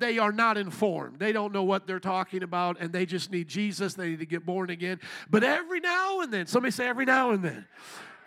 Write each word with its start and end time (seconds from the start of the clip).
they 0.00 0.18
are 0.18 0.32
not 0.32 0.56
informed. 0.56 1.18
They 1.18 1.32
don't 1.32 1.52
know 1.52 1.62
what 1.62 1.86
they're 1.86 2.00
talking 2.00 2.42
about 2.42 2.78
and 2.80 2.92
they 2.92 3.06
just 3.06 3.30
need 3.30 3.48
Jesus. 3.48 3.94
They 3.94 4.10
need 4.10 4.20
to 4.20 4.26
get 4.26 4.44
born 4.44 4.70
again. 4.70 5.00
But 5.30 5.44
every 5.44 5.80
now 5.80 6.20
and 6.20 6.32
then, 6.32 6.46
somebody 6.46 6.70
say 6.70 6.86
every 6.86 7.04
now 7.04 7.30
and 7.30 7.44
then. 7.44 7.66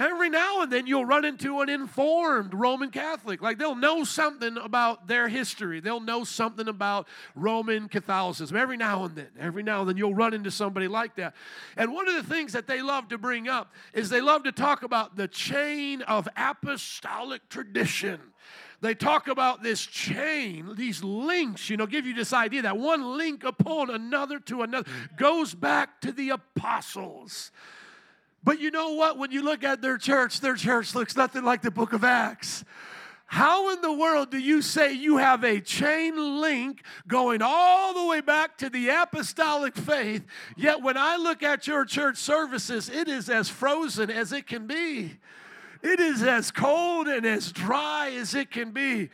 Every 0.01 0.31
now 0.31 0.63
and 0.63 0.71
then 0.71 0.87
you'll 0.87 1.05
run 1.05 1.25
into 1.25 1.61
an 1.61 1.69
informed 1.69 2.55
Roman 2.55 2.89
Catholic. 2.89 3.39
Like 3.39 3.59
they'll 3.59 3.75
know 3.75 4.03
something 4.03 4.57
about 4.57 5.07
their 5.07 5.27
history. 5.27 5.79
They'll 5.79 5.99
know 5.99 6.23
something 6.23 6.67
about 6.67 7.07
Roman 7.35 7.87
Catholicism. 7.87 8.57
Every 8.57 8.77
now 8.77 9.03
and 9.03 9.15
then, 9.15 9.27
every 9.39 9.61
now 9.61 9.81
and 9.81 9.89
then 9.89 9.97
you'll 9.97 10.15
run 10.15 10.33
into 10.33 10.49
somebody 10.49 10.87
like 10.87 11.17
that. 11.17 11.35
And 11.77 11.93
one 11.93 12.07
of 12.07 12.15
the 12.15 12.23
things 12.23 12.53
that 12.53 12.65
they 12.65 12.81
love 12.81 13.09
to 13.09 13.19
bring 13.19 13.47
up 13.47 13.73
is 13.93 14.09
they 14.09 14.21
love 14.21 14.43
to 14.45 14.51
talk 14.51 14.81
about 14.81 15.17
the 15.17 15.27
chain 15.27 16.01
of 16.01 16.27
apostolic 16.35 17.47
tradition 17.47 18.19
they 18.81 18.95
talk 18.95 19.27
about 19.27 19.61
this 19.61 19.85
chain, 19.85 20.73
these 20.75 21.03
links, 21.03 21.69
you 21.69 21.77
know, 21.77 21.85
give 21.85 22.07
you 22.07 22.15
this 22.15 22.33
idea 22.33 22.63
that 22.63 22.77
one 22.77 23.17
link 23.17 23.43
upon 23.43 23.91
another 23.91 24.39
to 24.39 24.63
another 24.63 24.89
goes 25.17 25.53
back 25.53 26.01
to 26.01 26.11
the 26.11 26.31
apostles. 26.31 27.51
But 28.43 28.59
you 28.59 28.71
know 28.71 28.93
what? 28.93 29.19
When 29.19 29.31
you 29.31 29.43
look 29.43 29.63
at 29.63 29.81
their 29.81 29.99
church, 29.99 30.39
their 30.39 30.55
church 30.55 30.95
looks 30.95 31.15
nothing 31.15 31.43
like 31.43 31.61
the 31.61 31.69
book 31.69 31.93
of 31.93 32.03
Acts. 32.03 32.65
How 33.27 33.71
in 33.71 33.81
the 33.81 33.93
world 33.93 34.29
do 34.29 34.39
you 34.39 34.61
say 34.61 34.91
you 34.91 35.17
have 35.17 35.43
a 35.45 35.61
chain 35.61 36.41
link 36.41 36.83
going 37.07 37.41
all 37.41 37.93
the 37.93 38.05
way 38.05 38.19
back 38.19 38.57
to 38.57 38.69
the 38.69 38.89
apostolic 38.89 39.77
faith, 39.77 40.25
yet 40.57 40.81
when 40.81 40.97
I 40.97 41.15
look 41.15 41.41
at 41.41 41.65
your 41.65 41.85
church 41.85 42.17
services, 42.17 42.89
it 42.89 43.07
is 43.07 43.29
as 43.29 43.47
frozen 43.47 44.09
as 44.09 44.33
it 44.33 44.47
can 44.47 44.67
be? 44.67 45.17
It 45.83 45.99
is 45.99 46.23
as 46.23 46.51
cold 46.51 47.07
and 47.07 47.25
as 47.25 47.51
dry 47.51 48.11
as 48.11 48.35
it 48.35 48.51
can 48.51 48.71
be. 48.71 49.09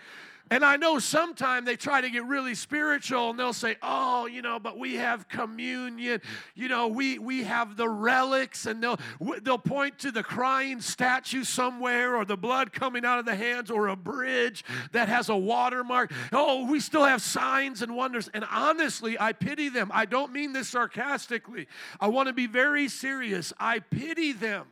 And 0.50 0.64
I 0.64 0.78
know 0.78 1.00
sometimes 1.00 1.66
they 1.66 1.76
try 1.76 2.00
to 2.00 2.10
get 2.10 2.24
really 2.24 2.56
spiritual 2.56 3.32
and 3.32 3.40
they'll 3.40 3.52
say, 3.52 3.76
oh, 3.82 4.28
you 4.28 4.42
know, 4.42 4.60
but 4.60 4.78
we 4.78 4.96
have 4.96 5.28
communion. 5.28 6.22
You 6.56 6.70
know, 6.70 6.88
we, 6.88 7.20
we 7.20 7.44
have 7.44 7.76
the 7.76 7.90
relics 7.90 8.66
and 8.66 8.82
they'll, 8.82 8.98
they'll 9.42 9.58
point 9.58 10.00
to 10.00 10.12
the 10.12 10.24
crying 10.24 10.80
statue 10.80 11.44
somewhere 11.44 12.16
or 12.16 12.24
the 12.24 12.38
blood 12.38 12.72
coming 12.72 13.04
out 13.04 13.20
of 13.20 13.26
the 13.26 13.36
hands 13.36 13.70
or 13.70 13.88
a 13.88 13.96
bridge 13.96 14.64
that 14.94 15.10
has 15.10 15.28
a 15.28 15.36
watermark. 15.36 16.14
Oh, 16.32 16.66
we 16.66 16.80
still 16.80 17.04
have 17.04 17.22
signs 17.22 17.82
and 17.82 17.94
wonders. 17.96 18.30
And 18.34 18.46
honestly, 18.50 19.20
I 19.20 19.34
pity 19.34 19.68
them. 19.68 19.92
I 19.94 20.06
don't 20.06 20.32
mean 20.32 20.54
this 20.54 20.70
sarcastically. 20.70 21.68
I 22.00 22.08
want 22.08 22.28
to 22.28 22.34
be 22.34 22.48
very 22.48 22.88
serious. 22.88 23.52
I 23.60 23.80
pity 23.80 24.32
them 24.32 24.68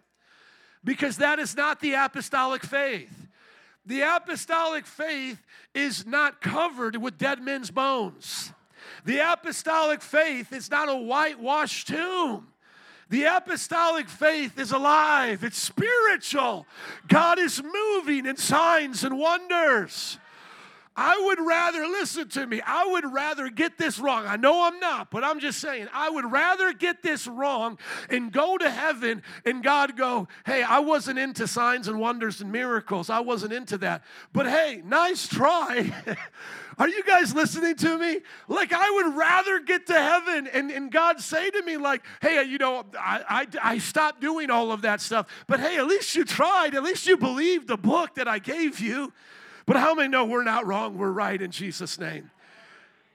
because 0.86 1.18
that 1.18 1.40
is 1.40 1.58
not 1.58 1.82
the 1.82 1.94
apostolic 1.94 2.64
faith. 2.64 3.28
The 3.86 4.02
apostolic 4.02 4.86
faith 4.86 5.44
is 5.74 6.06
not 6.06 6.42
covered 6.42 6.96
with 6.96 7.18
dead 7.18 7.42
men's 7.42 7.72
bones. 7.72 8.52
The 9.04 9.20
apostolic 9.20 10.02
faith 10.02 10.54
is 10.54 10.72
not 10.72 10.90
a 10.90 10.96
whitewashed 10.96 11.88
tomb. 11.88 12.48
The 13.10 13.24
apostolic 13.24 14.10
faith 14.10 14.58
is 14.58 14.72
alive, 14.72 15.44
it's 15.44 15.60
spiritual. 15.60 16.66
God 17.08 17.38
is 17.38 17.62
moving 17.62 18.26
in 18.26 18.38
signs 18.38 19.04
and 19.04 19.20
wonders. 19.20 20.18
I 20.98 21.22
would 21.26 21.46
rather, 21.46 21.86
listen 21.88 22.30
to 22.30 22.48
me, 22.48 22.62
I 22.66 22.86
would 22.86 23.12
rather 23.12 23.50
get 23.50 23.78
this 23.78 24.00
wrong. 24.00 24.26
I 24.26 24.38
know 24.38 24.66
I'm 24.66 24.80
not, 24.80 25.12
but 25.12 25.26
I'm 25.26 25.42
just 25.42 25.60
saying, 25.60 25.90
I 25.94 26.10
would 26.10 26.32
rather 26.32 26.72
get 26.72 27.04
this 27.04 27.28
wrong 27.28 27.78
and 28.10 28.32
go 28.32 28.58
to 28.58 28.70
heaven 28.70 29.22
and 29.44 29.62
God 29.62 29.98
go, 29.98 30.30
hey, 30.46 30.64
I 30.64 30.80
wasn't 30.80 31.20
into 31.20 31.48
signs 31.48 31.90
and 31.90 32.00
wonders 32.00 32.40
and 32.40 32.50
miracles. 32.50 33.10
I 33.10 33.20
wasn't 33.20 33.52
into 33.52 33.78
that. 33.80 34.04
But 34.32 34.48
hey, 34.48 34.82
nice 34.86 35.28
try. 35.28 35.94
Are 36.78 36.88
you 36.88 37.04
guys 37.04 37.36
listening 37.36 37.76
to 37.76 37.98
me? 37.98 38.20
Like, 38.48 38.72
I 38.72 38.90
would 38.92 39.16
rather 39.16 39.60
get 39.60 39.88
to 39.88 39.94
heaven 39.94 40.48
and, 40.48 40.72
and 40.72 40.92
God 40.92 41.20
say 41.20 41.50
to 41.50 41.62
me, 41.64 41.76
like, 41.76 42.04
hey, 42.22 42.44
you 42.44 42.58
know, 42.58 42.86
I, 42.98 43.48
I, 43.62 43.74
I 43.74 43.78
stopped 43.80 44.22
doing 44.22 44.50
all 44.50 44.72
of 44.72 44.82
that 44.84 45.02
stuff, 45.02 45.28
but 45.48 45.60
hey, 45.60 45.78
at 45.78 45.88
least 45.88 46.16
you 46.16 46.24
tried. 46.24 46.74
At 46.74 46.84
least 46.84 47.06
you 47.06 47.18
believed 47.18 47.68
the 47.68 47.78
book 47.78 48.16
that 48.16 48.30
I 48.30 48.40
gave 48.40 48.80
you. 48.80 49.12
But 49.66 49.78
how 49.78 49.96
many 49.96 50.10
know 50.10 50.26
we're 50.26 50.44
not 50.44 50.66
wrong? 50.66 50.98
We're 50.98 51.12
right 51.12 51.42
in 51.42 51.52
Jesus' 51.52 52.00
name. 52.00 52.30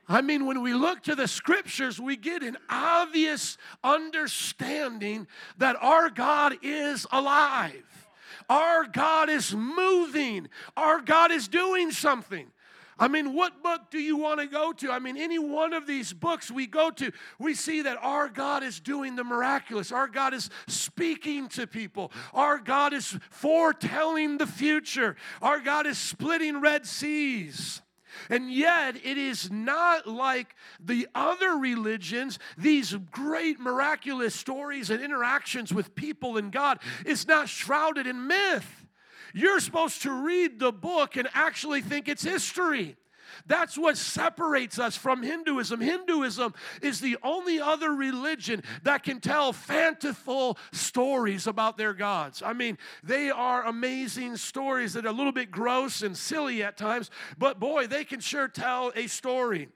I 0.09 0.23
mean, 0.23 0.47
when 0.47 0.61
we 0.63 0.75
look 0.75 1.03
to 1.05 1.15
the 1.15 1.29
scriptures, 1.29 2.01
we 2.01 2.17
get 2.17 2.43
an 2.43 2.57
obvious 2.69 3.57
understanding 3.85 5.29
that 5.59 5.77
our 5.81 6.11
God 6.11 6.57
is 6.63 7.07
alive. 7.13 7.85
Our 8.49 8.87
God 8.87 9.31
is 9.31 9.55
moving. 9.55 10.49
Our 10.77 11.01
God 11.01 11.31
is 11.31 11.47
doing 11.47 11.93
something. 11.93 12.51
I 13.01 13.09
mean, 13.09 13.35
what 13.35 13.63
book 13.63 13.91
do 13.91 13.99
you 13.99 14.19
want 14.19 14.41
to 14.41 14.47
go 14.47 14.73
to? 14.75 14.93
I 14.93 14.99
mean, 14.99 15.17
any 15.17 15.39
one 15.39 15.73
of 15.73 15.87
these 15.87 16.13
books 16.13 16.51
we 16.51 16.67
go 16.67 16.91
to, 16.91 17.11
we 17.39 17.55
see 17.55 17.81
that 17.83 17.97
our 18.03 18.29
God 18.29 18.63
is 18.63 18.79
doing 18.79 19.17
the 19.17 19.25
miraculous. 19.25 19.91
Our 19.91 20.07
God 20.07 20.35
is 20.35 20.51
speaking 20.69 21.49
to 21.49 21.67
people. 21.67 22.13
Our 22.35 22.59
God 22.59 22.93
is 22.93 23.19
foretelling 23.31 24.37
the 24.37 24.47
future. 24.47 25.17
Our 25.41 25.61
God 25.61 25.87
is 25.87 25.97
splitting 25.97 26.61
Red 26.61 26.87
Seas. 26.87 27.81
And 28.29 28.53
yet, 28.53 28.97
it 28.97 29.17
is 29.17 29.51
not 29.51 30.07
like 30.07 30.55
the 30.79 31.09
other 31.15 31.57
religions, 31.57 32.39
these 32.59 32.95
great 33.11 33.59
miraculous 33.59 34.35
stories 34.35 34.91
and 34.91 35.03
interactions 35.03 35.73
with 35.73 35.95
people 35.95 36.37
and 36.37 36.53
God 36.53 36.81
is 37.07 37.27
not 37.27 37.49
shrouded 37.49 38.07
in 38.07 38.27
myth. 38.27 38.80
You're 39.33 39.61
supposed 39.61 40.03
to 40.03 40.13
read 40.13 40.59
the 40.59 40.73
book 40.73 41.17
and 41.17 41.29
actually 41.35 41.81
think 41.81 42.09
it's 42.09 42.23
history. 42.23 42.97
That's 43.47 43.77
what 43.77 43.97
separates 43.97 44.79
us 44.79 44.97
from 44.97 45.23
Hinduism. 45.23 45.81
Hinduism 45.81 46.55
is 46.83 47.01
the 47.01 47.17
only 47.23 47.61
other 47.61 47.93
religion 47.93 48.63
that 48.83 49.03
can 49.03 49.21
tell 49.21 49.53
fanciful 49.53 50.59
stories 50.73 51.47
about 51.47 51.77
their 51.77 51.95
gods. 51.95 52.43
I 52.45 52.53
mean, 52.53 52.79
they 53.03 53.31
are 53.31 53.65
amazing 53.65 54.37
stories 54.37 54.93
that 54.95 55.05
are 55.05 55.09
a 55.09 55.13
little 55.13 55.33
bit 55.33 55.51
gross 55.51 56.03
and 56.03 56.17
silly 56.17 56.63
at 56.63 56.77
times, 56.77 57.11
but 57.39 57.59
boy, 57.59 57.87
they 57.87 58.05
can 58.05 58.21
sure 58.21 58.49
tell 58.49 58.93
a 58.95 59.07
story. 59.07 59.69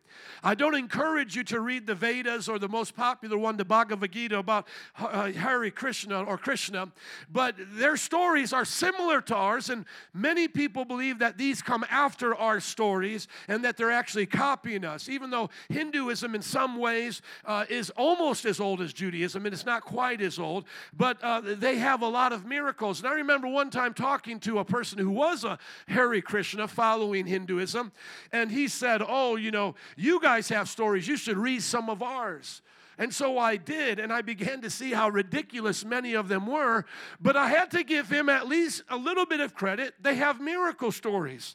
I 0.43 0.55
don't 0.55 0.75
encourage 0.75 1.37
you 1.37 1.45
to 1.45 1.61
read 1.61 1.87
the 1.87 1.95
Vedas 1.95 2.49
or 2.49 2.59
the 2.59 2.69
most 2.69 2.95
popular 2.95 3.37
one, 3.37 3.57
the 3.57 3.65
Bhagavad 3.65 4.13
Gita, 4.13 4.39
about 4.39 4.69
uh, 4.99 5.33
Hare 5.33 5.71
Krishna 5.71 6.23
or 6.23 6.39
Krishna, 6.39 6.93
but 7.31 7.57
their 7.59 7.97
stories 7.97 8.53
are 8.53 8.65
similar 8.65 9.21
to 9.23 9.35
ours, 9.35 9.71
and 9.71 9.85
many 10.13 10.49
people 10.49 10.85
believe 10.85 11.19
that 11.19 11.39
these 11.39 11.63
come 11.63 11.85
after 11.91 12.35
our 12.35 12.61
stories 12.61 13.29
and 13.55 13.65
that 13.65 13.77
they're 13.77 13.93
actually 13.93 14.27
copying 14.27 14.85
us, 14.85 15.09
even 15.09 15.31
though 15.31 15.49
Hinduism, 15.69 16.35
in 16.35 16.43
some 16.43 16.77
ways, 16.77 17.23
uh, 17.45 17.65
is 17.69 17.89
almost 17.91 18.45
as 18.45 18.59
old 18.59 18.81
as 18.81 18.93
Judaism, 18.93 19.47
and 19.47 19.55
it's 19.55 19.65
not 19.65 19.83
quite 19.85 20.21
as 20.21 20.41
old, 20.41 20.65
but 20.93 21.23
uh, 21.23 21.41
they 21.41 21.77
have 21.77 22.03
a 22.03 22.09
lot 22.09 22.33
of 22.33 22.45
miracles. 22.45 22.99
And 22.99 23.09
I 23.09 23.13
remember 23.13 23.47
one 23.47 23.71
time 23.71 23.95
talking 23.95 24.41
to 24.41 24.59
a 24.59 24.65
person 24.65 24.99
who 24.99 25.11
was 25.11 25.45
a 25.45 25.57
Hare 25.87 26.21
Krishna 26.21 26.67
following 26.67 27.27
Hinduism, 27.27 27.93
and 28.33 28.51
he 28.51 28.67
said, 28.67 29.03
Oh, 29.07 29.37
you 29.37 29.53
know, 29.53 29.77
you 29.97 30.21
guys 30.21 30.49
have 30.49 30.69
stories. 30.69 31.07
You 31.07 31.17
should 31.17 31.39
read 31.39 31.63
some 31.63 31.89
of 31.89 32.03
ours. 32.03 32.61
And 32.99 33.15
so 33.15 33.39
I 33.39 33.57
did, 33.57 34.01
and 34.01 34.13
I 34.13 34.23
began 34.23 34.63
to 34.63 34.71
see 34.71 34.93
how 34.93 35.09
ridiculous 35.09 35.85
many 35.85 36.15
of 36.15 36.27
them 36.27 36.47
were. 36.47 36.87
But 37.21 37.37
I 37.37 37.49
had 37.49 37.71
to 37.73 37.85
give 37.85 38.11
him 38.11 38.29
at 38.29 38.49
least 38.49 38.83
a 38.89 38.97
little 38.97 39.27
bit 39.27 39.39
of 39.39 39.55
credit. 39.55 39.95
They 40.01 40.17
have 40.17 40.41
miracle 40.41 40.91
stories. 40.91 41.55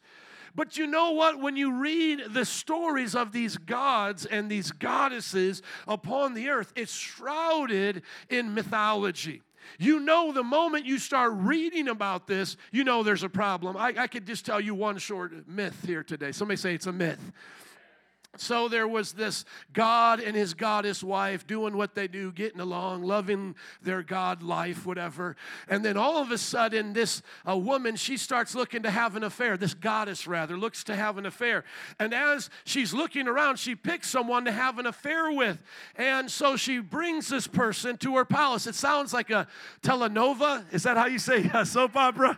But 0.56 0.78
you 0.78 0.88
know 0.88 1.12
what? 1.12 1.40
When 1.40 1.56
you 1.56 1.74
read 1.74 2.24
the 2.30 2.46
stories 2.46 3.16
of 3.16 3.32
these 3.32 3.58
gods 3.58 4.26
and 4.26 4.50
these 4.50 4.72
goddesses 4.72 5.62
upon 5.88 6.34
the 6.34 6.50
earth, 6.50 6.74
it's 6.76 6.94
shrouded 6.94 8.04
in 8.30 8.54
mythology. 8.54 9.42
You 9.78 10.00
know, 10.00 10.32
the 10.32 10.44
moment 10.44 10.86
you 10.86 10.98
start 10.98 11.34
reading 11.36 11.88
about 11.88 12.28
this, 12.28 12.58
you 12.72 12.84
know 12.84 13.04
there's 13.04 13.24
a 13.24 13.30
problem. 13.30 13.78
I, 13.78 13.94
I 13.98 14.08
could 14.08 14.26
just 14.26 14.46
tell 14.46 14.60
you 14.60 14.74
one 14.74 14.98
short 14.98 15.48
myth 15.48 15.78
here 15.86 16.04
today. 16.04 16.32
Somebody 16.32 16.58
say 16.58 16.74
it's 16.74 16.88
a 16.88 16.92
myth. 16.92 17.32
So 18.38 18.68
there 18.68 18.88
was 18.88 19.14
this 19.14 19.44
God 19.74 20.20
and 20.20 20.36
his 20.36 20.54
goddess 20.54 21.04
wife 21.04 21.48
doing 21.48 21.76
what 21.76 21.96
they 21.96 22.08
do, 22.08 22.32
getting 22.32 22.60
along, 22.60 23.04
loving 23.04 23.56
their 23.82 24.04
God 24.04 24.44
life, 24.44 24.86
whatever. 24.86 25.36
And 25.68 25.84
then 25.84 25.98
all 25.98 26.22
of 26.22 26.30
a 26.30 26.38
sudden, 26.38 26.94
this 26.94 27.24
a 27.44 27.58
woman, 27.58 27.96
she 27.96 28.18
starts 28.18 28.54
looking 28.54 28.84
to 28.84 28.92
have 28.92 29.16
an 29.16 29.24
affair. 29.24 29.58
This 29.58 29.74
goddess, 29.74 30.28
rather, 30.28 30.58
looks 30.58 30.84
to 30.86 30.96
have 30.96 31.18
an 31.18 31.26
affair. 31.26 31.64
And 31.98 32.14
as 32.14 32.52
she's 32.66 32.94
looking 32.94 33.28
around, 33.28 33.58
she 33.58 33.76
picks 33.76 34.08
someone 34.10 34.46
to 34.46 34.52
have 34.52 34.78
an 34.78 34.86
affair 34.86 35.32
with. 35.32 35.58
And 35.96 36.30
so 36.30 36.56
she 36.56 36.80
brings 36.80 37.30
this 37.30 37.48
person 37.48 37.98
to 37.98 38.16
her 38.18 38.26
palace. 38.26 38.68
It 38.68 38.76
sounds 38.76 39.12
like 39.12 39.32
a 39.32 39.48
telenova. 39.82 40.72
Is 40.72 40.84
that 40.84 40.98
how 40.98 41.08
you 41.08 41.20
say 41.20 41.50
a 41.52 41.66
soap 41.66 41.96
opera? 41.96 42.38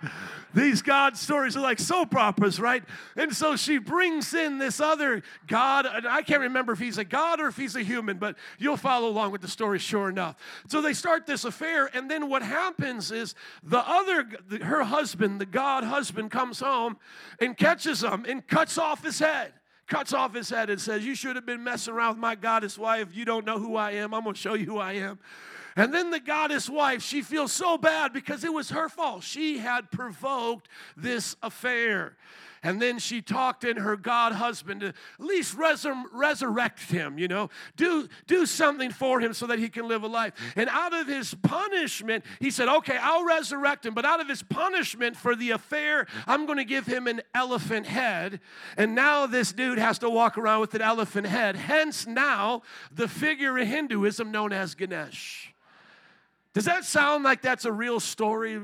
These 0.54 0.82
God 0.82 1.16
stories 1.16 1.56
are 1.56 1.62
like 1.62 1.80
soap 1.80 2.16
operas, 2.16 2.60
right? 2.60 2.84
And 3.16 3.34
so 3.34 3.56
she 3.56 3.78
brings 3.78 4.34
in 4.34 4.58
this 4.58 4.80
other 4.80 5.22
God. 5.48 5.81
And 5.86 6.08
I 6.08 6.22
can't 6.22 6.42
remember 6.42 6.74
if 6.74 6.80
he's 6.80 6.98
a 6.98 7.04
God 7.04 7.40
or 7.40 7.48
if 7.48 7.58
he's 7.58 7.76
a 7.76 7.84
human, 7.84 8.18
but 8.18 8.38
you'll 8.58 8.78
follow 8.78 9.10
along 9.10 9.32
with 9.32 9.42
the 9.42 9.48
story 9.48 9.80
sure 9.80 10.10
enough. 10.10 10.36
So 10.68 10.82
they 10.82 10.94
start 10.94 11.26
this 11.26 11.46
affair, 11.46 11.90
and 11.94 12.10
then 12.10 12.30
what 12.30 12.42
happens 12.42 13.12
is 13.12 13.36
the 13.64 13.80
other, 13.80 14.30
her 14.64 14.84
husband, 14.84 15.42
the 15.42 15.46
God 15.46 15.84
husband, 15.84 16.32
comes 16.32 16.60
home 16.60 16.98
and 17.40 17.58
catches 17.58 18.04
him 18.04 18.26
and 18.28 18.46
cuts 18.46 18.78
off 18.78 19.04
his 19.04 19.20
head 19.20 19.54
cuts 19.88 20.14
off 20.14 20.34
his 20.34 20.50
head 20.50 20.70
and 20.70 20.80
says, 20.80 21.06
You 21.06 21.16
should 21.16 21.36
have 21.36 21.46
been 21.46 21.66
messing 21.66 21.94
around 21.94 22.12
with 22.12 22.20
my 22.20 22.36
goddess 22.36 22.78
wife. 22.78 23.10
You 23.14 23.26
don't 23.26 23.46
know 23.46 23.60
who 23.60 23.76
I 23.76 23.92
am. 23.92 24.14
I'm 24.14 24.24
going 24.24 24.36
to 24.36 24.40
show 24.40 24.54
you 24.54 24.66
who 24.66 24.78
I 24.78 24.94
am. 24.94 25.20
And 25.76 25.94
then 25.94 26.12
the 26.12 26.20
goddess 26.20 26.70
wife, 26.70 27.02
she 27.02 27.22
feels 27.22 27.52
so 27.52 27.78
bad 27.78 28.14
because 28.14 28.44
it 28.44 28.54
was 28.54 28.70
her 28.72 28.90
fault. 28.90 29.24
She 29.24 29.58
had 29.58 29.92
provoked 29.92 30.68
this 30.98 31.36
affair. 31.42 32.16
And 32.64 32.80
then 32.82 33.00
she 33.00 33.22
talked 33.22 33.64
in 33.64 33.78
her 33.78 33.98
God 33.98 34.34
husband 34.34 34.82
to 34.82 34.88
at 34.90 34.96
least 35.20 35.58
resur- 35.58 36.06
resurrect 36.12 36.92
him, 36.92 37.18
you 37.18 37.28
know, 37.28 37.50
do, 37.76 38.08
do 38.28 38.46
something 38.46 38.92
for 38.92 39.20
him 39.20 39.34
so 39.34 39.48
that 39.48 39.58
he 39.58 39.68
can 39.68 39.88
live 39.88 40.04
a 40.04 40.08
life. 40.08 40.34
And 40.56 40.70
out 40.70 40.94
of 40.94 41.08
his 41.08 41.34
punishment, 41.34 42.24
he 42.40 42.52
said, 42.52 42.70
Okay, 42.70 42.98
I'll 43.02 43.26
resurrect 43.26 43.86
him. 43.86 43.96
But 43.96 44.06
out 44.06 44.20
of 44.20 44.28
his 44.28 44.44
punishment 44.44 45.18
for 45.18 45.36
the 45.36 45.52
affair, 45.52 46.06
I'm 46.28 46.46
going 46.46 46.60
to 46.60 46.66
give 46.66 46.86
him 46.86 47.08
an 47.08 47.22
elephant 47.34 47.88
head. 47.88 48.40
And 48.78 48.94
now 48.94 49.26
this 49.26 49.52
dude 49.54 49.80
has 49.80 49.98
to 50.00 50.10
walk 50.10 50.38
around 50.38 50.62
with 50.62 50.76
an 50.76 50.82
elephant 50.82 51.28
head. 51.28 51.56
Hence, 51.56 52.06
now 52.06 52.62
the 52.92 53.08
figure 53.08 53.58
in 53.58 53.68
Hinduism 53.68 54.32
known 54.32 54.54
as 54.54 54.76
Ganesh. 54.76 55.51
Does 56.54 56.66
that 56.66 56.84
sound 56.84 57.24
like 57.24 57.42
that's 57.42 57.64
a 57.64 57.72
real 57.72 58.00
story 58.00 58.62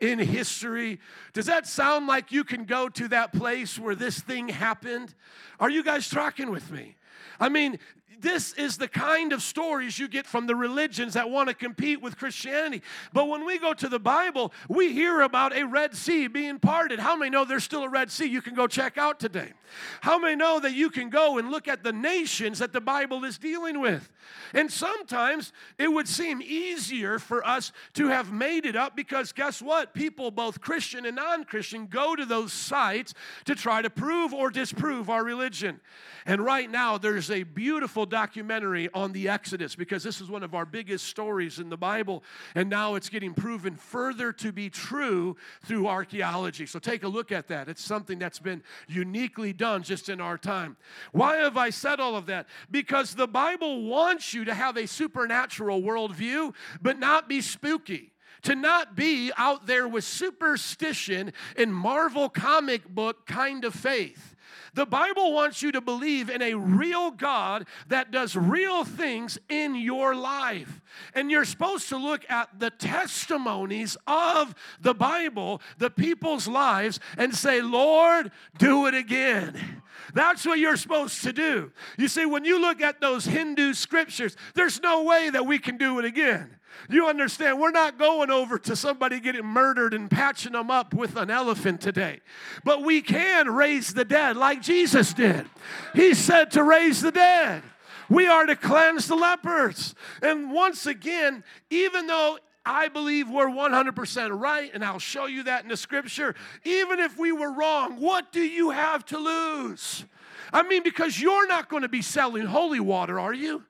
in 0.00 0.18
history? 0.18 0.98
Does 1.32 1.46
that 1.46 1.68
sound 1.68 2.08
like 2.08 2.32
you 2.32 2.42
can 2.42 2.64
go 2.64 2.88
to 2.88 3.08
that 3.08 3.32
place 3.32 3.78
where 3.78 3.94
this 3.94 4.18
thing 4.20 4.48
happened? 4.48 5.14
Are 5.60 5.70
you 5.70 5.84
guys 5.84 6.08
tracking 6.08 6.50
with 6.50 6.70
me? 6.72 6.96
I 7.38 7.48
mean, 7.48 7.78
this 8.20 8.52
is 8.54 8.78
the 8.78 8.88
kind 8.88 9.32
of 9.32 9.42
stories 9.42 9.98
you 9.98 10.08
get 10.08 10.26
from 10.26 10.46
the 10.46 10.56
religions 10.56 11.14
that 11.14 11.30
want 11.30 11.48
to 11.48 11.54
compete 11.54 12.00
with 12.00 12.18
Christianity. 12.18 12.82
But 13.12 13.28
when 13.28 13.44
we 13.44 13.58
go 13.58 13.72
to 13.74 13.88
the 13.88 13.98
Bible, 13.98 14.52
we 14.68 14.92
hear 14.92 15.20
about 15.20 15.56
a 15.56 15.64
Red 15.64 15.94
Sea 15.94 16.26
being 16.26 16.58
parted. 16.58 16.98
How 16.98 17.16
many 17.16 17.30
know 17.30 17.44
there's 17.44 17.64
still 17.64 17.84
a 17.84 17.88
Red 17.88 18.10
Sea 18.10 18.26
you 18.26 18.42
can 18.42 18.54
go 18.54 18.66
check 18.66 18.98
out 18.98 19.20
today? 19.20 19.52
How 20.00 20.18
many 20.18 20.36
know 20.36 20.60
that 20.60 20.72
you 20.72 20.90
can 20.90 21.10
go 21.10 21.38
and 21.38 21.50
look 21.50 21.68
at 21.68 21.82
the 21.82 21.92
nations 21.92 22.58
that 22.58 22.72
the 22.72 22.80
Bible 22.80 23.24
is 23.24 23.38
dealing 23.38 23.80
with? 23.80 24.10
And 24.54 24.70
sometimes 24.70 25.52
it 25.78 25.88
would 25.88 26.08
seem 26.08 26.40
easier 26.42 27.18
for 27.18 27.46
us 27.46 27.72
to 27.94 28.08
have 28.08 28.32
made 28.32 28.66
it 28.66 28.76
up 28.76 28.96
because 28.96 29.32
guess 29.32 29.60
what? 29.60 29.94
People, 29.94 30.30
both 30.30 30.60
Christian 30.60 31.06
and 31.06 31.16
non 31.16 31.44
Christian, 31.44 31.86
go 31.86 32.16
to 32.16 32.24
those 32.24 32.52
sites 32.52 33.14
to 33.44 33.54
try 33.54 33.82
to 33.82 33.90
prove 33.90 34.32
or 34.32 34.50
disprove 34.50 35.10
our 35.10 35.24
religion. 35.24 35.80
And 36.26 36.44
right 36.44 36.70
now, 36.70 36.98
there's 36.98 37.30
a 37.30 37.42
beautiful 37.42 38.06
documentary 38.08 38.88
on 38.92 39.12
the 39.12 39.28
Exodus 39.28 39.76
because 39.76 40.02
this 40.02 40.20
is 40.20 40.28
one 40.28 40.42
of 40.42 40.54
our 40.54 40.64
biggest 40.64 41.06
stories 41.06 41.58
in 41.58 41.68
the 41.68 41.76
Bible. 41.76 42.24
And 42.54 42.68
now 42.68 42.94
it's 42.94 43.08
getting 43.08 43.34
proven 43.34 43.76
further 43.76 44.32
to 44.34 44.52
be 44.52 44.70
true 44.70 45.36
through 45.64 45.86
archaeology. 45.86 46.66
So 46.66 46.78
take 46.78 47.02
a 47.04 47.08
look 47.08 47.30
at 47.30 47.48
that. 47.48 47.68
It's 47.68 47.84
something 47.84 48.18
that's 48.18 48.38
been 48.38 48.62
uniquely 48.88 49.52
done 49.52 49.82
just 49.82 50.08
in 50.08 50.20
our 50.20 50.38
time. 50.38 50.76
Why 51.12 51.36
have 51.36 51.56
I 51.56 51.70
said 51.70 52.00
all 52.00 52.16
of 52.16 52.26
that? 52.26 52.46
Because 52.70 53.14
the 53.14 53.28
Bible 53.28 53.84
wants 53.84 54.34
you 54.34 54.44
to 54.44 54.54
have 54.54 54.76
a 54.76 54.86
supernatural 54.86 55.82
worldview, 55.82 56.54
but 56.82 56.98
not 56.98 57.28
be 57.28 57.40
spooky 57.40 58.12
to 58.42 58.54
not 58.54 58.94
be 58.94 59.32
out 59.36 59.66
there 59.66 59.88
with 59.88 60.04
superstition 60.04 61.32
and 61.56 61.74
Marvel 61.74 62.28
comic 62.28 62.88
book 62.88 63.26
kind 63.26 63.64
of 63.64 63.74
faith. 63.74 64.36
The 64.74 64.86
Bible 64.86 65.32
wants 65.32 65.62
you 65.62 65.72
to 65.72 65.80
believe 65.80 66.28
in 66.30 66.42
a 66.42 66.54
real 66.54 67.10
God 67.10 67.66
that 67.88 68.10
does 68.10 68.36
real 68.36 68.84
things 68.84 69.38
in 69.48 69.74
your 69.74 70.14
life. 70.14 70.80
And 71.14 71.30
you're 71.30 71.44
supposed 71.44 71.88
to 71.90 71.96
look 71.96 72.28
at 72.30 72.58
the 72.58 72.70
testimonies 72.70 73.96
of 74.06 74.54
the 74.80 74.94
Bible, 74.94 75.60
the 75.78 75.90
people's 75.90 76.48
lives, 76.48 77.00
and 77.16 77.34
say, 77.34 77.60
Lord, 77.60 78.30
do 78.58 78.86
it 78.86 78.94
again. 78.94 79.82
That's 80.14 80.46
what 80.46 80.58
you're 80.58 80.76
supposed 80.76 81.22
to 81.24 81.32
do. 81.32 81.72
You 81.96 82.08
see, 82.08 82.24
when 82.24 82.44
you 82.44 82.60
look 82.60 82.80
at 82.80 83.00
those 83.00 83.24
Hindu 83.24 83.74
scriptures, 83.74 84.36
there's 84.54 84.80
no 84.80 85.04
way 85.04 85.30
that 85.30 85.46
we 85.46 85.58
can 85.58 85.76
do 85.76 85.98
it 85.98 86.04
again. 86.04 86.57
You 86.88 87.08
understand, 87.08 87.60
we're 87.60 87.70
not 87.70 87.98
going 87.98 88.30
over 88.30 88.58
to 88.58 88.76
somebody 88.76 89.20
getting 89.20 89.44
murdered 89.44 89.94
and 89.94 90.10
patching 90.10 90.52
them 90.52 90.70
up 90.70 90.94
with 90.94 91.16
an 91.16 91.30
elephant 91.30 91.80
today. 91.80 92.20
But 92.64 92.82
we 92.82 93.02
can 93.02 93.50
raise 93.50 93.92
the 93.94 94.04
dead 94.04 94.36
like 94.36 94.62
Jesus 94.62 95.12
did. 95.12 95.46
He 95.94 96.14
said 96.14 96.50
to 96.52 96.62
raise 96.62 97.02
the 97.02 97.12
dead. 97.12 97.62
We 98.08 98.26
are 98.26 98.46
to 98.46 98.56
cleanse 98.56 99.06
the 99.06 99.16
lepers. 99.16 99.94
And 100.22 100.50
once 100.50 100.86
again, 100.86 101.44
even 101.70 102.06
though 102.06 102.38
I 102.64 102.88
believe 102.88 103.30
we're 103.30 103.48
100% 103.48 104.38
right, 104.38 104.70
and 104.72 104.84
I'll 104.84 104.98
show 104.98 105.26
you 105.26 105.44
that 105.44 105.62
in 105.62 105.68
the 105.68 105.76
scripture. 105.76 106.34
Even 106.64 107.00
if 107.00 107.18
we 107.18 107.32
were 107.32 107.52
wrong, 107.52 107.98
what 107.98 108.30
do 108.30 108.40
you 108.40 108.70
have 108.70 109.04
to 109.06 109.18
lose? 109.18 110.04
I 110.52 110.62
mean, 110.62 110.82
because 110.82 111.20
you're 111.20 111.46
not 111.46 111.68
going 111.68 111.82
to 111.82 111.88
be 111.88 112.02
selling 112.02 112.46
holy 112.46 112.80
water, 112.80 113.18
are 113.18 113.32
you? 113.32 113.64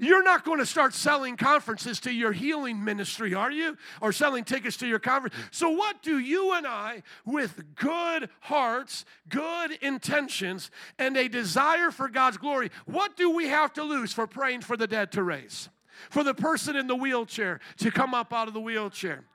You're 0.00 0.22
not 0.22 0.46
going 0.46 0.60
to 0.60 0.66
start 0.66 0.94
selling 0.94 1.36
conferences 1.36 2.00
to 2.00 2.10
your 2.10 2.32
healing 2.32 2.82
ministry, 2.82 3.34
are 3.34 3.50
you? 3.50 3.76
Or 4.00 4.12
selling 4.12 4.44
tickets 4.44 4.78
to 4.78 4.86
your 4.86 4.98
conference. 4.98 5.34
So, 5.50 5.68
what 5.68 6.02
do 6.02 6.18
you 6.18 6.54
and 6.54 6.66
I, 6.66 7.02
with 7.26 7.62
good 7.74 8.30
hearts, 8.40 9.04
good 9.28 9.72
intentions, 9.82 10.70
and 10.98 11.18
a 11.18 11.28
desire 11.28 11.90
for 11.90 12.08
God's 12.08 12.38
glory, 12.38 12.70
what 12.86 13.14
do 13.14 13.28
we 13.28 13.48
have 13.48 13.74
to 13.74 13.82
lose 13.82 14.10
for 14.10 14.26
praying 14.26 14.62
for 14.62 14.76
the 14.76 14.86
dead 14.86 15.12
to 15.12 15.22
raise? 15.22 15.68
For 16.08 16.24
the 16.24 16.34
person 16.34 16.76
in 16.76 16.86
the 16.86 16.96
wheelchair 16.96 17.60
to 17.76 17.90
come 17.90 18.14
up 18.14 18.32
out 18.32 18.48
of 18.48 18.54
the 18.54 18.60
wheelchair? 18.60 19.26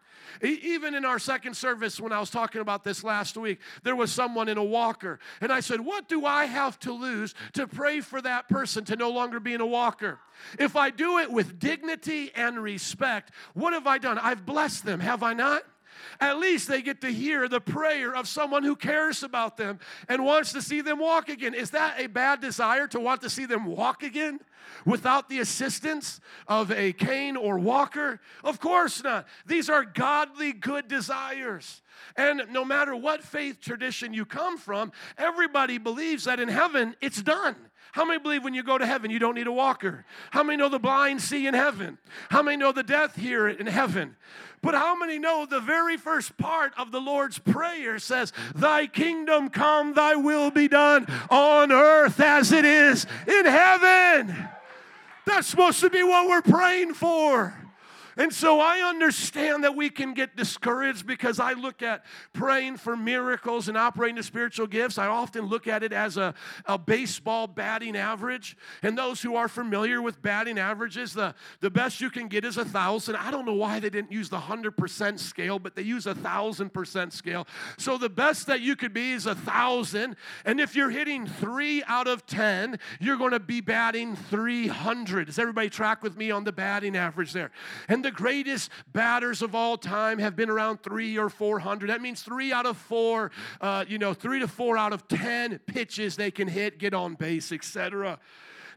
Even 0.42 0.96
in 0.96 1.06
our 1.06 1.20
second 1.20 1.56
service, 1.56 2.00
when 2.00 2.12
I 2.12 2.20
was 2.20 2.30
talking 2.30 2.62
about 2.62 2.84
this 2.84 3.04
last 3.04 3.38
week, 3.38 3.60
there 3.84 3.96
was 3.96 4.12
someone 4.12 4.48
in 4.48 4.58
a 4.58 4.64
walker. 4.64 5.20
And 5.42 5.52
I 5.52 5.60
said, 5.60 5.82
What 5.82 6.08
do 6.08 6.26
I 6.26 6.46
have 6.46 6.80
to 6.82 6.94
lose 6.94 7.34
to 7.54 7.68
pray 7.68 8.02
for 8.02 8.22
that 8.22 8.50
person 8.50 8.86
to 8.86 8.96
no 8.96 9.10
longer 9.12 9.40
be 9.40 9.54
in 9.54 9.62
a 9.62 9.66
walker? 9.66 10.20
If 10.60 10.76
I 10.76 10.90
do 10.90 11.20
it 11.20 11.32
with 11.32 11.60
dignity 11.60 12.32
and 12.36 12.62
respect, 12.62 13.32
what 13.54 13.74
have 13.74 13.88
I 13.88 13.98
done? 13.98 14.18
I've 14.18 14.46
blessed 14.46 14.86
them, 14.86 15.00
have 15.00 15.24
I 15.24 15.34
not? 15.34 15.64
At 16.19 16.38
least 16.39 16.68
they 16.68 16.81
get 16.81 17.01
to 17.01 17.12
hear 17.12 17.47
the 17.47 17.62
prayer 17.62 18.15
of 18.15 18.27
someone 18.27 18.63
who 18.63 18.75
cares 18.75 19.24
about 19.24 19.57
them 19.57 19.80
and 20.07 20.24
wants 20.24 20.53
to 20.53 20.62
see 20.62 20.81
them 20.81 21.00
walk 21.00 21.30
again. 21.30 21.53
Is 21.53 21.71
that 21.71 22.00
a 22.00 22.07
bad 22.07 22.42
desire 22.42 22.88
to 22.88 23.00
want 23.00 23.21
to 23.21 23.30
see 23.30 23.45
them 23.45 23.65
walk 23.65 24.03
again? 24.03 24.39
without 24.86 25.30
the 25.30 25.39
assistance 25.39 26.19
of 26.47 26.71
a 26.71 26.94
cane 26.94 27.38
or 27.38 27.59
walker? 27.59 28.19
Of 28.44 28.59
course 28.59 29.03
not. 29.03 29.27
These 29.45 29.69
are 29.69 29.83
godly 29.83 30.53
good 30.53 30.88
desires. 30.88 31.81
And 32.15 32.44
no 32.51 32.65
matter 32.65 32.95
what 32.95 33.24
faith 33.24 33.62
tradition 33.62 34.13
you 34.13 34.25
come 34.25 34.57
from, 34.57 34.91
everybody 35.18 35.77
believes 35.77 36.25
that 36.25 36.39
in 36.39 36.50
heaven 36.50 36.95
it's 37.01 37.21
done. 37.21 37.56
How 37.94 38.03
many 38.03 38.19
believe 38.19 38.44
when 38.44 38.53
you 38.53 38.63
go 38.63 38.77
to 38.77 38.86
heaven 38.86 39.09
you 39.09 39.19
don't 39.19 39.36
need 39.36 39.48
a 39.48 39.53
walker? 39.53 40.06
How 40.31 40.43
many 40.43 40.58
know 40.58 40.67
the 40.67 40.79
blind 40.79 41.22
see 41.22 41.48
in 41.48 41.53
heaven? 41.53 41.98
How 42.29 42.41
many 42.41 42.58
know 42.58 42.74
the 42.74 42.84
deaf 42.84 43.15
hear 43.15 43.48
in 43.48 43.67
heaven? 43.67 44.17
But 44.65 44.74
how 44.74 44.98
many 44.98 45.19
know 45.19 45.45
the 45.45 45.60
very 45.60 45.95
first 45.95 46.39
part 46.39 46.74
of 46.75 46.91
the 46.91 47.00
Lord's 47.00 47.38
Prayer 47.38 48.00
says, 48.00 48.34
Thy 48.55 48.88
kingdom 48.88 49.50
come, 49.50 49.93
thy 49.93 50.15
will 50.15 50.50
be 50.50 50.67
done 50.67 51.05
on 51.29 51.72
earth 51.72 52.19
as 52.19 52.51
it 52.51 52.65
is 52.65 53.05
in 53.27 53.45
heaven? 53.45 54.50
That's 55.27 55.45
supposed 55.45 55.81
to 55.81 55.91
be 55.91 56.01
what 56.01 56.27
we're 56.27 56.41
praying 56.41 56.95
for. 56.95 57.55
And 58.17 58.34
so 58.34 58.60
I 58.60 58.79
understand 58.79 59.63
that 59.63 59.75
we 59.75 59.89
can 59.89 60.13
get 60.13 60.38
discouraged 60.38 61.05
because 61.05 61.39
I 61.39 61.53
look 61.53 61.81
at 61.81 62.05
praying 62.34 62.77
for 62.77 62.95
miracles 62.95 63.67
and 63.67 63.77
operating 63.77 64.15
the 64.15 64.24
spiritual 64.24 64.67
gifts. 64.67 64.98
I 64.98 65.07
often 65.07 65.45
look 65.45 65.67
at 65.67 65.84
it 65.84 65.91
as 65.91 66.15
a, 66.15 66.34
a 66.65 66.77
baseball 66.77 67.48
batting 67.48 67.98
average. 67.98 68.55
And 68.84 68.98
those 68.98 69.22
who 69.22 69.36
are 69.36 69.48
familiar 69.50 70.01
with 70.01 70.22
batting 70.22 70.57
averages, 70.57 71.13
the, 71.13 71.36
the 71.60 71.69
best 71.69 72.00
you 72.00 72.10
can 72.10 72.27
get 72.27 72.45
is 72.45 72.57
a 72.57 72.65
thousand. 72.65 73.17
I 73.17 73.31
don't 73.31 73.45
know 73.45 73.53
why 73.53 73.79
they 73.79 73.89
didn't 73.89 74.12
use 74.12 74.29
the 74.29 74.39
100% 74.39 75.19
scale, 75.19 75.60
but 75.60 75.75
they 75.75 75.81
use 75.81 76.07
a 76.07 76.15
thousand 76.15 76.74
percent 76.74 77.12
scale. 77.12 77.48
So 77.77 77.98
the 77.98 78.10
best 78.10 78.48
that 78.48 78.62
you 78.62 78.77
could 78.77 78.93
be 78.93 79.12
is 79.12 79.25
a 79.25 79.36
thousand. 79.36 80.15
And 80.45 80.62
if 80.62 80.75
you're 80.75 80.89
hitting 80.89 81.27
three 81.27 81.84
out 81.88 82.07
of 82.07 82.25
10, 82.25 82.79
you're 83.01 83.17
going 83.17 83.31
to 83.31 83.39
be 83.39 83.60
batting 83.60 84.15
300. 84.15 85.25
Does 85.27 85.39
everybody 85.39 85.69
track 85.69 86.01
with 86.01 86.15
me 86.15 86.31
on 86.31 86.45
the 86.45 86.53
batting 86.53 86.95
average 86.95 87.34
there? 87.34 87.51
And 87.89 88.04
the 88.05 88.12
greatest 88.12 88.69
batters 88.93 89.41
of 89.41 89.55
all 89.55 89.77
time 89.77 90.19
have 90.19 90.35
been 90.35 90.50
around 90.50 90.83
three 90.83 91.17
or 91.17 91.27
400. 91.27 91.89
That 91.89 92.01
means 92.01 92.21
three 92.21 92.53
out 92.53 92.67
of 92.67 92.77
four, 92.77 93.31
uh, 93.59 93.83
you 93.88 93.97
know, 93.97 94.13
three 94.13 94.39
to 94.39 94.47
four 94.47 94.77
out 94.77 94.93
of 94.93 95.07
10 95.07 95.57
pitches 95.65 96.15
they 96.15 96.29
can 96.29 96.47
hit, 96.47 96.77
get 96.77 96.93
on 96.93 97.15
base, 97.15 97.51
etc. 97.51 98.19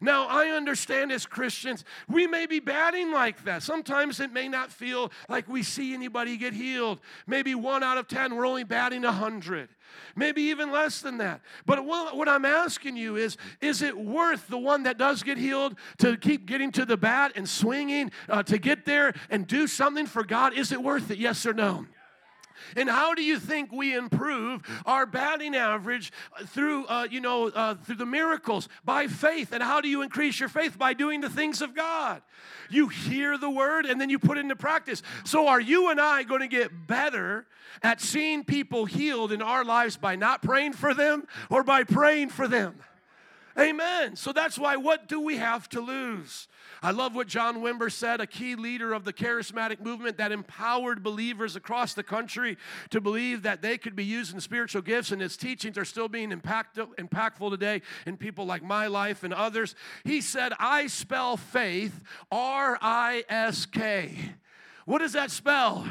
Now, 0.00 0.26
I 0.26 0.48
understand 0.48 1.12
as 1.12 1.26
Christians, 1.26 1.84
we 2.08 2.26
may 2.26 2.46
be 2.46 2.60
batting 2.60 3.12
like 3.12 3.44
that. 3.44 3.62
Sometimes 3.62 4.20
it 4.20 4.32
may 4.32 4.48
not 4.48 4.72
feel 4.72 5.12
like 5.28 5.48
we 5.48 5.62
see 5.62 5.94
anybody 5.94 6.36
get 6.36 6.52
healed. 6.52 7.00
Maybe 7.26 7.54
one 7.54 7.82
out 7.82 7.98
of 7.98 8.08
10, 8.08 8.34
we're 8.34 8.46
only 8.46 8.64
batting 8.64 9.02
100 9.02 9.68
maybe 10.16 10.42
even 10.42 10.70
less 10.70 11.00
than 11.00 11.18
that. 11.18 11.40
But 11.64 11.84
what 11.84 12.28
I'm 12.28 12.44
asking 12.44 12.96
you 12.96 13.16
is 13.16 13.36
is 13.60 13.82
it 13.82 13.96
worth 13.96 14.48
the 14.48 14.58
one 14.58 14.82
that 14.82 14.98
does 14.98 15.22
get 15.22 15.38
healed 15.38 15.76
to 15.98 16.16
keep 16.16 16.46
getting 16.46 16.72
to 16.72 16.84
the 16.84 16.96
bat 16.96 17.32
and 17.36 17.48
swinging 17.48 18.10
uh, 18.28 18.42
to 18.44 18.58
get 18.58 18.84
there 18.84 19.14
and 19.30 19.46
do 19.46 19.66
something 19.66 20.06
for 20.06 20.24
God? 20.24 20.52
Is 20.52 20.72
it 20.72 20.82
worth 20.82 21.10
it? 21.10 21.18
Yes 21.18 21.46
or 21.46 21.54
no? 21.54 21.86
And 22.76 22.88
how 22.88 23.14
do 23.14 23.22
you 23.22 23.38
think 23.38 23.72
we 23.72 23.94
improve 23.94 24.62
our 24.86 25.06
batting 25.06 25.54
average 25.54 26.12
through, 26.46 26.86
uh, 26.86 27.08
you 27.10 27.20
know, 27.20 27.48
uh, 27.48 27.74
through 27.74 27.96
the 27.96 28.06
miracles? 28.06 28.68
By 28.84 29.06
faith. 29.06 29.52
And 29.52 29.62
how 29.62 29.80
do 29.80 29.88
you 29.88 30.02
increase 30.02 30.38
your 30.40 30.48
faith? 30.48 30.78
By 30.78 30.94
doing 30.94 31.20
the 31.20 31.30
things 31.30 31.62
of 31.62 31.74
God. 31.74 32.22
You 32.70 32.88
hear 32.88 33.38
the 33.38 33.50
word 33.50 33.86
and 33.86 34.00
then 34.00 34.10
you 34.10 34.18
put 34.18 34.38
it 34.38 34.40
into 34.40 34.56
practice. 34.56 35.02
So 35.24 35.48
are 35.48 35.60
you 35.60 35.90
and 35.90 36.00
I 36.00 36.22
going 36.22 36.40
to 36.40 36.48
get 36.48 36.86
better 36.86 37.46
at 37.82 38.00
seeing 38.00 38.44
people 38.44 38.84
healed 38.84 39.32
in 39.32 39.42
our 39.42 39.64
lives 39.64 39.96
by 39.96 40.16
not 40.16 40.42
praying 40.42 40.74
for 40.74 40.94
them 40.94 41.26
or 41.50 41.62
by 41.62 41.84
praying 41.84 42.30
for 42.30 42.48
them? 42.48 42.80
Amen. 43.58 44.14
So 44.14 44.32
that's 44.32 44.58
why, 44.58 44.76
what 44.76 45.08
do 45.08 45.20
we 45.20 45.36
have 45.36 45.68
to 45.70 45.80
lose? 45.80 46.46
I 46.82 46.92
love 46.92 47.14
what 47.14 47.26
John 47.26 47.56
Wimber 47.56 47.90
said, 47.90 48.20
a 48.20 48.26
key 48.26 48.54
leader 48.54 48.92
of 48.92 49.04
the 49.04 49.12
charismatic 49.12 49.80
movement 49.80 50.18
that 50.18 50.30
empowered 50.30 51.02
believers 51.02 51.56
across 51.56 51.94
the 51.94 52.02
country 52.02 52.56
to 52.90 53.00
believe 53.00 53.42
that 53.42 53.62
they 53.62 53.78
could 53.78 53.96
be 53.96 54.04
used 54.04 54.32
in 54.32 54.40
spiritual 54.40 54.82
gifts, 54.82 55.10
and 55.10 55.20
his 55.20 55.36
teachings 55.36 55.76
are 55.76 55.84
still 55.84 56.08
being 56.08 56.30
impact, 56.30 56.76
impactful 56.76 57.50
today 57.50 57.82
in 58.06 58.16
people 58.16 58.46
like 58.46 58.62
my 58.62 58.86
life 58.86 59.24
and 59.24 59.34
others. 59.34 59.74
He 60.04 60.20
said, 60.20 60.52
I 60.58 60.86
spell 60.86 61.36
faith 61.36 62.00
R 62.30 62.78
I 62.80 63.24
S 63.28 63.66
K. 63.66 64.16
What 64.84 64.98
does 64.98 65.12
that 65.12 65.30
spell? 65.30 65.86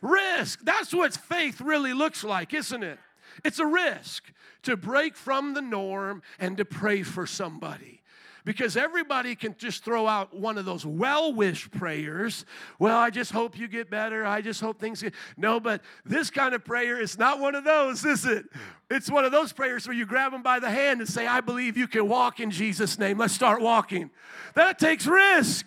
Risk. 0.00 0.60
That's 0.64 0.92
what 0.92 1.14
faith 1.14 1.60
really 1.60 1.92
looks 1.92 2.24
like, 2.24 2.54
isn't 2.54 2.82
it? 2.82 2.98
It's 3.44 3.58
a 3.58 3.66
risk 3.66 4.32
to 4.62 4.76
break 4.76 5.16
from 5.16 5.54
the 5.54 5.62
norm 5.62 6.22
and 6.38 6.56
to 6.56 6.64
pray 6.64 7.02
for 7.02 7.26
somebody. 7.26 8.01
Because 8.44 8.76
everybody 8.76 9.36
can 9.36 9.54
just 9.56 9.84
throw 9.84 10.06
out 10.08 10.34
one 10.34 10.58
of 10.58 10.64
those 10.64 10.84
well 10.84 11.32
wish 11.32 11.70
prayers. 11.70 12.44
Well, 12.78 12.98
I 12.98 13.10
just 13.10 13.30
hope 13.30 13.56
you 13.56 13.68
get 13.68 13.88
better. 13.88 14.26
I 14.26 14.40
just 14.40 14.60
hope 14.60 14.80
things 14.80 15.02
get. 15.02 15.14
No, 15.36 15.60
but 15.60 15.80
this 16.04 16.30
kind 16.30 16.54
of 16.54 16.64
prayer 16.64 17.00
is 17.00 17.18
not 17.18 17.38
one 17.38 17.54
of 17.54 17.64
those, 17.64 18.04
is 18.04 18.26
it? 18.26 18.46
It's 18.90 19.10
one 19.10 19.24
of 19.24 19.32
those 19.32 19.52
prayers 19.52 19.86
where 19.86 19.96
you 19.96 20.06
grab 20.06 20.32
them 20.32 20.42
by 20.42 20.58
the 20.58 20.70
hand 20.70 21.00
and 21.00 21.08
say, 21.08 21.26
I 21.26 21.40
believe 21.40 21.76
you 21.76 21.86
can 21.86 22.08
walk 22.08 22.40
in 22.40 22.50
Jesus' 22.50 22.98
name. 22.98 23.18
Let's 23.18 23.34
start 23.34 23.62
walking. 23.62 24.10
That 24.54 24.78
takes 24.78 25.06
risk. 25.06 25.66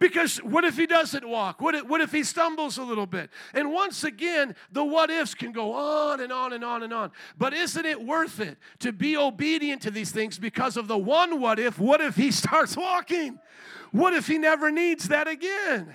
Because 0.00 0.38
what 0.38 0.64
if 0.64 0.78
he 0.78 0.86
doesn't 0.86 1.28
walk? 1.28 1.60
What 1.60 1.74
if, 1.74 1.84
what 1.84 2.00
if 2.00 2.10
he 2.10 2.24
stumbles 2.24 2.78
a 2.78 2.82
little 2.82 3.04
bit? 3.04 3.28
And 3.52 3.70
once 3.70 4.02
again, 4.02 4.56
the 4.72 4.82
what 4.82 5.10
ifs 5.10 5.34
can 5.34 5.52
go 5.52 5.74
on 5.74 6.20
and 6.20 6.32
on 6.32 6.54
and 6.54 6.64
on 6.64 6.82
and 6.82 6.92
on. 6.92 7.12
But 7.36 7.52
isn't 7.52 7.84
it 7.84 8.02
worth 8.02 8.40
it 8.40 8.56
to 8.78 8.92
be 8.92 9.14
obedient 9.14 9.82
to 9.82 9.90
these 9.90 10.10
things 10.10 10.38
because 10.38 10.78
of 10.78 10.88
the 10.88 10.96
one 10.96 11.38
what 11.38 11.58
if? 11.58 11.78
What 11.78 12.00
if 12.00 12.16
he 12.16 12.30
starts 12.32 12.78
walking? 12.78 13.38
What 13.92 14.14
if 14.14 14.26
he 14.26 14.38
never 14.38 14.70
needs 14.70 15.08
that 15.08 15.28
again? 15.28 15.94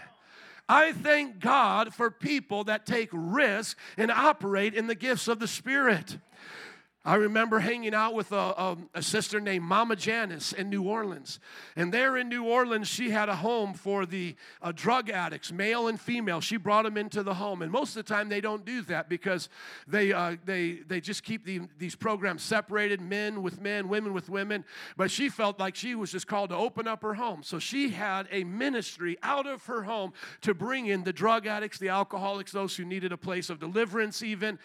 I 0.69 0.93
thank 0.93 1.39
God 1.39 1.93
for 1.93 2.11
people 2.11 2.63
that 2.65 2.85
take 2.85 3.09
risk 3.11 3.77
and 3.97 4.11
operate 4.11 4.75
in 4.75 4.85
the 4.85 4.95
gifts 4.95 5.27
of 5.27 5.39
the 5.39 5.47
Spirit. 5.47 6.17
I 7.05 7.15
remember 7.15 7.59
hanging 7.59 7.93
out 7.93 8.15
with 8.15 8.31
a, 8.31 8.35
a, 8.35 8.77
a, 8.95 9.01
sister 9.03 9.39
named 9.39 9.63
Mama 9.63 9.95
Janice 9.95 10.53
in 10.53 10.71
New 10.71 10.81
Orleans. 10.81 11.39
And 11.75 11.93
there 11.93 12.17
in 12.17 12.29
New 12.29 12.45
Orleans, 12.45 12.87
she 12.87 13.11
had 13.11 13.29
a 13.29 13.35
home 13.35 13.75
for 13.75 14.07
the 14.07 14.35
uh, 14.59 14.71
drug 14.75 15.11
addicts, 15.11 15.51
male 15.51 15.87
and 15.87 16.01
female. 16.01 16.41
She 16.41 16.57
brought 16.57 16.83
them 16.83 16.97
into 16.97 17.21
the 17.21 17.35
home. 17.35 17.61
And 17.61 17.71
most 17.71 17.95
of 17.95 18.03
the 18.03 18.11
time, 18.11 18.27
they 18.27 18.41
don't 18.41 18.65
do 18.65 18.81
that 18.83 19.07
because 19.07 19.49
they, 19.87 20.13
uh, 20.13 20.37
they, 20.45 20.79
they 20.87 20.99
just 20.99 21.21
keep 21.21 21.45
the, 21.45 21.61
these 21.77 21.95
programs 21.95 22.41
separated 22.41 23.01
men 23.01 23.43
with 23.43 23.61
men, 23.61 23.87
women 23.87 24.11
with 24.11 24.27
women. 24.27 24.65
But 24.97 25.11
she 25.11 25.29
felt 25.29 25.59
like 25.59 25.75
she 25.75 25.93
was 25.93 26.11
just 26.11 26.25
called 26.25 26.49
to 26.49 26.55
open 26.55 26.87
up 26.87 27.03
her 27.03 27.13
home. 27.13 27.43
So 27.43 27.59
she 27.59 27.89
had 27.89 28.27
a 28.31 28.43
ministry 28.43 29.15
out 29.21 29.45
of 29.45 29.63
her 29.65 29.83
home 29.83 30.13
to 30.41 30.55
bring 30.55 30.87
in 30.87 31.03
the 31.03 31.13
drug 31.13 31.45
addicts, 31.45 31.77
the 31.77 31.89
alcoholics, 31.89 32.51
those 32.51 32.75
who 32.75 32.83
needed 32.83 33.11
a 33.11 33.17
place 33.17 33.51
of 33.51 33.59
deliverance, 33.59 34.23
even. 34.23 34.57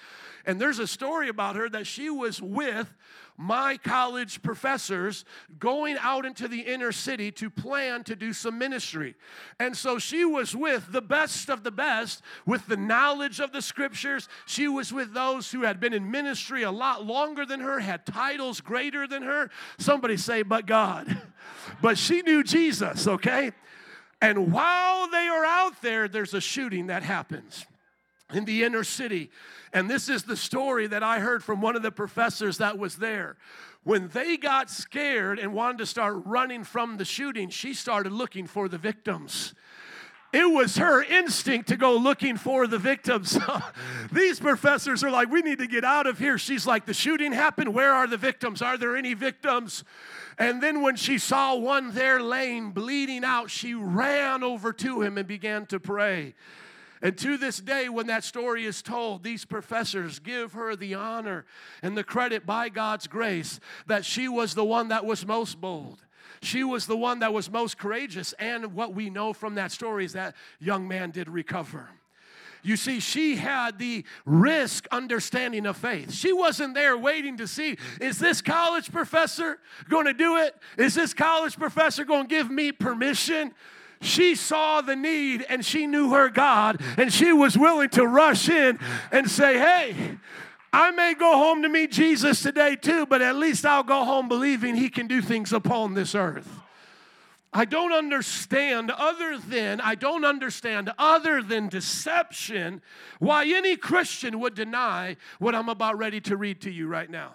And 0.47 0.61
there's 0.61 0.78
a 0.78 0.87
story 0.87 1.28
about 1.28 1.56
her 1.56 1.68
that 1.68 1.87
she 1.87 2.11
was 2.11 2.40
with 2.40 2.92
my 3.37 3.78
college 3.78 4.42
professors 4.42 5.25
going 5.59 5.97
out 5.99 6.26
into 6.26 6.47
the 6.47 6.61
inner 6.61 6.92
city 6.92 7.32
to 7.32 7.49
plan 7.49 8.04
to 8.04 8.14
do 8.14 8.35
some 8.35 8.59
ministry. 8.59 9.14
And 9.59 9.75
so 9.75 9.99
she 9.99 10.26
was 10.26 10.54
with 10.54 10.92
the 10.92 11.00
best 11.00 11.49
of 11.49 11.62
the 11.62 11.70
best 11.70 12.23
with 12.44 12.66
the 12.66 12.76
knowledge 12.76 13.40
of 13.40 13.52
the 13.52 13.62
scriptures. 13.62 14.28
She 14.44 14.68
was 14.68 14.92
with 14.92 15.14
those 15.14 15.50
who 15.50 15.62
had 15.62 15.80
been 15.80 15.94
in 15.94 16.11
ministry 16.11 16.64
a 16.64 16.70
lot 16.70 17.06
longer 17.06 17.47
than 17.47 17.61
her, 17.61 17.80
had 17.80 18.04
titles 18.04 18.61
greater 18.61 19.06
than 19.06 19.23
her. 19.23 19.50
Somebody 19.78 20.16
say, 20.16 20.42
but 20.42 20.66
God. 20.66 21.20
But 21.82 21.99
she 21.99 22.23
knew 22.23 22.42
Jesus, 22.42 23.06
okay? 23.06 23.52
And 24.20 24.52
while 24.52 25.09
they 25.09 25.28
are 25.28 25.44
out 25.44 25.80
there, 25.82 26.09
there's 26.09 26.35
a 26.35 26.40
shooting 26.40 26.88
that 26.88 27.02
happens 27.02 27.64
in 28.33 28.45
the 28.45 28.65
inner 28.65 28.85
city. 28.85 29.31
And 29.73 29.89
this 29.89 30.09
is 30.09 30.25
the 30.25 30.37
story 30.37 30.87
that 30.89 31.03
I 31.03 31.21
heard 31.21 31.45
from 31.45 31.61
one 31.61 31.77
of 31.77 31.83
the 31.83 31.93
professors 31.93 32.59
that 32.59 32.79
was 32.79 32.97
there. 32.97 33.37
When 33.83 34.09
they 34.09 34.37
got 34.37 34.71
scared 34.71 35.39
and 35.39 35.55
wanted 35.55 35.79
to 35.79 35.87
start 35.87 36.23
running 36.27 36.65
from 36.65 36.97
the 36.97 37.05
shooting, 37.05 37.49
she 37.49 37.73
started 37.73 38.13
looking 38.13 38.47
for 38.47 38.69
the 38.69 38.79
victims. 38.79 39.55
It 40.33 40.49
was 40.49 40.77
her 40.77 41.03
instinct 41.03 41.69
to 41.69 41.77
go 41.77 41.97
looking 41.97 42.37
for 42.37 42.69
the 42.69 42.79
victims. 42.79 43.37
These 44.13 44.39
professors 44.39 45.03
are 45.03 45.11
like, 45.11 45.29
we 45.29 45.43
need 45.43 45.59
to 45.59 45.67
get 45.67 45.85
out 45.85 46.07
of 46.07 46.19
here. 46.19 46.39
She's 46.39 46.67
like, 46.67 46.87
the 46.87 46.95
shooting 46.95 47.33
happened. 47.33 47.75
Where 47.75 47.93
are 47.93 48.07
the 48.07 48.17
victims? 48.17 48.63
Are 48.63 48.79
there 48.79 48.97
any 48.97 49.15
victims? 49.15 49.83
And 50.39 50.63
then 50.63 50.83
when 50.83 50.95
she 50.95 51.19
saw 51.19 51.57
one 51.57 51.93
there 51.93 52.23
laying, 52.23 52.71
bleeding 52.71 53.25
out, 53.25 53.51
she 53.51 53.75
ran 53.75 54.45
over 54.45 54.73
to 54.75 55.03
him 55.03 55.19
and 55.19 55.27
began 55.27 55.67
to 55.67 55.81
pray. 55.81 56.35
And 57.02 57.16
to 57.19 57.38
this 57.38 57.59
day, 57.59 57.88
when 57.88 58.07
that 58.09 58.25
story 58.25 58.66
is 58.66 58.83
told, 58.83 59.23
these 59.23 59.45
professors 59.45 60.19
give 60.19 60.52
her 60.52 60.76
the 60.76 60.95
honor 60.95 61.47
and 61.83 61.97
the 61.97 62.04
credit 62.04 62.45
by 62.45 62.69
God's 62.69 63.07
grace 63.07 63.59
that 63.87 64.04
she 64.04 64.28
was 64.28 64.54
the 64.54 64.64
one 64.64 64.88
that 64.88 65.07
was 65.07 65.26
most 65.26 65.61
bold. 65.61 66.02
She 66.42 66.62
was 66.62 66.87
the 66.87 66.97
one 66.97 67.21
that 67.21 67.33
was 67.33 67.50
most 67.50 67.78
courageous. 67.78 68.35
And 68.35 68.75
what 68.75 68.95
we 68.95 69.09
know 69.09 69.33
from 69.33 69.54
that 69.54 69.73
story 69.73 70.04
is 70.04 70.12
that 70.12 70.35
young 70.59 70.88
man 70.88 71.11
did 71.11 71.28
recover. 71.28 71.88
You 72.62 72.76
see, 72.76 73.00
she 73.00 73.37
had 73.37 73.78
the 73.78 74.04
risk 74.26 74.87
understanding 74.92 75.64
of 75.64 75.78
faith. 75.78 76.12
She 76.12 76.33
wasn't 76.33 76.75
there 76.75 76.97
waiting 76.97 77.38
to 77.38 77.47
see, 77.47 77.78
is 78.00 78.19
this 78.19 78.42
college 78.42 78.92
professor 78.92 79.59
going 79.88 80.07
to 80.07 80.12
do 80.12 80.37
it? 80.37 80.54
Is 80.76 80.95
this 80.95 81.14
college 81.14 81.59
professor 81.59 82.04
going 82.04 82.25
to 82.25 82.28
give 82.28 82.50
me 82.50 82.73
permission? 82.73 83.54
She 84.00 84.35
saw 84.35 84.80
the 84.80 84.97
need 84.97 85.45
and 85.49 85.64
she 85.64 85.87
knew 85.87 86.11
her 86.11 86.28
God 86.28 86.80
and 86.97 87.12
she 87.12 87.33
was 87.33 87.57
willing 87.57 87.90
to 87.90 88.07
rush 88.07 88.49
in 88.49 88.78
and 89.12 89.30
say, 89.30 89.59
Hey, 89.59 90.19
I 90.73 90.90
may 90.90 91.14
go 91.14 91.33
home 91.37 91.62
to 91.62 91.69
meet 91.69 91.92
Jesus 91.92 92.42
today 92.42 92.76
too, 92.76 93.07
but 93.07 93.23
at 93.23 93.37
least 93.37 93.66
I'll 93.66 93.83
go 93.83 94.04
home 94.04 94.28
believing 94.28 94.76
he 94.76 94.88
can 94.88 95.07
do 95.07 95.21
things 95.21 95.52
upon 95.52 95.95
this 95.95 96.14
earth. 96.14 96.49
I 97.52 97.64
don't 97.64 97.92
understand 97.92 98.92
other 98.92 99.37
than, 99.37 99.80
I 99.80 99.97
don't 99.97 100.25
understand 100.25 100.92
other 100.97 101.42
than 101.42 101.69
deception 101.69 102.80
why 103.19 103.45
any 103.47 103.76
Christian 103.76 104.38
would 104.38 104.54
deny 104.54 105.16
what 105.40 105.57
I'm 105.57 105.69
about 105.69 105.99
ready 105.99 106.21
to 106.23 106.37
read 106.37 106.61
to 106.62 106.71
you 106.71 106.87
right 106.87 107.11
now 107.11 107.33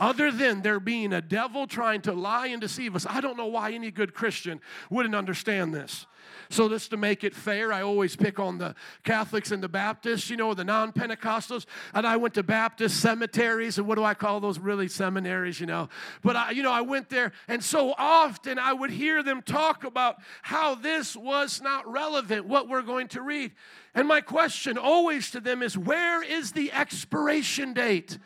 other 0.00 0.32
than 0.32 0.62
there 0.62 0.80
being 0.80 1.12
a 1.12 1.20
devil 1.20 1.66
trying 1.66 2.00
to 2.00 2.12
lie 2.12 2.48
and 2.48 2.60
deceive 2.60 2.96
us. 2.96 3.06
I 3.08 3.20
don't 3.20 3.36
know 3.36 3.46
why 3.46 3.72
any 3.72 3.90
good 3.90 4.14
Christian 4.14 4.60
wouldn't 4.88 5.14
understand 5.14 5.74
this. 5.74 6.06
So, 6.48 6.68
just 6.68 6.90
to 6.90 6.96
make 6.96 7.22
it 7.22 7.34
fair, 7.34 7.72
I 7.72 7.82
always 7.82 8.16
pick 8.16 8.40
on 8.40 8.58
the 8.58 8.74
Catholics 9.04 9.52
and 9.52 9.62
the 9.62 9.68
Baptists, 9.68 10.28
you 10.30 10.36
know, 10.36 10.52
the 10.52 10.64
non 10.64 10.92
Pentecostals. 10.92 11.64
And 11.94 12.06
I 12.06 12.16
went 12.16 12.34
to 12.34 12.42
Baptist 12.42 13.00
cemeteries, 13.00 13.78
and 13.78 13.86
what 13.86 13.96
do 13.96 14.04
I 14.04 14.14
call 14.14 14.40
those 14.40 14.58
really 14.58 14.88
seminaries, 14.88 15.60
you 15.60 15.66
know? 15.66 15.88
But, 16.22 16.36
I, 16.36 16.50
you 16.50 16.62
know, 16.62 16.72
I 16.72 16.80
went 16.80 17.08
there, 17.08 17.32
and 17.46 17.62
so 17.62 17.94
often 17.96 18.58
I 18.58 18.72
would 18.72 18.90
hear 18.90 19.22
them 19.22 19.42
talk 19.42 19.84
about 19.84 20.16
how 20.42 20.74
this 20.74 21.16
was 21.16 21.60
not 21.62 21.90
relevant, 21.90 22.46
what 22.46 22.68
we're 22.68 22.82
going 22.82 23.08
to 23.08 23.22
read. 23.22 23.52
And 23.94 24.08
my 24.08 24.20
question 24.20 24.76
always 24.76 25.30
to 25.32 25.40
them 25.40 25.62
is 25.62 25.76
where 25.78 26.22
is 26.22 26.52
the 26.52 26.72
expiration 26.72 27.74
date? 27.74 28.18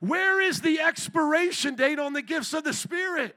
Where 0.00 0.40
is 0.40 0.60
the 0.60 0.80
expiration 0.80 1.76
date 1.76 1.98
on 1.98 2.14
the 2.14 2.22
gifts 2.22 2.52
of 2.54 2.64
the 2.64 2.72
Spirit? 2.72 3.36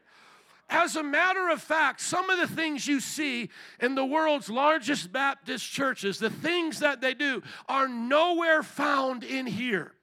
As 0.69 0.95
a 0.95 1.03
matter 1.03 1.49
of 1.49 1.61
fact, 1.61 2.01
some 2.01 2.29
of 2.29 2.39
the 2.39 2.47
things 2.47 2.87
you 2.87 2.99
see 2.99 3.49
in 3.79 3.95
the 3.95 4.05
world's 4.05 4.49
largest 4.49 5.11
Baptist 5.11 5.69
churches, 5.69 6.17
the 6.17 6.29
things 6.29 6.79
that 6.79 7.01
they 7.01 7.13
do, 7.13 7.43
are 7.67 7.87
nowhere 7.87 8.63
found 8.63 9.23
in 9.23 9.45
here. 9.45 9.93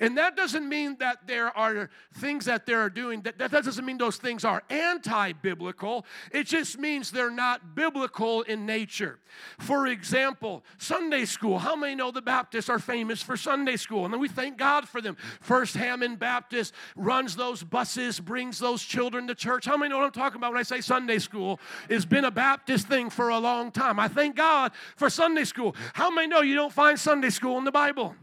And 0.00 0.16
that 0.16 0.34
doesn't 0.34 0.66
mean 0.66 0.96
that 0.98 1.26
there 1.26 1.56
are 1.56 1.90
things 2.14 2.46
that 2.46 2.64
they're 2.64 2.88
doing, 2.88 3.20
that, 3.22 3.38
that 3.38 3.50
doesn't 3.52 3.84
mean 3.84 3.98
those 3.98 4.16
things 4.16 4.44
are 4.44 4.62
anti 4.70 5.32
biblical. 5.32 6.06
It 6.32 6.46
just 6.46 6.78
means 6.78 7.10
they're 7.10 7.30
not 7.30 7.74
biblical 7.74 8.40
in 8.42 8.64
nature. 8.64 9.18
For 9.58 9.86
example, 9.86 10.64
Sunday 10.78 11.26
school. 11.26 11.58
How 11.58 11.76
many 11.76 11.94
know 11.94 12.10
the 12.10 12.22
Baptists 12.22 12.70
are 12.70 12.78
famous 12.78 13.22
for 13.22 13.36
Sunday 13.36 13.76
school? 13.76 14.06
And 14.06 14.14
then 14.14 14.20
we 14.20 14.28
thank 14.28 14.56
God 14.56 14.88
for 14.88 15.02
them. 15.02 15.16
First 15.40 15.76
Hammond 15.76 16.18
Baptist 16.18 16.74
runs 16.96 17.36
those 17.36 17.62
buses, 17.62 18.18
brings 18.18 18.58
those 18.58 18.82
children 18.82 19.26
to 19.26 19.34
church. 19.34 19.66
How 19.66 19.76
many 19.76 19.90
know 19.90 19.98
what 19.98 20.06
I'm 20.06 20.12
talking 20.12 20.38
about 20.38 20.52
when 20.52 20.60
I 20.60 20.64
say 20.64 20.80
Sunday 20.80 21.18
school? 21.18 21.60
It's 21.90 22.06
been 22.06 22.24
a 22.24 22.30
Baptist 22.30 22.88
thing 22.88 23.10
for 23.10 23.28
a 23.28 23.38
long 23.38 23.70
time. 23.70 24.00
I 24.00 24.08
thank 24.08 24.34
God 24.34 24.72
for 24.96 25.10
Sunday 25.10 25.44
school. 25.44 25.76
How 25.92 26.10
many 26.10 26.26
know 26.26 26.40
you 26.40 26.54
don't 26.54 26.72
find 26.72 26.98
Sunday 26.98 27.30
school 27.30 27.58
in 27.58 27.64
the 27.64 27.72
Bible? 27.72 28.16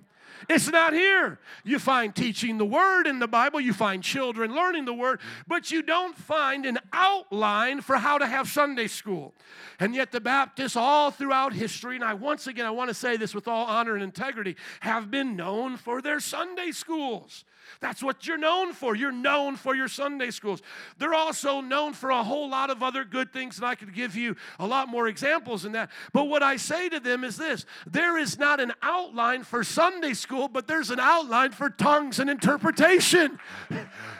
It's 0.50 0.68
not 0.68 0.94
here. 0.94 1.40
You 1.64 1.80
find 1.80 2.16
teaching 2.16 2.58
the 2.58 2.66
word 2.66 3.08
in 3.08 3.20
the 3.20 3.28
Bible, 3.28 3.60
you 3.60 3.74
find 3.74 4.04
children 4.04 4.54
learning 4.54 4.86
the 4.86 4.94
word, 4.94 5.20
but 5.48 5.72
you 5.72 5.82
don't 5.82 6.16
find 6.16 6.66
an 6.66 6.80
outline 6.94 7.82
for 7.82 7.98
how 7.98 8.18
to 8.18 8.28
have 8.28 8.48
Sunday 8.48 8.88
school. 8.88 9.34
And 9.80 9.94
yet, 9.94 10.12
the 10.12 10.22
Baptists, 10.22 10.76
all 10.76 11.12
throughout 11.12 11.54
history, 11.54 11.96
and 11.96 12.04
I 12.04 12.14
once 12.14 12.48
again, 12.48 12.66
I 12.66 12.72
want 12.72 12.90
to 12.90 12.94
say 12.94 13.18
this 13.18 13.36
with 13.36 13.48
all 13.48 13.66
honor 13.66 13.94
and 13.94 14.04
integrity, 14.04 14.56
have 14.80 15.12
been 15.12 15.36
known 15.36 15.78
for 15.78 16.02
their 16.02 16.20
Sunday 16.20 16.72
schools. 16.72 17.44
That's 17.80 18.04
what 18.04 18.26
you're 18.26 18.38
known 18.38 18.74
for. 18.74 18.96
You're 18.96 19.12
known 19.12 19.56
for 19.56 19.76
your 19.76 19.88
Sunday 19.88 20.32
schools. 20.32 20.62
They're 20.98 21.14
also 21.14 21.62
known 21.62 21.94
for 21.94 22.10
a 22.10 22.24
whole 22.24 22.50
lot 22.50 22.70
of 22.70 22.84
other 22.84 23.04
good 23.04 23.32
things, 23.34 23.58
and 23.58 23.66
I 23.66 23.76
could 23.76 23.94
give 23.94 24.16
you 24.16 24.36
a 24.60 24.66
lot 24.66 24.88
more 24.88 25.08
examples 25.08 25.66
in 25.66 25.74
that. 25.74 25.90
But 26.14 26.26
what 26.26 26.44
I 26.44 26.58
say 26.58 26.90
to 26.90 27.00
them 27.00 27.24
is 27.24 27.38
this 27.38 27.66
there 27.86 28.18
is 28.18 28.38
not 28.38 28.60
an 28.60 28.74
outline 28.82 29.44
for 29.44 29.64
Sunday 29.64 30.14
school, 30.14 30.48
but 30.48 30.68
there's 30.68 30.90
an 30.90 31.00
outline 31.00 31.52
for 31.52 31.70
tongues 31.70 32.20
and 32.20 32.30
interpretation. 32.30 33.40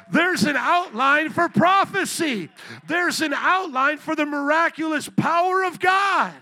There's 0.10 0.44
an 0.44 0.56
outline 0.56 1.32
for 1.32 1.50
prophecy. 1.50 2.50
There's 2.88 3.20
an 3.20 3.34
outline 3.34 3.98
for 3.98 4.16
the 4.16 4.26
miraculous 4.26 5.10
power 5.10 5.66
of 5.66 5.82
God. 5.82 6.34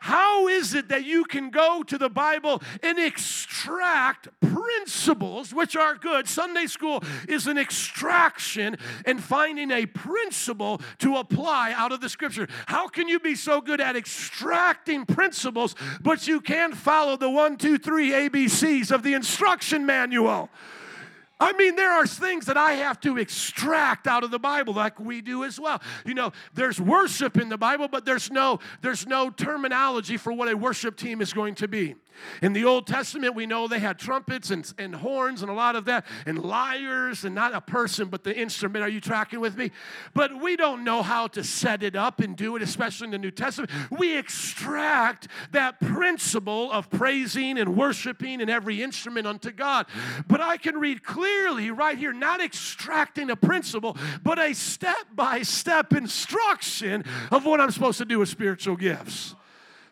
How 0.00 0.48
is 0.48 0.74
it 0.74 0.88
that 0.88 1.04
you 1.04 1.24
can 1.24 1.50
go 1.50 1.82
to 1.82 1.98
the 1.98 2.08
Bible 2.08 2.62
and 2.82 2.98
extract 2.98 4.28
principles, 4.40 5.52
which 5.52 5.76
are 5.76 5.94
good? 5.94 6.26
Sunday 6.26 6.66
school 6.66 7.04
is 7.28 7.46
an 7.46 7.58
extraction 7.58 8.78
and 9.04 9.22
finding 9.22 9.70
a 9.70 9.84
principle 9.84 10.80
to 11.00 11.16
apply 11.16 11.74
out 11.76 11.92
of 11.92 12.00
the 12.00 12.08
scripture. 12.08 12.48
How 12.66 12.88
can 12.88 13.08
you 13.08 13.20
be 13.20 13.34
so 13.34 13.60
good 13.60 13.80
at 13.80 13.94
extracting 13.94 15.04
principles, 15.04 15.74
but 16.00 16.26
you 16.26 16.40
can't 16.40 16.74
follow 16.74 17.18
the 17.18 17.30
one, 17.30 17.58
two, 17.58 17.76
three 17.76 18.10
ABCs 18.10 18.90
of 18.90 19.02
the 19.02 19.12
instruction 19.12 19.84
manual? 19.84 20.48
I 21.40 21.54
mean, 21.54 21.74
there 21.74 21.90
are 21.90 22.06
things 22.06 22.44
that 22.46 22.58
I 22.58 22.72
have 22.72 23.00
to 23.00 23.16
extract 23.16 24.06
out 24.06 24.22
of 24.22 24.30
the 24.30 24.38
Bible, 24.38 24.74
like 24.74 25.00
we 25.00 25.22
do 25.22 25.42
as 25.44 25.58
well. 25.58 25.80
You 26.04 26.12
know, 26.12 26.32
there's 26.52 26.78
worship 26.78 27.38
in 27.38 27.48
the 27.48 27.56
Bible, 27.56 27.88
but 27.88 28.04
there's 28.04 28.30
no 28.30 28.60
there's 28.82 29.06
no 29.06 29.30
terminology 29.30 30.18
for 30.18 30.34
what 30.34 30.50
a 30.50 30.56
worship 30.56 30.96
team 30.96 31.22
is 31.22 31.32
going 31.32 31.54
to 31.56 31.68
be. 31.68 31.96
In 32.42 32.52
the 32.52 32.64
Old 32.64 32.86
Testament, 32.86 33.34
we 33.34 33.46
know 33.46 33.68
they 33.68 33.78
had 33.78 33.98
trumpets 33.98 34.50
and, 34.50 34.70
and 34.78 34.94
horns 34.94 35.42
and 35.42 35.50
a 35.50 35.54
lot 35.54 35.76
of 35.76 35.84
that, 35.86 36.06
and 36.26 36.38
lyres, 36.38 37.24
and 37.24 37.34
not 37.34 37.54
a 37.54 37.60
person, 37.60 38.08
but 38.08 38.24
the 38.24 38.36
instrument. 38.36 38.84
Are 38.84 38.88
you 38.88 39.00
tracking 39.00 39.40
with 39.40 39.56
me? 39.56 39.70
But 40.14 40.40
we 40.40 40.56
don't 40.56 40.84
know 40.84 41.02
how 41.02 41.26
to 41.28 41.44
set 41.44 41.82
it 41.82 41.96
up 41.96 42.20
and 42.20 42.36
do 42.36 42.56
it, 42.56 42.62
especially 42.62 43.06
in 43.06 43.10
the 43.10 43.18
New 43.18 43.30
Testament. 43.30 43.70
We 43.90 44.16
extract 44.16 45.28
that 45.52 45.80
principle 45.80 46.70
of 46.72 46.90
praising 46.90 47.58
and 47.58 47.76
worshiping 47.76 48.40
and 48.40 48.50
every 48.50 48.82
instrument 48.82 49.26
unto 49.26 49.50
God. 49.50 49.86
But 50.26 50.40
I 50.40 50.56
can 50.56 50.78
read 50.78 51.02
clearly 51.04 51.70
right 51.70 51.98
here, 51.98 52.12
not 52.12 52.40
extracting 52.40 53.30
a 53.30 53.36
principle, 53.36 53.96
but 54.22 54.38
a 54.38 54.54
step 54.54 55.06
by 55.14 55.42
step 55.42 55.92
instruction 55.92 57.04
of 57.30 57.44
what 57.44 57.60
I'm 57.60 57.70
supposed 57.70 57.98
to 57.98 58.04
do 58.04 58.18
with 58.18 58.28
spiritual 58.28 58.76
gifts. 58.76 59.34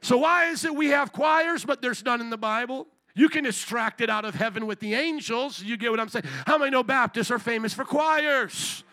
So, 0.01 0.19
why 0.19 0.51
is 0.51 0.65
it 0.65 0.75
we 0.75 0.89
have 0.89 1.13
choirs, 1.13 1.65
but 1.65 1.83
there's 1.83 2.05
none 2.05 2.21
in 2.21 2.31
the 2.31 2.39
Bible? 2.39 2.87
You 3.15 3.29
can 3.29 3.47
extract 3.47 4.01
it 4.01 4.09
out 4.09 4.25
of 4.25 4.35
heaven 4.35 4.67
with 4.67 4.79
the 4.79 4.95
angels. 4.95 5.61
You 5.61 5.77
get 5.77 5.91
what 5.91 5.99
I'm 5.99 6.09
saying? 6.09 6.25
How 6.47 6.57
many 6.57 6.71
know 6.71 6.85
Baptists 6.85 7.31
are 7.31 7.39
famous 7.39 7.75
for 7.75 7.85
choirs? 7.85 8.85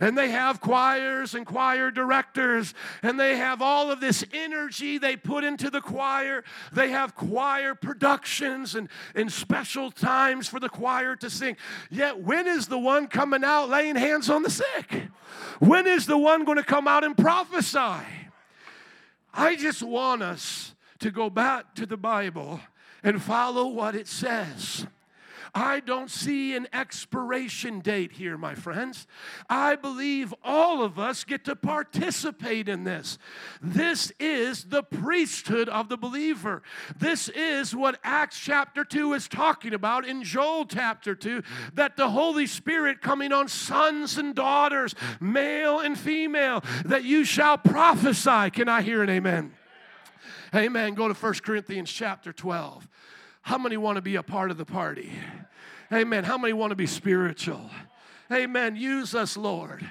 and 0.00 0.16
they 0.16 0.30
have 0.30 0.60
choirs 0.60 1.34
and 1.34 1.46
choir 1.46 1.90
directors, 1.90 2.74
and 3.02 3.18
they 3.18 3.36
have 3.36 3.62
all 3.62 3.90
of 3.90 4.00
this 4.00 4.24
energy 4.32 4.98
they 4.98 5.16
put 5.16 5.44
into 5.44 5.70
the 5.70 5.80
choir. 5.80 6.44
They 6.72 6.90
have 6.90 7.14
choir 7.14 7.74
productions 7.74 8.74
and, 8.74 8.88
and 9.14 9.32
special 9.32 9.90
times 9.90 10.48
for 10.48 10.60
the 10.60 10.68
choir 10.68 11.16
to 11.16 11.30
sing. 11.30 11.56
Yet, 11.90 12.20
when 12.20 12.46
is 12.46 12.66
the 12.66 12.78
one 12.78 13.06
coming 13.06 13.44
out 13.44 13.68
laying 13.68 13.96
hands 13.96 14.28
on 14.28 14.42
the 14.42 14.50
sick? 14.50 15.08
When 15.58 15.86
is 15.86 16.06
the 16.06 16.18
one 16.18 16.44
going 16.44 16.58
to 16.58 16.64
come 16.64 16.86
out 16.88 17.04
and 17.04 17.16
prophesy? 17.16 18.04
I 19.36 19.54
just 19.54 19.82
want 19.82 20.22
us 20.22 20.74
to 21.00 21.10
go 21.10 21.28
back 21.28 21.74
to 21.74 21.84
the 21.84 21.98
Bible 21.98 22.60
and 23.02 23.22
follow 23.22 23.66
what 23.66 23.94
it 23.94 24.08
says. 24.08 24.86
I 25.54 25.80
don't 25.80 26.10
see 26.10 26.54
an 26.54 26.66
expiration 26.72 27.80
date 27.80 28.12
here, 28.12 28.36
my 28.36 28.54
friends. 28.54 29.06
I 29.48 29.76
believe 29.76 30.34
all 30.44 30.82
of 30.82 30.98
us 30.98 31.24
get 31.24 31.44
to 31.44 31.56
participate 31.56 32.68
in 32.68 32.84
this. 32.84 33.18
This 33.60 34.12
is 34.18 34.64
the 34.64 34.82
priesthood 34.82 35.68
of 35.68 35.88
the 35.88 35.96
believer. 35.96 36.62
This 36.96 37.28
is 37.28 37.74
what 37.74 37.98
Acts 38.02 38.38
chapter 38.38 38.84
2 38.84 39.14
is 39.14 39.28
talking 39.28 39.74
about 39.74 40.06
in 40.06 40.22
Joel 40.22 40.66
chapter 40.66 41.14
2 41.14 41.42
that 41.74 41.96
the 41.96 42.10
Holy 42.10 42.46
Spirit 42.46 43.00
coming 43.00 43.32
on 43.32 43.48
sons 43.48 44.18
and 44.18 44.34
daughters, 44.34 44.94
male 45.20 45.80
and 45.80 45.98
female, 45.98 46.62
that 46.84 47.04
you 47.04 47.24
shall 47.24 47.58
prophesy. 47.58 48.50
Can 48.50 48.68
I 48.68 48.82
hear 48.82 49.02
an 49.02 49.10
amen? 49.10 49.52
Amen. 50.54 50.94
Go 50.94 51.08
to 51.08 51.14
1 51.14 51.34
Corinthians 51.44 51.90
chapter 51.92 52.32
12. 52.32 52.88
How 53.46 53.58
many 53.58 53.76
want 53.76 53.94
to 53.94 54.02
be 54.02 54.16
a 54.16 54.24
part 54.24 54.50
of 54.50 54.56
the 54.56 54.64
party? 54.64 55.12
Amen. 55.92 56.24
How 56.24 56.36
many 56.36 56.52
want 56.52 56.72
to 56.72 56.74
be 56.74 56.88
spiritual? 56.88 57.70
Amen. 58.32 58.74
Use 58.74 59.14
us, 59.14 59.36
Lord. 59.36 59.88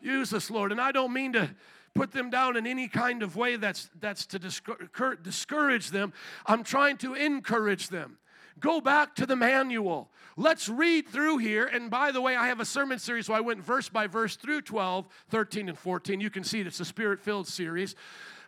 Use 0.00 0.34
us, 0.34 0.50
Lord. 0.50 0.72
And 0.72 0.80
I 0.80 0.90
don't 0.90 1.12
mean 1.12 1.34
to 1.34 1.48
put 1.94 2.10
them 2.10 2.28
down 2.28 2.56
in 2.56 2.66
any 2.66 2.88
kind 2.88 3.22
of 3.22 3.36
way 3.36 3.54
that's, 3.54 3.88
that's 4.00 4.26
to 4.26 4.40
discourage 4.40 5.90
them. 5.90 6.12
I'm 6.44 6.64
trying 6.64 6.96
to 6.96 7.14
encourage 7.14 7.86
them. 7.86 8.18
Go 8.58 8.80
back 8.80 9.14
to 9.14 9.26
the 9.26 9.36
manual. 9.36 10.10
Let's 10.36 10.68
read 10.68 11.08
through 11.08 11.38
here. 11.38 11.66
And 11.66 11.92
by 11.92 12.10
the 12.10 12.20
way, 12.20 12.34
I 12.34 12.48
have 12.48 12.58
a 12.58 12.64
sermon 12.64 12.98
series, 12.98 13.26
so 13.26 13.32
I 13.32 13.40
went 13.40 13.62
verse 13.62 13.88
by 13.88 14.08
verse 14.08 14.34
through 14.34 14.62
12, 14.62 15.06
13, 15.28 15.68
and 15.68 15.78
14. 15.78 16.20
You 16.20 16.30
can 16.30 16.42
see 16.42 16.58
it, 16.58 16.66
it's 16.66 16.80
a 16.80 16.84
spirit 16.84 17.20
filled 17.20 17.46
series. 17.46 17.94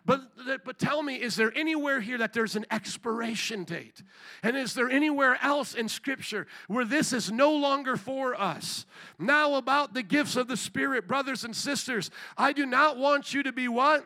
But, 0.03 0.21
but 0.65 0.79
tell 0.79 1.03
me, 1.03 1.15
is 1.15 1.35
there 1.35 1.53
anywhere 1.55 2.01
here 2.01 2.17
that 2.17 2.33
there's 2.33 2.55
an 2.55 2.65
expiration 2.71 3.63
date? 3.63 4.01
And 4.41 4.57
is 4.57 4.73
there 4.73 4.89
anywhere 4.89 5.37
else 5.43 5.75
in 5.75 5.87
Scripture 5.87 6.47
where 6.67 6.85
this 6.85 7.13
is 7.13 7.31
no 7.31 7.51
longer 7.55 7.95
for 7.97 8.39
us? 8.39 8.87
Now, 9.19 9.55
about 9.55 9.93
the 9.93 10.01
gifts 10.01 10.35
of 10.35 10.47
the 10.47 10.57
Spirit, 10.57 11.07
brothers 11.07 11.43
and 11.43 11.55
sisters, 11.55 12.09
I 12.35 12.51
do 12.51 12.65
not 12.65 12.97
want 12.97 13.33
you 13.33 13.43
to 13.43 13.51
be 13.51 13.67
what? 13.67 14.05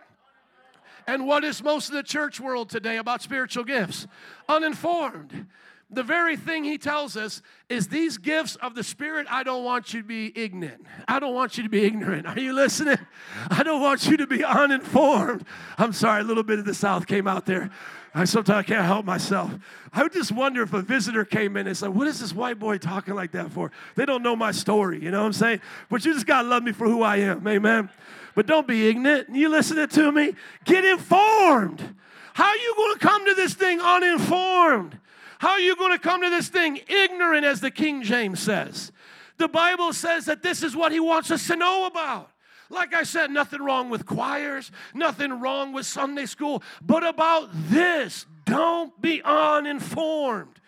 And 1.08 1.26
what 1.26 1.44
is 1.44 1.64
most 1.64 1.90
of 1.90 1.96
the 1.96 2.04
church 2.04 2.40
world 2.42 2.70
today 2.70 2.98
about 2.98 3.22
spiritual 3.22 3.64
gifts? 3.64 4.06
Uninformed 4.50 5.48
the 5.96 6.04
very 6.04 6.36
thing 6.36 6.64
he 6.64 6.78
tells 6.78 7.18
us 7.18 7.42
is 7.70 7.88
these 7.88 8.18
gifts 8.18 8.56
of 8.58 8.76
the 8.76 8.84
Spirit, 8.84 9.28
I 9.30 9.44
don't 9.44 9.64
want 9.64 9.94
you 9.94 10.02
to 10.02 10.08
be 10.08 10.32
ignorant. 10.38 10.86
I 11.08 11.20
don't 11.20 11.34
want 11.34 11.58
you 11.58 11.64
to 11.64 11.70
be 11.70 11.84
ignorant. 11.84 12.28
Are 12.28 12.40
you 12.40 12.54
listening? 12.54 12.98
I 13.50 13.64
don't 13.64 13.82
want 13.82 14.06
you 14.08 14.18
to 14.18 14.28
be 14.28 14.44
uninformed. 14.44 15.46
I'm 15.78 15.94
sorry, 15.94 16.22
a 16.22 16.24
little 16.24 16.44
bit 16.44 16.60
of 16.60 16.66
the 16.66 16.74
South 16.74 17.08
came 17.08 17.28
out 17.28 17.46
there. 17.46 17.72
I 18.14 18.24
sometimes 18.24 18.66
can't 18.66 18.86
help 18.86 19.06
myself. 19.06 19.54
I 19.92 20.04
would 20.04 20.14
just 20.14 20.32
wonder 20.32 20.62
if 20.62 20.74
a 20.74 20.82
visitor 20.82 21.26
came 21.26 21.58
in 21.58 21.68
and 21.68 21.76
said, 21.76 21.90
What 21.90 22.08
is 22.08 22.22
this 22.22 22.34
white 22.34 22.58
boy 22.58 22.78
talking 22.78 23.14
like 23.14 23.32
that 23.34 23.52
for? 23.52 23.72
They 23.96 24.06
don't 24.06 24.24
know 24.24 24.38
my 24.38 24.52
story, 24.52 25.04
you 25.04 25.12
know 25.12 25.20
what 25.20 25.28
I'm 25.28 25.34
saying? 25.34 25.62
But 25.90 26.06
you 26.06 26.14
just 26.14 26.26
gotta 26.26 26.48
love 26.48 26.64
me 26.64 26.72
for 26.72 26.88
who 26.88 27.02
I 27.02 27.18
am, 27.18 27.46
amen. 27.46 27.90
But 28.34 28.48
don't 28.48 28.68
be 28.68 28.88
ignorant. 28.88 29.36
You 29.36 29.50
listening 29.50 29.88
to 29.90 30.12
me? 30.14 30.34
Get 30.64 30.86
informed. 30.86 31.96
How 32.34 32.46
are 32.46 32.56
you 32.56 32.74
gonna 32.78 33.00
come 33.00 33.26
to 33.26 33.34
this 33.34 33.54
thing 33.54 33.82
uninformed? 33.82 34.98
How 35.46 35.52
are 35.52 35.60
you 35.60 35.76
going 35.76 35.92
to 35.92 36.00
come 36.00 36.24
to 36.24 36.30
this 36.32 36.50
thing 36.50 36.80
ignorant, 36.88 37.46
as 37.46 37.62
the 37.62 37.70
King 37.70 38.02
James 38.02 38.40
says? 38.40 38.92
The 39.38 39.48
Bible 39.48 39.94
says 39.94 40.26
that 40.26 40.42
this 40.42 40.64
is 40.64 40.76
what 40.76 40.92
he 40.92 41.00
wants 41.00 41.30
us 41.30 41.46
to 41.46 41.56
know 41.56 41.86
about. 41.86 42.32
Like 42.72 42.96
I 42.96 43.04
said, 43.04 43.30
nothing 43.30 43.62
wrong 43.62 43.92
with 43.92 44.08
choirs, 44.08 44.72
nothing 44.96 45.40
wrong 45.40 45.72
with 45.72 45.86
Sunday 45.86 46.26
school, 46.26 46.64
but 46.82 47.06
about 47.06 47.50
this, 47.52 48.26
don't 48.46 49.00
be 49.00 49.22
uninformed 49.22 50.60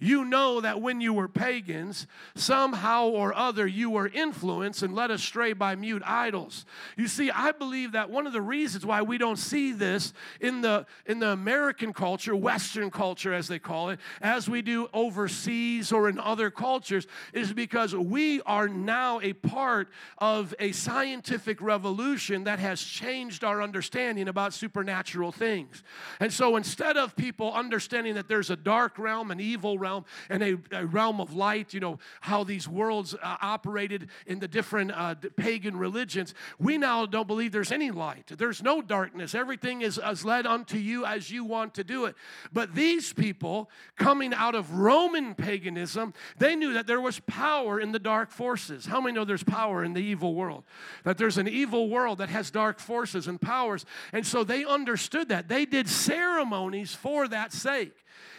you 0.00 0.24
know 0.24 0.60
that 0.60 0.80
when 0.80 1.00
you 1.00 1.12
were 1.12 1.26
pagans, 1.26 2.06
somehow 2.36 3.08
or 3.08 3.34
other 3.34 3.66
you 3.66 3.90
were 3.90 4.06
influenced 4.06 4.82
and 4.82 4.94
led 4.94 5.10
astray 5.10 5.52
by 5.52 5.74
mute 5.74 6.02
idols. 6.06 6.64
You 6.96 7.08
see, 7.08 7.32
I 7.32 7.50
believe 7.50 7.92
that 7.92 8.08
one 8.08 8.26
of 8.26 8.32
the 8.32 8.40
reasons 8.40 8.86
why 8.86 9.02
we 9.02 9.18
don't 9.18 9.38
see 9.38 9.72
this 9.72 10.12
in 10.40 10.60
the 10.60 10.86
in 11.04 11.18
the 11.18 11.30
American 11.30 11.92
culture, 11.92 12.36
Western 12.36 12.92
culture 12.92 13.34
as 13.34 13.48
they 13.48 13.58
call 13.58 13.90
it, 13.90 13.98
as 14.22 14.48
we 14.48 14.62
do 14.62 14.88
overseas 14.94 15.90
or 15.90 16.08
in 16.08 16.20
other 16.20 16.50
cultures, 16.50 17.08
is 17.32 17.52
because 17.52 17.92
we 17.92 18.40
are 18.42 18.68
now 18.68 19.18
a 19.20 19.32
part 19.32 19.88
of 20.18 20.54
a 20.60 20.70
scientific 20.70 21.60
revolution 21.60 22.44
that 22.44 22.60
has 22.60 22.80
changed 22.80 23.42
our 23.42 23.60
understanding 23.60 24.28
about 24.28 24.54
supernatural 24.54 25.32
things. 25.32 25.82
And 26.20 26.32
so 26.32 26.54
instead 26.54 26.96
of 26.96 27.16
people 27.16 27.52
understanding 27.52 28.14
that 28.14 28.28
there's 28.28 28.50
a 28.50 28.56
dark 28.56 28.96
realm, 28.96 29.32
an 29.32 29.40
evil 29.40 29.76
realm, 29.76 29.87
realm 29.88 30.04
and 30.28 30.42
a, 30.42 30.58
a 30.72 30.86
realm 30.86 31.20
of 31.20 31.34
light, 31.34 31.72
you 31.74 31.80
know, 31.80 31.98
how 32.20 32.44
these 32.44 32.68
worlds 32.68 33.14
uh, 33.14 33.36
operated 33.40 34.08
in 34.26 34.38
the 34.38 34.48
different 34.48 34.92
uh, 34.92 35.14
pagan 35.36 35.76
religions, 35.76 36.34
we 36.58 36.78
now 36.78 37.06
don't 37.06 37.26
believe 37.26 37.52
there's 37.52 37.72
any 37.72 37.90
light. 37.90 38.26
There's 38.36 38.62
no 38.62 38.82
darkness. 38.82 39.34
Everything 39.34 39.82
is 39.82 39.98
as 39.98 40.24
led 40.24 40.46
unto 40.46 40.76
you 40.76 41.04
as 41.04 41.30
you 41.30 41.44
want 41.44 41.74
to 41.74 41.84
do 41.84 42.04
it. 42.04 42.14
But 42.52 42.74
these 42.74 43.12
people, 43.12 43.70
coming 43.96 44.34
out 44.34 44.54
of 44.54 44.72
Roman 44.72 45.34
paganism, 45.34 46.12
they 46.38 46.54
knew 46.56 46.74
that 46.74 46.86
there 46.86 47.00
was 47.00 47.20
power 47.20 47.80
in 47.80 47.92
the 47.92 47.98
dark 47.98 48.30
forces. 48.30 48.86
How 48.86 49.00
many 49.00 49.14
know 49.14 49.24
there's 49.24 49.44
power 49.44 49.84
in 49.84 49.94
the 49.94 50.00
evil 50.00 50.34
world? 50.34 50.64
That 51.04 51.18
there's 51.18 51.38
an 51.38 51.48
evil 51.48 51.88
world 51.88 52.18
that 52.18 52.28
has 52.28 52.50
dark 52.50 52.78
forces 52.80 53.26
and 53.28 53.40
powers. 53.40 53.84
And 54.12 54.26
so 54.26 54.44
they 54.44 54.64
understood 54.64 55.28
that. 55.28 55.48
They 55.48 55.64
did 55.64 55.88
ceremonies 55.88 56.94
for 56.94 57.28
that 57.28 57.52
sake. 57.52 57.94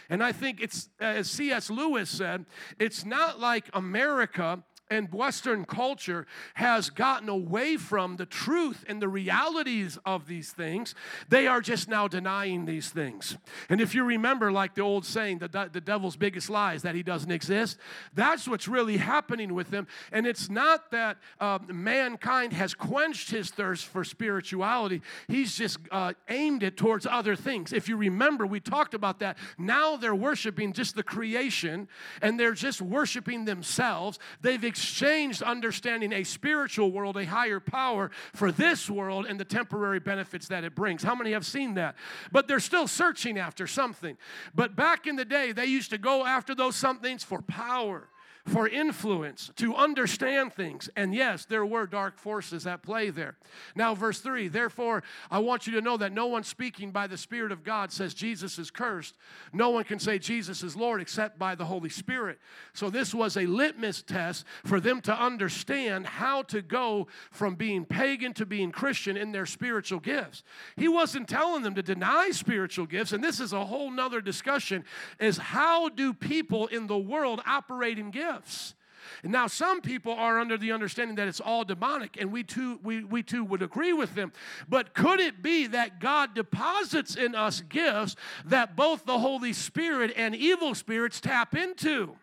And 0.08 0.22
I 0.22 0.32
think 0.32 0.60
it's, 0.60 0.88
as 0.98 1.30
C.S. 1.30 1.70
Lewis 1.70 2.10
said, 2.10 2.46
it's 2.78 3.04
not 3.04 3.38
like 3.38 3.70
America 3.72 4.62
and 4.90 5.12
Western 5.12 5.64
culture 5.64 6.26
has 6.54 6.90
gotten 6.90 7.28
away 7.28 7.76
from 7.76 8.16
the 8.16 8.26
truth 8.26 8.84
and 8.88 9.00
the 9.00 9.08
realities 9.08 9.98
of 10.04 10.26
these 10.26 10.50
things. 10.50 10.94
They 11.28 11.46
are 11.46 11.60
just 11.60 11.88
now 11.88 12.08
denying 12.08 12.66
these 12.66 12.90
things. 12.90 13.36
And 13.68 13.80
if 13.80 13.94
you 13.94 14.04
remember, 14.04 14.50
like 14.50 14.74
the 14.74 14.82
old 14.82 15.06
saying, 15.06 15.38
the, 15.38 15.70
the 15.72 15.80
devil's 15.80 16.16
biggest 16.16 16.50
lie 16.50 16.74
is 16.74 16.82
that 16.82 16.94
he 16.94 17.02
doesn't 17.02 17.30
exist, 17.30 17.78
that's 18.14 18.48
what's 18.48 18.66
really 18.66 18.96
happening 18.96 19.54
with 19.54 19.70
them. 19.70 19.86
And 20.10 20.26
it's 20.26 20.50
not 20.50 20.90
that 20.90 21.18
uh, 21.38 21.60
mankind 21.68 22.52
has 22.52 22.74
quenched 22.74 23.30
his 23.30 23.50
thirst 23.50 23.86
for 23.86 24.02
spirituality, 24.02 25.02
he's 25.28 25.56
just 25.56 25.78
uh, 25.90 26.14
aimed 26.28 26.62
it 26.62 26.76
towards 26.76 27.06
other 27.06 27.36
things. 27.36 27.72
If 27.72 27.88
you 27.88 27.96
remember, 27.96 28.46
we 28.46 28.58
talked 28.58 28.94
about 28.94 29.20
that. 29.20 29.38
Now 29.56 29.96
they're 29.96 30.14
worshiping 30.14 30.72
just 30.72 30.96
the 30.96 31.02
creation 31.02 31.88
and 32.20 32.40
they're 32.40 32.54
just 32.54 32.82
worshiping 32.82 33.44
themselves. 33.44 34.18
They've 34.40 34.64
exchanged 34.80 35.42
understanding 35.42 36.12
a 36.12 36.24
spiritual 36.24 36.90
world, 36.90 37.16
a 37.18 37.26
higher 37.26 37.60
power, 37.60 38.10
for 38.34 38.50
this 38.50 38.88
world 38.88 39.26
and 39.26 39.38
the 39.38 39.44
temporary 39.44 40.00
benefits 40.00 40.48
that 40.48 40.64
it 40.64 40.74
brings. 40.74 41.02
How 41.02 41.14
many 41.14 41.32
have 41.32 41.44
seen 41.44 41.74
that? 41.74 41.96
But 42.32 42.48
they're 42.48 42.60
still 42.60 42.88
searching 42.88 43.38
after 43.38 43.66
something. 43.66 44.16
But 44.54 44.76
back 44.76 45.06
in 45.06 45.16
the 45.16 45.24
day, 45.26 45.52
they 45.52 45.66
used 45.66 45.90
to 45.90 45.98
go 45.98 46.24
after 46.24 46.54
those 46.54 46.76
somethings 46.76 47.22
for 47.22 47.42
power 47.42 48.08
for 48.46 48.66
influence, 48.66 49.50
to 49.56 49.74
understand 49.74 50.52
things. 50.52 50.88
And 50.96 51.14
yes, 51.14 51.44
there 51.44 51.66
were 51.66 51.86
dark 51.86 52.18
forces 52.18 52.66
at 52.66 52.82
play 52.82 53.10
there. 53.10 53.36
Now, 53.74 53.94
verse 53.94 54.20
3 54.20 54.48
Therefore, 54.48 55.02
I 55.30 55.38
want 55.40 55.66
you 55.66 55.74
to 55.74 55.80
know 55.80 55.96
that 55.98 56.12
no 56.12 56.26
one 56.26 56.42
speaking 56.42 56.90
by 56.90 57.06
the 57.06 57.18
Spirit 57.18 57.52
of 57.52 57.62
God 57.62 57.92
says 57.92 58.14
Jesus 58.14 58.58
is 58.58 58.70
cursed. 58.70 59.16
No 59.52 59.70
one 59.70 59.84
can 59.84 59.98
say 59.98 60.18
Jesus 60.18 60.62
is 60.62 60.74
Lord 60.74 61.00
except 61.00 61.38
by 61.38 61.54
the 61.54 61.66
Holy 61.66 61.90
Spirit. 61.90 62.38
So, 62.72 62.88
this 62.88 63.14
was 63.14 63.36
a 63.36 63.46
litmus 63.46 64.02
test 64.02 64.46
for 64.64 64.80
them 64.80 65.00
to 65.02 65.14
understand 65.14 66.06
how 66.06 66.42
to 66.44 66.62
go 66.62 67.08
from 67.30 67.56
being 67.56 67.84
pagan 67.84 68.32
to 68.34 68.46
being 68.46 68.72
Christian 68.72 69.16
in 69.16 69.32
their 69.32 69.46
spiritual 69.46 70.00
gifts. 70.00 70.42
He 70.76 70.88
wasn't 70.88 71.28
telling 71.28 71.62
them 71.62 71.74
to 71.74 71.82
deny 71.82 72.30
spiritual 72.30 72.86
gifts, 72.86 73.12
and 73.12 73.22
this 73.22 73.38
is 73.38 73.52
a 73.52 73.64
whole 73.64 73.90
nother 73.90 74.20
discussion 74.20 74.84
is 75.18 75.36
how 75.36 75.88
do 75.88 76.14
people 76.14 76.66
in 76.68 76.86
the 76.86 76.98
world 76.98 77.42
operate 77.46 77.98
in 77.98 78.10
gifts? 78.10 78.29
Gifts. 78.32 78.74
And 79.22 79.32
now 79.32 79.48
some 79.48 79.82
people 79.82 80.12
are 80.12 80.40
under 80.40 80.56
the 80.56 80.72
understanding 80.72 81.16
that 81.16 81.28
it's 81.28 81.40
all 81.40 81.64
demonic, 81.64 82.16
and 82.18 82.32
we 82.32 82.42
too, 82.42 82.80
we, 82.82 83.04
we 83.04 83.22
too 83.22 83.44
would 83.44 83.60
agree 83.60 83.92
with 83.92 84.14
them. 84.14 84.32
But 84.68 84.94
could 84.94 85.20
it 85.20 85.42
be 85.42 85.66
that 85.68 86.00
God 86.00 86.34
deposits 86.34 87.16
in 87.16 87.34
us 87.34 87.60
gifts 87.60 88.16
that 88.46 88.76
both 88.76 89.04
the 89.04 89.18
Holy 89.18 89.52
Spirit 89.52 90.12
and 90.16 90.34
evil 90.34 90.74
spirits 90.74 91.20
tap 91.20 91.54
into? 91.54 92.16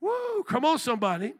Woo, 0.00 0.42
come 0.44 0.64
on, 0.64 0.78
somebody. 0.78 1.34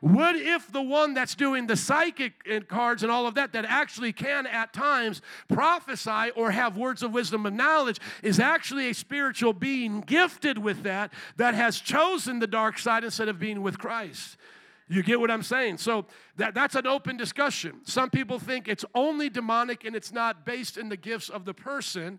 What 0.00 0.36
if 0.36 0.70
the 0.70 0.82
one 0.82 1.14
that's 1.14 1.34
doing 1.34 1.66
the 1.66 1.76
psychic 1.76 2.68
cards 2.68 3.02
and 3.02 3.10
all 3.10 3.26
of 3.26 3.34
that, 3.34 3.52
that 3.52 3.64
actually 3.64 4.12
can 4.12 4.46
at 4.46 4.72
times 4.72 5.20
prophesy 5.48 6.30
or 6.36 6.50
have 6.50 6.76
words 6.76 7.02
of 7.02 7.12
wisdom 7.12 7.46
and 7.46 7.56
knowledge, 7.56 7.98
is 8.22 8.38
actually 8.38 8.90
a 8.90 8.94
spiritual 8.94 9.52
being 9.52 10.00
gifted 10.00 10.58
with 10.58 10.82
that, 10.84 11.12
that 11.36 11.54
has 11.54 11.80
chosen 11.80 12.38
the 12.38 12.46
dark 12.46 12.78
side 12.78 13.02
instead 13.02 13.28
of 13.28 13.38
being 13.40 13.62
with 13.62 13.78
Christ? 13.78 14.36
You 14.88 15.02
get 15.02 15.18
what 15.18 15.30
I'm 15.30 15.42
saying? 15.42 15.78
So 15.78 16.06
that, 16.36 16.54
that's 16.54 16.74
an 16.74 16.86
open 16.86 17.16
discussion. 17.16 17.80
Some 17.84 18.10
people 18.10 18.38
think 18.38 18.68
it's 18.68 18.84
only 18.94 19.30
demonic 19.30 19.84
and 19.84 19.96
it's 19.96 20.12
not 20.12 20.44
based 20.44 20.76
in 20.76 20.88
the 20.88 20.96
gifts 20.96 21.28
of 21.28 21.44
the 21.44 21.54
person 21.54 22.18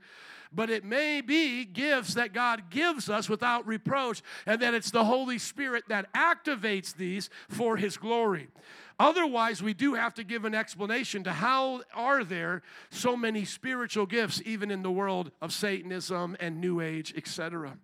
but 0.55 0.69
it 0.69 0.85
may 0.85 1.21
be 1.21 1.65
gifts 1.65 2.13
that 2.13 2.33
God 2.33 2.69
gives 2.69 3.09
us 3.09 3.27
without 3.27 3.67
reproach, 3.67 4.21
and 4.45 4.61
that 4.61 4.73
it's 4.73 4.89
the 4.89 5.03
Holy 5.03 5.37
Spirit 5.37 5.83
that 5.89 6.11
activates 6.13 6.95
these 6.95 7.29
for 7.49 7.75
His 7.75 7.97
glory. 7.97 8.47
Otherwise, 8.97 9.61
we 9.61 9.73
do 9.73 9.95
have 9.95 10.13
to 10.13 10.23
give 10.23 10.45
an 10.45 10.55
explanation 10.55 11.23
to 11.25 11.31
how 11.31 11.81
are 11.93 12.23
there 12.23 12.61
so 12.89 13.17
many 13.17 13.43
spiritual 13.43 14.05
gifts 14.05 14.41
even 14.45 14.71
in 14.71 14.81
the 14.81 14.91
world 14.91 15.31
of 15.41 15.51
Satanism 15.51 16.37
and 16.39 16.61
New 16.61 16.79
Age, 16.79 17.13
etc. 17.17 17.77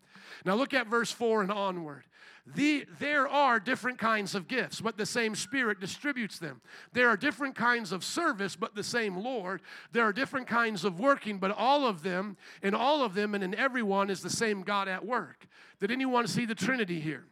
Now 0.46 0.56
look 0.56 0.74
at 0.74 0.88
verse 0.88 1.12
4 1.12 1.41
and 1.41 1.52
onward. 1.52 2.06
The, 2.48 2.86
there 3.00 3.28
are 3.28 3.60
different 3.60 4.00
kinds 4.00 4.34
of 4.34 4.48
gifts, 4.48 4.82
but 4.82 4.98
the 4.98 5.06
same 5.06 5.36
Spirit 5.36 5.80
distributes 5.80 6.40
them. 6.40 6.60
There 6.92 7.08
are 7.08 7.16
different 7.16 7.56
kinds 7.56 7.92
of 7.92 8.04
service, 8.04 8.56
but 8.56 8.74
the 8.74 8.84
same 8.84 9.16
Lord. 9.16 9.62
There 9.92 10.06
are 10.06 10.14
different 10.14 10.48
kinds 10.48 10.84
of 10.84 11.00
working, 11.00 11.38
but 11.38 11.52
all 11.52 11.86
of 11.86 12.02
them, 12.02 12.38
in 12.64 12.74
all 12.74 13.04
of 13.04 13.14
them 13.14 13.36
and 13.36 13.44
in 13.44 13.54
everyone, 13.54 14.10
is 14.10 14.22
the 14.22 14.30
same 14.30 14.64
God 14.64 14.88
at 14.88 15.06
work. 15.06 15.48
Did 15.80 15.92
anyone 15.92 16.28
see 16.28 16.46
the 16.46 16.56
Trinity 16.56 17.00
here? 17.00 17.26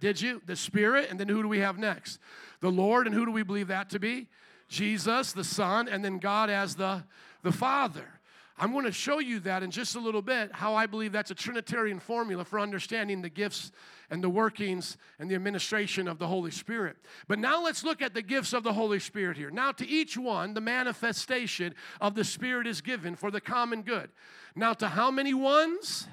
Did 0.00 0.20
you? 0.20 0.40
The 0.46 0.56
Spirit, 0.56 1.08
and 1.10 1.18
then 1.18 1.28
who 1.28 1.42
do 1.42 1.48
we 1.48 1.58
have 1.58 1.76
next? 1.76 2.20
The 2.60 2.70
Lord, 2.70 3.06
and 3.06 3.14
who 3.14 3.26
do 3.26 3.32
we 3.32 3.42
believe 3.42 3.68
that 3.68 3.90
to 3.90 3.98
be? 3.98 4.28
Jesus, 4.68 5.32
the 5.32 5.44
Son, 5.44 5.88
and 5.88 6.04
then 6.04 6.18
God 6.18 6.48
as 6.48 6.76
the, 6.76 7.02
the 7.42 7.52
Father. 7.52 8.06
I'm 8.56 8.72
going 8.72 8.84
to 8.84 8.92
show 8.92 9.18
you 9.18 9.40
that 9.40 9.62
in 9.62 9.70
just 9.70 9.96
a 9.96 10.00
little 10.00 10.22
bit, 10.22 10.52
how 10.52 10.74
I 10.74 10.86
believe 10.86 11.12
that's 11.12 11.30
a 11.30 11.34
Trinitarian 11.34 11.98
formula 12.00 12.44
for 12.44 12.60
understanding 12.60 13.22
the 13.22 13.28
gifts 13.28 13.72
and 14.10 14.22
the 14.22 14.28
workings 14.28 14.96
and 15.18 15.30
the 15.30 15.34
administration 15.34 16.08
of 16.08 16.18
the 16.18 16.26
Holy 16.26 16.50
Spirit. 16.50 16.96
But 17.26 17.38
now 17.38 17.62
let's 17.62 17.84
look 17.84 18.00
at 18.00 18.14
the 18.14 18.22
gifts 18.22 18.52
of 18.52 18.62
the 18.62 18.72
Holy 18.72 18.98
Spirit 18.98 19.36
here. 19.36 19.50
Now, 19.50 19.72
to 19.72 19.86
each 19.86 20.16
one, 20.16 20.54
the 20.54 20.60
manifestation 20.60 21.74
of 22.00 22.14
the 22.14 22.24
Spirit 22.24 22.66
is 22.66 22.80
given 22.80 23.16
for 23.16 23.30
the 23.30 23.40
common 23.40 23.82
good. 23.82 24.10
Now, 24.54 24.72
to 24.74 24.88
how 24.88 25.10
many 25.10 25.34
ones? 25.34 26.08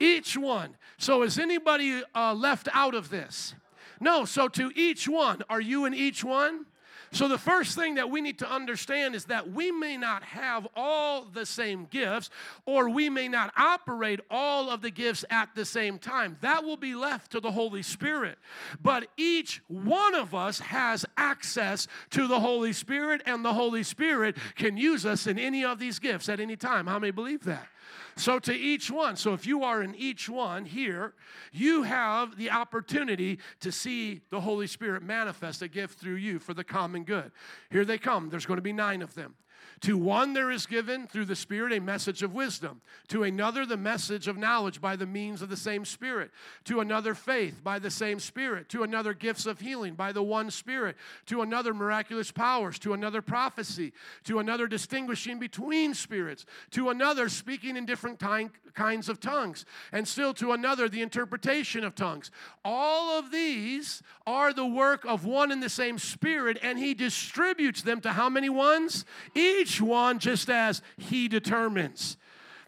Each 0.00 0.36
one. 0.36 0.76
So, 0.98 1.22
is 1.22 1.38
anybody 1.38 2.02
uh, 2.14 2.34
left 2.34 2.68
out 2.72 2.94
of 2.94 3.10
this? 3.10 3.54
No. 4.00 4.24
So, 4.24 4.48
to 4.48 4.72
each 4.74 5.08
one, 5.08 5.42
are 5.48 5.60
you 5.60 5.84
in 5.84 5.94
each 5.94 6.24
one? 6.24 6.66
So, 7.14 7.28
the 7.28 7.38
first 7.38 7.76
thing 7.76 7.94
that 7.94 8.10
we 8.10 8.20
need 8.20 8.40
to 8.40 8.50
understand 8.50 9.14
is 9.14 9.26
that 9.26 9.52
we 9.52 9.70
may 9.70 9.96
not 9.96 10.24
have 10.24 10.66
all 10.74 11.24
the 11.24 11.46
same 11.46 11.86
gifts, 11.88 12.28
or 12.66 12.88
we 12.88 13.08
may 13.08 13.28
not 13.28 13.52
operate 13.56 14.18
all 14.28 14.68
of 14.68 14.82
the 14.82 14.90
gifts 14.90 15.24
at 15.30 15.54
the 15.54 15.64
same 15.64 16.00
time. 16.00 16.36
That 16.40 16.64
will 16.64 16.76
be 16.76 16.96
left 16.96 17.30
to 17.30 17.38
the 17.38 17.52
Holy 17.52 17.82
Spirit. 17.84 18.36
But 18.82 19.06
each 19.16 19.62
one 19.68 20.16
of 20.16 20.34
us 20.34 20.58
has 20.58 21.06
access 21.16 21.86
to 22.10 22.26
the 22.26 22.40
Holy 22.40 22.72
Spirit, 22.72 23.22
and 23.26 23.44
the 23.44 23.54
Holy 23.54 23.84
Spirit 23.84 24.36
can 24.56 24.76
use 24.76 25.06
us 25.06 25.28
in 25.28 25.38
any 25.38 25.64
of 25.64 25.78
these 25.78 26.00
gifts 26.00 26.28
at 26.28 26.40
any 26.40 26.56
time. 26.56 26.88
How 26.88 26.98
many 26.98 27.12
believe 27.12 27.44
that? 27.44 27.68
So, 28.16 28.38
to 28.38 28.54
each 28.54 28.90
one, 28.90 29.16
so 29.16 29.32
if 29.34 29.46
you 29.46 29.64
are 29.64 29.82
in 29.82 29.94
each 29.94 30.28
one 30.28 30.64
here, 30.64 31.14
you 31.52 31.82
have 31.82 32.36
the 32.36 32.50
opportunity 32.50 33.38
to 33.60 33.72
see 33.72 34.20
the 34.30 34.40
Holy 34.40 34.66
Spirit 34.66 35.02
manifest 35.02 35.62
a 35.62 35.68
gift 35.68 35.98
through 35.98 36.16
you 36.16 36.38
for 36.38 36.54
the 36.54 36.64
common 36.64 37.04
good. 37.04 37.32
Here 37.70 37.84
they 37.84 37.98
come. 37.98 38.30
There's 38.30 38.46
going 38.46 38.58
to 38.58 38.62
be 38.62 38.72
nine 38.72 39.02
of 39.02 39.14
them. 39.14 39.34
To 39.80 39.98
one, 39.98 40.32
there 40.32 40.50
is 40.50 40.66
given 40.66 41.06
through 41.06 41.26
the 41.26 41.36
Spirit 41.36 41.72
a 41.72 41.80
message 41.80 42.22
of 42.22 42.34
wisdom. 42.34 42.80
To 43.08 43.22
another, 43.24 43.66
the 43.66 43.76
message 43.76 44.28
of 44.28 44.36
knowledge 44.36 44.80
by 44.80 44.96
the 44.96 45.06
means 45.06 45.42
of 45.42 45.50
the 45.50 45.56
same 45.56 45.84
Spirit. 45.84 46.30
To 46.64 46.80
another, 46.80 47.14
faith 47.14 47.62
by 47.62 47.78
the 47.78 47.90
same 47.90 48.18
Spirit. 48.18 48.68
To 48.70 48.82
another, 48.82 49.14
gifts 49.14 49.46
of 49.46 49.60
healing 49.60 49.94
by 49.94 50.12
the 50.12 50.22
one 50.22 50.50
Spirit. 50.50 50.96
To 51.26 51.42
another, 51.42 51.74
miraculous 51.74 52.30
powers. 52.30 52.78
To 52.80 52.92
another, 52.92 53.20
prophecy. 53.22 53.92
To 54.24 54.38
another, 54.38 54.66
distinguishing 54.66 55.38
between 55.38 55.94
spirits. 55.94 56.46
To 56.72 56.90
another, 56.90 57.28
speaking 57.28 57.76
in 57.76 57.86
different 57.86 58.18
time, 58.18 58.50
kinds 58.74 59.08
of 59.08 59.20
tongues. 59.20 59.64
And 59.92 60.06
still 60.06 60.34
to 60.34 60.52
another, 60.52 60.88
the 60.88 61.02
interpretation 61.02 61.84
of 61.84 61.94
tongues. 61.94 62.30
All 62.64 63.18
of 63.18 63.30
these 63.30 64.02
are 64.26 64.52
the 64.52 64.66
work 64.66 65.04
of 65.04 65.24
one 65.24 65.52
and 65.52 65.62
the 65.62 65.68
same 65.68 65.98
Spirit, 65.98 66.58
and 66.62 66.78
He 66.78 66.94
distributes 66.94 67.82
them 67.82 68.00
to 68.02 68.12
how 68.12 68.28
many 68.28 68.48
ones? 68.48 69.04
Each 69.34 69.73
each 69.74 69.80
one 69.80 70.18
just 70.18 70.48
as 70.50 70.82
He 70.96 71.28
determines. 71.28 72.16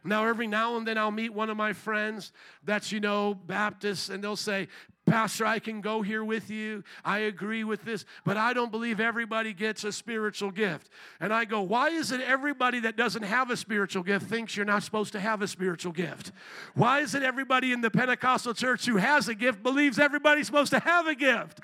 Now, 0.04 0.26
every 0.26 0.46
now 0.46 0.76
and 0.76 0.86
then 0.86 0.98
I'll 0.98 1.10
meet 1.10 1.32
one 1.32 1.50
of 1.50 1.56
my 1.56 1.72
friends 1.72 2.32
that's, 2.64 2.92
you 2.92 3.00
know, 3.00 3.34
Baptist, 3.34 4.08
and 4.08 4.22
they'll 4.22 4.36
say, 4.36 4.68
Pastor, 5.04 5.46
I 5.46 5.58
can 5.60 5.80
go 5.80 6.02
here 6.02 6.24
with 6.24 6.50
you. 6.50 6.82
I 7.04 7.18
agree 7.20 7.62
with 7.62 7.84
this, 7.84 8.04
but 8.24 8.36
I 8.36 8.52
don't 8.52 8.72
believe 8.72 8.98
everybody 8.98 9.52
gets 9.52 9.84
a 9.84 9.92
spiritual 9.92 10.50
gift. 10.50 10.90
And 11.20 11.32
I 11.32 11.44
go, 11.44 11.62
Why 11.62 11.90
is 11.90 12.10
it 12.10 12.20
everybody 12.20 12.80
that 12.80 12.96
doesn't 12.96 13.22
have 13.22 13.50
a 13.50 13.56
spiritual 13.56 14.02
gift 14.02 14.26
thinks 14.26 14.56
you're 14.56 14.66
not 14.66 14.82
supposed 14.82 15.12
to 15.12 15.20
have 15.20 15.42
a 15.42 15.48
spiritual 15.48 15.92
gift? 15.92 16.32
Why 16.74 17.00
is 17.00 17.14
it 17.14 17.22
everybody 17.22 17.72
in 17.72 17.82
the 17.82 17.90
Pentecostal 17.90 18.54
church 18.54 18.86
who 18.86 18.96
has 18.96 19.28
a 19.28 19.34
gift 19.34 19.62
believes 19.62 20.00
everybody's 20.00 20.46
supposed 20.46 20.72
to 20.72 20.80
have 20.80 21.06
a 21.06 21.14
gift? 21.14 21.60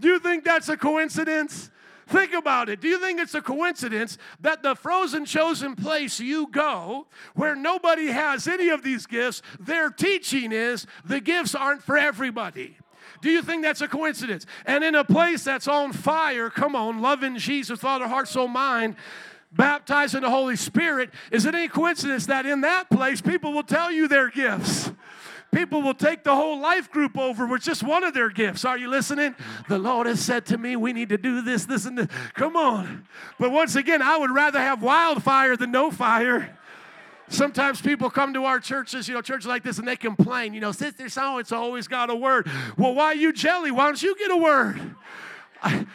Do 0.00 0.08
you 0.08 0.18
think 0.18 0.44
that's 0.44 0.70
a 0.70 0.76
coincidence? 0.76 1.70
Think 2.08 2.32
about 2.32 2.70
it. 2.70 2.80
Do 2.80 2.88
you 2.88 2.98
think 2.98 3.20
it's 3.20 3.34
a 3.34 3.42
coincidence 3.42 4.16
that 4.40 4.62
the 4.62 4.74
frozen 4.74 5.26
chosen 5.26 5.76
place 5.76 6.18
you 6.18 6.46
go, 6.50 7.06
where 7.34 7.54
nobody 7.54 8.06
has 8.06 8.48
any 8.48 8.70
of 8.70 8.82
these 8.82 9.04
gifts, 9.06 9.42
their 9.60 9.90
teaching 9.90 10.50
is 10.50 10.86
the 11.04 11.20
gifts 11.20 11.54
aren't 11.54 11.82
for 11.82 11.98
everybody? 11.98 12.78
Do 13.20 13.30
you 13.30 13.42
think 13.42 13.62
that's 13.62 13.82
a 13.82 13.88
coincidence? 13.88 14.46
And 14.64 14.84
in 14.84 14.94
a 14.94 15.04
place 15.04 15.44
that's 15.44 15.68
on 15.68 15.92
fire, 15.92 16.48
come 16.48 16.74
on, 16.74 17.02
loving 17.02 17.36
Jesus, 17.36 17.78
Father, 17.78 18.08
heart, 18.08 18.28
soul, 18.28 18.48
mind, 18.48 18.96
baptized 19.52 20.14
in 20.14 20.22
the 20.22 20.30
Holy 20.30 20.56
Spirit, 20.56 21.10
is 21.30 21.44
it 21.44 21.54
any 21.54 21.68
coincidence 21.68 22.24
that 22.26 22.46
in 22.46 22.62
that 22.62 22.88
place 22.88 23.20
people 23.20 23.52
will 23.52 23.62
tell 23.62 23.92
you 23.92 24.08
their 24.08 24.30
gifts? 24.30 24.92
People 25.52 25.80
will 25.80 25.94
take 25.94 26.24
the 26.24 26.34
whole 26.34 26.60
life 26.60 26.90
group 26.90 27.16
over 27.16 27.46
with 27.46 27.62
just 27.62 27.82
one 27.82 28.04
of 28.04 28.12
their 28.12 28.28
gifts. 28.28 28.64
Are 28.64 28.76
you 28.76 28.88
listening? 28.88 29.34
The 29.68 29.78
Lord 29.78 30.06
has 30.06 30.20
said 30.20 30.44
to 30.46 30.58
me, 30.58 30.76
we 30.76 30.92
need 30.92 31.08
to 31.08 31.16
do 31.16 31.40
this, 31.40 31.64
this, 31.64 31.86
and 31.86 31.96
this. 31.96 32.08
Come 32.34 32.54
on. 32.54 33.06
But 33.38 33.50
once 33.50 33.74
again, 33.74 34.02
I 34.02 34.18
would 34.18 34.30
rather 34.30 34.58
have 34.58 34.82
wildfire 34.82 35.56
than 35.56 35.70
no 35.70 35.90
fire. 35.90 36.54
Sometimes 37.30 37.80
people 37.80 38.10
come 38.10 38.34
to 38.34 38.44
our 38.44 38.60
churches, 38.60 39.08
you 39.08 39.14
know, 39.14 39.22
churches 39.22 39.46
like 39.46 39.62
this, 39.62 39.78
and 39.78 39.88
they 39.88 39.96
complain, 39.96 40.54
you 40.54 40.60
know, 40.60 40.72
Sister 40.72 41.08
so 41.08 41.42
so 41.42 41.56
always 41.56 41.88
got 41.88 42.10
a 42.10 42.14
word. 42.14 42.50
Well, 42.76 42.94
why 42.94 43.12
you 43.12 43.32
jelly? 43.32 43.70
Why 43.70 43.86
don't 43.86 44.02
you 44.02 44.16
get 44.16 44.30
a 44.30 44.36
word? 44.36 44.94
I, 45.62 45.86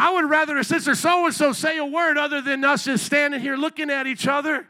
I 0.00 0.14
would 0.14 0.30
rather 0.30 0.56
a 0.56 0.64
sister 0.64 0.94
so 0.94 1.26
and 1.26 1.34
so 1.34 1.52
say 1.52 1.76
a 1.76 1.84
word 1.84 2.16
other 2.16 2.40
than 2.40 2.64
us 2.64 2.84
just 2.86 3.04
standing 3.04 3.38
here 3.38 3.54
looking 3.54 3.90
at 3.90 4.06
each 4.06 4.26
other. 4.26 4.66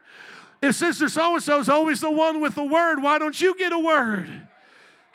If 0.61 0.75
Sister 0.75 1.09
so 1.09 1.35
and 1.35 1.43
so 1.43 1.59
is 1.59 1.69
always 1.69 2.01
the 2.01 2.11
one 2.11 2.39
with 2.39 2.55
the 2.55 2.63
word, 2.63 3.01
why 3.01 3.17
don't 3.17 3.39
you 3.39 3.55
get 3.57 3.71
a 3.71 3.79
word? 3.79 4.47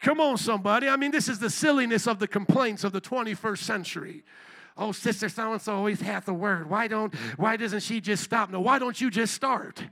Come 0.03 0.21
on, 0.21 0.37
somebody. 0.37 0.89
I 0.89 0.97
mean, 0.97 1.11
this 1.11 1.29
is 1.29 1.39
the 1.39 1.51
silliness 1.51 2.07
of 2.07 2.19
the 2.19 2.29
complaints 2.29 2.85
of 2.85 2.93
the 2.93 3.01
21st 3.01 3.59
century. 3.59 4.25
Oh, 4.77 4.93
Sister 4.93 5.29
so 5.29 5.53
and 5.53 5.63
so 5.63 5.75
always 5.75 6.01
has 6.01 6.25
the 6.25 6.35
word. 6.35 6.69
Why 6.69 6.87
don't? 6.87 7.15
Why 7.37 7.57
doesn't 7.57 7.81
she 7.81 8.01
just 8.01 8.25
stop? 8.25 8.51
No, 8.51 8.61
why 8.61 8.79
don't 8.79 9.01
you 9.01 9.11
just 9.11 9.35
start? 9.35 9.83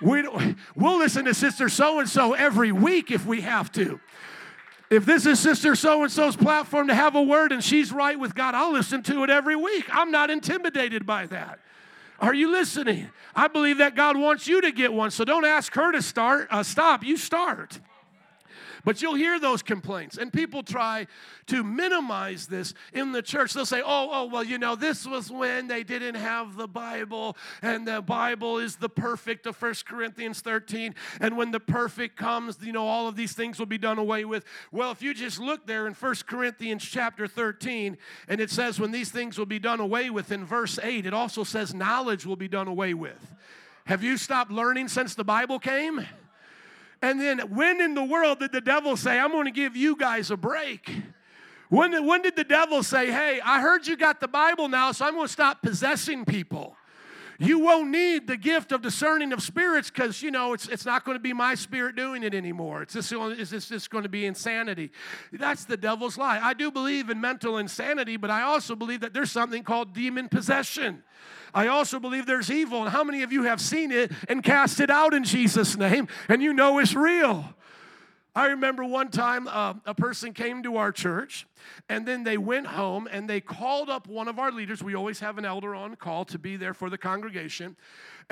We 0.00 0.22
don't. 0.22 0.56
we'll 0.74 0.98
listen 0.98 1.24
to 1.26 1.34
Sister 1.34 1.68
so 1.68 2.00
and 2.00 2.08
so 2.08 2.32
every 2.32 2.72
week 2.72 3.10
if 3.10 3.24
we 3.24 3.42
have 3.42 3.70
to. 3.72 4.00
If 4.90 5.06
this 5.06 5.24
is 5.24 5.38
Sister 5.38 5.74
so 5.76 6.02
and 6.02 6.10
so's 6.10 6.36
platform 6.36 6.88
to 6.88 6.94
have 6.94 7.14
a 7.14 7.22
word 7.22 7.52
and 7.52 7.62
she's 7.62 7.92
right 7.92 8.18
with 8.18 8.34
God, 8.34 8.54
I'll 8.54 8.72
listen 8.72 9.02
to 9.04 9.22
it 9.22 9.30
every 9.30 9.56
week. 9.56 9.84
I'm 9.90 10.10
not 10.10 10.30
intimidated 10.30 11.06
by 11.06 11.26
that. 11.26 11.60
Are 12.22 12.32
you 12.32 12.52
listening? 12.52 13.10
I 13.34 13.48
believe 13.48 13.78
that 13.78 13.96
God 13.96 14.16
wants 14.16 14.46
you 14.46 14.60
to 14.60 14.70
get 14.70 14.92
one, 14.92 15.10
so 15.10 15.24
don't 15.24 15.44
ask 15.44 15.74
her 15.74 15.90
to 15.90 16.00
start. 16.00 16.46
Uh, 16.52 16.62
stop. 16.62 17.02
You 17.02 17.16
start. 17.16 17.80
But 18.84 19.00
you'll 19.00 19.14
hear 19.14 19.38
those 19.38 19.62
complaints, 19.62 20.18
and 20.18 20.32
people 20.32 20.62
try 20.62 21.06
to 21.46 21.62
minimize 21.62 22.46
this 22.46 22.74
in 22.92 23.12
the 23.12 23.22
church. 23.22 23.52
They'll 23.52 23.64
say, 23.64 23.80
oh, 23.80 24.08
oh, 24.12 24.24
well, 24.26 24.42
you 24.42 24.58
know, 24.58 24.74
this 24.74 25.06
was 25.06 25.30
when 25.30 25.68
they 25.68 25.84
didn't 25.84 26.16
have 26.16 26.56
the 26.56 26.66
Bible, 26.66 27.36
and 27.62 27.86
the 27.86 28.02
Bible 28.02 28.58
is 28.58 28.76
the 28.76 28.88
perfect 28.88 29.46
of 29.46 29.56
First 29.56 29.86
Corinthians 29.86 30.40
13. 30.40 30.94
And 31.20 31.36
when 31.36 31.52
the 31.52 31.60
perfect 31.60 32.16
comes, 32.16 32.58
you 32.60 32.72
know, 32.72 32.86
all 32.86 33.06
of 33.06 33.14
these 33.14 33.34
things 33.34 33.58
will 33.58 33.66
be 33.66 33.78
done 33.78 33.98
away 33.98 34.24
with. 34.24 34.44
Well, 34.72 34.90
if 34.90 35.00
you 35.02 35.14
just 35.14 35.38
look 35.38 35.66
there 35.66 35.86
in 35.86 35.94
First 35.94 36.26
Corinthians 36.26 36.84
chapter 36.84 37.26
13, 37.26 37.96
and 38.28 38.40
it 38.40 38.50
says, 38.50 38.80
when 38.80 38.90
these 38.90 39.10
things 39.10 39.38
will 39.38 39.46
be 39.46 39.58
done 39.58 39.80
away 39.80 40.10
with 40.10 40.32
in 40.32 40.44
verse 40.44 40.78
8, 40.82 41.06
it 41.06 41.14
also 41.14 41.44
says, 41.44 41.72
knowledge 41.72 42.26
will 42.26 42.36
be 42.36 42.48
done 42.48 42.68
away 42.68 42.94
with. 42.94 43.34
Have 43.84 44.02
you 44.02 44.16
stopped 44.16 44.50
learning 44.50 44.88
since 44.88 45.14
the 45.14 45.24
Bible 45.24 45.58
came? 45.58 46.06
And 47.02 47.20
then 47.20 47.40
when 47.54 47.80
in 47.80 47.94
the 47.94 48.04
world 48.04 48.38
did 48.38 48.52
the 48.52 48.60
devil 48.60 48.96
say, 48.96 49.18
I'm 49.18 49.32
going 49.32 49.46
to 49.46 49.50
give 49.50 49.76
you 49.76 49.96
guys 49.96 50.30
a 50.30 50.36
break? 50.36 50.88
When, 51.68 52.06
when 52.06 52.22
did 52.22 52.36
the 52.36 52.44
devil 52.44 52.82
say, 52.82 53.10
Hey, 53.10 53.40
I 53.44 53.60
heard 53.60 53.86
you 53.86 53.96
got 53.96 54.20
the 54.20 54.28
Bible 54.28 54.68
now, 54.68 54.92
so 54.92 55.04
I'm 55.04 55.14
going 55.14 55.26
to 55.26 55.32
stop 55.32 55.62
possessing 55.62 56.24
people? 56.24 56.76
You 57.42 57.58
won't 57.58 57.90
need 57.90 58.28
the 58.28 58.36
gift 58.36 58.70
of 58.70 58.82
discerning 58.82 59.32
of 59.32 59.42
spirits 59.42 59.90
because, 59.90 60.22
you 60.22 60.30
know, 60.30 60.52
it's, 60.52 60.68
it's 60.68 60.86
not 60.86 61.04
going 61.04 61.16
to 61.16 61.22
be 61.22 61.32
my 61.32 61.56
spirit 61.56 61.96
doing 61.96 62.22
it 62.22 62.34
anymore. 62.34 62.82
It's 62.82 62.94
just, 62.94 63.12
it's 63.12 63.50
just, 63.50 63.68
just 63.68 63.90
going 63.90 64.04
to 64.04 64.08
be 64.08 64.26
insanity. 64.26 64.92
That's 65.32 65.64
the 65.64 65.76
devil's 65.76 66.16
lie. 66.16 66.38
I 66.40 66.54
do 66.54 66.70
believe 66.70 67.10
in 67.10 67.20
mental 67.20 67.58
insanity, 67.58 68.16
but 68.16 68.30
I 68.30 68.42
also 68.42 68.76
believe 68.76 69.00
that 69.00 69.12
there's 69.12 69.32
something 69.32 69.64
called 69.64 69.92
demon 69.92 70.28
possession. 70.28 71.02
I 71.52 71.66
also 71.66 71.98
believe 71.98 72.26
there's 72.26 72.50
evil. 72.50 72.82
And 72.82 72.90
how 72.90 73.02
many 73.02 73.22
of 73.22 73.32
you 73.32 73.42
have 73.42 73.60
seen 73.60 73.90
it 73.90 74.12
and 74.28 74.42
cast 74.44 74.78
it 74.78 74.88
out 74.88 75.12
in 75.12 75.24
Jesus' 75.24 75.76
name 75.76 76.06
and 76.28 76.42
you 76.42 76.52
know 76.52 76.78
it's 76.78 76.94
real? 76.94 77.54
I 78.34 78.46
remember 78.46 78.82
one 78.84 79.10
time 79.10 79.46
uh, 79.46 79.74
a 79.84 79.94
person 79.94 80.32
came 80.32 80.62
to 80.62 80.76
our 80.76 80.90
church 80.90 81.46
and 81.90 82.06
then 82.06 82.24
they 82.24 82.38
went 82.38 82.66
home 82.66 83.06
and 83.10 83.28
they 83.28 83.42
called 83.42 83.90
up 83.90 84.08
one 84.08 84.26
of 84.26 84.38
our 84.38 84.50
leaders. 84.50 84.82
We 84.82 84.94
always 84.94 85.20
have 85.20 85.36
an 85.36 85.44
elder 85.44 85.74
on 85.74 85.96
call 85.96 86.24
to 86.26 86.38
be 86.38 86.56
there 86.56 86.72
for 86.72 86.88
the 86.88 86.96
congregation. 86.96 87.76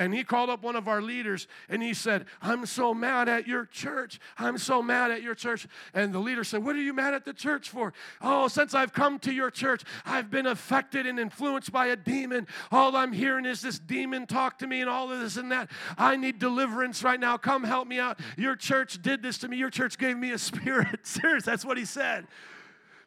And 0.01 0.15
he 0.15 0.23
called 0.23 0.49
up 0.49 0.63
one 0.63 0.75
of 0.75 0.87
our 0.87 0.99
leaders 0.99 1.47
and 1.69 1.83
he 1.83 1.93
said, 1.93 2.25
I'm 2.41 2.65
so 2.65 2.91
mad 2.91 3.29
at 3.29 3.47
your 3.47 3.67
church. 3.67 4.19
I'm 4.35 4.57
so 4.57 4.81
mad 4.81 5.11
at 5.11 5.21
your 5.21 5.35
church. 5.35 5.67
And 5.93 6.11
the 6.11 6.17
leader 6.17 6.43
said, 6.43 6.65
What 6.65 6.75
are 6.75 6.81
you 6.81 6.91
mad 6.91 7.13
at 7.13 7.23
the 7.23 7.35
church 7.35 7.69
for? 7.69 7.93
Oh, 8.19 8.47
since 8.47 8.73
I've 8.73 8.93
come 8.93 9.19
to 9.19 9.31
your 9.31 9.51
church, 9.51 9.83
I've 10.03 10.31
been 10.31 10.47
affected 10.47 11.05
and 11.05 11.19
influenced 11.19 11.71
by 11.71 11.85
a 11.85 11.95
demon. 11.95 12.47
All 12.71 12.95
I'm 12.95 13.13
hearing 13.13 13.45
is 13.45 13.61
this 13.61 13.77
demon 13.77 14.25
talk 14.25 14.57
to 14.57 14.67
me 14.67 14.81
and 14.81 14.89
all 14.89 15.11
of 15.11 15.19
this 15.19 15.37
and 15.37 15.51
that. 15.51 15.69
I 15.99 16.15
need 16.15 16.39
deliverance 16.39 17.03
right 17.03 17.19
now. 17.19 17.37
Come 17.37 17.63
help 17.63 17.87
me 17.87 17.99
out. 17.99 18.19
Your 18.37 18.55
church 18.55 19.03
did 19.03 19.21
this 19.21 19.37
to 19.37 19.47
me. 19.47 19.57
Your 19.57 19.69
church 19.69 19.99
gave 19.99 20.17
me 20.17 20.31
a 20.31 20.39
spirit. 20.39 21.01
Serious, 21.05 21.45
that's 21.45 21.63
what 21.63 21.77
he 21.77 21.85
said. 21.85 22.25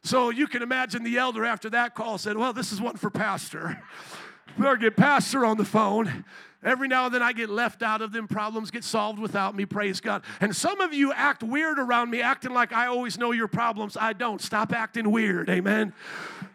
So 0.01 0.29
you 0.29 0.47
can 0.47 0.61
imagine 0.61 1.03
the 1.03 1.17
elder 1.17 1.43
after 1.43 1.69
that 1.71 1.93
call 1.93 2.17
said, 2.19 2.37
Well, 2.37 2.53
this 2.53 2.71
is 2.71 2.79
one 2.79 2.95
for 2.95 3.09
Pastor. 3.09 3.83
Better 4.57 4.77
get 4.77 4.95
Pastor 4.95 5.45
on 5.45 5.57
the 5.57 5.65
phone. 5.65 6.23
Every 6.63 6.87
now 6.87 7.05
and 7.05 7.13
then 7.13 7.21
I 7.21 7.33
get 7.33 7.49
left 7.49 7.83
out 7.83 8.01
of 8.01 8.11
them. 8.11 8.27
Problems 8.27 8.71
get 8.71 8.83
solved 8.83 9.19
without 9.19 9.55
me, 9.55 9.65
praise 9.65 9.99
God. 9.99 10.23
And 10.41 10.55
some 10.55 10.81
of 10.81 10.93
you 10.93 11.13
act 11.13 11.43
weird 11.43 11.77
around 11.77 12.09
me, 12.09 12.21
acting 12.21 12.53
like 12.53 12.73
I 12.73 12.87
always 12.87 13.17
know 13.17 13.31
your 13.31 13.47
problems. 13.47 13.95
I 13.95 14.13
don't. 14.13 14.41
Stop 14.41 14.73
acting 14.73 15.11
weird, 15.11 15.49
amen. 15.49 15.93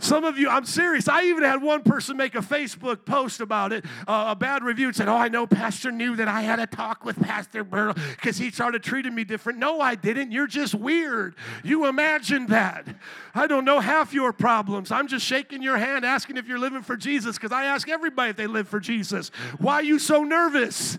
Some 0.01 0.25
of 0.25 0.39
you, 0.39 0.49
I'm 0.49 0.65
serious. 0.65 1.09
I 1.09 1.25
even 1.25 1.45
had 1.45 1.63
one 1.63 1.83
person 1.83 2.17
make 2.17 2.35
a 2.35 2.39
Facebook 2.39 3.05
post 3.05 3.41
about 3.41 3.73
it, 3.73 3.85
uh, 4.09 4.27
a 4.29 4.35
bad 4.37 4.65
review, 4.65 4.87
and 4.87 4.97
said, 4.97 5.09
Oh, 5.09 5.17
I 5.17 5.29
know 5.29 5.47
Pastor 5.47 5.93
knew 5.93 6.17
that 6.17 6.27
I 6.27 6.41
had 6.41 6.59
a 6.59 6.67
talk 6.67 7.05
with 7.05 7.21
Pastor 7.21 7.63
Burl 7.63 7.95
because 8.13 8.39
he 8.39 8.51
started 8.51 8.83
treating 8.83 9.15
me 9.15 9.25
different. 9.25 9.59
No, 9.59 9.81
I 9.81 9.95
didn't. 9.95 10.33
You're 10.33 10.47
just 10.47 10.75
weird. 10.75 11.35
You 11.63 11.87
imagined 11.87 12.49
that. 12.49 12.87
I 13.35 13.47
don't 13.47 13.67
know 13.67 13.79
half 13.79 14.15
your 14.15 14.33
problems. 14.33 14.91
I'm 14.91 15.07
just 15.07 15.27
shaking 15.27 15.63
your 15.63 15.77
hand, 15.77 16.07
asking 16.07 16.39
if 16.39 16.49
you're 16.49 16.59
living 16.59 16.83
for 16.83 16.97
Jesus 16.97 17.37
because 17.37 17.53
I 17.53 17.67
ask 17.67 17.89
everybody 17.89 18.31
if 18.31 18.37
they 18.37 18.47
live 18.47 18.69
for 18.69 18.81
Jesus. 18.81 19.31
Why 19.59 19.75
are 19.75 19.83
you 19.83 19.99
so 19.99 20.25
nervous? 20.25 20.99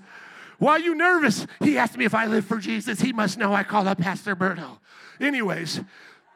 Why 0.60 0.74
are 0.74 0.80
you 0.80 0.94
nervous? 0.94 1.48
He 1.60 1.76
asked 1.80 1.98
me 1.98 2.06
if 2.06 2.14
I 2.14 2.28
live 2.28 2.46
for 2.46 2.58
Jesus. 2.60 3.02
He 3.02 3.14
must 3.14 3.40
know 3.40 3.52
I 3.52 3.64
call 3.64 3.88
up 3.88 3.98
Pastor 3.98 4.36
Berto. 4.36 4.78
Anyways, 5.20 5.82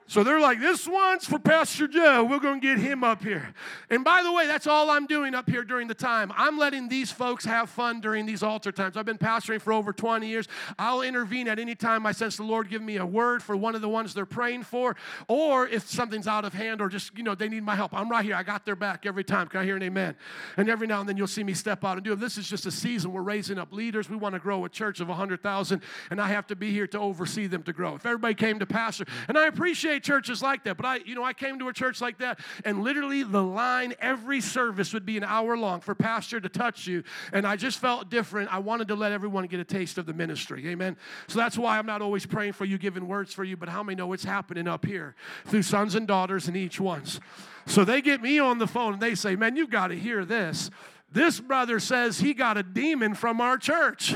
so 0.08 0.24
they're 0.24 0.40
like, 0.40 0.60
this 0.60 0.88
one's 0.88 1.26
for 1.26 1.40
Pastor 1.40 1.88
Joe. 1.88 2.24
We're 2.24 2.40
going 2.40 2.62
to 2.62 2.68
get 2.68 2.78
him 2.78 3.04
up 3.04 3.24
here. 3.24 3.54
And 3.90 4.04
by 4.04 4.22
the 4.22 4.32
way, 4.32 4.46
that's 4.46 4.68
all 4.68 4.92
I'm 4.92 5.08
doing 5.08 5.34
up 5.34 5.50
here 5.50 5.64
during 5.64 5.88
the 5.88 5.96
time. 5.96 6.32
I'm 6.38 6.60
letting 6.60 6.88
these 6.90 7.12
folks 7.12 7.44
have 7.46 7.72
fun 7.72 8.02
during 8.02 8.28
these 8.28 8.44
altar 8.44 8.72
times. 8.72 8.98
I've 8.98 9.06
been 9.06 9.18
pastoring 9.18 9.60
for 9.60 9.74
over 9.74 9.92
20 9.92 10.28
years. 10.28 10.48
I'll 10.78 11.02
intervene 11.02 11.48
at 11.48 11.58
any 11.58 11.74
time 11.74 12.06
I 12.06 12.12
sense 12.12 12.38
the 12.38 12.44
Lord 12.44 12.70
give 12.70 12.84
me 12.84 12.98
a 12.98 13.06
word 13.06 13.42
for 13.42 13.58
one 13.58 13.74
of 13.74 13.82
the 13.82 13.90
ones 13.90 14.14
they're 14.14 14.28
praying 14.28 14.64
for, 14.64 14.96
or 15.28 15.68
if 15.68 15.88
something's 15.88 16.28
out 16.28 16.46
of 16.46 16.54
hand 16.54 16.82
or 16.82 16.88
just, 16.88 17.18
you 17.18 17.24
know, 17.24 17.34
they 17.34 17.50
need 17.50 17.64
my 17.64 17.76
help. 17.76 17.92
I'm 17.94 18.10
right 18.10 18.24
here. 18.24 18.36
I 18.36 18.44
got 18.44 18.64
their 18.64 18.76
back 18.76 19.08
every 19.08 19.24
time. 19.24 19.48
Can 19.48 19.62
I 19.62 19.64
hear 19.64 19.76
an 19.76 19.84
amen? 19.84 20.16
And 20.58 20.70
every 20.70 20.86
now 20.86 21.00
and 21.00 21.10
then 21.10 21.18
you'll 21.18 21.26
see 21.26 21.44
me 21.44 21.56
step 21.56 21.84
out 21.84 21.98
and 21.98 22.04
do 22.04 22.14
it. 22.14 22.20
This 22.20 22.38
is 22.38 22.48
just 22.48 22.68
a 22.68 22.72
season. 22.72 23.12
We're 23.12 23.22
raising 23.24 23.58
up 23.58 23.74
leaders. 23.74 24.08
We 24.08 24.18
want 24.18 24.34
to 24.34 24.40
grow 24.40 24.66
a 24.66 24.70
church 24.70 25.00
of 25.00 25.08
100,000, 25.08 25.82
and 26.12 26.22
I 26.22 26.28
have 26.28 26.46
to 26.48 26.56
be 26.56 26.72
here 26.72 26.86
to 26.88 27.00
oversee 27.00 27.48
them 27.48 27.64
to 27.64 27.74
grow. 27.74 27.96
If 27.96 28.06
everybody 28.06 28.36
came 28.36 28.60
to 28.60 28.68
pastor, 28.68 29.06
and 29.28 29.38
I 29.38 29.48
appreciate 29.48 29.95
churches 30.00 30.42
like 30.42 30.64
that. 30.64 30.78
But 30.78 30.86
I, 30.86 30.96
you 30.98 31.16
know, 31.16 31.24
I 31.24 31.34
came 31.34 31.60
to 31.60 31.68
a 31.68 31.74
church 31.74 32.02
like 32.02 32.20
that, 32.20 32.40
and 32.64 32.84
literally 32.84 33.24
the 33.24 33.44
line 33.44 33.94
every 34.00 34.42
service 34.42 34.94
would 34.94 35.06
be 35.06 35.18
an 35.18 35.24
hour 35.24 35.58
long 35.58 35.82
for 35.82 35.96
pastor 35.96 36.40
to 36.40 36.50
touch 36.50 36.88
you. 36.88 37.04
And 37.34 37.46
I 37.46 37.56
just 37.56 37.80
felt 37.80 38.10
different. 38.10 38.54
I 38.54 38.60
wanted 38.60 38.88
to 38.90 38.96
let 38.96 39.12
everyone 39.12 39.46
get 39.48 39.60
a 39.60 39.66
taste 39.66 39.98
of 39.98 40.06
the 40.06 40.14
ministry. 40.14 40.68
Amen. 40.68 40.98
So 41.28 41.40
that's 41.40 41.58
why 41.58 41.78
I'm 41.78 41.86
not 41.86 42.02
always 42.02 42.26
praying 42.26 42.54
for 42.54 42.66
you, 42.66 42.78
giving 42.78 43.08
words 43.08 43.34
for 43.34 43.44
you, 43.44 43.58
but 43.58 43.70
how 43.70 43.84
many 43.84 43.96
know 43.96 44.14
it's 44.14 44.26
happening 44.26 44.68
up 44.68 44.86
here 44.86 45.16
through 45.46 45.64
sons 45.64 45.96
and 45.96 46.08
daughters 46.08 46.48
and 46.48 46.58
each 46.58 46.80
ones. 46.80 47.20
So 47.66 47.84
they 47.84 48.02
get 48.02 48.22
me 48.22 48.40
on 48.40 48.60
the 48.60 48.68
phone 48.68 48.94
and 48.94 49.02
they 49.02 49.16
say, 49.16 49.36
Man, 49.36 49.56
you 49.56 49.68
got 49.68 49.88
to 49.88 49.96
hear 49.96 50.26
this 50.26 50.70
This 51.16 51.40
brother 51.40 51.80
says 51.80 52.20
he 52.20 52.34
got 52.34 52.58
a 52.58 52.64
demon 52.64 53.14
from 53.14 53.40
our 53.40 53.58
church. 53.58 54.14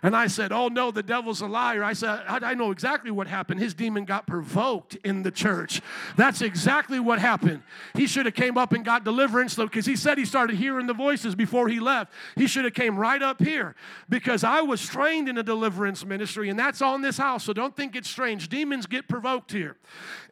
And 0.00 0.14
I 0.14 0.28
said, 0.28 0.52
Oh 0.52 0.68
no, 0.68 0.92
the 0.92 1.02
devil's 1.02 1.40
a 1.40 1.46
liar. 1.46 1.82
I 1.82 1.92
said, 1.92 2.22
I, 2.28 2.38
I 2.50 2.54
know 2.54 2.70
exactly 2.70 3.10
what 3.10 3.26
happened. 3.26 3.58
His 3.58 3.74
demon 3.74 4.04
got 4.04 4.28
provoked 4.28 4.94
in 5.02 5.24
the 5.24 5.32
church. 5.32 5.82
That's 6.16 6.42
exactly 6.42 7.00
what 7.00 7.18
happened. 7.18 7.64
He 7.94 8.06
should 8.06 8.26
have 8.26 8.36
came 8.36 8.56
up 8.56 8.72
and 8.72 8.84
got 8.84 9.02
deliverance 9.02 9.56
because 9.56 9.86
he 9.86 9.96
said 9.96 10.18
he 10.18 10.24
started 10.24 10.54
hearing 10.54 10.86
the 10.86 10.94
voices 10.94 11.34
before 11.34 11.66
he 11.66 11.80
left. 11.80 12.12
He 12.36 12.46
should 12.46 12.64
have 12.64 12.74
came 12.74 12.96
right 12.96 13.20
up 13.20 13.42
here 13.42 13.74
because 14.08 14.44
I 14.44 14.60
was 14.60 14.86
trained 14.86 15.28
in 15.28 15.38
a 15.38 15.42
deliverance 15.42 16.04
ministry, 16.04 16.48
and 16.48 16.56
that's 16.56 16.80
on 16.80 17.02
this 17.02 17.18
house. 17.18 17.42
So 17.42 17.52
don't 17.52 17.74
think 17.74 17.96
it's 17.96 18.08
strange. 18.08 18.48
Demons 18.48 18.86
get 18.86 19.08
provoked 19.08 19.50
here. 19.50 19.76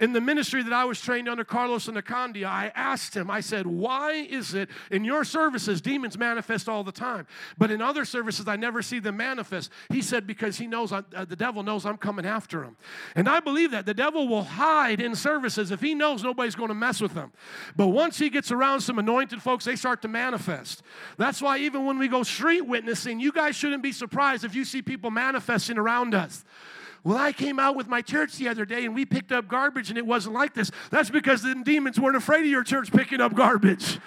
In 0.01 0.13
the 0.13 0.21
ministry 0.21 0.63
that 0.63 0.73
I 0.73 0.85
was 0.85 1.01
trained 1.01 1.29
under 1.29 1.43
Carlos 1.43 1.89
Anacondia, 1.89 2.47
I 2.47 2.71
asked 2.77 3.17
him, 3.17 3.29
I 3.29 3.41
said, 3.41 3.67
Why 3.67 4.13
is 4.13 4.55
it 4.55 4.69
in 4.93 5.05
your 5.05 5.25
services 5.25 5.81
demons 5.81 6.04
manifest 6.19 6.69
all 6.69 6.85
the 6.85 6.93
time, 6.93 7.27
but 7.57 7.71
in 7.71 7.81
other 7.81 8.05
services 8.05 8.47
I 8.47 8.57
never 8.57 8.83
see 8.83 8.99
them 8.99 9.17
manifest? 9.17 9.71
He 9.91 10.03
said, 10.03 10.27
Because 10.27 10.59
he 10.59 10.67
knows, 10.67 10.93
uh, 10.93 11.03
the 11.13 11.37
devil 11.37 11.63
knows 11.63 11.87
I'm 11.87 11.97
coming 11.97 12.27
after 12.27 12.63
him. 12.63 12.77
And 13.15 13.29
I 13.29 13.41
believe 13.41 13.71
that. 13.71 13.87
The 13.87 13.95
devil 13.95 14.29
will 14.29 14.45
hide 14.45 15.01
in 15.01 15.15
services 15.15 15.71
if 15.71 15.81
he 15.81 15.95
knows 15.95 16.23
nobody's 16.23 16.55
going 16.55 16.69
to 16.69 16.75
mess 16.75 17.01
with 17.01 17.13
him. 17.13 17.33
But 17.77 17.89
once 17.89 18.19
he 18.19 18.31
gets 18.31 18.51
around 18.51 18.81
some 18.81 18.99
anointed 18.99 19.43
folks, 19.43 19.65
they 19.65 19.77
start 19.77 20.03
to 20.03 20.09
manifest. 20.09 20.83
That's 21.17 21.41
why 21.41 21.59
even 21.59 21.87
when 21.87 21.99
we 21.99 22.09
go 22.09 22.23
street 22.23 22.63
witnessing, 22.63 23.21
you 23.21 23.33
guys 23.33 23.57
shouldn't 23.57 23.83
be 23.83 23.93
surprised 23.93 24.45
if 24.45 24.55
you 24.55 24.65
see 24.65 24.83
people 24.83 25.11
manifesting 25.11 25.79
around 25.79 26.15
us. 26.15 26.45
Well, 27.05 27.19
I 27.19 27.33
came 27.33 27.59
out 27.59 27.77
with 27.77 27.87
my 27.87 28.01
church 28.01 28.37
the 28.37 28.49
other 28.49 28.65
day 28.65 28.87
and 28.87 28.95
we 28.95 29.05
picked 29.05 29.31
up 29.31 29.47
garbage 29.47 29.91
and 29.91 29.99
it 29.99 30.07
wasn't 30.07 30.35
like 30.35 30.55
this. 30.55 30.71
That's 30.91 31.11
because 31.11 31.43
the 31.43 31.55
demons 31.55 32.01
weren't 32.01 32.17
afraid 32.17 32.41
of 32.41 32.47
your 32.47 32.65
church 32.65 32.91
picking 32.91 33.21
up 33.21 33.35
garbage. 33.35 33.99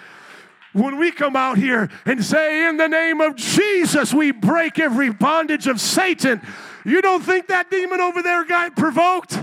When 0.78 0.98
we 0.98 1.10
come 1.10 1.34
out 1.34 1.58
here 1.58 1.90
and 2.04 2.24
say, 2.24 2.68
In 2.68 2.76
the 2.76 2.86
name 2.86 3.20
of 3.20 3.34
Jesus, 3.34 4.14
we 4.14 4.30
break 4.30 4.78
every 4.78 5.10
bondage 5.10 5.66
of 5.66 5.80
Satan, 5.80 6.40
you 6.84 7.02
don't 7.02 7.22
think 7.22 7.48
that 7.48 7.70
demon 7.70 8.00
over 8.00 8.22
there 8.22 8.44
got 8.44 8.76
provoked? 8.76 9.38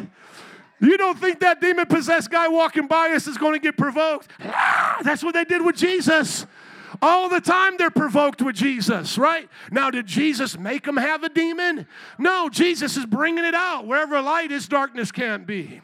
You 0.80 0.98
don't 0.98 1.17
think 1.17 1.39
that 1.39 1.62
demon 1.62 1.86
possessed 1.88 2.30
guy 2.30 2.48
walking 2.48 2.88
by 2.88 3.12
us 3.12 3.28
is 3.28 3.38
going 3.38 3.54
to 3.54 3.60
get 3.60 3.78
provoked? 3.78 4.30
Ah, 4.43 5.00
that's 5.04 5.24
what 5.24 5.34
they 5.34 5.43
did 5.43 5.63
with 5.63 5.76
Jesus. 5.76 6.45
All 7.02 7.28
the 7.28 7.41
time 7.41 7.76
they're 7.78 7.89
provoked 7.89 8.41
with 8.41 8.56
Jesus, 8.56 9.17
right? 9.17 9.50
Now, 9.71 9.89
did 9.89 10.06
Jesus 10.06 10.58
make 10.58 10.84
them 10.84 10.98
have 10.98 11.24
a 11.24 11.30
demon? 11.30 11.88
No, 12.17 12.50
Jesus 12.50 12.95
is 12.98 13.06
bringing 13.06 13.43
it 13.43 13.56
out. 13.56 13.86
Wherever 13.86 14.21
light 14.21 14.52
is, 14.52 14.67
darkness 14.67 15.12
can't 15.12 15.45
be. 15.45 15.82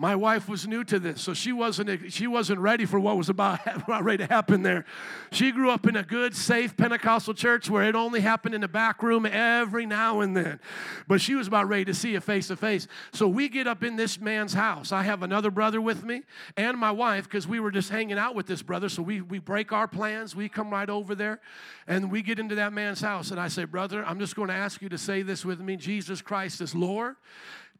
My 0.00 0.14
wife 0.14 0.48
was 0.48 0.64
new 0.64 0.84
to 0.84 1.00
this, 1.00 1.20
so 1.20 1.34
she 1.34 1.50
wasn't, 1.50 2.12
she 2.12 2.28
wasn't 2.28 2.60
ready 2.60 2.84
for 2.84 3.00
what 3.00 3.16
was 3.16 3.28
about, 3.28 3.58
about 3.66 4.04
ready 4.04 4.24
to 4.24 4.32
happen 4.32 4.62
there. 4.62 4.84
She 5.32 5.50
grew 5.50 5.70
up 5.70 5.88
in 5.88 5.96
a 5.96 6.04
good, 6.04 6.36
safe 6.36 6.76
Pentecostal 6.76 7.34
church 7.34 7.68
where 7.68 7.82
it 7.82 7.96
only 7.96 8.20
happened 8.20 8.54
in 8.54 8.60
the 8.60 8.68
back 8.68 9.02
room 9.02 9.26
every 9.26 9.86
now 9.86 10.20
and 10.20 10.36
then. 10.36 10.60
But 11.08 11.20
she 11.20 11.34
was 11.34 11.48
about 11.48 11.68
ready 11.68 11.84
to 11.86 11.94
see 11.94 12.14
it 12.14 12.22
face 12.22 12.46
to 12.46 12.54
face. 12.56 12.86
So 13.12 13.26
we 13.26 13.48
get 13.48 13.66
up 13.66 13.82
in 13.82 13.96
this 13.96 14.20
man's 14.20 14.54
house. 14.54 14.92
I 14.92 15.02
have 15.02 15.24
another 15.24 15.50
brother 15.50 15.80
with 15.80 16.04
me 16.04 16.22
and 16.56 16.78
my 16.78 16.92
wife 16.92 17.24
because 17.24 17.48
we 17.48 17.58
were 17.58 17.72
just 17.72 17.90
hanging 17.90 18.18
out 18.18 18.36
with 18.36 18.46
this 18.46 18.62
brother. 18.62 18.88
So 18.88 19.02
we, 19.02 19.20
we 19.20 19.40
break 19.40 19.72
our 19.72 19.88
plans. 19.88 20.36
We 20.36 20.48
come 20.48 20.70
right 20.70 20.88
over 20.88 21.16
there 21.16 21.40
and 21.88 22.08
we 22.08 22.22
get 22.22 22.38
into 22.38 22.54
that 22.54 22.72
man's 22.72 23.00
house. 23.00 23.32
And 23.32 23.40
I 23.40 23.48
say, 23.48 23.64
Brother, 23.64 24.04
I'm 24.04 24.20
just 24.20 24.36
going 24.36 24.48
to 24.48 24.54
ask 24.54 24.80
you 24.80 24.88
to 24.90 24.98
say 24.98 25.22
this 25.22 25.44
with 25.44 25.58
me 25.58 25.76
Jesus 25.76 26.22
Christ 26.22 26.60
is 26.60 26.72
Lord. 26.72 27.16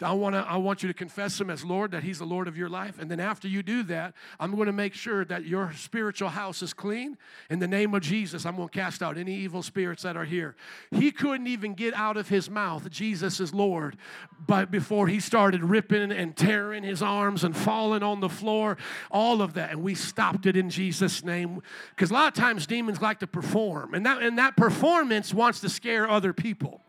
I, 0.00 0.12
wanna, 0.12 0.46
I 0.48 0.56
want 0.58 0.82
you 0.82 0.88
to 0.88 0.94
confess 0.94 1.40
Him 1.40 1.50
as 1.50 1.64
Lord, 1.64 1.90
that 1.90 2.02
He's 2.02 2.18
the 2.18 2.24
Lord 2.24 2.46
of 2.46 2.56
your 2.56 2.68
life. 2.68 2.98
And 2.98 3.10
then 3.10 3.20
after 3.20 3.48
you 3.48 3.62
do 3.62 3.82
that, 3.84 4.14
I'm 4.38 4.54
going 4.54 4.66
to 4.66 4.72
make 4.72 4.94
sure 4.94 5.24
that 5.24 5.44
your 5.44 5.72
spiritual 5.74 6.28
house 6.28 6.62
is 6.62 6.72
clean. 6.72 7.18
In 7.50 7.58
the 7.58 7.66
name 7.66 7.94
of 7.94 8.02
Jesus, 8.02 8.46
I'm 8.46 8.56
going 8.56 8.68
to 8.68 8.78
cast 8.78 9.02
out 9.02 9.18
any 9.18 9.34
evil 9.34 9.62
spirits 9.62 10.04
that 10.04 10.16
are 10.16 10.24
here. 10.24 10.54
He 10.90 11.10
couldn't 11.10 11.46
even 11.46 11.74
get 11.74 11.94
out 11.94 12.16
of 12.16 12.28
his 12.28 12.48
mouth, 12.48 12.88
Jesus 12.90 13.40
is 13.40 13.52
Lord, 13.52 13.96
but 14.46 14.70
before 14.70 15.08
he 15.08 15.20
started 15.20 15.64
ripping 15.64 16.12
and 16.12 16.36
tearing 16.36 16.84
his 16.84 17.02
arms 17.02 17.42
and 17.44 17.56
falling 17.56 18.02
on 18.02 18.20
the 18.20 18.28
floor, 18.28 18.76
all 19.10 19.42
of 19.42 19.54
that. 19.54 19.70
And 19.72 19.82
we 19.82 19.94
stopped 19.94 20.46
it 20.46 20.56
in 20.56 20.70
Jesus' 20.70 21.24
name. 21.24 21.60
Because 21.90 22.10
a 22.10 22.14
lot 22.14 22.28
of 22.28 22.34
times 22.34 22.66
demons 22.66 23.02
like 23.02 23.18
to 23.20 23.26
perform, 23.26 23.94
and 23.94 24.06
that, 24.06 24.22
and 24.22 24.38
that 24.38 24.56
performance 24.56 25.34
wants 25.34 25.60
to 25.60 25.68
scare 25.68 26.08
other 26.08 26.32
people. 26.32 26.82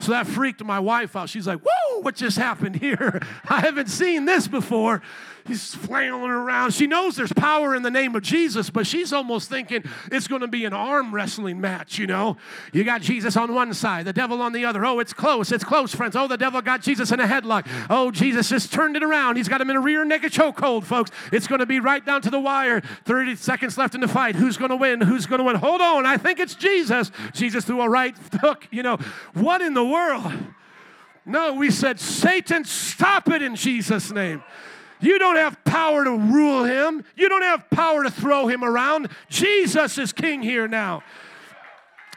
So 0.00 0.12
that 0.12 0.26
freaked 0.26 0.62
my 0.64 0.80
wife 0.80 1.16
out. 1.16 1.28
She's 1.28 1.46
like, 1.46 1.60
Whoa, 1.60 2.00
what 2.00 2.16
just 2.16 2.36
happened 2.38 2.76
here? 2.76 3.20
I 3.48 3.60
haven't 3.60 3.88
seen 3.88 4.24
this 4.24 4.48
before. 4.48 5.02
He's 5.46 5.74
flailing 5.74 6.30
around. 6.30 6.74
She 6.74 6.86
knows 6.86 7.16
there's 7.16 7.32
power 7.32 7.74
in 7.74 7.82
the 7.82 7.90
name 7.90 8.16
of 8.16 8.22
Jesus, 8.22 8.68
but 8.68 8.86
she's 8.86 9.12
almost 9.12 9.48
thinking 9.48 9.84
it's 10.10 10.26
going 10.26 10.40
to 10.40 10.48
be 10.48 10.64
an 10.64 10.72
arm 10.72 11.14
wrestling 11.14 11.60
match, 11.60 11.98
you 11.98 12.06
know? 12.06 12.36
You 12.72 12.82
got 12.82 13.00
Jesus 13.00 13.36
on 13.36 13.54
one 13.54 13.72
side, 13.72 14.06
the 14.06 14.12
devil 14.12 14.42
on 14.42 14.52
the 14.52 14.64
other. 14.64 14.84
Oh, 14.84 14.98
it's 14.98 15.12
close. 15.12 15.52
It's 15.52 15.62
close, 15.62 15.94
friends. 15.94 16.16
Oh, 16.16 16.26
the 16.26 16.36
devil 16.36 16.60
got 16.62 16.82
Jesus 16.82 17.12
in 17.12 17.20
a 17.20 17.26
headlock. 17.26 17.68
Oh, 17.88 18.10
Jesus 18.10 18.48
just 18.48 18.72
turned 18.72 18.96
it 18.96 19.04
around. 19.04 19.36
He's 19.36 19.48
got 19.48 19.60
him 19.60 19.70
in 19.70 19.76
a 19.76 19.80
rear 19.80 20.04
naked 20.04 20.32
chokehold, 20.32 20.84
folks. 20.84 21.10
It's 21.30 21.46
going 21.46 21.60
to 21.60 21.66
be 21.66 21.78
right 21.78 22.04
down 22.04 22.22
to 22.22 22.30
the 22.30 22.40
wire. 22.40 22.80
30 23.04 23.36
seconds 23.36 23.78
left 23.78 23.94
in 23.94 24.00
the 24.00 24.08
fight. 24.08 24.34
Who's 24.34 24.56
going 24.56 24.70
to 24.70 24.76
win? 24.76 25.00
Who's 25.00 25.26
going 25.26 25.38
to 25.38 25.44
win? 25.44 25.56
Hold 25.56 25.80
on. 25.80 26.06
I 26.06 26.16
think 26.16 26.40
it's 26.40 26.54
Jesus. 26.54 27.12
Jesus 27.32 27.64
threw 27.64 27.80
a 27.82 27.88
right 27.88 28.16
hook. 28.40 28.66
You 28.72 28.82
know, 28.82 28.98
what 29.34 29.62
in 29.62 29.74
the 29.74 29.84
world? 29.84 30.32
No, 31.24 31.54
we 31.54 31.70
said, 31.70 31.98
Satan, 31.98 32.64
stop 32.64 33.28
it 33.28 33.42
in 33.42 33.56
Jesus' 33.56 34.12
name. 34.12 34.42
You 35.00 35.18
don't 35.18 35.36
have 35.36 35.62
power 35.64 36.04
to 36.04 36.10
rule 36.10 36.64
him. 36.64 37.04
You 37.16 37.28
don't 37.28 37.42
have 37.42 37.68
power 37.70 38.02
to 38.02 38.10
throw 38.10 38.46
him 38.46 38.64
around. 38.64 39.08
Jesus 39.28 39.98
is 39.98 40.12
king 40.12 40.42
here 40.42 40.66
now. 40.66 41.02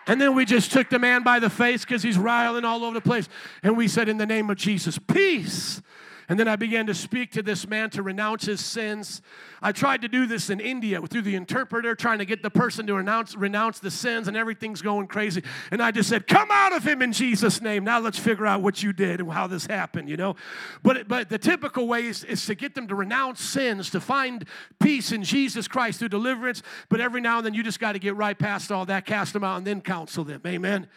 And 0.07 0.19
then 0.19 0.33
we 0.35 0.45
just 0.45 0.71
took 0.71 0.89
the 0.89 0.97
man 0.97 1.23
by 1.23 1.39
the 1.39 1.49
face 1.49 1.85
because 1.85 2.01
he's 2.01 2.17
riling 2.17 2.65
all 2.65 2.83
over 2.83 2.95
the 2.95 3.01
place. 3.01 3.29
And 3.61 3.77
we 3.77 3.87
said, 3.87 4.09
In 4.09 4.17
the 4.17 4.25
name 4.25 4.49
of 4.49 4.57
Jesus, 4.57 4.97
peace. 4.97 5.81
And 6.29 6.39
then 6.39 6.47
I 6.47 6.55
began 6.55 6.85
to 6.85 6.93
speak 6.93 7.31
to 7.31 7.41
this 7.41 7.67
man 7.67 7.89
to 7.91 8.03
renounce 8.03 8.45
his 8.45 8.63
sins. 8.63 9.23
I 9.63 9.71
tried 9.71 10.03
to 10.03 10.07
do 10.07 10.27
this 10.27 10.51
in 10.51 10.59
India 10.59 11.01
through 11.01 11.23
the 11.23 11.35
interpreter, 11.35 11.95
trying 11.95 12.19
to 12.19 12.25
get 12.25 12.43
the 12.43 12.51
person 12.51 12.85
to 12.85 12.93
renounce, 12.93 13.35
renounce 13.35 13.79
the 13.79 13.89
sins, 13.89 14.27
and 14.27 14.37
everything's 14.37 14.83
going 14.83 15.07
crazy. 15.07 15.43
And 15.71 15.81
I 15.81 15.89
just 15.89 16.07
said, 16.07 16.27
Come 16.27 16.49
out 16.51 16.71
of 16.71 16.83
him 16.83 17.01
in 17.01 17.13
Jesus' 17.13 17.61
name. 17.61 17.83
Now 17.83 17.99
let's 17.99 18.19
figure 18.19 18.45
out 18.45 18.61
what 18.61 18.83
you 18.83 18.93
did 18.93 19.19
and 19.19 19.31
how 19.31 19.47
this 19.47 19.65
happened, 19.65 20.07
you 20.07 20.17
know? 20.17 20.35
But, 20.83 21.07
but 21.07 21.29
the 21.29 21.39
typical 21.39 21.87
way 21.87 22.05
is, 22.05 22.23
is 22.23 22.45
to 22.45 22.53
get 22.53 22.75
them 22.75 22.87
to 22.89 22.95
renounce 22.95 23.41
sins, 23.41 23.89
to 23.89 23.99
find 23.99 24.45
peace 24.79 25.11
in 25.11 25.23
Jesus 25.23 25.67
Christ 25.67 25.97
through 25.97 26.09
deliverance. 26.09 26.61
But 26.89 27.01
every 27.01 27.21
now 27.21 27.37
and 27.37 27.45
then 27.47 27.55
you 27.55 27.63
just 27.63 27.79
got 27.79 27.93
to 27.93 27.99
get 27.99 28.15
right 28.15 28.37
past 28.37 28.71
all 28.71 28.85
that, 28.85 29.07
cast 29.07 29.33
them 29.33 29.43
out, 29.43 29.57
and 29.57 29.65
then 29.65 29.81
counsel 29.81 30.23
them. 30.23 30.41
Amen. 30.45 30.87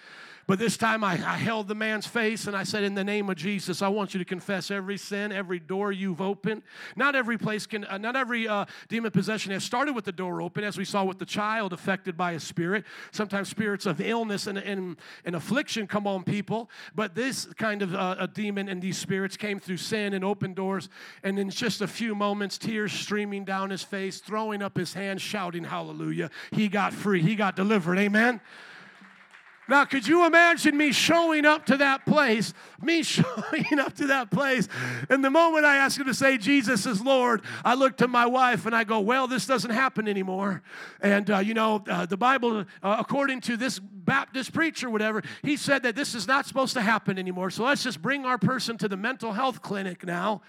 But 0.52 0.58
this 0.58 0.76
time 0.76 1.02
I, 1.02 1.12
I, 1.12 1.38
held 1.38 1.66
the 1.66 1.74
man's 1.74 2.06
face 2.06 2.46
and 2.46 2.54
I 2.54 2.64
said, 2.64 2.84
In 2.84 2.94
the 2.94 3.02
name 3.02 3.30
of 3.30 3.36
Jesus, 3.36 3.80
I 3.80 3.88
want 3.88 4.12
you 4.12 4.18
to 4.18 4.24
confess 4.26 4.70
every 4.70 4.98
sin, 4.98 5.32
every 5.32 5.58
door 5.58 5.92
you've 5.92 6.20
opened. 6.20 6.60
Not 6.94 7.16
every 7.16 7.38
place 7.38 7.64
can, 7.64 7.86
uh, 7.86 7.96
not 7.96 8.16
every 8.16 8.46
uh, 8.46 8.66
demon 8.88 9.12
possession 9.12 9.50
has 9.52 9.64
started 9.64 9.94
with 9.94 10.04
the 10.04 10.12
door 10.12 10.42
open, 10.42 10.62
as 10.62 10.76
we 10.76 10.84
saw 10.84 11.04
with 11.04 11.18
the 11.18 11.24
child 11.24 11.72
affected 11.72 12.18
by 12.18 12.32
a 12.32 12.38
spirit. 12.38 12.84
Sometimes 13.12 13.48
spirits 13.48 13.86
of 13.86 13.98
illness 14.02 14.46
and, 14.46 14.58
and, 14.58 14.98
and 15.24 15.34
affliction 15.34 15.86
come 15.86 16.06
on 16.06 16.22
people. 16.22 16.68
But 16.94 17.14
this 17.14 17.46
kind 17.56 17.80
of 17.80 17.94
uh, 17.94 18.16
a 18.18 18.28
demon 18.28 18.68
and 18.68 18.82
these 18.82 18.98
spirits 18.98 19.38
came 19.38 19.58
through 19.58 19.78
sin 19.78 20.12
and 20.12 20.22
open 20.22 20.52
doors. 20.52 20.90
And 21.22 21.38
in 21.38 21.48
just 21.48 21.80
a 21.80 21.88
few 21.88 22.14
moments, 22.14 22.58
tears 22.58 22.92
streaming 22.92 23.46
down 23.46 23.70
his 23.70 23.82
face, 23.82 24.20
throwing 24.20 24.60
up 24.60 24.76
his 24.76 24.92
hands, 24.92 25.22
shouting, 25.22 25.64
Hallelujah. 25.64 26.30
He 26.50 26.68
got 26.68 26.92
free, 26.92 27.22
he 27.22 27.36
got 27.36 27.56
delivered. 27.56 27.96
Amen. 27.98 28.42
Now, 29.68 29.84
could 29.84 30.06
you 30.06 30.26
imagine 30.26 30.76
me 30.76 30.90
showing 30.90 31.46
up 31.46 31.66
to 31.66 31.76
that 31.76 32.04
place? 32.04 32.52
Me 32.80 33.02
showing 33.02 33.78
up 33.78 33.94
to 33.94 34.08
that 34.08 34.30
place. 34.30 34.68
And 35.08 35.24
the 35.24 35.30
moment 35.30 35.64
I 35.64 35.76
ask 35.76 35.98
him 35.98 36.06
to 36.06 36.14
say, 36.14 36.36
Jesus 36.36 36.84
is 36.84 37.00
Lord, 37.00 37.42
I 37.64 37.74
look 37.74 37.96
to 37.98 38.08
my 38.08 38.26
wife 38.26 38.66
and 38.66 38.74
I 38.74 38.84
go, 38.84 39.00
Well, 39.00 39.28
this 39.28 39.46
doesn't 39.46 39.70
happen 39.70 40.08
anymore. 40.08 40.62
And, 41.00 41.30
uh, 41.30 41.38
you 41.38 41.54
know, 41.54 41.84
uh, 41.88 42.06
the 42.06 42.16
Bible, 42.16 42.64
uh, 42.82 42.96
according 42.98 43.40
to 43.42 43.56
this 43.56 43.78
Baptist 43.78 44.52
preacher, 44.52 44.90
whatever, 44.90 45.22
he 45.42 45.56
said 45.56 45.84
that 45.84 45.94
this 45.94 46.14
is 46.14 46.26
not 46.26 46.46
supposed 46.46 46.74
to 46.74 46.82
happen 46.82 47.18
anymore. 47.18 47.50
So 47.50 47.64
let's 47.64 47.84
just 47.84 48.02
bring 48.02 48.24
our 48.24 48.38
person 48.38 48.76
to 48.78 48.88
the 48.88 48.96
mental 48.96 49.32
health 49.32 49.62
clinic 49.62 50.04
now 50.04 50.42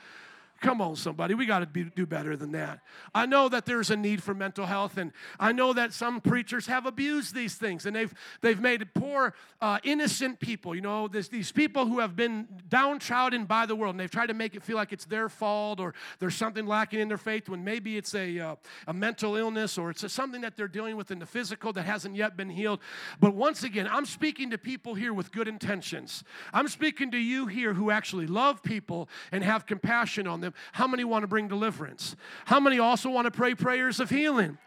Come 0.64 0.80
on, 0.80 0.96
somebody. 0.96 1.34
We 1.34 1.46
got 1.46 1.60
to 1.74 1.84
do 1.84 2.06
better 2.06 2.38
than 2.38 2.54
that. 2.54 2.80
I 3.14 3.26
know 3.26 3.50
that 3.50 3.66
there's 3.66 3.92
a 3.92 3.98
need 3.98 4.24
for 4.24 4.34
mental 4.34 4.66
health, 4.66 4.98
and 4.98 5.12
I 5.38 5.52
know 5.52 5.74
that 5.74 5.92
some 5.92 6.22
preachers 6.22 6.68
have 6.68 6.86
abused 6.86 7.36
these 7.36 7.56
things, 7.56 7.86
and 7.86 7.94
they've, 7.94 8.14
they've 8.40 8.62
made 8.62 8.94
poor, 8.94 9.34
uh, 9.60 9.80
innocent 9.84 10.40
people. 10.40 10.74
You 10.74 10.80
know, 10.80 11.10
there's 11.10 11.28
these 11.28 11.52
people 11.52 11.86
who 11.86 12.00
have 12.00 12.16
been 12.16 12.48
downtrodden 12.70 13.44
by 13.44 13.66
the 13.66 13.76
world, 13.76 13.96
and 13.96 14.00
they've 14.00 14.10
tried 14.10 14.28
to 14.28 14.34
make 14.34 14.56
it 14.56 14.64
feel 14.64 14.78
like 14.78 14.94
it's 14.94 15.04
their 15.04 15.28
fault 15.28 15.82
or 15.82 15.94
there's 16.20 16.36
something 16.36 16.66
lacking 16.66 17.02
in 17.02 17.10
their 17.10 17.18
faith 17.18 17.50
when 17.50 17.66
maybe 17.66 17.98
it's 17.98 18.16
a, 18.16 18.40
uh, 18.40 18.56
a 18.88 18.94
mental 18.94 19.36
illness 19.36 19.78
or 19.78 19.90
it's 19.90 20.04
a, 20.04 20.08
something 20.08 20.40
that 20.40 20.56
they're 20.56 20.70
dealing 20.70 20.96
with 20.96 21.12
in 21.12 21.20
the 21.20 21.26
physical 21.26 21.74
that 21.74 21.84
hasn't 21.84 22.16
yet 22.16 22.38
been 22.38 22.50
healed. 22.50 22.80
But 23.20 23.36
once 23.36 23.64
again, 23.64 23.90
I'm 23.92 24.06
speaking 24.06 24.50
to 24.52 24.58
people 24.58 24.96
here 24.96 25.14
with 25.14 25.34
good 25.34 25.50
intentions. 25.50 26.24
I'm 26.54 26.70
speaking 26.70 27.12
to 27.12 27.18
you 27.18 27.48
here 27.48 27.74
who 27.74 27.92
actually 27.92 28.28
love 28.28 28.64
people 28.64 29.10
and 29.34 29.44
have 29.44 29.66
compassion 29.66 30.26
on 30.26 30.40
them 30.40 30.53
how 30.74 30.88
many 30.88 31.04
want 31.04 31.24
to 31.24 31.28
bring 31.28 31.48
deliverance? 31.48 32.16
How 32.46 32.60
many 32.60 32.80
also 32.80 33.10
want 33.10 33.26
to 33.26 33.32
pray 33.32 33.56
prayers 33.56 34.00
of 34.00 34.10
healing? 34.10 34.58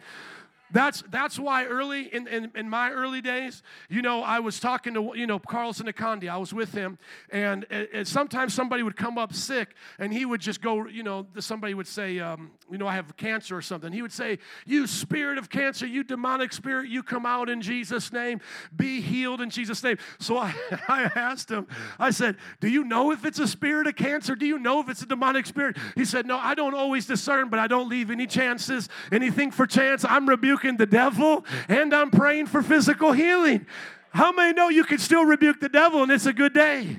That's 0.73 1.03
that's 1.11 1.39
why 1.39 1.67
early 1.67 2.13
in, 2.13 2.27
in, 2.27 2.51
in, 2.57 2.69
my 2.69 2.91
early 2.91 3.21
days, 3.21 3.63
you 3.89 4.03
know, 4.03 4.23
I 4.23 4.41
was 4.41 4.59
talking 4.59 4.95
to 4.95 5.13
you 5.15 5.27
know 5.27 5.39
Carlson 5.39 5.87
Akandi. 5.87 6.29
I 6.29 6.39
was 6.39 6.53
with 6.53 6.73
him, 6.73 6.99
and, 7.31 7.65
and, 7.71 8.07
sometimes 8.07 8.53
somebody 8.53 8.83
would 8.83 8.97
come 8.97 9.17
up 9.17 9.33
sick, 9.33 9.75
and 9.99 10.13
he 10.13 10.25
would 10.25 10.41
just 10.41 10.61
go, 10.61 10.89
you 10.89 11.05
know, 11.05 11.27
somebody 11.39 11.75
would 11.75 11.87
say, 11.87 12.19
um, 12.19 12.51
you 12.71 12.79
know, 12.79 12.89
I 12.89 12.95
have 12.95 13.17
cancer 13.17 13.57
or 13.57 13.63
something. 13.63 13.93
He 13.93 14.03
would 14.03 14.13
say, 14.13 14.39
"You 14.67 14.89
spirit 14.89 15.39
of 15.39 15.49
cancer, 15.51 15.87
you 15.87 16.03
demonic 16.03 16.53
spirit, 16.53 16.89
you 16.89 17.05
come 17.05 17.27
out 17.27 17.49
in 17.49 17.63
Jesus' 17.63 18.13
name, 18.13 18.41
be 18.75 19.01
healed 19.01 19.41
in 19.41 19.51
Jesus' 19.51 19.83
name." 19.85 19.99
So 20.19 20.37
I, 20.37 20.53
I 20.89 21.11
asked 21.15 21.49
him, 21.49 21.69
I 21.97 22.11
said, 22.11 22.37
"Do 22.61 22.69
you 22.69 22.83
know 22.83 23.13
if 23.13 23.25
it's 23.25 23.39
a 23.39 23.47
spirit 23.47 23.87
of 23.87 23.95
cancer? 23.95 24.35
Do 24.35 24.47
you 24.47 24.59
know 24.59 24.81
if 24.81 24.89
it's 24.89 25.03
a 25.03 25.07
demonic 25.07 25.47
spirit?" 25.47 25.77
He 25.95 26.05
said, 26.05 26.27
"No, 26.27 26.39
I 26.39 26.55
don't 26.55 26.75
always 26.75 27.07
discern, 27.07 27.51
but 27.51 27.61
I 27.61 27.69
don't 27.69 27.89
leave 27.89 28.11
any 28.11 28.27
chances, 28.27 28.89
anything 29.13 29.53
for 29.53 29.65
chance. 29.65 30.05
I'm 30.05 30.29
rebuking." 30.29 30.56
Rebuking 30.57 30.77
the 30.77 30.87
devil 30.87 31.45
and 31.69 31.95
I'm 31.95 32.11
praying 32.11 32.47
for 32.47 32.63
physical 32.63 33.13
healing. 33.13 33.67
How 34.11 34.33
many 34.33 34.55
know 34.55 34.69
you 34.69 34.85
can 34.85 34.99
still 34.99 35.25
rebuke 35.25 35.61
the 35.61 35.69
devil 35.69 36.03
and 36.03 36.11
it's 36.11 36.27
a 36.27 36.33
good 36.33 36.55
day? 36.55 36.99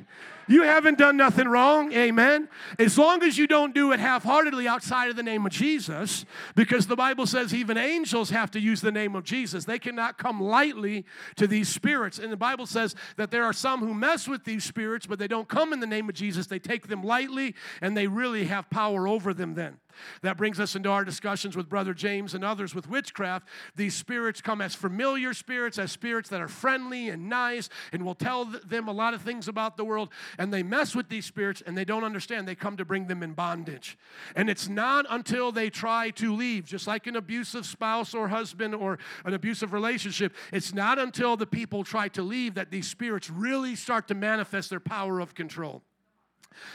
You 0.49 0.63
haven't 0.63 0.97
done 0.97 1.17
nothing 1.17 1.45
wrong, 1.45 1.91
amen. 1.91 2.47
As 2.79 2.97
long 2.97 3.21
as 3.21 3.37
you 3.37 3.47
don't 3.47 3.75
do 3.75 3.91
it 3.91 3.99
half 3.99 4.23
heartedly 4.23 4.65
outside 4.65 5.09
of 5.09 5.17
the 5.17 5.23
name 5.23 5.45
of 5.45 5.51
Jesus, 5.51 6.23
because 6.55 6.87
the 6.87 6.95
Bible 6.95 7.25
says 7.25 7.53
even 7.53 7.77
angels 7.77 8.29
have 8.29 8.49
to 8.51 8.59
use 8.59 8.79
the 8.79 8.91
name 8.91 9.13
of 9.13 9.25
Jesus. 9.25 9.65
They 9.65 9.77
cannot 9.77 10.17
come 10.17 10.41
lightly 10.41 11.03
to 11.35 11.47
these 11.47 11.67
spirits. 11.67 12.17
And 12.17 12.31
the 12.31 12.37
Bible 12.37 12.65
says 12.65 12.95
that 13.17 13.29
there 13.29 13.43
are 13.43 13.51
some 13.51 13.81
who 13.81 13.93
mess 13.93 14.25
with 14.25 14.45
these 14.45 14.63
spirits, 14.63 15.05
but 15.05 15.19
they 15.19 15.27
don't 15.27 15.49
come 15.49 15.73
in 15.73 15.81
the 15.81 15.87
name 15.87 16.07
of 16.07 16.15
Jesus. 16.15 16.47
They 16.47 16.59
take 16.59 16.87
them 16.87 17.03
lightly 17.03 17.53
and 17.81 17.97
they 17.97 18.07
really 18.07 18.45
have 18.45 18.69
power 18.69 19.05
over 19.05 19.33
them 19.33 19.53
then. 19.55 19.79
That 20.21 20.37
brings 20.37 20.59
us 20.59 20.75
into 20.75 20.89
our 20.89 21.03
discussions 21.03 21.55
with 21.55 21.69
Brother 21.69 21.93
James 21.93 22.33
and 22.33 22.43
others 22.43 22.73
with 22.73 22.89
witchcraft. 22.89 23.47
These 23.75 23.95
spirits 23.95 24.41
come 24.41 24.61
as 24.61 24.75
familiar 24.75 25.33
spirits, 25.33 25.77
as 25.77 25.91
spirits 25.91 26.29
that 26.29 26.41
are 26.41 26.47
friendly 26.47 27.09
and 27.09 27.29
nice, 27.29 27.69
and 27.91 28.03
will 28.03 28.15
tell 28.15 28.45
them 28.45 28.87
a 28.87 28.91
lot 28.91 29.13
of 29.13 29.21
things 29.21 29.47
about 29.47 29.77
the 29.77 29.85
world. 29.85 30.09
And 30.37 30.53
they 30.53 30.63
mess 30.63 30.95
with 30.95 31.09
these 31.09 31.25
spirits 31.25 31.61
and 31.65 31.77
they 31.77 31.85
don't 31.85 32.03
understand. 32.03 32.47
They 32.47 32.55
come 32.55 32.77
to 32.77 32.85
bring 32.85 33.07
them 33.07 33.23
in 33.23 33.33
bondage. 33.33 33.97
And 34.35 34.49
it's 34.49 34.67
not 34.67 35.05
until 35.09 35.51
they 35.51 35.69
try 35.69 36.09
to 36.11 36.33
leave, 36.33 36.65
just 36.65 36.87
like 36.87 37.07
an 37.07 37.15
abusive 37.15 37.65
spouse 37.65 38.13
or 38.13 38.27
husband 38.27 38.75
or 38.75 38.99
an 39.25 39.33
abusive 39.33 39.73
relationship, 39.73 40.33
it's 40.51 40.73
not 40.73 40.99
until 40.99 41.37
the 41.37 41.47
people 41.47 41.83
try 41.83 42.07
to 42.09 42.21
leave 42.21 42.55
that 42.55 42.71
these 42.71 42.87
spirits 42.87 43.29
really 43.29 43.75
start 43.75 44.07
to 44.07 44.15
manifest 44.15 44.69
their 44.69 44.79
power 44.79 45.19
of 45.19 45.35
control. 45.35 45.81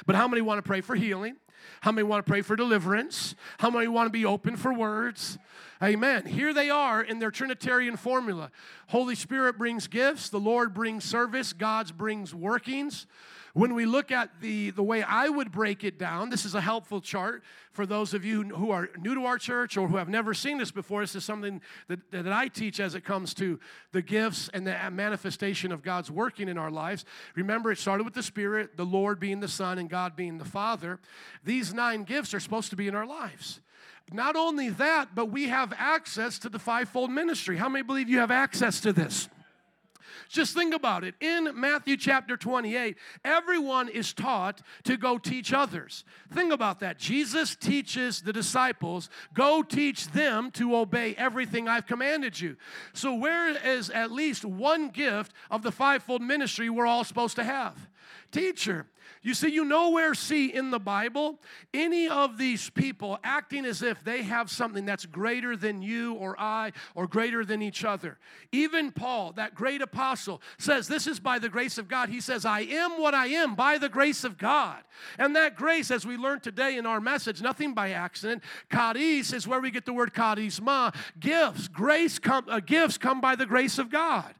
But 0.06 0.16
how 0.16 0.28
many 0.28 0.42
want 0.42 0.58
to 0.58 0.62
pray 0.62 0.80
for 0.80 0.94
healing? 0.94 1.36
How 1.80 1.92
many 1.92 2.04
want 2.04 2.24
to 2.24 2.30
pray 2.30 2.42
for 2.42 2.56
deliverance? 2.56 3.34
How 3.58 3.70
many 3.70 3.88
want 3.88 4.06
to 4.06 4.10
be 4.10 4.24
open 4.24 4.56
for 4.56 4.72
words? 4.72 5.38
Amen. 5.82 6.26
Here 6.26 6.54
they 6.54 6.70
are 6.70 7.02
in 7.02 7.18
their 7.18 7.30
Trinitarian 7.30 7.96
formula 7.96 8.50
Holy 8.88 9.14
Spirit 9.14 9.58
brings 9.58 9.86
gifts, 9.88 10.28
the 10.28 10.38
Lord 10.38 10.74
brings 10.74 11.04
service, 11.04 11.52
God 11.52 11.96
brings 11.96 12.34
workings. 12.34 13.06
When 13.54 13.74
we 13.74 13.84
look 13.84 14.10
at 14.10 14.40
the, 14.40 14.70
the 14.70 14.82
way 14.82 15.02
I 15.02 15.28
would 15.28 15.52
break 15.52 15.84
it 15.84 15.98
down, 15.98 16.30
this 16.30 16.46
is 16.46 16.54
a 16.54 16.60
helpful 16.60 17.02
chart 17.02 17.42
for 17.72 17.84
those 17.84 18.14
of 18.14 18.24
you 18.24 18.44
who 18.44 18.70
are 18.70 18.88
new 18.98 19.14
to 19.14 19.26
our 19.26 19.36
church 19.36 19.76
or 19.76 19.88
who 19.88 19.98
have 19.98 20.08
never 20.08 20.32
seen 20.32 20.56
this 20.56 20.70
before. 20.70 21.02
This 21.02 21.14
is 21.14 21.24
something 21.24 21.60
that, 21.88 22.10
that 22.12 22.32
I 22.32 22.48
teach 22.48 22.80
as 22.80 22.94
it 22.94 23.04
comes 23.04 23.34
to 23.34 23.60
the 23.92 24.00
gifts 24.00 24.48
and 24.54 24.66
the 24.66 24.76
manifestation 24.90 25.70
of 25.70 25.82
God's 25.82 26.10
working 26.10 26.48
in 26.48 26.56
our 26.56 26.70
lives. 26.70 27.04
Remember, 27.34 27.70
it 27.70 27.78
started 27.78 28.04
with 28.04 28.14
the 28.14 28.22
Spirit, 28.22 28.78
the 28.78 28.86
Lord 28.86 29.20
being 29.20 29.40
the 29.40 29.48
Son, 29.48 29.78
and 29.78 29.90
God 29.90 30.16
being 30.16 30.38
the 30.38 30.46
Father. 30.46 30.98
These 31.44 31.74
nine 31.74 32.04
gifts 32.04 32.32
are 32.32 32.40
supposed 32.40 32.70
to 32.70 32.76
be 32.76 32.88
in 32.88 32.94
our 32.94 33.06
lives. 33.06 33.60
Not 34.10 34.34
only 34.34 34.70
that, 34.70 35.14
but 35.14 35.26
we 35.26 35.48
have 35.48 35.74
access 35.76 36.38
to 36.40 36.48
the 36.48 36.58
fivefold 36.58 37.10
ministry. 37.10 37.58
How 37.58 37.68
many 37.68 37.82
believe 37.82 38.08
you 38.08 38.18
have 38.18 38.30
access 38.30 38.80
to 38.80 38.94
this? 38.94 39.28
Just 40.32 40.54
think 40.54 40.74
about 40.74 41.04
it. 41.04 41.14
In 41.20 41.50
Matthew 41.54 41.98
chapter 41.98 42.38
28, 42.38 42.96
everyone 43.22 43.90
is 43.90 44.14
taught 44.14 44.62
to 44.84 44.96
go 44.96 45.18
teach 45.18 45.52
others. 45.52 46.04
Think 46.32 46.54
about 46.54 46.80
that. 46.80 46.98
Jesus 46.98 47.54
teaches 47.54 48.22
the 48.22 48.32
disciples, 48.32 49.10
go 49.34 49.62
teach 49.62 50.08
them 50.08 50.50
to 50.52 50.74
obey 50.74 51.14
everything 51.18 51.68
I've 51.68 51.86
commanded 51.86 52.40
you. 52.40 52.56
So, 52.94 53.14
where 53.14 53.50
is 53.50 53.90
at 53.90 54.10
least 54.10 54.46
one 54.46 54.88
gift 54.88 55.34
of 55.50 55.62
the 55.62 55.70
fivefold 55.70 56.22
ministry 56.22 56.70
we're 56.70 56.86
all 56.86 57.04
supposed 57.04 57.36
to 57.36 57.44
have? 57.44 57.90
Teacher. 58.30 58.86
You 59.22 59.34
see, 59.34 59.50
you 59.50 59.64
nowhere 59.64 60.14
see 60.14 60.52
in 60.52 60.70
the 60.70 60.80
Bible 60.80 61.38
any 61.72 62.08
of 62.08 62.38
these 62.38 62.70
people 62.70 63.20
acting 63.22 63.64
as 63.64 63.80
if 63.80 64.02
they 64.02 64.22
have 64.22 64.50
something 64.50 64.84
that's 64.84 65.06
greater 65.06 65.56
than 65.56 65.80
you 65.80 66.14
or 66.14 66.34
I 66.40 66.72
or 66.96 67.06
greater 67.06 67.44
than 67.44 67.62
each 67.62 67.84
other. 67.84 68.18
Even 68.50 68.90
Paul, 68.90 69.32
that 69.32 69.54
great 69.54 69.80
apostle, 69.80 70.42
says, 70.58 70.88
This 70.88 71.06
is 71.06 71.20
by 71.20 71.38
the 71.38 71.48
grace 71.48 71.78
of 71.78 71.86
God. 71.86 72.08
He 72.08 72.20
says, 72.20 72.44
I 72.44 72.60
am 72.62 73.00
what 73.00 73.14
I 73.14 73.28
am 73.28 73.54
by 73.54 73.78
the 73.78 73.88
grace 73.88 74.24
of 74.24 74.38
God. 74.38 74.78
And 75.18 75.36
that 75.36 75.54
grace, 75.54 75.92
as 75.92 76.04
we 76.04 76.16
learned 76.16 76.42
today 76.42 76.76
in 76.76 76.84
our 76.84 77.00
message, 77.00 77.40
nothing 77.40 77.74
by 77.74 77.90
accident. 77.90 78.42
Charis 78.72 79.32
is 79.32 79.46
where 79.46 79.60
we 79.60 79.70
get 79.70 79.86
the 79.86 79.92
word 79.92 80.12
charisma. 80.12 80.94
Gifts, 81.20 81.68
grace, 81.68 82.18
come, 82.18 82.46
uh, 82.48 82.58
gifts 82.58 82.98
come 82.98 83.20
by 83.20 83.36
the 83.36 83.46
grace 83.46 83.78
of 83.78 83.88
God. 83.88 84.34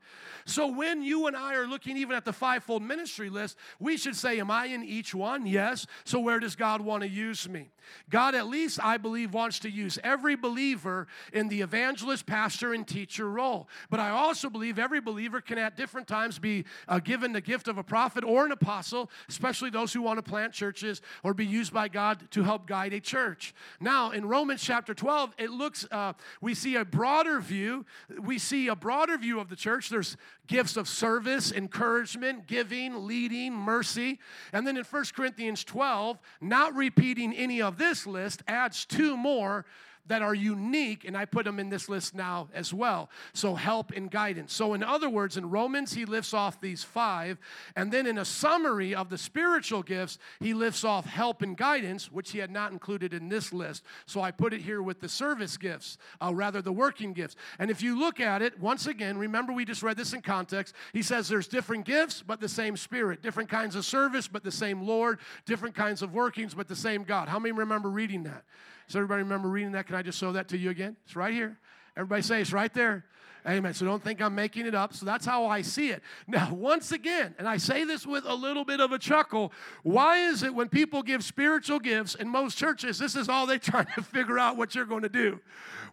So 0.45 0.66
when 0.66 1.03
you 1.03 1.26
and 1.26 1.36
I 1.36 1.55
are 1.55 1.66
looking 1.66 1.97
even 1.97 2.16
at 2.16 2.24
the 2.24 2.32
fivefold 2.32 2.82
ministry 2.82 3.30
list, 3.30 3.57
we 3.78 3.97
should 3.97 4.16
say, 4.16 4.40
Am 4.40 4.51
I 4.51 4.66
in 4.66 4.82
each 4.82 5.14
one? 5.14 5.47
Yes. 5.47 5.86
So 6.05 6.20
where 6.20 6.40
does 6.40 6.57
God 6.57 6.80
want 6.80 7.03
to 7.03 7.09
use 7.09 7.49
me? 7.49 7.70
God, 8.11 8.35
at 8.35 8.47
least, 8.47 8.78
I 8.83 8.97
believe, 8.97 9.33
wants 9.35 9.59
to 9.61 9.70
use 9.70 9.99
every 10.05 10.37
believer 10.37 11.07
in 11.33 11.49
the 11.49 11.61
evangelist, 11.61 12.26
pastor, 12.26 12.74
and 12.74 12.87
teacher 12.87 13.28
role. 13.28 13.68
But 13.91 14.01
I 14.01 14.11
also 14.11 14.51
believe 14.51 14.78
every 14.78 15.01
believer 15.01 15.41
can 15.41 15.59
at 15.59 15.76
different 15.76 16.09
times 16.09 16.39
be 16.39 16.64
uh, 16.89 16.99
given 16.99 17.33
the 17.33 17.41
gift 17.41 17.68
of 17.68 17.78
a 17.78 17.83
prophet 17.83 18.24
or 18.24 18.45
an 18.45 18.53
apostle, 18.53 19.11
especially 19.28 19.70
those 19.70 19.93
who 19.93 20.03
want 20.03 20.18
to 20.18 20.22
plant 20.22 20.53
churches 20.53 21.03
or 21.22 21.35
be 21.35 21.47
used 21.47 21.72
by 21.72 21.89
God 21.89 22.30
to 22.33 22.43
help 22.43 22.66
guide 22.66 22.93
a 22.93 23.01
church. 23.01 23.55
Now, 23.80 24.11
in 24.11 24.26
Romans 24.26 24.62
chapter 24.62 24.95
12, 24.95 25.35
it 25.39 25.51
looks, 25.51 25.87
uh, 25.91 26.12
we 26.41 26.55
see 26.55 26.76
a 26.76 26.85
broader 26.85 27.41
view. 27.41 27.85
We 28.20 28.39
see 28.39 28.68
a 28.68 28.76
broader 28.76 29.16
view 29.18 29.41
of 29.41 29.49
the 29.49 29.57
church. 29.57 29.89
There's 29.89 30.16
gifts 30.53 30.76
of 30.76 30.86
service, 30.86 31.50
encouragement, 31.50 32.46
giving, 32.46 33.07
leading, 33.07 33.55
mercy. 33.55 34.18
And 34.53 34.66
then 34.66 34.76
in 34.76 34.84
1 34.84 35.05
Corinthians 35.16 35.64
12, 35.64 36.18
not 36.42 36.74
repeating 36.74 37.32
any 37.32 37.62
of 37.62 37.78
this 37.78 38.07
list, 38.07 38.42
adds 38.46 38.84
two 38.84 39.16
more 39.16 39.64
that 40.07 40.22
are 40.22 40.34
unique, 40.34 41.05
and 41.05 41.16
I 41.16 41.24
put 41.24 41.44
them 41.44 41.59
in 41.61 41.68
this 41.70 41.88
list 41.88 42.14
now 42.14 42.48
as 42.53 42.74
well. 42.74 43.09
So, 43.32 43.55
help 43.55 43.92
and 43.92 44.11
guidance. 44.11 44.53
So, 44.53 44.74
in 44.74 44.82
other 44.82 45.09
words, 45.09 45.36
in 45.36 45.48
Romans, 45.48 45.94
he 45.94 46.05
lifts 46.05 46.34
off 46.34 46.61
these 46.61 46.82
five, 46.82 47.38
and 47.76 47.92
then 47.92 48.07
in 48.07 48.18
a 48.18 48.24
summary 48.24 48.94
of 48.94 49.11
the 49.11 49.18
spiritual 49.18 49.82
gifts, 49.82 50.18
he 50.40 50.55
lifts 50.55 50.84
off 50.84 51.07
help 51.07 51.42
and 51.42 51.57
guidance, 51.57 52.11
which 52.11 52.32
he 52.32 52.38
had 52.38 52.50
not 52.50 52.72
included 52.72 53.14
in 53.14 53.28
this 53.28 53.53
list. 53.53 53.84
So, 54.07 54.20
I 54.20 54.32
put 54.32 54.53
it 54.53 54.61
here 54.61 54.82
with 54.82 55.00
the 55.00 55.09
service 55.09 55.57
gifts, 55.57 55.98
uh, 56.20 56.34
rather, 56.34 56.61
the 56.61 56.72
working 56.72 57.12
gifts. 57.12 57.36
And 57.59 57.70
if 57.70 57.82
you 57.82 57.98
look 57.98 58.20
at 58.20 58.42
it, 58.42 58.59
once 58.61 58.86
again, 58.86 59.16
remember 59.16 59.53
we 59.53 59.64
just 59.64 59.82
read 59.82 59.96
this 59.96 60.12
in 60.12 60.20
context. 60.20 60.74
He 60.92 61.03
says 61.03 61.28
there's 61.28 61.48
different 61.48 61.84
gifts, 61.84 62.22
but 62.22 62.40
the 62.40 62.48
same 62.48 62.76
Spirit, 62.76 63.22
different 63.22 63.48
kinds 63.48 63.76
of 63.76 63.84
service, 63.84 64.26
but 64.26 64.42
the 64.42 64.50
same 64.50 64.82
Lord, 64.82 65.20
different 65.46 65.74
kinds 65.74 66.03
of 66.03 66.12
workings, 66.12 66.55
but 66.55 66.68
the 66.68 66.76
same 66.76 67.05
God. 67.05 67.28
How 67.28 67.38
many 67.38 67.53
remember 67.53 67.88
reading 67.88 68.24
that? 68.24 68.44
Does 68.87 68.97
everybody 68.97 69.22
remember 69.22 69.49
reading 69.49 69.72
that? 69.72 69.87
Can 69.87 69.97
I 69.97 70.03
just 70.03 70.18
show 70.18 70.33
that 70.33 70.49
to 70.49 70.59
you 70.59 70.70
again? 70.70 70.97
It's 71.05 71.16
right 71.16 71.33
here. 71.33 71.59
Everybody 71.97 72.22
say 72.22 72.41
it's 72.41 72.53
right 72.53 72.72
there. 72.72 73.05
Amen. 73.47 73.74
So 73.74 73.85
don't 73.85 74.03
think 74.03 74.22
I'm 74.22 74.37
making 74.37 74.66
it 74.66 74.74
up. 74.74 74.95
So 74.95 75.05
that's 75.05 75.26
how 75.26 75.47
I 75.47 75.62
see 75.62 75.91
it. 75.91 76.03
Now, 76.28 76.55
once 76.55 76.93
again, 76.93 77.35
and 77.39 77.49
I 77.49 77.57
say 77.57 77.85
this 77.85 78.07
with 78.07 78.24
a 78.24 78.35
little 78.35 78.64
bit 78.64 78.80
of 78.80 78.93
a 78.93 78.99
chuckle, 78.99 79.53
why 79.83 80.18
is 80.28 80.43
it 80.43 80.55
when 80.55 80.68
people 80.68 81.03
give 81.03 81.24
spiritual 81.24 81.78
gifts 81.78 82.14
in 82.14 82.28
most 82.28 82.57
churches, 82.57 82.99
this 82.99 83.16
is 83.16 83.28
all 83.28 83.47
they're 83.47 83.59
trying 83.72 83.89
to 83.97 84.03
figure 84.03 84.39
out 84.39 84.57
what 84.57 84.74
you're 84.74 84.87
going 84.87 85.03
to 85.03 85.09
do? 85.09 85.41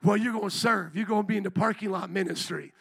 Well, 0.03 0.15
you're 0.15 0.33
going 0.33 0.49
to 0.49 0.55
serve, 0.55 0.95
you're 0.95 1.05
going 1.05 1.23
to 1.23 1.27
be 1.27 1.37
in 1.37 1.43
the 1.43 1.51
parking 1.51 1.91
lot 1.91 2.09
ministry. 2.09 2.71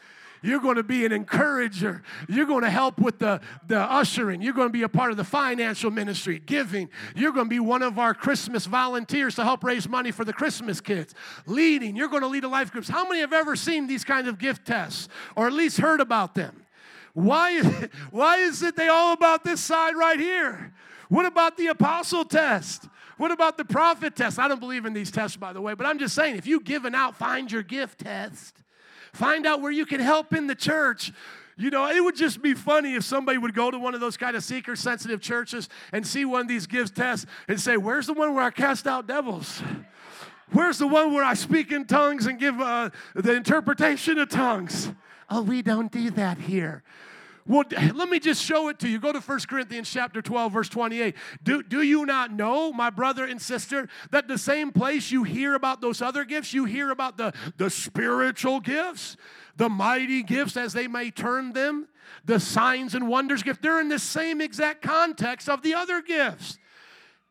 You're 0.43 0.61
going 0.61 0.76
to 0.76 0.82
be 0.82 1.05
an 1.05 1.12
encourager. 1.12 2.03
You're 2.28 2.47
going 2.47 2.62
to 2.62 2.70
help 2.70 2.99
with 2.99 3.18
the, 3.18 3.41
the 3.66 3.78
ushering. 3.78 4.41
You're 4.43 4.55
going 4.55 4.68
to 4.68 4.72
be 4.72 4.82
a 4.82 4.89
part 4.89 5.11
of 5.11 5.16
the 5.16 5.24
financial 5.24 5.91
ministry, 5.91 6.39
giving. 6.45 6.89
You're 7.16 7.32
going 7.32 7.47
to 7.47 7.51
be 7.51 7.61
one 7.61 7.82
of 7.82 7.99
our 7.99 8.14
Christmas 8.14 8.66
volunteers 8.66 9.34
to 9.36 9.45
help 9.45 9.64
raise 9.64 9.89
money 9.89 10.11
for 10.11 10.24
the 10.24 10.32
Christmas 10.32 10.80
kids. 10.80 11.14
Leading. 11.47 11.97
You're 11.97 12.09
going 12.09 12.22
to 12.22 12.28
lead 12.28 12.45
a 12.45 12.49
life 12.49 12.72
groups. 12.72 12.89
How 12.89 13.07
many 13.09 13.20
have 13.20 13.32
ever 13.32 13.57
seen 13.57 13.86
these 13.86 14.05
kinds 14.05 14.28
of 14.28 14.39
gift 14.39 14.66
tests 14.66 15.09
or 15.36 15.47
at 15.47 15.53
least 15.53 15.78
heard 15.78 16.01
about 16.01 16.34
them? 16.34 16.64
Why 17.14 17.51
is, 17.51 17.66
it, 17.66 17.91
why 18.11 18.36
is 18.36 18.62
it 18.62 18.76
they 18.76 18.89
all 18.89 19.12
about 19.12 19.43
this 19.45 19.61
side 19.61 19.97
right 19.97 20.20
here? 20.20 20.72
What 21.09 21.26
about 21.26 21.57
the 21.57 21.68
apostle 21.68 22.24
test? 22.24 22.86
What 23.16 23.32
about 23.32 23.57
the 23.57 23.64
prophet 23.64 24.14
test? 24.14 24.39
I 24.39 24.47
don't 24.47 24.61
believe 24.61 24.86
in 24.86 24.93
these 24.93 25.11
tests, 25.11 25.36
by 25.36 25.53
the 25.53 25.61
way, 25.61 25.74
but 25.74 25.86
I'm 25.86 25.99
just 25.99 26.14
saying 26.14 26.36
if 26.36 26.47
you 26.47 26.61
given 26.61 26.95
out 26.95 27.16
find 27.16 27.51
your 27.51 27.64
gift 27.64 28.01
test, 28.01 28.62
Find 29.13 29.47
out 29.47 29.61
where 29.61 29.73
you 29.73 29.87
can 29.87 30.01
help 30.01 30.33
in 30.33 30.47
the 30.47 30.55
church. 30.55 31.13
You 31.57 31.71
know, 31.71 31.91
it 31.91 32.03
would 32.03 32.15
just 32.15 32.41
be 32.41 32.55
funny 32.55 32.95
if 32.95 33.05
somebody 33.05 33.37
would 33.37 33.55
go 33.55 33.71
to 33.71 33.79
one 33.79 33.95
of 33.95 34.01
those 34.01 34.17
kind 34.17 34.37
of 34.37 34.45
seeker 34.45 34.77
sensitive 34.77 35.21
churches 35.21 35.69
and 35.93 36.07
see 36.07 36.25
one 36.25 36.43
of 36.43 36.49
these 36.49 36.67
gives 36.67 36.91
tests 36.91 37.27
and 37.49 37.61
say, 37.61 37.77
Where's 37.77 38.07
the 38.07 38.13
one 38.13 38.35
where 38.35 38.45
I 38.45 38.51
cast 38.51 38.87
out 38.87 39.07
devils? 39.09 39.63
Where's 40.53 40.79
the 40.79 40.87
one 40.87 41.13
where 41.13 41.25
I 41.25 41.35
speak 41.35 41.73
in 41.73 41.85
tongues 41.85 42.27
and 42.27 42.39
give 42.39 42.59
uh, 42.61 42.91
the 43.15 43.35
interpretation 43.35 44.19
of 44.19 44.29
tongues? 44.29 44.93
Oh, 45.29 45.43
we 45.43 45.61
don't 45.61 45.93
do 45.93 46.11
that 46.13 46.39
here. 46.39 46.83
Well, 47.49 47.65
let 47.71 48.11
me 48.11 48.21
just 48.21 48.45
show 48.45 48.69
it 48.69 48.79
to 48.81 48.89
you. 48.89 49.01
Go 49.01 49.11
to 49.11 49.21
1 49.21 49.41
Corinthians 49.49 49.91
chapter 49.91 50.21
12, 50.21 50.53
verse 50.53 50.69
28. 50.69 51.15
Do, 51.43 51.63
do 51.63 51.81
you 51.81 52.05
not 52.05 52.31
know, 52.31 52.73
my 52.73 52.91
brother 52.91 53.25
and 53.25 53.41
sister, 53.41 53.89
that 54.11 54.29
the 54.29 54.37
same 54.37 54.71
place 54.71 55.11
you 55.11 55.25
hear 55.25 55.55
about 55.55 55.81
those 55.81 56.03
other 56.03 56.27
gifts, 56.27 56.53
you 56.53 56.67
hear 56.67 56.91
about 56.91 57.17
the, 57.17 57.33
the 57.57 57.71
spiritual 57.71 58.61
gifts, 58.61 59.17
the 59.57 59.71
mighty 59.71 60.23
gifts, 60.23 60.59
as 60.59 60.75
they 60.75 60.87
may 60.87 61.11
term 61.11 61.53
them, 61.53 61.89
the 62.27 62.39
signs 62.39 62.95
and 62.95 63.09
wonders 63.09 63.43
gift. 63.43 63.63
They're 63.63 63.81
in 63.81 63.89
the 63.89 63.99
same 63.99 64.43
exact 64.43 64.83
context 64.83 65.49
of 65.49 65.63
the 65.63 65.73
other 65.73 66.03
gifts. 66.03 66.59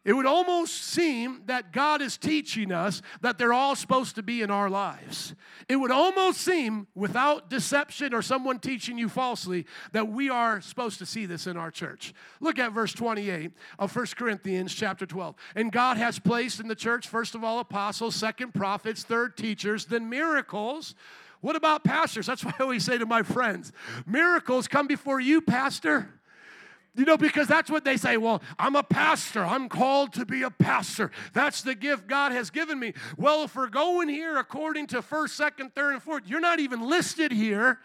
It 0.07 0.13
would 0.13 0.25
almost 0.25 0.83
seem 0.83 1.41
that 1.47 1.73
God 1.73 2.01
is 2.01 2.17
teaching 2.17 2.71
us 2.71 3.01
that 3.19 3.37
they're 3.37 3.51
all 3.51 3.75
supposed 3.75 4.15
to 4.15 4.23
be 4.23 4.41
in 4.41 4.49
our 4.49 4.69
lives. 4.69 5.35
It 5.67 5.75
would 5.75 5.91
almost 5.91 6.39
seem, 6.39 6.87
without 6.95 7.49
deception 7.49 8.13
or 8.13 8.21
someone 8.21 8.59
teaching 8.59 8.97
you 8.97 9.09
falsely, 9.09 9.65
that 9.91 10.07
we 10.07 10.29
are 10.29 10.61
supposed 10.61 10.99
to 10.99 11.05
see 11.05 11.25
this 11.25 11.45
in 11.45 11.57
our 11.57 11.71
church. 11.71 12.13
Look 12.39 12.57
at 12.57 12.71
verse 12.71 12.93
28 12.93 13.51
of 13.79 13.93
1 13.93 14.05
Corinthians 14.15 14.73
chapter 14.73 15.05
12. 15.05 15.35
And 15.57 15.73
God 15.73 15.97
has 15.97 16.19
placed 16.19 16.61
in 16.61 16.69
the 16.69 16.75
church, 16.75 17.09
first 17.09 17.35
of 17.35 17.43
all, 17.43 17.59
apostles, 17.59 18.15
second, 18.15 18.53
prophets, 18.53 19.03
third, 19.03 19.35
teachers, 19.35 19.87
then 19.87 20.09
miracles. 20.09 20.95
What 21.41 21.57
about 21.57 21.83
pastors? 21.83 22.27
That's 22.27 22.45
why 22.45 22.53
I 22.57 22.63
always 22.63 22.85
say 22.85 22.97
to 22.97 23.05
my 23.05 23.23
friends 23.23 23.73
miracles 24.05 24.69
come 24.69 24.87
before 24.87 25.19
you, 25.19 25.41
pastor. 25.41 26.16
You 26.97 27.05
know, 27.05 27.15
because 27.15 27.47
that's 27.47 27.69
what 27.69 27.85
they 27.85 27.95
say. 27.95 28.17
Well, 28.17 28.41
I'm 28.57 28.75
a 28.75 28.81
pastor. 28.81 29.45
I'm 29.45 29.69
called 29.69 30.13
to 30.13 30.25
be 30.25 30.41
a 30.41 30.49
pastor. 30.49 31.11
That's 31.31 31.61
the 31.61 31.75
gift 31.75 32.07
God 32.07 32.31
has 32.31 32.49
given 32.49 32.79
me. 32.79 32.93
Well, 33.17 33.43
if 33.43 33.55
we're 33.55 33.67
going 33.67 34.09
here 34.09 34.37
according 34.37 34.87
to 34.87 35.03
first, 35.03 35.37
second, 35.37 35.75
third, 35.75 35.93
and 35.93 36.01
fourth, 36.01 36.23
you're 36.25 36.39
not 36.39 36.59
even 36.59 36.81
listed 36.81 37.31
here 37.31 37.79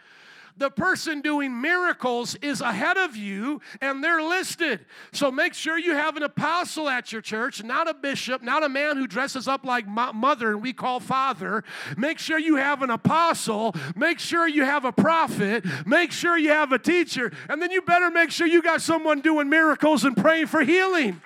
the 0.62 0.70
person 0.70 1.20
doing 1.20 1.60
miracles 1.60 2.36
is 2.36 2.60
ahead 2.60 2.96
of 2.96 3.16
you 3.16 3.60
and 3.80 4.02
they're 4.02 4.22
listed. 4.22 4.86
So 5.12 5.32
make 5.32 5.54
sure 5.54 5.76
you 5.76 5.92
have 5.92 6.16
an 6.16 6.22
apostle 6.22 6.88
at 6.88 7.10
your 7.10 7.20
church, 7.20 7.64
not 7.64 7.90
a 7.90 7.94
bishop, 7.94 8.42
not 8.42 8.62
a 8.62 8.68
man 8.68 8.96
who 8.96 9.08
dresses 9.08 9.48
up 9.48 9.64
like 9.64 9.88
mother 9.88 10.50
and 10.52 10.62
we 10.62 10.72
call 10.72 11.00
father. 11.00 11.64
Make 11.96 12.20
sure 12.20 12.38
you 12.38 12.54
have 12.56 12.80
an 12.82 12.90
apostle. 12.90 13.74
Make 13.96 14.20
sure 14.20 14.46
you 14.46 14.64
have 14.64 14.84
a 14.84 14.92
prophet. 14.92 15.64
Make 15.84 16.12
sure 16.12 16.38
you 16.38 16.50
have 16.50 16.70
a 16.70 16.78
teacher. 16.78 17.32
And 17.48 17.60
then 17.60 17.72
you 17.72 17.82
better 17.82 18.08
make 18.08 18.30
sure 18.30 18.46
you 18.46 18.62
got 18.62 18.80
someone 18.80 19.20
doing 19.20 19.48
miracles 19.48 20.04
and 20.04 20.16
praying 20.16 20.46
for 20.46 20.62
healing. 20.62 21.20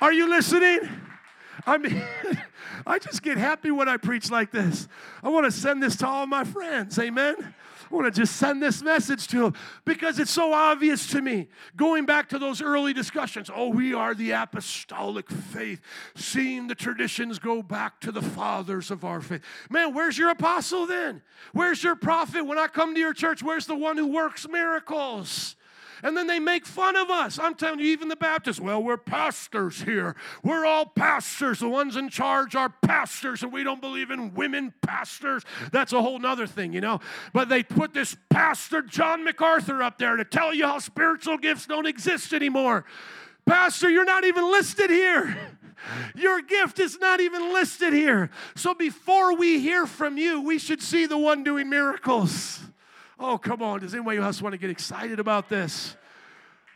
Are 0.00 0.14
you 0.14 0.30
listening? 0.30 0.80
I 1.66 1.76
mean, 1.76 2.02
I 2.86 2.98
just 2.98 3.22
get 3.22 3.36
happy 3.36 3.70
when 3.70 3.86
I 3.86 3.98
preach 3.98 4.30
like 4.30 4.50
this. 4.50 4.88
I 5.22 5.28
want 5.28 5.44
to 5.44 5.52
send 5.52 5.82
this 5.82 5.96
to 5.96 6.06
all 6.06 6.26
my 6.26 6.44
friends. 6.44 6.98
Amen. 6.98 7.54
I 7.90 7.94
want 7.94 8.12
to 8.12 8.20
just 8.20 8.36
send 8.36 8.62
this 8.62 8.82
message 8.82 9.28
to 9.28 9.40
them 9.40 9.54
because 9.84 10.18
it's 10.18 10.30
so 10.30 10.52
obvious 10.52 11.06
to 11.08 11.20
me. 11.20 11.48
Going 11.76 12.06
back 12.06 12.28
to 12.30 12.38
those 12.38 12.62
early 12.62 12.92
discussions, 12.92 13.50
oh, 13.54 13.68
we 13.68 13.94
are 13.94 14.14
the 14.14 14.32
apostolic 14.32 15.30
faith, 15.30 15.80
seeing 16.14 16.66
the 16.66 16.74
traditions 16.74 17.38
go 17.38 17.62
back 17.62 18.00
to 18.00 18.12
the 18.12 18.22
fathers 18.22 18.90
of 18.90 19.04
our 19.04 19.20
faith. 19.20 19.42
Man, 19.70 19.94
where's 19.94 20.18
your 20.18 20.30
apostle 20.30 20.86
then? 20.86 21.22
Where's 21.52 21.82
your 21.82 21.96
prophet? 21.96 22.44
When 22.44 22.58
I 22.58 22.66
come 22.66 22.94
to 22.94 23.00
your 23.00 23.14
church, 23.14 23.42
where's 23.42 23.66
the 23.66 23.76
one 23.76 23.96
who 23.96 24.06
works 24.06 24.48
miracles? 24.48 25.56
And 26.04 26.14
then 26.14 26.26
they 26.26 26.38
make 26.38 26.66
fun 26.66 26.96
of 26.96 27.08
us. 27.08 27.38
I'm 27.38 27.54
telling 27.54 27.80
you, 27.80 27.86
even 27.86 28.08
the 28.08 28.16
Baptists, 28.16 28.60
well, 28.60 28.82
we're 28.82 28.98
pastors 28.98 29.80
here. 29.80 30.14
We're 30.42 30.66
all 30.66 30.84
pastors. 30.84 31.60
The 31.60 31.68
ones 31.70 31.96
in 31.96 32.10
charge 32.10 32.54
are 32.54 32.68
pastors, 32.68 33.42
and 33.42 33.50
we 33.50 33.64
don't 33.64 33.80
believe 33.80 34.10
in 34.10 34.34
women 34.34 34.74
pastors. 34.82 35.44
That's 35.72 35.94
a 35.94 36.02
whole 36.02 36.18
nother 36.18 36.46
thing, 36.46 36.74
you 36.74 36.82
know. 36.82 37.00
But 37.32 37.48
they 37.48 37.62
put 37.62 37.94
this 37.94 38.14
pastor, 38.28 38.82
John 38.82 39.24
MacArthur, 39.24 39.82
up 39.82 39.96
there 39.96 40.16
to 40.16 40.26
tell 40.26 40.52
you 40.52 40.66
how 40.66 40.78
spiritual 40.78 41.38
gifts 41.38 41.64
don't 41.64 41.86
exist 41.86 42.34
anymore. 42.34 42.84
Pastor, 43.46 43.88
you're 43.88 44.04
not 44.04 44.24
even 44.24 44.50
listed 44.50 44.90
here. 44.90 45.38
Your 46.14 46.42
gift 46.42 46.80
is 46.80 46.98
not 46.98 47.20
even 47.20 47.52
listed 47.54 47.94
here. 47.94 48.28
So 48.56 48.74
before 48.74 49.36
we 49.36 49.58
hear 49.58 49.86
from 49.86 50.18
you, 50.18 50.42
we 50.42 50.58
should 50.58 50.82
see 50.82 51.06
the 51.06 51.18
one 51.18 51.44
doing 51.44 51.70
miracles. 51.70 52.60
Oh, 53.18 53.38
come 53.38 53.62
on. 53.62 53.80
Does 53.80 53.94
anybody 53.94 54.18
else 54.18 54.42
want 54.42 54.52
to 54.52 54.58
get 54.58 54.70
excited 54.70 55.20
about 55.20 55.48
this? 55.48 55.96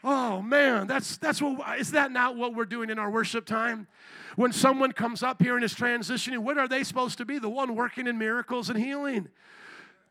Oh 0.04 0.40
man, 0.40 0.86
that's 0.86 1.16
that's 1.16 1.42
what 1.42 1.80
is 1.80 1.90
that 1.90 2.12
not 2.12 2.36
what 2.36 2.54
we're 2.54 2.64
doing 2.64 2.88
in 2.88 2.98
our 2.98 3.10
worship 3.10 3.44
time? 3.44 3.88
When 4.36 4.52
someone 4.52 4.92
comes 4.92 5.24
up 5.24 5.42
here 5.42 5.56
and 5.56 5.64
is 5.64 5.74
transitioning, 5.74 6.38
what 6.38 6.58
are 6.58 6.68
they 6.68 6.84
supposed 6.84 7.18
to 7.18 7.24
be? 7.24 7.40
The 7.40 7.48
one 7.48 7.74
working 7.74 8.06
in 8.06 8.18
miracles 8.18 8.70
and 8.70 8.78
healing. 8.78 9.28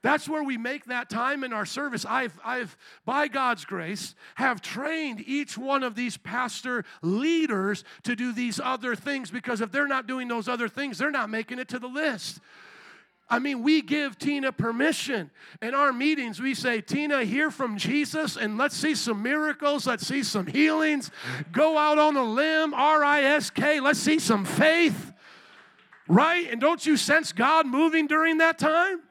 That's 0.02 0.30
where 0.30 0.44
we 0.44 0.58
make 0.58 0.86
that 0.86 1.10
time 1.10 1.44
in 1.44 1.54
our 1.54 1.66
service. 1.66 2.06
I've, 2.06 2.40
I've, 2.46 2.78
by 3.04 3.28
God's 3.28 3.66
grace, 3.66 4.16
have 4.36 4.62
trained 4.62 5.24
each 5.26 5.58
one 5.58 5.84
of 5.84 5.96
these 5.96 6.18
pastor 6.18 6.86
leaders 7.02 7.84
to 8.04 8.16
do 8.16 8.32
these 8.32 8.60
other 8.60 8.96
things 8.96 9.32
because 9.32 9.60
if 9.60 9.72
they're 9.72 9.88
not 9.88 10.08
doing 10.08 10.28
those 10.28 10.48
other 10.48 10.70
things, 10.70 10.98
they're 10.98 11.10
not 11.10 11.30
making 11.30 11.58
it 11.60 11.68
to 11.70 11.80
the 11.80 11.88
list. 11.88 12.40
I 13.30 13.40
mean, 13.40 13.62
we 13.62 13.82
give 13.82 14.18
Tina 14.18 14.54
permission. 14.54 15.32
In 15.62 15.76
our 15.76 15.92
meetings, 15.92 16.40
we 16.40 16.54
say, 16.54 16.80
Tina, 16.80 17.26
hear 17.26 17.52
from 17.52 17.78
Jesus 17.78 18.38
and 18.38 18.58
let's 18.58 18.76
see 18.76 18.96
some 18.96 19.22
miracles. 19.22 19.86
Let's 19.86 20.08
see 20.08 20.24
some 20.24 20.48
healings. 20.48 21.12
Go 21.52 21.78
out 21.78 22.00
on 22.00 22.16
a 22.16 22.24
limb, 22.24 22.74
R 22.74 23.04
I 23.04 23.24
S 23.24 23.50
K. 23.50 23.82
Let's 23.82 24.00
see 24.00 24.20
some 24.20 24.46
faith. 24.46 25.12
Right? 26.08 26.50
And 26.50 26.62
don't 26.62 26.86
you 26.86 26.96
sense 26.96 27.34
God 27.34 27.66
moving 27.68 28.08
during 28.08 28.38
that 28.38 28.58
time? 28.58 29.02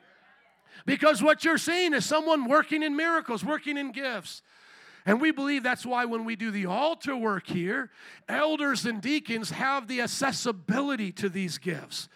Because 0.87 1.23
what 1.23 1.45
you're 1.45 1.59
seeing 1.59 1.93
is 1.93 2.07
someone 2.07 2.49
working 2.49 2.83
in 2.83 2.97
miracles, 2.97 3.45
working 3.45 3.77
in 3.77 3.93
gifts. 3.93 4.41
And 5.05 5.21
we 5.21 5.31
believe 5.31 5.62
that's 5.62 5.85
why 5.85 6.05
when 6.07 6.25
we 6.25 6.37
do 6.37 6.51
the 6.51 6.67
altar 6.67 7.17
work 7.17 7.47
here, 7.47 7.91
elders 8.29 8.87
and 8.87 9.03
deacons 9.03 9.51
have 9.51 9.89
the 9.89 10.01
accessibility 10.01 11.12
to 11.12 11.29
these 11.29 11.59
gifts. 11.59 12.09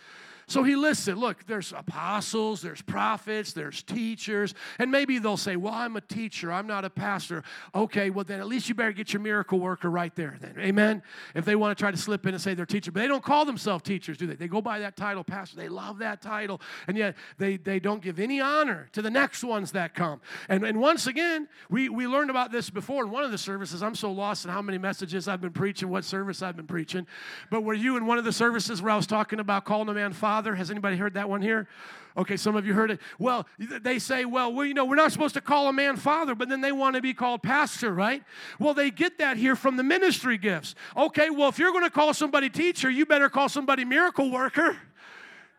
So 0.51 0.65
he 0.65 0.75
listed 0.75 1.17
look, 1.17 1.47
there's 1.47 1.73
apostles, 1.73 2.61
there's 2.61 2.83
prophets, 2.83 3.53
there's 3.53 3.85
teachers, 3.85 4.53
and 4.81 4.91
maybe 4.91 5.21
they'll 5.21 5.37
say, 5.37 5.55
Well, 5.55 5.73
I'm 5.73 5.95
a 5.95 6.01
teacher, 6.01 6.51
I'm 6.51 6.67
not 6.67 6.85
a 6.85 6.91
pastor. 6.91 7.45
Okay, 7.73 8.11
well, 8.11 8.25
then 8.25 8.41
at 8.41 8.49
least 8.49 8.69
you 8.69 8.75
better 8.75 8.91
get 8.91 9.13
your 9.13 9.23
miracle 9.23 9.61
worker 9.61 9.89
right 9.89 10.13
there, 10.17 10.37
then. 10.41 10.57
Amen? 10.59 11.05
If 11.37 11.45
they 11.45 11.55
want 11.55 11.79
to 11.79 11.81
try 11.81 11.93
to 11.93 11.97
slip 11.97 12.27
in 12.27 12.35
and 12.35 12.43
say 12.43 12.55
they're 12.55 12.67
teacher, 12.67 12.91
but 12.91 12.99
they 12.99 13.07
don't 13.07 13.23
call 13.23 13.45
themselves 13.45 13.85
teachers, 13.85 14.17
do 14.17 14.27
they? 14.27 14.35
They 14.35 14.49
go 14.49 14.61
by 14.61 14.81
that 14.81 14.97
title, 14.97 15.23
pastor. 15.23 15.55
They 15.55 15.69
love 15.69 15.99
that 15.99 16.21
title, 16.21 16.61
and 16.89 16.97
yet 16.97 17.15
they, 17.39 17.57
they 17.57 17.79
don't 17.79 18.03
give 18.03 18.19
any 18.19 18.41
honor 18.41 18.89
to 18.91 19.03
the 19.03 19.11
next 19.11 19.45
ones 19.45 19.71
that 19.71 19.95
come. 19.95 20.21
And, 20.49 20.65
and 20.65 20.81
once 20.81 21.07
again, 21.07 21.47
we, 21.69 21.89
we 21.89 22.09
learned 22.09 22.31
about 22.31 22.51
this 22.51 22.71
before 22.71 23.05
in 23.05 23.13
one 23.13 23.23
of 23.23 23.31
the 23.31 23.39
services. 23.39 23.85
I'm 23.85 23.95
so 23.95 24.11
lost 24.11 24.47
in 24.47 24.51
how 24.51 24.63
many 24.63 24.79
messages 24.79 25.29
I've 25.29 25.41
been 25.41 25.53
preaching, 25.53 25.89
what 25.89 26.05
service 26.05 26.43
I've 26.43 26.57
been 26.57 26.67
preaching. 26.67 27.07
But 27.51 27.61
were 27.61 27.75
you 27.75 27.97
in 27.97 28.05
one 28.05 28.19
of 28.19 28.25
the 28.25 28.33
services 28.33 28.83
where 28.83 28.91
I 28.91 28.97
was 28.97 29.07
talking 29.07 29.39
about 29.39 29.65
calling 29.65 29.89
a 29.89 29.95
man 29.95 30.13
father? 30.13 30.40
Father. 30.41 30.55
Has 30.55 30.71
anybody 30.71 30.97
heard 30.97 31.13
that 31.15 31.29
one 31.29 31.43
here? 31.43 31.69
Okay, 32.17 32.39
some 32.39 32.57
of 32.57 32.67
you 32.67 32.73
heard 32.73 32.91
it. 32.91 32.99
Well, 33.19 33.47
they 33.59 33.99
say, 33.99 34.25
well, 34.25 34.51
well, 34.51 34.65
you 34.65 34.73
know, 34.73 34.87
we're 34.87 34.97
not 34.97 35.13
supposed 35.13 35.35
to 35.35 35.43
call 35.43 35.69
a 35.69 35.73
man 35.73 35.97
father, 35.97 36.35
but 36.35 36.49
then 36.49 36.63
they 36.63 36.73
want 36.73 36.97
to 36.97 37.03
be 37.03 37.13
called 37.13 37.43
pastor, 37.43 37.93
right? 37.93 38.25
Well, 38.59 38.73
they 38.73 38.91
get 38.91 39.19
that 39.19 39.37
here 39.37 39.55
from 39.55 39.77
the 39.77 39.83
ministry 39.83 40.39
gifts. 40.39 40.75
Okay, 40.97 41.29
well, 41.29 41.51
if 41.51 41.59
you're 41.59 41.73
going 41.73 41.85
to 41.85 41.91
call 41.91 42.15
somebody 42.15 42.49
teacher, 42.49 42.89
you 42.89 43.05
better 43.05 43.29
call 43.29 43.51
somebody 43.51 43.85
miracle 43.85 44.31
worker. 44.31 44.79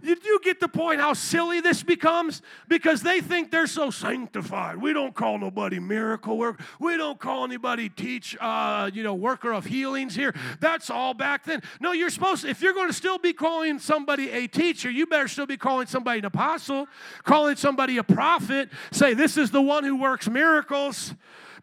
You, 0.03 0.39
get 0.41 0.59
the 0.59 0.67
point 0.67 0.99
how 0.99 1.13
silly 1.13 1.61
this 1.61 1.83
becomes? 1.83 2.41
Because 2.67 3.01
they 3.01 3.21
think 3.21 3.51
they're 3.51 3.67
so 3.67 3.91
sanctified. 3.91 4.77
We 4.77 4.93
don't 4.93 5.13
call 5.13 5.37
nobody 5.37 5.79
miracle 5.79 6.37
work. 6.37 6.59
We 6.79 6.97
don't 6.97 7.19
call 7.19 7.43
anybody 7.43 7.89
teach, 7.89 8.35
uh, 8.39 8.89
you 8.93 9.03
know, 9.03 9.13
worker 9.13 9.51
of 9.53 9.65
healings 9.65 10.15
here. 10.15 10.33
That's 10.59 10.89
all 10.89 11.13
back 11.13 11.45
then. 11.45 11.61
No, 11.79 11.91
you're 11.91 12.09
supposed 12.09 12.43
to, 12.43 12.49
if 12.49 12.61
you're 12.61 12.73
going 12.73 12.87
to 12.87 12.93
still 12.93 13.19
be 13.19 13.33
calling 13.33 13.79
somebody 13.79 14.31
a 14.31 14.47
teacher, 14.47 14.89
you 14.89 15.05
better 15.05 15.27
still 15.27 15.45
be 15.45 15.57
calling 15.57 15.87
somebody 15.87 16.19
an 16.19 16.25
apostle, 16.25 16.87
calling 17.23 17.55
somebody 17.55 17.97
a 17.97 18.03
prophet. 18.03 18.69
Say, 18.91 19.13
this 19.13 19.37
is 19.37 19.51
the 19.51 19.61
one 19.61 19.83
who 19.83 19.97
works 19.97 20.29
miracles. 20.29 21.13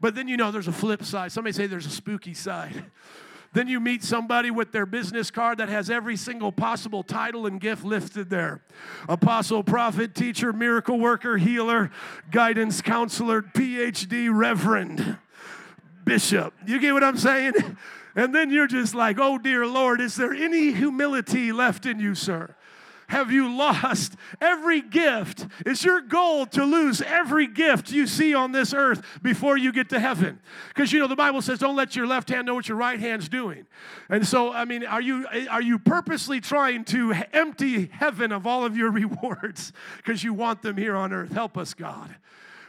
But 0.01 0.15
then 0.15 0.29
you 0.29 0.37
know 0.37 0.53
there's 0.53 0.69
a 0.69 0.73
flip 0.73 1.03
side. 1.03 1.33
Somebody 1.33 1.53
say 1.53 1.67
there's 1.67 1.87
a 1.87 1.91
spooky 1.91 2.35
side. 2.35 2.85
Then 3.59 3.67
you 3.67 3.81
meet 3.81 4.05
somebody 4.05 4.53
with 4.53 4.71
their 4.71 4.87
business 4.87 5.33
card 5.33 5.59
that 5.59 5.69
has 5.69 5.91
every 5.91 6.17
single 6.17 6.53
possible 6.53 7.03
title 7.03 7.45
and 7.45 7.61
gift 7.61 7.83
listed 7.83 8.31
there 8.31 8.61
apostle, 9.09 9.65
prophet, 9.65 10.15
teacher, 10.15 10.53
miracle 10.53 10.97
worker, 10.97 11.39
healer, 11.39 11.91
guidance 12.31 12.81
counselor, 12.81 13.43
PhD, 13.43 14.29
reverend, 14.33 15.19
bishop. 16.05 16.55
You 16.69 16.79
get 16.79 16.93
what 16.93 17.03
I'm 17.03 17.17
saying? 17.17 17.55
And 18.15 18.33
then 18.33 18.51
you're 18.51 18.69
just 18.69 18.95
like, 18.95 19.19
oh, 19.19 19.39
dear 19.39 19.67
Lord, 19.67 20.01
is 20.01 20.15
there 20.15 20.33
any 20.33 20.71
humility 20.71 21.51
left 21.51 21.85
in 21.85 21.99
you, 21.99 22.15
sir? 22.15 22.55
Have 23.09 23.33
you 23.33 23.51
lost 23.51 24.15
every 24.41 24.83
gift? 24.83 25.47
Is 25.65 25.83
your 25.83 26.01
goal 26.01 26.45
to 26.47 26.65
lose 26.65 27.01
every 27.01 27.47
gift 27.47 27.91
you 27.91 28.07
see 28.07 28.35
on 28.35 28.53
this 28.53 28.75
earth 28.75 29.03
before 29.23 29.57
you 29.57 29.73
get 29.73 29.89
to 29.91 30.01
heaven? 30.01 30.41
Because 30.69 30.93
you 30.93 30.99
know 30.99 31.09
the 31.09 31.17
Bible 31.17 31.41
says, 31.41 31.59
"Don't 31.59 31.77
let 31.77 31.97
your 31.97 32.07
left 32.07 32.29
hand 32.29 32.47
know 32.47 32.55
what 32.55 32.69
your 32.69 32.77
right 32.77 33.01
hand's 33.01 33.29
doing." 33.29 33.67
And 34.11 34.27
so, 34.27 34.53
I 34.53 34.67
mean, 34.67 34.85
are 34.85 35.01
you 35.01 35.27
are 35.51 35.63
you 35.63 35.79
purposely 35.79 36.41
trying 36.41 36.85
to 36.87 37.15
empty 37.33 37.87
heaven 37.87 38.31
of 38.31 38.47
all 38.47 38.65
of 38.65 38.77
your 38.77 38.91
rewards 38.99 39.73
because 39.97 40.23
you 40.23 40.35
want 40.35 40.61
them 40.61 40.77
here 40.77 40.95
on 40.95 41.13
earth? 41.13 41.33
Help 41.33 41.57
us, 41.57 41.73
God. 41.73 42.15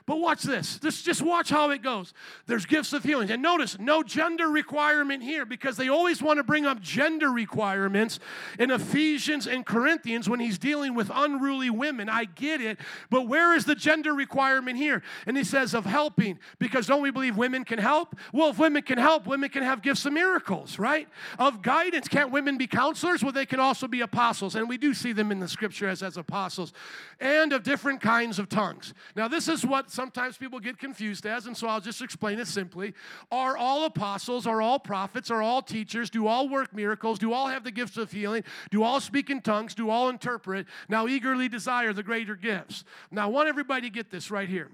But 0.10 0.22
watch 0.22 0.42
this. 0.42 0.80
Just, 0.80 1.06
just 1.06 1.22
watch 1.22 1.52
how 1.52 1.70
it 1.70 1.84
goes. 1.84 2.16
There's 2.48 2.66
gifts 2.66 2.94
of 2.94 3.04
healing. 3.04 3.30
And 3.30 3.44
notice, 3.44 3.78
no 3.78 4.02
gender 4.02 4.48
requirement 4.48 5.22
here 5.22 5.46
because 5.46 5.78
they 5.78 5.88
always 5.88 6.20
want 6.20 6.38
to 6.38 6.44
bring 6.44 6.66
up 6.66 6.82
gender 6.82 7.30
requirements 7.32 8.20
in 8.58 8.72
Ephesians 8.72 9.46
and 9.46 9.64
Corinthians 9.64 10.28
when 10.28 10.40
he's 10.40 10.58
dealing 10.58 10.96
with 10.96 11.12
unruly 11.14 11.70
women. 11.70 12.10
I 12.10 12.26
get 12.26 12.60
it. 12.60 12.80
But 13.12 13.28
where 13.28 13.54
is 13.54 13.66
the 13.66 13.76
gender 13.76 14.16
requirement 14.16 14.78
here? 14.78 15.04
And 15.28 15.38
he 15.38 15.44
says, 15.44 15.76
of 15.76 15.86
helping. 15.86 16.40
Because 16.58 16.88
don't 16.88 17.04
we 17.04 17.12
believe 17.12 17.38
women 17.38 17.64
can 17.64 17.78
help? 17.78 18.16
Well, 18.34 18.50
if 18.50 18.58
women 18.58 18.82
can 18.82 18.98
help, 18.98 19.28
women 19.28 19.52
can 19.52 19.62
have 19.62 19.84
gifts 19.84 20.08
of 20.08 20.14
miracles, 20.14 20.80
right? 20.80 21.08
Of 21.38 21.62
guidance. 21.62 22.08
Can't 22.08 22.32
women 22.32 22.58
be 22.58 22.66
counselors? 22.66 23.22
Well, 23.22 23.32
they 23.32 23.46
can 23.46 23.60
also 23.60 23.88
be 23.88 24.02
apostles. 24.02 24.56
And 24.56 24.68
we 24.68 24.80
do 24.80 24.96
see 24.96 25.12
them 25.12 25.32
in 25.32 25.40
the 25.40 25.48
scripture 25.48 25.88
as, 25.88 26.02
as 26.02 26.18
apostles. 26.18 26.74
And 27.20 27.54
of 27.54 27.62
different 27.62 28.02
kinds 28.02 28.40
of 28.40 28.50
tongues. 28.50 28.96
Now, 29.16 29.28
this 29.28 29.48
is 29.48 29.64
what 29.64 29.92
sometimes 30.00 30.38
people 30.38 30.62
get 30.62 30.78
confused 30.78 31.26
as, 31.26 31.46
and 31.46 31.58
so 31.58 31.68
I'll 31.68 31.82
just 31.82 32.02
explain 32.02 32.40
it 32.40 32.48
simply. 32.48 32.94
Are 33.34 33.58
all 33.58 33.84
apostles, 33.84 34.48
are 34.48 34.62
all 34.62 34.80
prophets, 34.80 35.30
are 35.30 35.42
all 35.42 35.62
teachers, 35.62 36.10
do 36.10 36.26
all 36.26 36.48
work 36.48 36.74
miracles, 36.74 37.20
do 37.20 37.34
all 37.34 37.48
have 37.48 37.66
the 37.66 37.72
gifts 37.72 37.98
of 37.98 38.10
healing, 38.10 38.46
do 38.72 38.82
all 38.82 39.02
speak 39.02 39.30
in 39.30 39.42
tongues, 39.42 39.76
do 39.76 39.90
all 39.90 40.08
interpret, 40.08 40.68
now 40.88 41.06
eagerly 41.06 41.50
desire 41.50 41.92
the 41.92 42.02
greater 42.02 42.38
gifts. 42.38 42.86
Now, 43.12 43.24
I 43.24 43.26
want 43.26 43.50
everybody 43.50 43.90
to 43.90 43.94
get 43.94 44.10
this 44.10 44.32
right 44.32 44.48
here. 44.48 44.72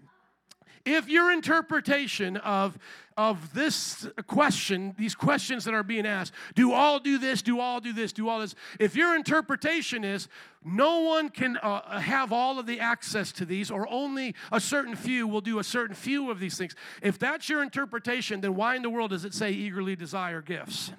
If 0.85 1.09
your 1.09 1.31
interpretation 1.31 2.37
of, 2.37 2.77
of 3.17 3.53
this 3.53 4.07
question, 4.27 4.93
these 4.99 5.15
questions 5.15 5.65
that 5.65 5.73
are 5.73 5.83
being 5.83 6.05
asked, 6.05 6.31
do 6.53 6.73
all 6.73 6.99
do 6.99 7.17
this, 7.17 7.41
do 7.41 7.59
all 7.59 7.81
do 7.81 7.91
this, 7.91 8.13
do 8.13 8.29
all 8.29 8.39
this, 8.39 8.53
if 8.79 8.95
your 8.95 9.15
interpretation 9.15 10.03
is 10.03 10.27
no 10.63 10.99
one 10.99 11.29
can 11.29 11.57
uh, 11.57 11.99
have 11.99 12.31
all 12.31 12.59
of 12.59 12.67
the 12.67 12.79
access 12.79 13.31
to 13.33 13.45
these, 13.45 13.71
or 13.71 13.87
only 13.89 14.35
a 14.51 14.59
certain 14.59 14.95
few 14.95 15.27
will 15.27 15.41
do 15.41 15.57
a 15.57 15.63
certain 15.63 15.95
few 15.95 16.29
of 16.29 16.39
these 16.39 16.57
things, 16.57 16.75
if 17.01 17.17
that's 17.17 17.49
your 17.49 17.63
interpretation, 17.63 18.41
then 18.41 18.55
why 18.55 18.75
in 18.75 18.83
the 18.83 18.89
world 18.89 19.09
does 19.09 19.25
it 19.25 19.33
say 19.33 19.51
eagerly 19.51 19.95
desire 19.95 20.41
gifts? 20.41 20.91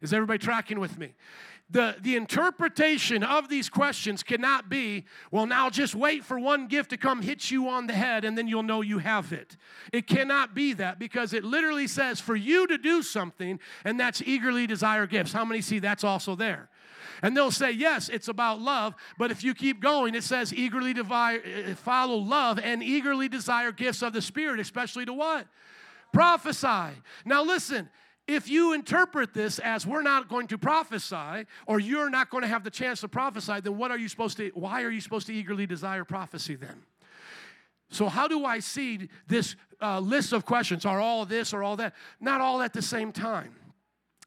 Is 0.00 0.12
everybody 0.12 0.38
tracking 0.38 0.78
with 0.78 0.98
me? 0.98 1.14
The, 1.68 1.96
the 2.00 2.14
interpretation 2.14 3.24
of 3.24 3.48
these 3.48 3.68
questions 3.68 4.22
cannot 4.22 4.68
be, 4.68 5.04
well, 5.32 5.46
now 5.46 5.68
just 5.68 5.96
wait 5.96 6.24
for 6.24 6.38
one 6.38 6.68
gift 6.68 6.90
to 6.90 6.96
come 6.96 7.22
hit 7.22 7.50
you 7.50 7.68
on 7.68 7.88
the 7.88 7.92
head 7.92 8.24
and 8.24 8.38
then 8.38 8.46
you'll 8.46 8.62
know 8.62 8.82
you 8.82 8.98
have 8.98 9.32
it. 9.32 9.56
It 9.92 10.06
cannot 10.06 10.54
be 10.54 10.74
that 10.74 11.00
because 11.00 11.32
it 11.32 11.42
literally 11.42 11.88
says 11.88 12.20
for 12.20 12.36
you 12.36 12.68
to 12.68 12.78
do 12.78 13.02
something, 13.02 13.58
and 13.84 13.98
that's 13.98 14.22
eagerly 14.22 14.68
desire 14.68 15.06
gifts. 15.06 15.32
How 15.32 15.44
many 15.44 15.60
see 15.60 15.80
that's 15.80 16.04
also 16.04 16.36
there? 16.36 16.68
And 17.22 17.36
they'll 17.36 17.50
say, 17.50 17.72
yes, 17.72 18.08
it's 18.10 18.28
about 18.28 18.60
love, 18.60 18.94
but 19.18 19.30
if 19.30 19.42
you 19.42 19.54
keep 19.54 19.80
going, 19.80 20.14
it 20.14 20.22
says 20.22 20.54
eagerly 20.54 20.92
desire, 20.92 21.42
uh, 21.70 21.74
follow 21.74 22.16
love 22.16 22.60
and 22.60 22.82
eagerly 22.82 23.28
desire 23.28 23.72
gifts 23.72 24.02
of 24.02 24.12
the 24.12 24.22
Spirit, 24.22 24.60
especially 24.60 25.04
to 25.06 25.12
what? 25.12 25.46
Prophesy. 26.12 26.94
Now 27.24 27.42
listen, 27.42 27.88
if 28.28 28.48
you 28.48 28.72
interpret 28.72 29.32
this 29.32 29.58
as 29.60 29.86
we're 29.86 30.02
not 30.02 30.28
going 30.28 30.48
to 30.48 30.58
prophesy 30.58 31.46
or 31.66 31.78
you're 31.78 32.10
not 32.10 32.30
going 32.30 32.42
to 32.42 32.48
have 32.48 32.64
the 32.64 32.70
chance 32.70 33.00
to 33.00 33.08
prophesy, 33.08 33.60
then 33.60 33.76
what 33.76 33.90
are 33.90 33.98
you 33.98 34.08
supposed 34.08 34.36
to, 34.38 34.50
why 34.54 34.82
are 34.82 34.90
you 34.90 35.00
supposed 35.00 35.28
to 35.28 35.34
eagerly 35.34 35.66
desire 35.66 36.04
prophecy 36.04 36.56
then? 36.56 36.82
So, 37.88 38.08
how 38.08 38.26
do 38.26 38.44
I 38.44 38.58
see 38.58 39.08
this 39.28 39.54
uh, 39.80 40.00
list 40.00 40.32
of 40.32 40.44
questions? 40.44 40.84
Are 40.84 41.00
all 41.00 41.24
this 41.24 41.54
or 41.54 41.62
all 41.62 41.76
that? 41.76 41.94
Not 42.20 42.40
all 42.40 42.60
at 42.60 42.72
the 42.72 42.82
same 42.82 43.12
time. 43.12 43.54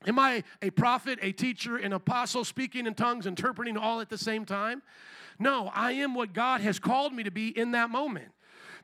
Am 0.08 0.18
I 0.18 0.46
a 0.62 0.70
prophet, 0.70 1.20
a 1.22 1.34
teacher, 1.34 1.76
an 1.76 1.92
apostle, 1.92 2.46
speaking 2.46 2.88
in 2.88 2.94
tongues, 2.94 3.26
interpreting 3.26 3.76
all 3.76 4.00
at 4.00 4.10
the 4.10 4.18
same 4.18 4.46
time? 4.46 4.82
No, 5.40 5.72
I 5.74 5.94
am 5.94 6.16
what 6.16 6.32
God 6.32 6.62
has 6.62 6.80
called 6.80 7.14
me 7.14 7.24
to 7.24 7.32
be 7.32 7.50
in 7.50 7.72
that 7.72 7.90
moment. 7.90 8.30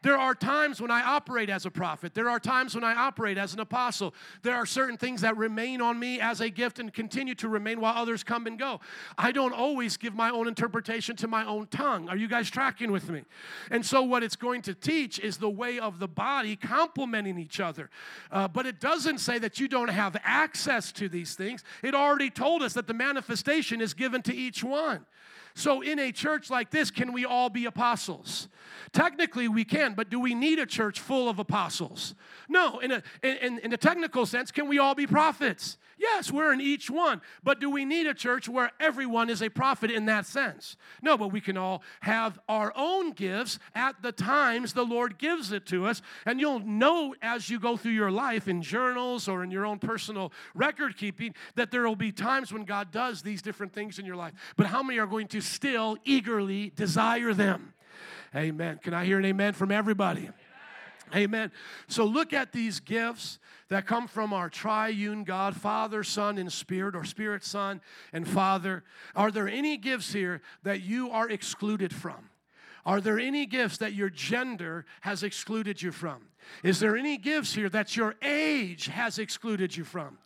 There 0.02 0.18
are 0.18 0.36
times 0.36 0.82
when 0.82 0.92
I 0.92 1.02
operate 1.04 1.50
as 1.50 1.66
a 1.66 1.72
prophet. 1.72 2.14
There 2.14 2.30
are 2.30 2.40
times 2.40 2.76
when 2.76 2.84
I 2.84 2.94
operate 2.94 3.38
as 3.38 3.54
an 3.54 3.60
apostle. 3.60 4.14
There 4.44 4.56
are 4.56 4.66
certain 4.66 4.98
things 4.98 5.22
that 5.22 5.38
remain 5.38 5.82
on 5.82 6.00
me 6.00 6.20
as 6.20 6.42
a 6.42 6.50
gift 6.50 6.80
and 6.80 6.94
continue 6.94 7.36
to 7.36 7.50
remain 7.50 7.80
while 7.80 7.98
others 7.98 8.24
come 8.24 8.48
and 8.48 8.58
go. 8.58 8.80
I 9.18 9.32
don't 9.32 9.54
always 9.54 9.98
give 9.98 10.14
my 10.14 10.30
own 10.30 10.48
interpretation 10.48 11.16
to 11.18 11.28
my 11.28 11.46
own 11.46 11.68
tongue. 11.68 12.10
Are 12.10 12.18
you 12.18 12.28
guys 12.28 12.50
tracking 12.50 12.92
with 12.92 13.10
me? 13.10 13.24
And 13.72 13.86
so, 13.86 14.02
what 14.04 14.24
it's 14.24 14.36
going 14.36 14.62
to 14.64 14.74
teach 14.74 15.20
is 15.20 15.38
the 15.38 15.50
way 15.50 15.80
of 15.80 16.00
the 16.00 16.08
body 16.08 16.56
complementing 16.56 17.40
each 17.40 17.60
other. 17.60 17.90
Uh, 18.32 18.48
but 18.48 18.66
it 18.66 18.80
doesn't 18.80 19.20
say 19.20 19.40
that 19.40 19.60
you 19.60 19.68
don't 19.68 19.90
have 19.90 20.18
access 20.24 20.92
to 20.94 21.10
these 21.10 21.36
things. 21.36 21.64
It 21.84 21.96
already 21.96 22.30
told 22.30 22.62
us 22.62 22.74
that 22.74 22.88
the 22.88 22.94
manifestation 22.94 23.82
is 23.82 23.94
given 23.94 24.22
to 24.24 24.36
each 24.36 24.64
one. 24.64 25.06
So, 25.58 25.82
in 25.82 26.00
a 26.00 26.12
church 26.12 26.50
like 26.50 26.70
this, 26.70 26.92
can 26.92 27.14
we 27.14 27.24
all 27.24 27.50
be 27.50 27.66
apostles? 27.66 28.50
Technically, 28.92 29.48
we 29.48 29.64
can, 29.64 29.94
but 29.94 30.10
do 30.10 30.20
we 30.20 30.36
need 30.36 30.60
a 30.60 30.66
church 30.66 31.00
full 31.00 31.30
of 31.30 31.40
apostles? 31.40 32.14
No. 32.50 32.80
In 32.80 32.92
a, 32.92 33.04
in, 33.24 33.60
in 33.60 33.74
a 33.74 33.78
technical 33.78 34.26
sense, 34.26 34.52
can 34.52 34.68
we 34.68 34.80
all 34.80 34.96
be 34.96 35.08
prophets? 35.08 35.78
Yes, 35.98 36.30
we're 36.32 36.52
in 36.52 36.60
each 36.60 36.90
one. 36.90 37.22
But 37.44 37.60
do 37.60 37.70
we 37.70 37.86
need 37.86 38.06
a 38.06 38.14
church 38.14 38.50
where 38.50 38.72
everyone 38.80 39.30
is 39.30 39.42
a 39.42 39.50
prophet 39.50 39.90
in 39.90 40.06
that 40.08 40.26
sense? 40.26 40.76
No, 41.02 41.18
but 41.18 41.30
we 41.30 41.40
can 41.40 41.58
all 41.58 41.84
have 42.02 42.40
our 42.50 42.74
own 42.76 43.12
gifts 43.12 43.60
at 43.74 44.02
the 44.02 44.12
times 44.12 44.74
the 44.74 44.86
Lord 44.86 45.18
gives 45.18 45.52
it 45.52 45.66
to 45.68 45.86
us. 45.86 46.02
And 46.26 46.40
you'll 46.40 46.60
know 46.60 47.16
as 47.22 47.50
you 47.50 47.60
go 47.60 47.78
through 47.78 47.94
your 47.94 48.12
life 48.12 48.48
in 48.48 48.62
journals 48.62 49.28
or 49.28 49.44
in 49.44 49.52
your 49.52 49.66
own 49.66 49.80
personal 49.80 50.34
record 50.54 50.98
keeping 50.98 51.34
that 51.56 51.72
there 51.72 51.88
will 51.88 51.96
be 51.96 52.12
times 52.12 52.52
when 52.52 52.66
God 52.66 52.92
does 52.92 53.22
these 53.22 53.42
different 53.42 53.74
things 53.74 53.98
in 53.98 54.06
your 54.06 54.18
life. 54.18 54.34
But 54.58 54.68
how 54.68 54.84
many 54.84 55.00
are 55.00 55.08
going 55.08 55.28
to 55.30 55.42
still 55.46 55.98
eagerly 56.04 56.72
desire 56.76 57.34
them? 57.34 57.74
Amen. 58.36 58.80
Can 58.84 58.94
I 58.94 59.06
hear 59.06 59.18
an 59.18 59.26
amen 59.26 59.54
from 59.54 59.72
everybody? 59.72 60.30
Amen. 61.16 61.52
So 61.88 62.04
look 62.06 62.34
at 62.34 62.52
these 62.52 62.80
gifts 62.80 63.40
that 63.70 63.86
come 63.86 64.08
from 64.08 64.34
our 64.34 64.50
triune 64.50 65.24
God, 65.24 65.56
Father, 65.56 66.04
Son, 66.04 66.38
and 66.38 66.52
Spirit, 66.52 66.96
or 66.96 67.04
Spirit, 67.04 67.44
Son, 67.44 67.82
and 68.12 68.28
Father. 68.28 68.84
Are 69.16 69.32
there 69.32 69.48
any 69.48 69.78
gifts 69.78 70.12
here 70.12 70.42
that 70.64 70.82
you 70.82 71.12
are 71.12 71.30
excluded 71.30 71.94
from? 71.94 72.30
Are 72.86 73.02
there 73.02 73.20
any 73.20 73.46
gifts 73.46 73.78
that 73.80 73.94
your 73.94 74.10
gender 74.10 74.86
has 75.02 75.24
excluded 75.24 75.82
you 75.82 75.92
from? 75.92 76.28
Is 76.64 76.80
there 76.80 76.96
any 76.96 77.18
gifts 77.18 77.56
here 77.56 77.70
that 77.70 77.96
your 77.96 78.16
age 78.22 78.88
has 78.88 79.18
excluded 79.18 79.76
you 79.76 79.84
from? 79.84 80.20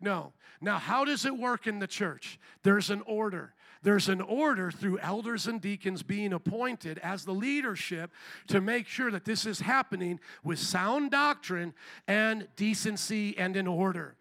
No. 0.00 0.32
Now, 0.60 0.78
how 0.78 1.04
does 1.04 1.24
it 1.24 1.36
work 1.36 1.66
in 1.66 1.78
the 1.78 1.86
church? 1.86 2.38
There's 2.62 2.90
an 2.90 3.02
order. 3.06 3.54
There's 3.82 4.08
an 4.08 4.20
order 4.20 4.70
through 4.70 4.98
elders 4.98 5.46
and 5.46 5.60
deacons 5.60 6.02
being 6.02 6.32
appointed 6.32 6.98
as 6.98 7.24
the 7.24 7.32
leadership 7.32 8.10
to 8.48 8.60
make 8.60 8.86
sure 8.86 9.10
that 9.10 9.24
this 9.24 9.46
is 9.46 9.60
happening 9.60 10.20
with 10.44 10.58
sound 10.58 11.10
doctrine 11.10 11.72
and 12.06 12.48
decency 12.56 13.36
and 13.38 13.56
in 13.56 13.66
order. 13.66 14.16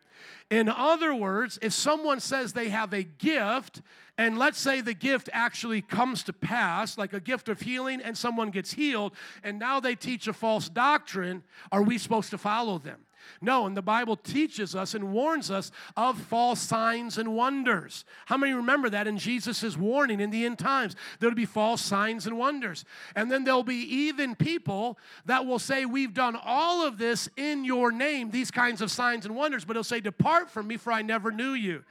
In 0.49 0.67
other 0.67 1.13
words, 1.13 1.59
if 1.61 1.73
someone 1.73 2.19
says 2.19 2.53
they 2.53 2.69
have 2.69 2.93
a 2.93 3.03
gift, 3.03 3.81
and 4.17 4.37
let's 4.37 4.59
say 4.59 4.81
the 4.81 4.93
gift 4.93 5.29
actually 5.31 5.81
comes 5.81 6.23
to 6.23 6.33
pass, 6.33 6.97
like 6.97 7.13
a 7.13 7.19
gift 7.19 7.49
of 7.49 7.61
healing, 7.61 8.01
and 8.01 8.17
someone 8.17 8.49
gets 8.49 8.73
healed, 8.73 9.13
and 9.43 9.59
now 9.59 9.79
they 9.79 9.95
teach 9.95 10.27
a 10.27 10.33
false 10.33 10.67
doctrine, 10.67 11.43
are 11.71 11.83
we 11.83 11.97
supposed 11.97 12.31
to 12.31 12.37
follow 12.37 12.77
them? 12.77 12.99
No, 13.41 13.65
and 13.65 13.75
the 13.75 13.81
Bible 13.81 14.15
teaches 14.15 14.75
us 14.75 14.93
and 14.93 15.11
warns 15.11 15.49
us 15.49 15.71
of 15.95 16.19
false 16.19 16.59
signs 16.59 17.17
and 17.17 17.35
wonders. 17.35 18.05
How 18.25 18.37
many 18.37 18.53
remember 18.53 18.89
that 18.89 19.07
in 19.07 19.17
Jesus' 19.17 19.77
warning 19.77 20.19
in 20.19 20.29
the 20.29 20.45
end 20.45 20.59
times? 20.59 20.95
There'll 21.19 21.35
be 21.35 21.45
false 21.45 21.81
signs 21.81 22.27
and 22.27 22.37
wonders. 22.37 22.85
And 23.15 23.31
then 23.31 23.43
there'll 23.43 23.63
be 23.63 23.75
even 23.75 24.35
people 24.35 24.97
that 25.25 25.45
will 25.45 25.59
say, 25.59 25.85
We've 25.85 26.13
done 26.13 26.37
all 26.43 26.85
of 26.85 26.97
this 26.97 27.29
in 27.37 27.65
your 27.65 27.91
name, 27.91 28.31
these 28.31 28.51
kinds 28.51 28.81
of 28.81 28.91
signs 28.91 29.25
and 29.25 29.35
wonders, 29.35 29.65
but 29.65 29.75
he'll 29.75 29.83
say, 29.83 29.99
Depart 29.99 30.49
from 30.49 30.67
me, 30.67 30.77
for 30.77 30.91
I 30.91 31.01
never 31.01 31.31
knew 31.31 31.53
you. 31.53 31.83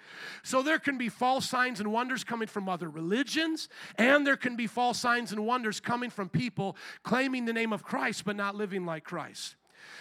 So 0.43 0.63
there 0.63 0.79
can 0.79 0.99
be 0.99 1.09
false 1.09 1.49
signs 1.49 1.81
and 1.81 1.93
wonders 1.93 2.25
coming 2.25 2.49
from 2.49 2.69
other 2.69 2.89
religions, 2.89 3.69
and 3.97 4.27
there 4.27 4.37
can 4.37 4.57
be 4.57 4.67
false 4.67 4.99
signs 4.99 5.33
and 5.33 5.47
wonders 5.47 5.81
coming 5.81 6.11
from 6.11 6.29
people 6.29 6.77
claiming 7.03 7.45
the 7.45 7.53
name 7.53 7.73
of 7.73 7.83
Christ 7.83 8.25
but 8.25 8.37
not 8.37 8.55
living 8.55 8.85
like 8.85 9.05
Christ. 9.05 9.57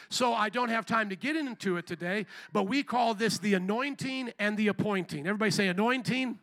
So 0.10 0.34
I 0.34 0.50
don't 0.50 0.70
have 0.70 0.86
time 0.86 1.10
to 1.10 1.16
get 1.16 1.36
into 1.36 1.78
it 1.78 1.88
today, 1.88 2.26
but 2.54 2.64
we 2.64 2.84
call 2.84 3.14
this 3.14 3.38
the 3.38 3.54
anointing 3.54 4.32
and 4.40 4.58
the 4.58 4.68
appointing. 4.68 5.28
Everybody 5.28 5.52
say 5.52 5.68
anointing 5.68 6.40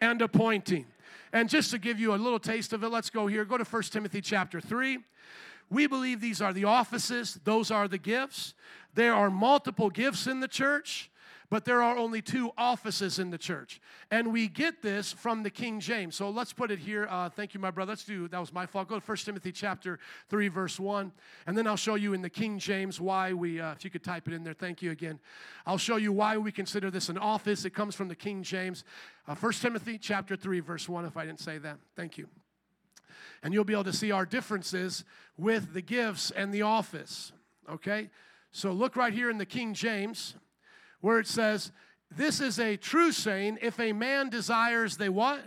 and 0.00 0.22
appointing. 0.22 0.86
And 1.32 1.48
just 1.48 1.70
to 1.72 1.78
give 1.78 2.00
you 2.00 2.14
a 2.14 2.16
little 2.16 2.38
taste 2.38 2.72
of 2.72 2.82
it, 2.82 2.88
let's 2.88 3.10
go 3.10 3.26
here. 3.26 3.44
Go 3.44 3.58
to 3.58 3.64
1 3.64 3.82
Timothy 3.84 4.20
chapter 4.20 4.60
3. 4.60 4.98
We 5.70 5.86
believe 5.86 6.20
these 6.20 6.40
are 6.40 6.52
the 6.52 6.64
offices, 6.64 7.38
those 7.44 7.70
are 7.70 7.88
the 7.88 7.98
gifts. 7.98 8.54
There 8.94 9.12
are 9.14 9.30
multiple 9.30 9.90
gifts 9.90 10.26
in 10.26 10.40
the 10.40 10.48
church. 10.48 11.07
But 11.50 11.64
there 11.64 11.82
are 11.82 11.96
only 11.96 12.20
two 12.20 12.50
offices 12.58 13.18
in 13.18 13.30
the 13.30 13.38
church. 13.38 13.80
And 14.10 14.32
we 14.32 14.48
get 14.48 14.82
this 14.82 15.12
from 15.12 15.42
the 15.42 15.50
King 15.50 15.80
James. 15.80 16.14
So 16.14 16.28
let's 16.28 16.52
put 16.52 16.70
it 16.70 16.78
here. 16.78 17.06
Uh, 17.08 17.30
thank 17.30 17.54
you, 17.54 17.60
my 17.60 17.70
brother. 17.70 17.92
Let's 17.92 18.04
do, 18.04 18.28
that 18.28 18.38
was 18.38 18.52
my 18.52 18.66
fault. 18.66 18.88
Go 18.88 19.00
to 19.00 19.04
1 19.04 19.16
Timothy 19.18 19.50
chapter 19.50 19.98
3, 20.28 20.48
verse 20.48 20.78
1. 20.78 21.10
And 21.46 21.56
then 21.56 21.66
I'll 21.66 21.76
show 21.76 21.94
you 21.94 22.12
in 22.12 22.20
the 22.20 22.28
King 22.28 22.58
James 22.58 23.00
why 23.00 23.32
we, 23.32 23.60
uh, 23.60 23.72
if 23.72 23.82
you 23.82 23.90
could 23.90 24.04
type 24.04 24.28
it 24.28 24.34
in 24.34 24.44
there, 24.44 24.52
thank 24.52 24.82
you 24.82 24.90
again. 24.90 25.18
I'll 25.66 25.78
show 25.78 25.96
you 25.96 26.12
why 26.12 26.36
we 26.36 26.52
consider 26.52 26.90
this 26.90 27.08
an 27.08 27.16
office. 27.16 27.64
It 27.64 27.70
comes 27.70 27.94
from 27.94 28.08
the 28.08 28.16
King 28.16 28.42
James. 28.42 28.84
Uh, 29.26 29.34
1 29.34 29.52
Timothy 29.54 29.96
chapter 29.96 30.36
3, 30.36 30.60
verse 30.60 30.86
1, 30.86 31.06
if 31.06 31.16
I 31.16 31.24
didn't 31.24 31.40
say 31.40 31.56
that. 31.58 31.78
Thank 31.96 32.18
you. 32.18 32.28
And 33.42 33.54
you'll 33.54 33.64
be 33.64 33.72
able 33.72 33.84
to 33.84 33.92
see 33.92 34.10
our 34.10 34.26
differences 34.26 35.04
with 35.38 35.72
the 35.72 35.82
gifts 35.82 36.30
and 36.30 36.52
the 36.52 36.62
office. 36.62 37.32
Okay? 37.70 38.10
So 38.50 38.72
look 38.72 38.96
right 38.96 39.14
here 39.14 39.30
in 39.30 39.38
the 39.38 39.46
King 39.46 39.72
James 39.72 40.34
where 41.00 41.18
it 41.18 41.26
says, 41.26 41.72
This 42.10 42.40
is 42.40 42.58
a 42.58 42.76
true 42.76 43.12
saying, 43.12 43.58
if 43.62 43.78
a 43.80 43.92
man 43.92 44.28
desires 44.28 44.96
the 44.96 45.10
what? 45.10 45.42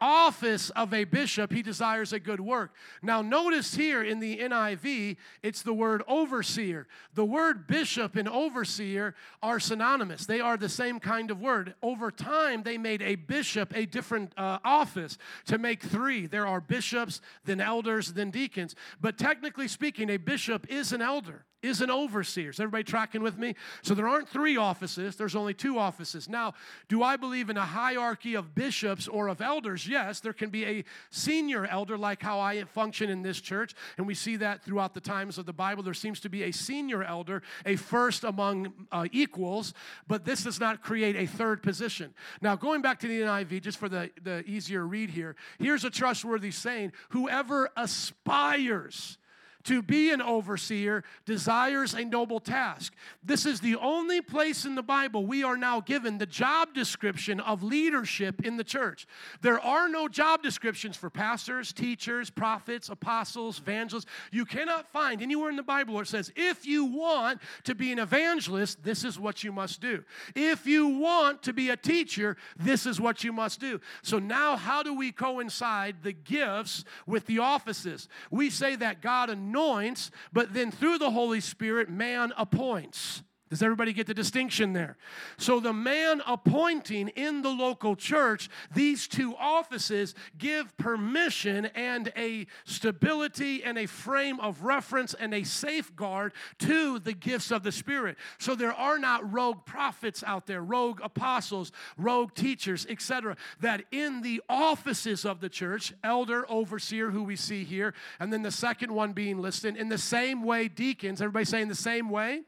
office 0.00 0.70
of 0.70 0.92
a 0.92 1.04
bishop, 1.04 1.52
he 1.52 1.62
desires 1.62 2.12
a 2.12 2.20
good 2.20 2.40
work. 2.40 2.72
Now, 3.02 3.22
notice 3.22 3.74
here 3.74 4.02
in 4.02 4.20
the 4.20 4.38
NIV, 4.38 5.16
it's 5.42 5.62
the 5.62 5.72
word 5.72 6.02
overseer. 6.06 6.86
The 7.14 7.24
word 7.24 7.66
bishop 7.66 8.16
and 8.16 8.28
overseer 8.28 9.14
are 9.42 9.60
synonymous, 9.60 10.26
they 10.26 10.40
are 10.40 10.56
the 10.56 10.68
same 10.68 11.00
kind 11.00 11.30
of 11.30 11.40
word. 11.40 11.74
Over 11.82 12.10
time, 12.10 12.62
they 12.62 12.78
made 12.78 13.02
a 13.02 13.14
bishop 13.14 13.74
a 13.74 13.86
different 13.86 14.32
uh, 14.36 14.58
office 14.64 15.18
to 15.46 15.58
make 15.58 15.82
three. 15.82 16.26
There 16.26 16.46
are 16.46 16.60
bishops, 16.60 17.20
then 17.44 17.60
elders, 17.60 18.12
then 18.12 18.30
deacons. 18.30 18.74
But 19.00 19.18
technically 19.18 19.68
speaking, 19.68 20.10
a 20.10 20.16
bishop 20.16 20.66
is 20.68 20.92
an 20.92 21.02
elder 21.02 21.44
is 21.66 21.80
an 21.80 21.90
overseer. 21.90 22.50
Is 22.50 22.60
everybody 22.60 22.84
tracking 22.84 23.22
with 23.22 23.38
me? 23.38 23.54
So 23.82 23.94
there 23.94 24.08
aren't 24.08 24.28
three 24.28 24.56
offices, 24.56 25.16
there's 25.16 25.36
only 25.36 25.54
two 25.54 25.78
offices. 25.78 26.28
Now, 26.28 26.54
do 26.88 27.02
I 27.02 27.16
believe 27.16 27.50
in 27.50 27.56
a 27.56 27.64
hierarchy 27.64 28.34
of 28.34 28.54
bishops 28.54 29.08
or 29.08 29.28
of 29.28 29.40
elders? 29.40 29.86
Yes, 29.86 30.20
there 30.20 30.32
can 30.32 30.50
be 30.50 30.64
a 30.64 30.84
senior 31.10 31.66
elder, 31.66 31.98
like 31.98 32.22
how 32.22 32.40
I 32.40 32.64
function 32.64 33.10
in 33.10 33.22
this 33.22 33.40
church, 33.40 33.74
and 33.96 34.06
we 34.06 34.14
see 34.14 34.36
that 34.36 34.62
throughout 34.62 34.94
the 34.94 35.00
times 35.00 35.38
of 35.38 35.46
the 35.46 35.52
Bible. 35.52 35.82
There 35.82 35.94
seems 35.94 36.20
to 36.20 36.28
be 36.28 36.44
a 36.44 36.52
senior 36.52 37.02
elder, 37.02 37.42
a 37.64 37.76
first 37.76 38.24
among 38.24 38.72
uh, 38.92 39.06
equals, 39.12 39.74
but 40.06 40.24
this 40.24 40.44
does 40.44 40.60
not 40.60 40.82
create 40.82 41.16
a 41.16 41.26
third 41.26 41.62
position. 41.62 42.14
Now, 42.40 42.56
going 42.56 42.82
back 42.82 43.00
to 43.00 43.08
the 43.08 43.20
NIV, 43.20 43.62
just 43.62 43.78
for 43.78 43.88
the, 43.88 44.10
the 44.22 44.44
easier 44.46 44.86
read 44.86 45.10
here, 45.10 45.36
here's 45.58 45.84
a 45.84 45.90
trustworthy 45.90 46.50
saying 46.50 46.92
whoever 47.10 47.70
aspires, 47.76 49.18
to 49.66 49.82
be 49.82 50.10
an 50.10 50.22
overseer 50.22 51.04
desires 51.24 51.92
a 51.92 52.04
noble 52.04 52.40
task. 52.40 52.94
This 53.22 53.44
is 53.46 53.60
the 53.60 53.76
only 53.76 54.20
place 54.20 54.64
in 54.64 54.76
the 54.76 54.82
Bible 54.82 55.26
we 55.26 55.42
are 55.42 55.56
now 55.56 55.80
given 55.80 56.18
the 56.18 56.26
job 56.26 56.72
description 56.72 57.40
of 57.40 57.62
leadership 57.62 58.44
in 58.44 58.56
the 58.56 58.64
church. 58.64 59.06
There 59.42 59.60
are 59.60 59.88
no 59.88 60.08
job 60.08 60.42
descriptions 60.42 60.96
for 60.96 61.10
pastors, 61.10 61.72
teachers, 61.72 62.30
prophets, 62.30 62.88
apostles, 62.88 63.58
evangelists. 63.58 64.06
You 64.30 64.44
cannot 64.44 64.88
find 64.92 65.20
anywhere 65.20 65.50
in 65.50 65.56
the 65.56 65.62
Bible 65.62 65.94
where 65.94 66.04
it 66.04 66.08
says, 66.08 66.32
if 66.36 66.64
you 66.64 66.84
want 66.84 67.40
to 67.64 67.74
be 67.74 67.90
an 67.90 67.98
evangelist, 67.98 68.84
this 68.84 69.04
is 69.04 69.18
what 69.18 69.42
you 69.42 69.50
must 69.50 69.80
do. 69.80 70.04
If 70.36 70.66
you 70.66 70.86
want 70.86 71.42
to 71.42 71.52
be 71.52 71.70
a 71.70 71.76
teacher, 71.76 72.36
this 72.56 72.86
is 72.86 73.00
what 73.00 73.24
you 73.24 73.32
must 73.32 73.58
do. 73.58 73.80
So 74.02 74.20
now, 74.20 74.56
how 74.56 74.84
do 74.84 74.94
we 74.94 75.10
coincide 75.10 75.96
the 76.02 76.12
gifts 76.12 76.84
with 77.04 77.26
the 77.26 77.40
offices? 77.40 78.08
We 78.30 78.50
say 78.50 78.76
that 78.76 79.02
God 79.02 79.28
anoints 79.28 79.55
anoints, 79.56 80.10
but 80.32 80.52
then 80.52 80.70
through 80.70 80.98
the 80.98 81.10
Holy 81.10 81.40
Spirit, 81.40 81.88
man 81.88 82.32
appoints. 82.36 83.22
Does 83.48 83.62
everybody 83.62 83.92
get 83.92 84.08
the 84.08 84.14
distinction 84.14 84.72
there? 84.72 84.96
So, 85.38 85.60
the 85.60 85.72
man 85.72 86.20
appointing 86.26 87.08
in 87.10 87.42
the 87.42 87.50
local 87.50 87.94
church 87.94 88.50
these 88.74 89.06
two 89.06 89.36
offices 89.36 90.16
give 90.36 90.76
permission 90.76 91.66
and 91.66 92.12
a 92.16 92.48
stability 92.64 93.62
and 93.62 93.78
a 93.78 93.86
frame 93.86 94.40
of 94.40 94.64
reference 94.64 95.14
and 95.14 95.32
a 95.32 95.44
safeguard 95.44 96.32
to 96.58 96.98
the 96.98 97.12
gifts 97.12 97.52
of 97.52 97.62
the 97.62 97.70
Spirit. 97.70 98.16
So, 98.38 98.56
there 98.56 98.72
are 98.72 98.98
not 98.98 99.32
rogue 99.32 99.64
prophets 99.64 100.24
out 100.26 100.46
there, 100.46 100.62
rogue 100.62 100.98
apostles, 101.04 101.70
rogue 101.96 102.34
teachers, 102.34 102.84
etc., 102.90 103.36
that 103.60 103.84
in 103.92 104.22
the 104.22 104.42
offices 104.48 105.24
of 105.24 105.38
the 105.38 105.48
church, 105.48 105.94
elder, 106.02 106.50
overseer, 106.50 107.12
who 107.12 107.22
we 107.22 107.36
see 107.36 107.62
here, 107.62 107.94
and 108.18 108.32
then 108.32 108.42
the 108.42 108.50
second 108.50 108.92
one 108.92 109.12
being 109.12 109.40
listed, 109.40 109.76
in 109.76 109.88
the 109.88 109.98
same 109.98 110.42
way, 110.42 110.66
deacons, 110.66 111.22
everybody 111.22 111.44
saying 111.44 111.68
the 111.68 111.76
same 111.76 112.10
way? 112.10 112.42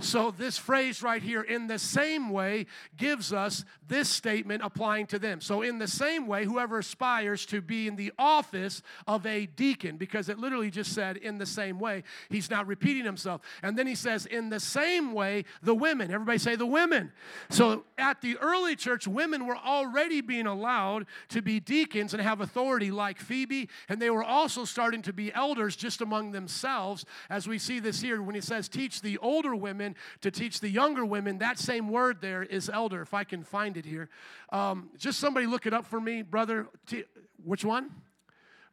So, 0.00 0.30
this 0.30 0.58
phrase 0.58 1.02
right 1.02 1.22
here, 1.22 1.42
in 1.42 1.66
the 1.66 1.78
same 1.78 2.30
way, 2.30 2.66
gives 2.96 3.32
us 3.32 3.64
this 3.86 4.08
statement 4.08 4.62
applying 4.64 5.06
to 5.08 5.18
them. 5.18 5.40
So, 5.40 5.62
in 5.62 5.78
the 5.78 5.88
same 5.88 6.26
way, 6.26 6.44
whoever 6.44 6.78
aspires 6.78 7.46
to 7.46 7.60
be 7.60 7.86
in 7.86 7.96
the 7.96 8.12
office 8.18 8.82
of 9.06 9.26
a 9.26 9.46
deacon, 9.46 9.96
because 9.96 10.28
it 10.28 10.38
literally 10.38 10.70
just 10.70 10.92
said 10.92 11.16
in 11.16 11.38
the 11.38 11.46
same 11.46 11.78
way, 11.78 12.02
he's 12.28 12.50
not 12.50 12.66
repeating 12.66 13.04
himself. 13.04 13.42
And 13.62 13.78
then 13.78 13.86
he 13.86 13.94
says, 13.94 14.26
in 14.26 14.50
the 14.50 14.60
same 14.60 15.12
way, 15.12 15.44
the 15.62 15.74
women. 15.74 16.10
Everybody 16.10 16.38
say 16.38 16.56
the 16.56 16.66
women. 16.66 17.12
So, 17.50 17.84
at 17.98 18.20
the 18.20 18.36
early 18.38 18.76
church, 18.76 19.06
women 19.06 19.46
were 19.46 19.56
already 19.56 20.20
being 20.20 20.46
allowed 20.46 21.06
to 21.28 21.42
be 21.42 21.60
deacons 21.60 22.14
and 22.14 22.22
have 22.22 22.40
authority 22.40 22.90
like 22.90 23.18
Phoebe, 23.18 23.68
and 23.88 24.00
they 24.00 24.10
were 24.10 24.24
also 24.24 24.64
starting 24.64 25.02
to 25.02 25.12
be 25.12 25.32
elders 25.32 25.76
just 25.76 26.00
among 26.00 26.32
themselves, 26.32 27.04
as 27.28 27.46
we 27.46 27.58
see 27.58 27.80
this 27.80 28.00
here 28.00 28.22
when 28.22 28.34
he 28.34 28.40
says, 28.40 28.68
teach 28.68 29.00
the 29.00 29.18
older 29.18 29.54
women 29.54 29.83
women 29.84 29.96
to 30.22 30.30
teach 30.30 30.60
the 30.60 30.68
younger 30.68 31.04
women. 31.04 31.38
That 31.38 31.58
same 31.58 31.88
word 31.88 32.20
there 32.20 32.42
is 32.42 32.68
elder, 32.68 33.02
if 33.02 33.14
I 33.14 33.24
can 33.24 33.42
find 33.42 33.76
it 33.76 33.84
here. 33.84 34.08
Um, 34.50 34.90
just 34.98 35.18
somebody 35.18 35.46
look 35.46 35.66
it 35.66 35.74
up 35.74 35.86
for 35.86 36.00
me, 36.00 36.22
brother. 36.22 36.68
T- 36.86 37.04
which 37.44 37.64
one? 37.64 37.90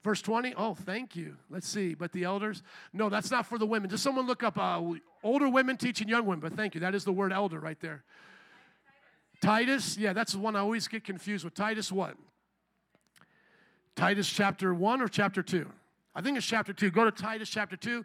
Verse 0.03 0.22
20? 0.22 0.55
Oh, 0.57 0.74
thank 0.74 1.16
you. 1.16 1.38
Let's 1.49 1.68
see. 1.68 1.93
But 1.93 2.12
the 2.12 2.24
elders? 2.24 2.64
No, 2.93 3.09
that's 3.09 3.30
not 3.30 3.45
for 3.45 3.57
the 3.57 3.66
women. 3.66 3.89
Just 3.89 4.03
someone 4.03 4.26
look 4.26 4.41
up 4.41 4.57
uh, 4.57 4.82
older 5.24 5.49
women 5.49 5.78
teaching 5.78 6.07
young 6.07 6.26
women. 6.26 6.39
But 6.39 6.53
thank 6.53 6.74
you. 6.74 6.82
That 6.82 6.95
is 6.95 7.03
the 7.03 7.12
word 7.12 7.32
elder 7.32 7.59
right 7.59 7.80
there. 7.82 8.03
Titus? 9.41 9.97
Yeah, 9.97 10.14
that's 10.14 10.34
the 10.34 10.39
one 10.39 10.55
I 10.55 10.59
always 10.59 10.88
get 10.88 11.03
confused 11.03 11.43
with. 11.43 11.53
Titus 11.53 11.91
what? 11.91 12.16
Titus 13.95 14.30
chapter 14.30 14.74
1 14.74 15.01
or 15.01 15.07
chapter 15.07 15.43
2? 15.43 15.68
I 16.14 16.22
think 16.22 16.38
it's 16.38 16.45
chapter 16.45 16.74
2. 16.74 16.91
Go 16.91 17.05
to 17.05 17.12
Titus 17.12 17.49
chapter 17.49 17.78
2 17.78 18.03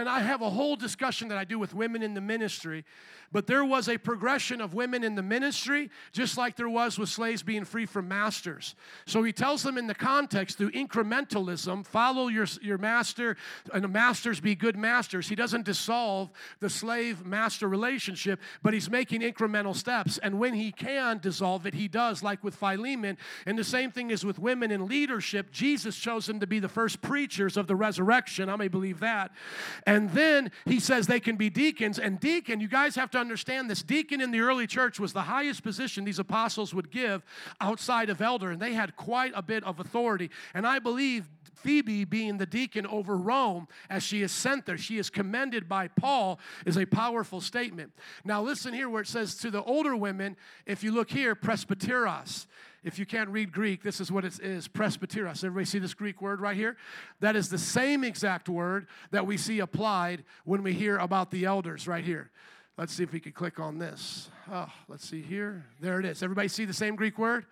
and 0.00 0.08
I 0.08 0.20
have 0.20 0.42
a 0.42 0.50
whole 0.50 0.76
discussion 0.76 1.28
that 1.28 1.38
I 1.38 1.44
do 1.44 1.58
with 1.58 1.74
women 1.74 2.02
in 2.02 2.14
the 2.14 2.20
ministry, 2.20 2.84
but 3.32 3.46
there 3.46 3.64
was 3.64 3.88
a 3.88 3.98
progression 3.98 4.60
of 4.60 4.74
women 4.74 5.04
in 5.04 5.14
the 5.14 5.22
ministry, 5.22 5.90
just 6.12 6.36
like 6.36 6.56
there 6.56 6.68
was 6.68 6.98
with 6.98 7.08
slaves 7.08 7.42
being 7.42 7.64
free 7.64 7.86
from 7.86 8.08
masters. 8.08 8.74
So 9.06 9.22
he 9.22 9.32
tells 9.32 9.62
them 9.62 9.78
in 9.78 9.86
the 9.86 9.94
context 9.94 10.58
through 10.58 10.72
incrementalism 10.72 11.86
follow 11.86 12.28
your, 12.28 12.46
your 12.62 12.78
master, 12.78 13.36
and 13.72 13.84
the 13.84 13.88
masters 13.88 14.40
be 14.40 14.54
good 14.54 14.76
masters. 14.76 15.28
He 15.28 15.34
doesn't 15.34 15.64
dissolve 15.64 16.30
the 16.60 16.70
slave 16.70 17.26
master 17.26 17.68
relationship, 17.68 18.40
but 18.62 18.74
he's 18.74 18.88
making 18.90 19.20
incremental 19.20 19.74
steps. 19.74 20.18
And 20.18 20.38
when 20.38 20.54
he 20.54 20.72
can 20.72 21.18
dissolve 21.18 21.66
it, 21.66 21.74
he 21.74 21.88
does, 21.88 22.22
like 22.22 22.42
with 22.44 22.54
Philemon. 22.56 23.18
And 23.44 23.58
the 23.58 23.64
same 23.64 23.90
thing 23.90 24.10
is 24.10 24.24
with 24.24 24.38
women 24.38 24.70
in 24.70 24.86
leadership. 24.86 25.50
Jesus 25.50 25.96
chose 25.96 26.26
them 26.26 26.40
to 26.40 26.46
be 26.46 26.58
the 26.58 26.68
first 26.68 27.02
preachers 27.02 27.56
of 27.56 27.66
the 27.66 27.76
resurrection. 27.76 28.48
I 28.48 28.56
may 28.56 28.68
believe 28.68 29.00
that. 29.00 29.32
And 29.86 30.10
then 30.10 30.50
he 30.64 30.80
says 30.80 31.06
they 31.06 31.20
can 31.20 31.36
be 31.36 31.50
deacons. 31.50 31.98
And 31.98 32.20
deacon, 32.20 32.60
you 32.60 32.68
guys 32.68 32.96
have 32.96 33.10
to 33.10 33.18
understand 33.26 33.68
this 33.68 33.82
deacon 33.82 34.20
in 34.20 34.30
the 34.30 34.38
early 34.38 34.68
church 34.68 35.00
was 35.00 35.12
the 35.12 35.22
highest 35.22 35.64
position 35.64 36.04
these 36.04 36.20
apostles 36.20 36.72
would 36.72 36.92
give 36.92 37.24
outside 37.60 38.08
of 38.08 38.22
elder. 38.22 38.50
And 38.50 38.62
they 38.62 38.72
had 38.72 38.94
quite 38.94 39.32
a 39.34 39.42
bit 39.42 39.64
of 39.64 39.80
authority. 39.80 40.30
And 40.54 40.64
I 40.64 40.78
believe 40.78 41.28
Phoebe 41.54 42.04
being 42.04 42.38
the 42.38 42.46
deacon 42.46 42.86
over 42.86 43.16
Rome 43.16 43.66
as 43.90 44.04
she 44.04 44.22
is 44.22 44.30
sent 44.30 44.66
there, 44.66 44.78
she 44.78 44.98
is 44.98 45.10
commended 45.10 45.68
by 45.68 45.88
Paul, 45.88 46.38
is 46.64 46.76
a 46.76 46.86
powerful 46.86 47.40
statement. 47.40 47.92
Now, 48.24 48.40
listen 48.42 48.72
here 48.72 48.88
where 48.88 49.02
it 49.02 49.08
says 49.08 49.34
to 49.38 49.50
the 49.50 49.64
older 49.64 49.96
women, 49.96 50.36
if 50.64 50.84
you 50.84 50.92
look 50.92 51.10
here, 51.10 51.34
presbyteros. 51.34 52.46
If 52.84 53.00
you 53.00 53.06
can't 53.06 53.28
read 53.30 53.50
Greek, 53.50 53.82
this 53.82 54.00
is 54.00 54.12
what 54.12 54.24
it 54.24 54.38
is 54.38 54.68
presbyteros. 54.68 55.42
Everybody 55.42 55.64
see 55.64 55.80
this 55.80 55.92
Greek 55.92 56.22
word 56.22 56.40
right 56.40 56.56
here? 56.56 56.76
That 57.18 57.34
is 57.34 57.48
the 57.48 57.58
same 57.58 58.04
exact 58.04 58.48
word 58.48 58.86
that 59.10 59.26
we 59.26 59.36
see 59.36 59.58
applied 59.58 60.22
when 60.44 60.62
we 60.62 60.72
hear 60.72 60.98
about 60.98 61.32
the 61.32 61.46
elders 61.46 61.88
right 61.88 62.04
here. 62.04 62.30
Let's 62.78 62.92
see 62.92 63.02
if 63.02 63.12
we 63.12 63.20
can 63.20 63.32
click 63.32 63.58
on 63.58 63.78
this. 63.78 64.28
Oh, 64.52 64.70
let's 64.86 65.08
see 65.08 65.22
here. 65.22 65.64
There 65.80 65.98
it 65.98 66.04
is. 66.04 66.22
Everybody 66.22 66.48
see 66.48 66.66
the 66.66 66.74
same 66.74 66.94
Greek 66.94 67.18
word? 67.18 67.46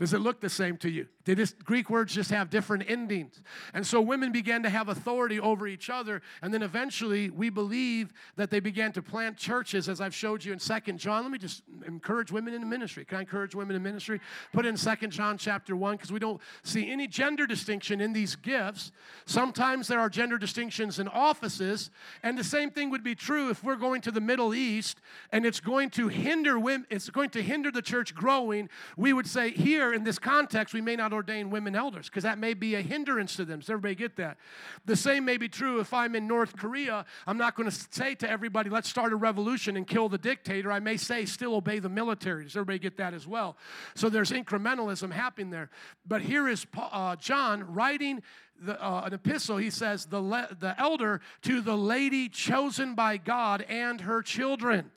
Does 0.00 0.14
it 0.14 0.20
look 0.20 0.40
the 0.40 0.48
same 0.48 0.78
to 0.78 0.88
you? 0.88 1.08
Did 1.24 1.36
this 1.36 1.54
Greek 1.62 1.90
words 1.90 2.14
just 2.14 2.30
have 2.30 2.48
different 2.48 2.88
endings? 2.88 3.42
And 3.74 3.86
so 3.86 4.00
women 4.00 4.32
began 4.32 4.62
to 4.62 4.70
have 4.70 4.88
authority 4.88 5.38
over 5.38 5.66
each 5.66 5.90
other. 5.90 6.22
And 6.40 6.54
then 6.54 6.62
eventually 6.62 7.28
we 7.28 7.50
believe 7.50 8.10
that 8.36 8.50
they 8.50 8.60
began 8.60 8.92
to 8.92 9.02
plant 9.02 9.36
churches, 9.36 9.90
as 9.90 10.00
I've 10.00 10.14
showed 10.14 10.42
you 10.42 10.54
in 10.54 10.58
Second 10.58 10.98
John. 10.98 11.22
Let 11.22 11.30
me 11.30 11.36
just 11.36 11.62
encourage 11.86 12.32
women 12.32 12.54
in 12.54 12.66
ministry. 12.66 13.04
Can 13.04 13.18
I 13.18 13.20
encourage 13.20 13.54
women 13.54 13.76
in 13.76 13.82
ministry? 13.82 14.22
Put 14.54 14.64
in 14.64 14.74
Second 14.78 15.10
John 15.10 15.36
chapter 15.36 15.76
1, 15.76 15.96
because 15.96 16.10
we 16.10 16.18
don't 16.18 16.40
see 16.62 16.90
any 16.90 17.06
gender 17.06 17.46
distinction 17.46 18.00
in 18.00 18.14
these 18.14 18.36
gifts. 18.36 18.92
Sometimes 19.26 19.86
there 19.86 20.00
are 20.00 20.08
gender 20.08 20.38
distinctions 20.38 20.98
in 20.98 21.08
offices, 21.08 21.90
and 22.22 22.38
the 22.38 22.44
same 22.44 22.70
thing 22.70 22.88
would 22.88 23.04
be 23.04 23.14
true 23.14 23.50
if 23.50 23.62
we're 23.62 23.76
going 23.76 24.00
to 24.00 24.10
the 24.10 24.20
Middle 24.20 24.54
East 24.54 24.98
and 25.30 25.44
it's 25.44 25.60
going 25.60 25.90
to 25.90 26.08
hinder 26.08 26.58
women, 26.58 26.86
it's 26.88 27.10
going 27.10 27.30
to 27.30 27.42
hinder 27.42 27.70
the 27.70 27.82
church 27.82 28.14
growing. 28.14 28.70
We 28.96 29.12
would 29.12 29.26
say 29.26 29.50
here 29.50 29.89
in 29.92 30.04
this 30.04 30.18
context, 30.18 30.74
we 30.74 30.80
may 30.80 30.96
not 30.96 31.12
ordain 31.12 31.50
women 31.50 31.74
elders 31.76 32.08
because 32.08 32.22
that 32.24 32.38
may 32.38 32.54
be 32.54 32.74
a 32.74 32.82
hindrance 32.82 33.36
to 33.36 33.44
them. 33.44 33.60
Does 33.60 33.70
everybody 33.70 33.94
get 33.94 34.16
that? 34.16 34.38
The 34.84 34.96
same 34.96 35.24
may 35.24 35.36
be 35.36 35.48
true 35.48 35.80
if 35.80 35.92
I'm 35.92 36.14
in 36.14 36.26
North 36.26 36.56
Korea. 36.56 37.04
I'm 37.26 37.38
not 37.38 37.54
going 37.54 37.68
to 37.68 37.76
say 37.90 38.14
to 38.16 38.30
everybody, 38.30 38.70
let's 38.70 38.88
start 38.88 39.12
a 39.12 39.16
revolution 39.16 39.76
and 39.76 39.86
kill 39.86 40.08
the 40.08 40.18
dictator. 40.18 40.72
I 40.72 40.80
may 40.80 40.96
say, 40.96 41.24
still 41.24 41.54
obey 41.54 41.78
the 41.78 41.88
military. 41.88 42.44
Does 42.44 42.56
everybody 42.56 42.78
get 42.78 42.96
that 42.98 43.14
as 43.14 43.26
well? 43.26 43.56
So 43.94 44.08
there's 44.08 44.30
incrementalism 44.30 45.12
happening 45.12 45.50
there. 45.50 45.70
But 46.06 46.22
here 46.22 46.48
is 46.48 46.66
uh, 46.76 47.16
John 47.16 47.72
writing 47.72 48.22
the, 48.60 48.82
uh, 48.82 49.02
an 49.06 49.14
epistle, 49.14 49.56
he 49.56 49.70
says, 49.70 50.06
the, 50.06 50.20
le- 50.20 50.48
the 50.58 50.78
elder 50.78 51.20
to 51.42 51.60
the 51.60 51.76
lady 51.76 52.28
chosen 52.28 52.94
by 52.94 53.16
God 53.16 53.62
and 53.68 54.00
her 54.02 54.22
children. 54.22 54.90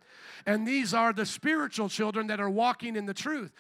And 0.46 0.68
these 0.68 0.94
are 0.94 1.14
the 1.14 1.26
spiritual 1.26 1.88
children 1.88 2.28
that 2.28 2.41
are 2.41 2.50
walking 2.50 2.96
in 2.96 3.06
the 3.06 3.14
truth. 3.14 3.54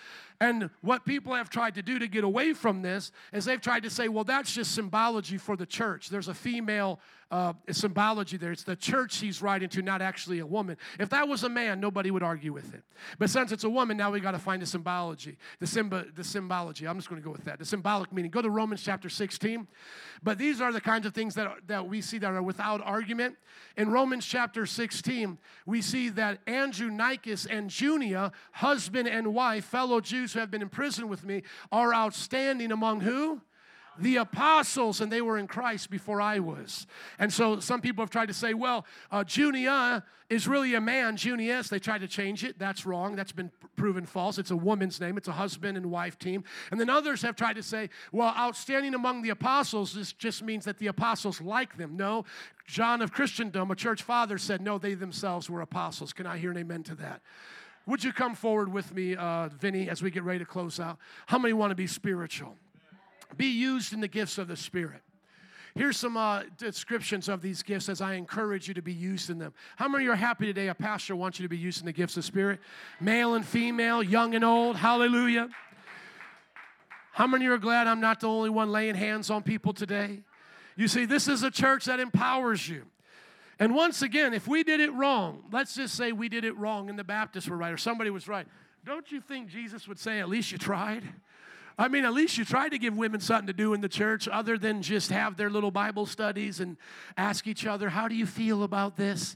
And 0.43 0.69
what 0.81 1.05
people 1.05 1.33
have 1.33 1.49
tried 1.49 1.75
to 1.75 1.81
do 1.81 1.97
to 1.99 2.07
get 2.09 2.25
away 2.25 2.51
from 2.51 2.81
this 2.81 3.13
is 3.31 3.45
they've 3.45 3.61
tried 3.61 3.83
to 3.83 3.89
say, 3.89 4.09
well, 4.09 4.25
that's 4.25 4.53
just 4.53 4.75
symbology 4.75 5.37
for 5.37 5.55
the 5.55 5.65
church. 5.65 6.09
There's 6.09 6.27
a 6.27 6.33
female 6.33 6.99
uh, 7.33 7.53
symbology 7.71 8.37
there. 8.37 8.51
It's 8.51 8.63
the 8.63 8.75
church 8.75 9.17
he's 9.17 9.41
writing 9.41 9.67
to, 9.69 9.81
not 9.81 10.03
actually 10.03 10.37
a 10.37 10.45
woman. 10.45 10.77
If 10.99 11.09
that 11.09 11.27
was 11.27 11.43
a 11.43 11.49
man, 11.49 11.79
nobody 11.79 12.11
would 12.11 12.21
argue 12.21 12.53
with 12.53 12.75
it. 12.75 12.83
But 13.17 13.31
since 13.31 13.51
it's 13.51 13.63
a 13.63 13.69
woman, 13.69 13.97
now 13.97 14.11
we 14.11 14.19
got 14.19 14.31
to 14.31 14.39
find 14.39 14.61
the 14.61 14.67
symbology. 14.67 15.37
The, 15.59 15.65
symb- 15.65 16.13
the 16.13 16.23
symbology. 16.23 16.87
I'm 16.87 16.95
just 16.97 17.09
going 17.09 17.19
to 17.19 17.25
go 17.25 17.31
with 17.31 17.45
that. 17.45 17.57
The 17.57 17.65
symbolic 17.65 18.13
meaning. 18.13 18.29
Go 18.29 18.43
to 18.43 18.51
Romans 18.51 18.83
chapter 18.83 19.09
16. 19.09 19.67
But 20.21 20.37
these 20.37 20.61
are 20.61 20.71
the 20.71 20.79
kinds 20.79 21.07
of 21.07 21.15
things 21.15 21.33
that, 21.33 21.47
are, 21.47 21.57
that 21.65 21.87
we 21.87 22.01
see 22.01 22.19
that 22.19 22.31
are 22.31 22.43
without 22.43 22.81
argument. 22.85 23.35
In 23.77 23.89
Romans 23.89 24.25
chapter 24.27 24.67
16, 24.67 25.39
we 25.65 25.81
see 25.81 26.09
that 26.09 26.39
Andronicus 26.45 27.47
and 27.47 27.71
Junia, 27.71 28.31
husband 28.51 29.07
and 29.07 29.33
wife, 29.33 29.65
fellow 29.65 30.01
Jews 30.01 30.32
who 30.33 30.39
have 30.39 30.51
been 30.51 30.61
in 30.61 30.69
prison 30.69 31.07
with 31.07 31.23
me, 31.23 31.43
are 31.71 31.93
outstanding 31.93 32.71
among 32.71 33.01
who? 33.01 33.41
the 33.99 34.17
apostles, 34.17 35.01
and 35.01 35.11
they 35.11 35.21
were 35.21 35.37
in 35.37 35.47
Christ 35.47 35.89
before 35.89 36.19
I 36.21 36.39
was. 36.39 36.87
And 37.19 37.31
so 37.31 37.59
some 37.59 37.81
people 37.81 38.01
have 38.01 38.09
tried 38.09 38.27
to 38.27 38.33
say, 38.33 38.53
well, 38.53 38.85
uh, 39.11 39.23
Junia 39.23 40.03
is 40.29 40.47
really 40.47 40.73
a 40.73 40.81
man, 40.81 41.15
Junius. 41.15 41.69
They 41.69 41.79
tried 41.79 42.01
to 42.01 42.07
change 42.07 42.43
it. 42.43 42.57
That's 42.57 42.85
wrong. 42.85 43.15
That's 43.15 43.31
been 43.31 43.51
proven 43.75 44.05
false. 44.05 44.37
It's 44.37 44.51
a 44.51 44.57
woman's 44.57 44.99
name, 44.99 45.17
it's 45.17 45.27
a 45.27 45.33
husband 45.33 45.77
and 45.77 45.87
wife 45.87 46.17
team. 46.17 46.43
And 46.71 46.79
then 46.79 46.89
others 46.89 47.21
have 47.21 47.35
tried 47.35 47.55
to 47.55 47.63
say, 47.63 47.89
well, 48.11 48.33
outstanding 48.37 48.93
among 48.93 49.21
the 49.21 49.29
apostles 49.29 49.93
this 49.93 50.13
just 50.13 50.43
means 50.43 50.65
that 50.65 50.77
the 50.77 50.87
apostles 50.87 51.41
like 51.41 51.77
them. 51.77 51.95
No, 51.97 52.25
John 52.65 53.07
Chrysostom, 53.07 53.69
a 53.71 53.75
church 53.75 54.03
father, 54.03 54.37
said, 54.37 54.61
no, 54.61 54.77
they 54.77 54.93
themselves 54.93 55.49
were 55.49 55.61
apostles. 55.61 56.13
Can 56.13 56.25
I 56.25 56.37
hear 56.37 56.51
an 56.51 56.57
amen 56.57 56.83
to 56.83 56.95
that? 56.95 57.21
Would 57.85 58.03
you 58.03 58.13
come 58.13 58.33
forward 58.33 58.71
with 58.71 58.93
me, 58.93 59.15
uh, 59.15 59.49
Vinny, 59.49 59.89
as 59.89 60.01
we 60.01 60.09
get 60.09 60.23
ready 60.23 60.39
to 60.39 60.45
close 60.45 60.79
out? 60.79 60.97
How 61.25 61.37
many 61.37 61.53
want 61.53 61.71
to 61.71 61.75
be 61.75 61.87
spiritual? 61.87 62.55
Be 63.35 63.47
used 63.47 63.93
in 63.93 63.99
the 63.99 64.07
gifts 64.07 64.37
of 64.37 64.47
the 64.47 64.55
Spirit. 64.55 65.01
Here's 65.75 65.97
some 65.97 66.15
uh, 66.15 66.43
descriptions 66.57 67.27
of 67.27 67.41
these 67.41 67.63
gifts 67.63 67.89
as 67.89 67.99
I 67.99 68.13
encourage 68.13 68.67
you 68.67 68.75
to 68.75 68.81
be 68.81 68.93
used 68.93 69.31
in 69.31 69.39
them. 69.39 69.53
How 69.75 69.87
many 69.87 70.07
are 70.07 70.15
happy 70.15 70.45
today? 70.45 70.67
A 70.67 70.75
pastor 70.75 71.15
wants 71.15 71.39
you 71.39 71.43
to 71.43 71.49
be 71.49 71.57
used 71.57 71.79
in 71.79 71.87
the 71.87 71.91
gifts 71.93 72.15
of 72.15 72.23
Spirit? 72.23 72.59
Male 73.01 73.33
and 73.33 73.45
female, 73.45 74.03
young 74.03 74.35
and 74.35 74.45
old. 74.45 74.77
Hallelujah. 74.77 75.49
How 77.11 77.27
many 77.27 77.47
are 77.47 77.57
glad 77.57 77.87
I'm 77.87 77.99
not 77.99 78.19
the 78.19 78.27
only 78.27 78.51
one 78.51 78.71
laying 78.71 78.95
hands 78.95 79.29
on 79.29 79.41
people 79.41 79.73
today? 79.73 80.21
You 80.75 80.87
see, 80.87 81.05
this 81.05 81.27
is 81.27 81.43
a 81.43 81.51
church 81.51 81.85
that 81.85 81.99
empowers 81.99 82.69
you. 82.69 82.85
And 83.59 83.75
once 83.75 84.01
again, 84.01 84.33
if 84.33 84.47
we 84.47 84.63
did 84.63 84.79
it 84.79 84.91
wrong, 84.93 85.43
let's 85.51 85.75
just 85.75 85.95
say 85.95 86.11
we 86.11 86.29
did 86.29 86.43
it 86.43 86.57
wrong 86.57 86.89
and 86.89 86.97
the 86.97 87.03
Baptists 87.03 87.47
were 87.47 87.57
right 87.57 87.71
or 87.71 87.77
somebody 87.77 88.09
was 88.09 88.27
right. 88.27 88.47
Don't 88.85 89.11
you 89.11 89.21
think 89.21 89.49
Jesus 89.49 89.87
would 89.87 89.99
say, 89.99 90.19
at 90.19 90.27
least 90.27 90.51
you 90.51 90.57
tried? 90.57 91.03
I 91.77 91.87
mean, 91.87 92.05
at 92.05 92.13
least 92.13 92.37
you 92.37 92.45
tried 92.45 92.69
to 92.69 92.77
give 92.77 92.95
women 92.95 93.19
something 93.19 93.47
to 93.47 93.53
do 93.53 93.73
in 93.73 93.81
the 93.81 93.89
church 93.89 94.27
other 94.27 94.57
than 94.57 94.81
just 94.81 95.09
have 95.11 95.37
their 95.37 95.49
little 95.49 95.71
Bible 95.71 96.05
studies 96.05 96.59
and 96.59 96.77
ask 97.17 97.47
each 97.47 97.65
other, 97.65 97.89
how 97.89 98.07
do 98.07 98.15
you 98.15 98.25
feel 98.25 98.63
about 98.63 98.95
this? 98.97 99.35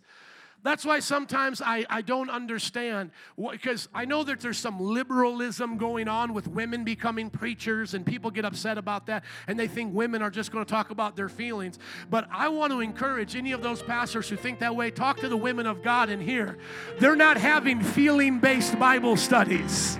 That's 0.63 0.83
why 0.83 0.99
sometimes 0.99 1.61
I, 1.61 1.85
I 1.89 2.01
don't 2.01 2.29
understand 2.29 3.11
because 3.51 3.87
I 3.93 4.05
know 4.05 4.23
that 4.23 4.41
there's 4.41 4.57
some 4.57 4.79
liberalism 4.79 5.77
going 5.77 6.07
on 6.07 6.33
with 6.33 6.47
women 6.47 6.83
becoming 6.83 7.29
preachers, 7.29 7.93
and 7.93 8.05
people 8.05 8.31
get 8.31 8.43
upset 8.43 8.77
about 8.77 9.05
that, 9.05 9.23
and 9.47 9.57
they 9.57 9.67
think 9.67 9.93
women 9.93 10.21
are 10.21 10.31
just 10.31 10.51
going 10.51 10.65
to 10.65 10.69
talk 10.69 10.89
about 10.89 11.15
their 11.15 11.29
feelings. 11.29 11.79
But 12.09 12.27
I 12.31 12.49
want 12.49 12.73
to 12.73 12.81
encourage 12.81 13.35
any 13.35 13.51
of 13.51 13.61
those 13.61 13.81
pastors 13.81 14.27
who 14.27 14.35
think 14.35 14.59
that 14.59 14.75
way 14.75 14.91
talk 14.91 15.17
to 15.19 15.29
the 15.29 15.37
women 15.37 15.67
of 15.67 15.83
God 15.83 16.09
in 16.09 16.19
here. 16.19 16.57
They're 16.99 17.15
not 17.15 17.37
having 17.37 17.81
feeling 17.81 18.39
based 18.39 18.77
Bible 18.79 19.15
studies. 19.15 19.97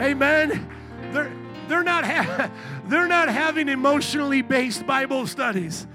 Amen. 0.00 0.68
They're, 1.12 1.32
they're 1.68 1.84
not, 1.84 2.04
ha- 2.04 2.50
they're 2.86 3.08
not 3.08 3.28
having 3.28 3.68
emotionally 3.68 4.42
based 4.42 4.86
Bible 4.86 5.26
studies. 5.26 5.86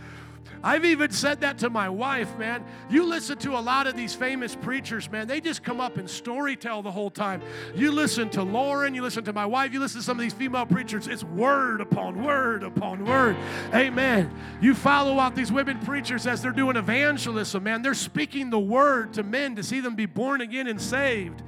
I've 0.64 0.86
even 0.86 1.12
said 1.12 1.42
that 1.42 1.58
to 1.60 1.70
my 1.70 1.90
wife, 1.90 2.38
man. 2.38 2.64
You 2.90 3.06
listen 3.06 3.38
to 3.40 3.58
a 3.58 3.60
lot 3.60 3.86
of 3.86 3.98
these 3.98 4.16
famous 4.16 4.56
preachers, 4.56 5.12
man, 5.12 5.28
they 5.28 5.42
just 5.42 5.62
come 5.62 5.82
up 5.82 5.98
and 5.98 6.10
story 6.10 6.56
tell 6.56 6.82
the 6.82 6.92
whole 6.92 7.10
time. 7.10 7.42
You 7.76 7.92
listen 7.92 8.30
to 8.32 8.44
Lauren, 8.44 8.96
you 8.96 9.02
listen 9.02 9.26
to 9.26 9.34
my 9.34 9.46
wife, 9.46 9.74
you 9.74 9.80
listen 9.80 10.00
to 10.00 10.06
some 10.06 10.18
of 10.18 10.22
these 10.22 10.34
female 10.34 10.66
preachers, 10.66 11.08
it's 11.08 11.24
word 11.24 11.82
upon 11.82 12.24
word 12.24 12.64
upon 12.64 13.06
word. 13.06 13.36
Amen. 13.74 14.34
You 14.62 14.74
follow 14.74 15.20
out 15.20 15.36
these 15.36 15.52
women 15.52 15.80
preachers 15.80 16.26
as 16.26 16.42
they're 16.42 16.52
doing 16.52 16.78
evangelism, 16.78 17.64
man. 17.64 17.82
They're 17.82 17.94
speaking 17.94 18.50
the 18.50 18.60
word 18.60 19.14
to 19.16 19.24
men 19.24 19.56
to 19.58 19.64
see 19.64 19.82
them 19.82 19.96
be 19.96 20.06
born 20.06 20.42
again 20.42 20.68
and 20.68 20.82
saved. 20.82 21.44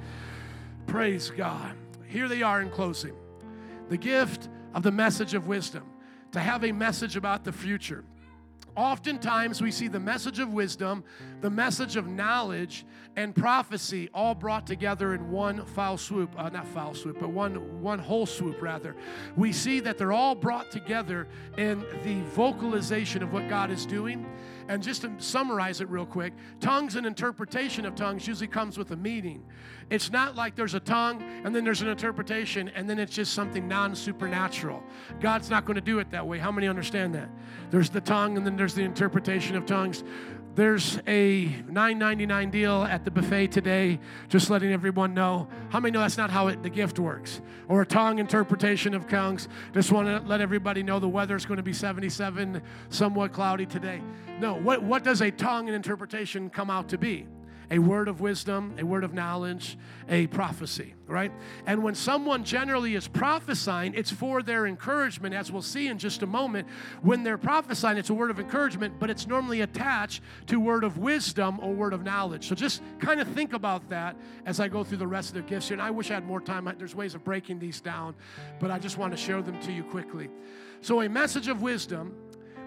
Praise 0.86 1.30
God. 1.30 1.74
Here 2.06 2.28
they 2.28 2.42
are 2.42 2.60
in 2.60 2.70
closing 2.70 3.14
the 3.88 3.96
gift 3.96 4.48
of 4.74 4.82
the 4.82 4.92
message 4.92 5.34
of 5.34 5.46
wisdom, 5.46 5.84
to 6.32 6.40
have 6.40 6.64
a 6.64 6.72
message 6.72 7.16
about 7.16 7.44
the 7.44 7.52
future. 7.52 8.04
Oftentimes, 8.76 9.62
we 9.62 9.70
see 9.70 9.88
the 9.88 9.98
message 9.98 10.38
of 10.38 10.50
wisdom, 10.50 11.02
the 11.40 11.50
message 11.50 11.96
of 11.96 12.06
knowledge, 12.06 12.84
and 13.16 13.34
prophecy 13.34 14.10
all 14.12 14.34
brought 14.34 14.66
together 14.66 15.14
in 15.14 15.30
one 15.30 15.64
foul 15.64 15.96
swoop. 15.96 16.30
Uh, 16.38 16.48
not 16.50 16.66
foul 16.68 16.94
swoop, 16.94 17.18
but 17.18 17.30
one, 17.30 17.80
one 17.80 17.98
whole 17.98 18.26
swoop, 18.26 18.60
rather. 18.60 18.94
We 19.36 19.52
see 19.52 19.80
that 19.80 19.98
they're 19.98 20.12
all 20.12 20.34
brought 20.34 20.70
together 20.70 21.26
in 21.56 21.84
the 22.04 22.20
vocalization 22.34 23.22
of 23.22 23.32
what 23.32 23.48
God 23.48 23.70
is 23.70 23.86
doing 23.86 24.26
and 24.68 24.82
just 24.82 25.02
to 25.02 25.12
summarize 25.18 25.80
it 25.80 25.88
real 25.88 26.06
quick, 26.06 26.32
tongues 26.60 26.96
and 26.96 27.06
interpretation 27.06 27.86
of 27.86 27.94
tongues 27.94 28.26
usually 28.26 28.48
comes 28.48 28.76
with 28.76 28.90
a 28.90 28.96
meaning. 28.96 29.44
It's 29.90 30.10
not 30.10 30.34
like 30.34 30.56
there's 30.56 30.74
a 30.74 30.80
tongue 30.80 31.22
and 31.44 31.54
then 31.54 31.62
there's 31.64 31.82
an 31.82 31.88
interpretation 31.88 32.68
and 32.70 32.90
then 32.90 32.98
it's 32.98 33.14
just 33.14 33.32
something 33.32 33.68
non 33.68 33.94
supernatural. 33.94 34.82
God's 35.20 35.48
not 35.50 35.64
going 35.64 35.76
to 35.76 35.80
do 35.80 36.00
it 36.00 36.10
that 36.10 36.26
way. 36.26 36.38
How 36.38 36.50
many 36.50 36.66
understand 36.66 37.14
that? 37.14 37.30
There's 37.70 37.90
the 37.90 38.00
tongue 38.00 38.36
and 38.36 38.44
then 38.44 38.56
there's 38.56 38.74
the 38.74 38.82
interpretation 38.82 39.54
of 39.54 39.66
tongues. 39.66 40.02
There's 40.56 40.98
a 41.06 41.48
$9.99 41.48 42.50
deal 42.50 42.82
at 42.84 43.04
the 43.04 43.10
buffet 43.10 43.48
today, 43.48 44.00
just 44.30 44.48
letting 44.48 44.72
everyone 44.72 45.12
know. 45.12 45.48
How 45.68 45.80
many 45.80 45.92
know 45.92 46.00
that's 46.00 46.16
not 46.16 46.30
how 46.30 46.48
it, 46.48 46.62
the 46.62 46.70
gift 46.70 46.98
works? 46.98 47.42
Or 47.68 47.82
a 47.82 47.86
tongue 47.86 48.18
interpretation 48.18 48.94
of 48.94 49.06
tongues. 49.06 49.48
Just 49.74 49.92
want 49.92 50.08
to 50.08 50.26
let 50.26 50.40
everybody 50.40 50.82
know 50.82 50.98
the 50.98 51.08
weather's 51.08 51.44
going 51.44 51.58
to 51.58 51.62
be 51.62 51.74
77, 51.74 52.62
somewhat 52.88 53.34
cloudy 53.34 53.66
today. 53.66 54.00
No, 54.40 54.54
what, 54.54 54.82
what 54.82 55.04
does 55.04 55.20
a 55.20 55.30
tongue 55.30 55.66
and 55.66 55.76
interpretation 55.76 56.48
come 56.48 56.70
out 56.70 56.88
to 56.88 56.96
be? 56.96 57.26
A 57.70 57.78
word 57.78 58.08
of 58.08 58.20
wisdom, 58.20 58.74
a 58.78 58.84
word 58.84 59.04
of 59.04 59.12
knowledge, 59.12 59.76
a 60.08 60.26
prophecy, 60.28 60.94
right? 61.06 61.32
And 61.66 61.82
when 61.82 61.94
someone 61.94 62.44
generally 62.44 62.94
is 62.94 63.08
prophesying, 63.08 63.94
it's 63.94 64.10
for 64.10 64.42
their 64.42 64.66
encouragement, 64.66 65.34
as 65.34 65.50
we'll 65.50 65.62
see 65.62 65.88
in 65.88 65.98
just 65.98 66.22
a 66.22 66.26
moment. 66.26 66.68
When 67.02 67.22
they're 67.24 67.38
prophesying, 67.38 67.98
it's 67.98 68.10
a 68.10 68.14
word 68.14 68.30
of 68.30 68.38
encouragement, 68.38 68.94
but 68.98 69.10
it's 69.10 69.26
normally 69.26 69.62
attached 69.62 70.22
to 70.46 70.60
word 70.60 70.84
of 70.84 70.98
wisdom 70.98 71.58
or 71.60 71.72
word 71.72 71.92
of 71.92 72.04
knowledge. 72.04 72.48
So 72.48 72.54
just 72.54 72.82
kind 72.98 73.20
of 73.20 73.28
think 73.28 73.52
about 73.52 73.88
that 73.88 74.16
as 74.44 74.60
I 74.60 74.68
go 74.68 74.84
through 74.84 74.98
the 74.98 75.06
rest 75.06 75.30
of 75.30 75.34
the 75.34 75.42
gifts 75.42 75.68
here. 75.68 75.74
And 75.74 75.82
I 75.82 75.90
wish 75.90 76.10
I 76.10 76.14
had 76.14 76.26
more 76.26 76.40
time. 76.40 76.72
There's 76.78 76.94
ways 76.94 77.14
of 77.14 77.24
breaking 77.24 77.58
these 77.58 77.80
down, 77.80 78.14
but 78.60 78.70
I 78.70 78.78
just 78.78 78.98
want 78.98 79.12
to 79.12 79.16
share 79.16 79.42
them 79.42 79.58
to 79.62 79.72
you 79.72 79.82
quickly. 79.82 80.30
So 80.82 81.00
a 81.00 81.08
message 81.08 81.48
of 81.48 81.62
wisdom 81.62 82.14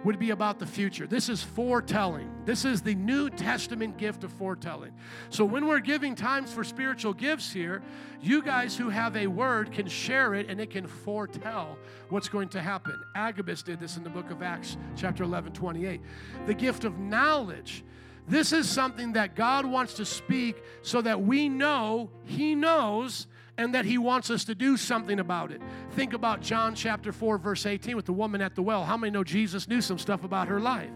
would 0.04 0.18
be 0.18 0.32
about 0.32 0.60
the 0.60 0.66
future. 0.66 1.06
This 1.06 1.30
is 1.30 1.44
foretelling. 1.44 2.30
This 2.46 2.66
is 2.66 2.82
the 2.82 2.96
New 2.96 3.30
Testament 3.30 3.98
gift 3.98 4.24
of 4.24 4.32
foretelling. 4.34 4.94
So 5.30 5.44
when 5.44 5.68
we're 5.68 5.80
giving 5.80 6.16
times 6.16 6.54
for 6.54 6.64
spiritual 6.64 7.14
gifts 7.14 7.52
here, 7.52 7.82
you 8.22 8.42
guys 8.42 8.78
who 8.78 8.90
have 8.90 9.16
a 9.16 9.28
word 9.28 9.72
can 9.72 9.88
share 9.88 10.34
it 10.36 10.50
and 10.50 10.60
it 10.60 10.70
can 10.70 10.88
foretell 10.88 11.78
what's 12.10 12.30
going 12.30 12.50
to 12.50 12.62
happen. 12.62 12.96
Agabus 13.16 13.62
did 13.62 13.80
this 13.80 13.98
in 13.98 14.04
the 14.04 14.10
book 14.10 14.32
of 14.32 14.42
Acts, 14.42 14.78
chapter 14.96 15.24
11, 15.24 15.54
28. 15.54 16.02
The 16.46 16.54
gift 16.54 16.86
of 16.86 16.98
knowledge. 17.00 17.84
This 18.28 18.54
is 18.54 18.70
something 18.70 19.14
that 19.14 19.36
God 19.36 19.66
wants 19.66 19.96
to 19.96 20.06
speak 20.06 20.64
so 20.82 21.02
that 21.02 21.22
we 21.22 21.50
know 21.50 22.12
He 22.26 22.56
knows 22.56 23.28
and 23.60 23.76
that 23.76 23.84
he 23.84 23.98
wants 23.98 24.30
us 24.30 24.46
to 24.46 24.56
do 24.56 24.78
something 24.78 25.20
about 25.20 25.52
it. 25.52 25.62
Think 25.92 26.14
about 26.14 26.40
John 26.40 26.74
chapter 26.74 27.12
4, 27.12 27.38
verse 27.38 27.66
18 27.66 27.94
with 27.94 28.06
the 28.06 28.14
woman 28.14 28.42
at 28.42 28.56
the 28.56 28.62
well. 28.62 28.86
How 28.86 28.96
many 28.96 29.12
know 29.12 29.22
Jesus 29.22 29.68
knew 29.68 29.82
some 29.82 30.00
stuff 30.00 30.24
about 30.24 30.48
her 30.48 30.62
life? 30.62 30.90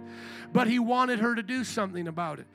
But 0.54 0.68
he 0.68 0.80
wanted 0.80 1.20
her 1.20 1.36
to 1.36 1.44
do 1.44 1.66
something 1.66 2.08
about 2.08 2.40
it. 2.40 2.48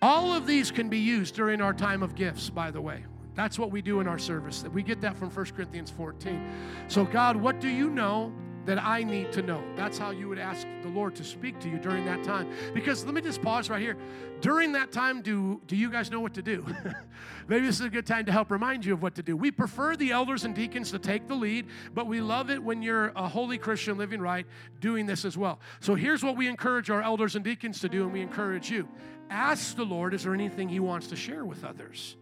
All 0.00 0.32
of 0.32 0.46
these 0.46 0.70
can 0.70 0.88
be 0.88 1.00
used 1.00 1.34
during 1.34 1.60
our 1.60 1.74
time 1.74 2.02
of 2.02 2.14
gifts, 2.14 2.48
by 2.48 2.70
the 2.70 2.80
way. 2.80 3.04
That's 3.34 3.58
what 3.58 3.70
we 3.70 3.82
do 3.82 4.00
in 4.00 4.08
our 4.08 4.18
service. 4.18 4.64
We 4.72 4.82
get 4.82 5.02
that 5.02 5.18
from 5.18 5.28
1 5.28 5.44
Corinthians 5.54 5.90
14. 5.90 6.50
So, 6.88 7.04
God, 7.04 7.36
what 7.36 7.60
do 7.60 7.68
you 7.68 7.90
know 7.90 8.32
that 8.64 8.82
I 8.82 9.02
need 9.02 9.32
to 9.32 9.42
know. 9.42 9.62
That's 9.76 9.98
how 9.98 10.10
you 10.10 10.28
would 10.28 10.38
ask 10.38 10.66
the 10.82 10.88
Lord 10.88 11.16
to 11.16 11.24
speak 11.24 11.58
to 11.60 11.68
you 11.68 11.78
during 11.78 12.04
that 12.04 12.22
time. 12.22 12.48
Because 12.74 13.04
let 13.04 13.14
me 13.14 13.20
just 13.20 13.42
pause 13.42 13.68
right 13.68 13.80
here. 13.80 13.96
During 14.40 14.72
that 14.72 14.92
time, 14.92 15.22
do, 15.22 15.60
do 15.66 15.76
you 15.76 15.90
guys 15.90 16.10
know 16.10 16.20
what 16.20 16.34
to 16.34 16.42
do? 16.42 16.64
Maybe 17.48 17.66
this 17.66 17.80
is 17.80 17.86
a 17.86 17.90
good 17.90 18.06
time 18.06 18.24
to 18.26 18.32
help 18.32 18.50
remind 18.50 18.84
you 18.84 18.92
of 18.92 19.02
what 19.02 19.14
to 19.16 19.22
do. 19.22 19.36
We 19.36 19.50
prefer 19.50 19.96
the 19.96 20.12
elders 20.12 20.44
and 20.44 20.54
deacons 20.54 20.90
to 20.92 20.98
take 20.98 21.28
the 21.28 21.34
lead, 21.34 21.66
but 21.94 22.06
we 22.06 22.20
love 22.20 22.50
it 22.50 22.62
when 22.62 22.82
you're 22.82 23.12
a 23.16 23.28
holy 23.28 23.58
Christian 23.58 23.98
living 23.98 24.20
right 24.20 24.46
doing 24.80 25.06
this 25.06 25.24
as 25.24 25.36
well. 25.36 25.58
So 25.80 25.94
here's 25.94 26.22
what 26.22 26.36
we 26.36 26.48
encourage 26.48 26.90
our 26.90 27.02
elders 27.02 27.36
and 27.36 27.44
deacons 27.44 27.80
to 27.80 27.88
do, 27.88 28.04
and 28.04 28.12
we 28.12 28.20
encourage 28.20 28.70
you. 28.70 28.88
Ask 29.30 29.76
the 29.76 29.84
Lord, 29.84 30.14
is 30.14 30.24
there 30.24 30.34
anything 30.34 30.68
He 30.68 30.80
wants 30.80 31.08
to 31.08 31.16
share 31.16 31.44
with 31.44 31.64
others? 31.64 32.16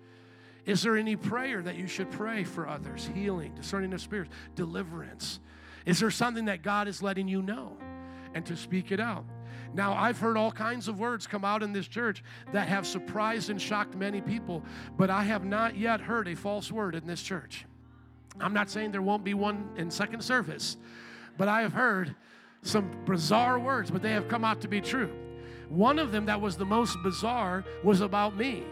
Is 0.66 0.82
there 0.82 0.96
any 0.96 1.16
prayer 1.16 1.62
that 1.62 1.76
you 1.76 1.86
should 1.86 2.10
pray 2.10 2.44
for 2.44 2.68
others? 2.68 3.08
Healing, 3.14 3.54
discerning 3.54 3.92
of 3.92 4.00
spirits, 4.00 4.30
deliverance. 4.54 5.40
Is 5.86 6.00
there 6.00 6.10
something 6.10 6.46
that 6.46 6.62
God 6.62 6.88
is 6.88 7.02
letting 7.02 7.28
you 7.28 7.42
know 7.42 7.76
and 8.34 8.44
to 8.46 8.56
speak 8.56 8.92
it 8.92 9.00
out? 9.00 9.24
Now, 9.72 9.92
I've 9.92 10.18
heard 10.18 10.36
all 10.36 10.50
kinds 10.50 10.88
of 10.88 10.98
words 10.98 11.26
come 11.26 11.44
out 11.44 11.62
in 11.62 11.72
this 11.72 11.86
church 11.86 12.24
that 12.52 12.68
have 12.68 12.86
surprised 12.86 13.50
and 13.50 13.60
shocked 13.60 13.94
many 13.94 14.20
people, 14.20 14.64
but 14.96 15.10
I 15.10 15.22
have 15.24 15.44
not 15.44 15.76
yet 15.76 16.00
heard 16.00 16.26
a 16.26 16.34
false 16.34 16.72
word 16.72 16.94
in 16.94 17.06
this 17.06 17.22
church. 17.22 17.66
I'm 18.40 18.52
not 18.52 18.70
saying 18.70 18.90
there 18.90 19.02
won't 19.02 19.24
be 19.24 19.34
one 19.34 19.68
in 19.76 19.90
second 19.90 20.22
service, 20.22 20.76
but 21.36 21.46
I 21.46 21.62
have 21.62 21.72
heard 21.72 22.14
some 22.62 22.90
bizarre 23.04 23.58
words, 23.58 23.90
but 23.90 24.02
they 24.02 24.12
have 24.12 24.28
come 24.28 24.44
out 24.44 24.60
to 24.62 24.68
be 24.68 24.80
true. 24.80 25.10
One 25.68 25.98
of 25.98 26.10
them 26.10 26.26
that 26.26 26.40
was 26.40 26.56
the 26.56 26.66
most 26.66 26.96
bizarre 27.02 27.64
was 27.84 28.00
about 28.00 28.36
me 28.36 28.64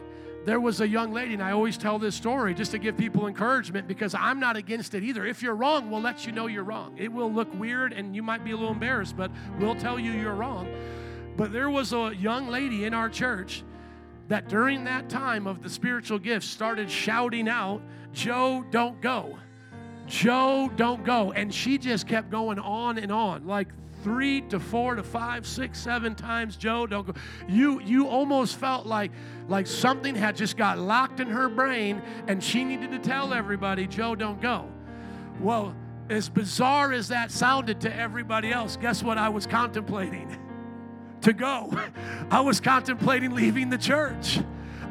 there 0.49 0.61
was 0.61 0.80
a 0.80 0.88
young 0.88 1.12
lady, 1.12 1.34
and 1.34 1.42
I 1.42 1.53
always 1.53 1.76
tell 1.76 1.99
this 1.99 2.14
story 2.14 2.55
just 2.55 2.70
to 2.70 2.78
give 2.78 2.96
people 2.96 3.26
encouragement 3.26 3.86
because 3.86 4.14
I'm 4.14 4.40
not 4.40 4.57
against 4.57 4.94
it 4.94 5.03
either. 5.03 5.26
If 5.26 5.42
you're 5.42 5.55
wrong, 5.55 5.90
we'll 5.90 6.01
let 6.01 6.24
you 6.24 6.32
know 6.32 6.46
you're 6.46 6.64
wrong. 6.64 6.94
It 6.96 7.12
will 7.12 7.30
look 7.30 7.53
weird 7.61 7.92
and 7.92 8.16
you 8.16 8.22
might 8.22 8.44
be 8.44 8.53
a 8.53 8.57
little 8.57 8.72
embarrassed, 8.72 9.14
but 9.14 9.30
we'll 9.59 9.74
tell 9.74 9.99
you 9.99 10.11
you're 10.12 10.34
wrong. 10.34 10.66
But 11.36 11.53
there 11.53 11.68
was 11.68 11.92
a 11.92 12.14
young 12.18 12.49
lady 12.49 12.86
in 12.86 12.94
our 12.94 13.11
church 13.11 13.62
that 14.28 14.49
during 14.49 14.84
that 14.84 15.11
time 15.11 15.46
of 15.46 15.62
the 15.62 15.68
spiritual 15.68 16.18
gifts 16.18 16.46
started 16.46 16.90
shouting 16.90 17.46
out, 17.46 17.82
Joe, 18.14 18.64
don't 18.70 18.99
go. 19.03 19.38
Joe, 20.07 20.70
don't 20.76 21.05
go. 21.05 21.30
And 21.32 21.53
she 21.53 21.76
just 21.76 22.07
kept 22.07 22.30
going 22.30 22.59
on 22.59 22.96
and 22.96 23.12
on 23.12 23.46
like 23.46 23.68
three 24.03 24.40
to 24.42 24.61
four 24.61 24.94
to 24.94 25.03
five, 25.03 25.46
six, 25.46 25.78
seven 25.78 26.14
times, 26.14 26.57
Joe, 26.57 26.86
don't 26.86 27.07
go. 27.07 27.14
You 27.49 27.80
you 27.80 28.09
almost 28.09 28.57
felt 28.57 28.86
like 28.86 29.11
like 29.49 29.66
something 29.66 30.14
had 30.14 30.36
just 30.36 30.57
got 30.57 30.78
locked 30.78 31.20
in 31.20 31.28
her 31.28 31.49
brain 31.49 32.03
and 32.26 32.42
she 32.42 32.64
needed 32.64 32.90
to 32.92 32.99
tell 32.99 33.34
everybody, 33.34 33.86
Joe, 33.86 34.14
don't 34.14 34.40
go. 34.40 34.68
Well, 35.40 35.74
as 36.11 36.28
bizarre 36.28 36.92
as 36.92 37.09
that 37.09 37.30
sounded 37.30 37.80
to 37.82 37.94
everybody 37.94 38.51
else, 38.53 38.76
guess 38.76 39.03
what 39.03 39.18
I 39.18 39.28
was 39.28 39.46
contemplating? 39.46 40.36
to 41.22 41.32
go. 41.32 41.72
I 42.30 42.40
was 42.40 42.61
contemplating 42.61 43.34
leaving 43.34 43.70
the 43.70 43.78
church. 43.78 44.40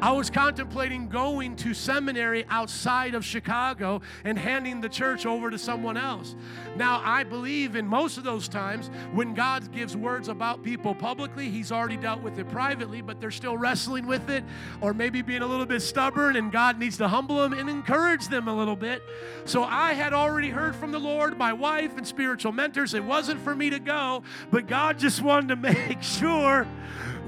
I 0.00 0.12
was 0.12 0.30
contemplating 0.30 1.08
going 1.08 1.56
to 1.56 1.74
seminary 1.74 2.44
outside 2.48 3.16
of 3.16 3.24
Chicago 3.24 4.00
and 4.24 4.38
handing 4.38 4.80
the 4.80 4.88
church 4.88 5.26
over 5.26 5.50
to 5.50 5.58
someone 5.58 5.96
else. 5.96 6.36
Now, 6.76 7.02
I 7.04 7.24
believe 7.24 7.74
in 7.74 7.84
most 7.84 8.16
of 8.16 8.22
those 8.22 8.46
times 8.46 8.90
when 9.12 9.34
God 9.34 9.72
gives 9.72 9.96
words 9.96 10.28
about 10.28 10.62
people 10.62 10.94
publicly, 10.94 11.50
He's 11.50 11.72
already 11.72 11.96
dealt 11.96 12.22
with 12.22 12.38
it 12.38 12.48
privately, 12.48 13.02
but 13.02 13.20
they're 13.20 13.32
still 13.32 13.56
wrestling 13.56 14.06
with 14.06 14.30
it 14.30 14.44
or 14.80 14.94
maybe 14.94 15.20
being 15.20 15.42
a 15.42 15.46
little 15.46 15.66
bit 15.66 15.80
stubborn, 15.80 16.36
and 16.36 16.52
God 16.52 16.78
needs 16.78 16.96
to 16.98 17.08
humble 17.08 17.38
them 17.38 17.52
and 17.52 17.68
encourage 17.68 18.28
them 18.28 18.46
a 18.46 18.54
little 18.54 18.76
bit. 18.76 19.02
So 19.46 19.64
I 19.64 19.94
had 19.94 20.12
already 20.12 20.50
heard 20.50 20.76
from 20.76 20.92
the 20.92 21.00
Lord, 21.00 21.36
my 21.36 21.52
wife, 21.52 21.96
and 21.96 22.06
spiritual 22.06 22.52
mentors. 22.52 22.94
It 22.94 23.02
wasn't 23.02 23.40
for 23.40 23.56
me 23.56 23.70
to 23.70 23.80
go, 23.80 24.22
but 24.52 24.68
God 24.68 25.00
just 25.00 25.22
wanted 25.22 25.48
to 25.48 25.56
make 25.56 26.04
sure 26.04 26.68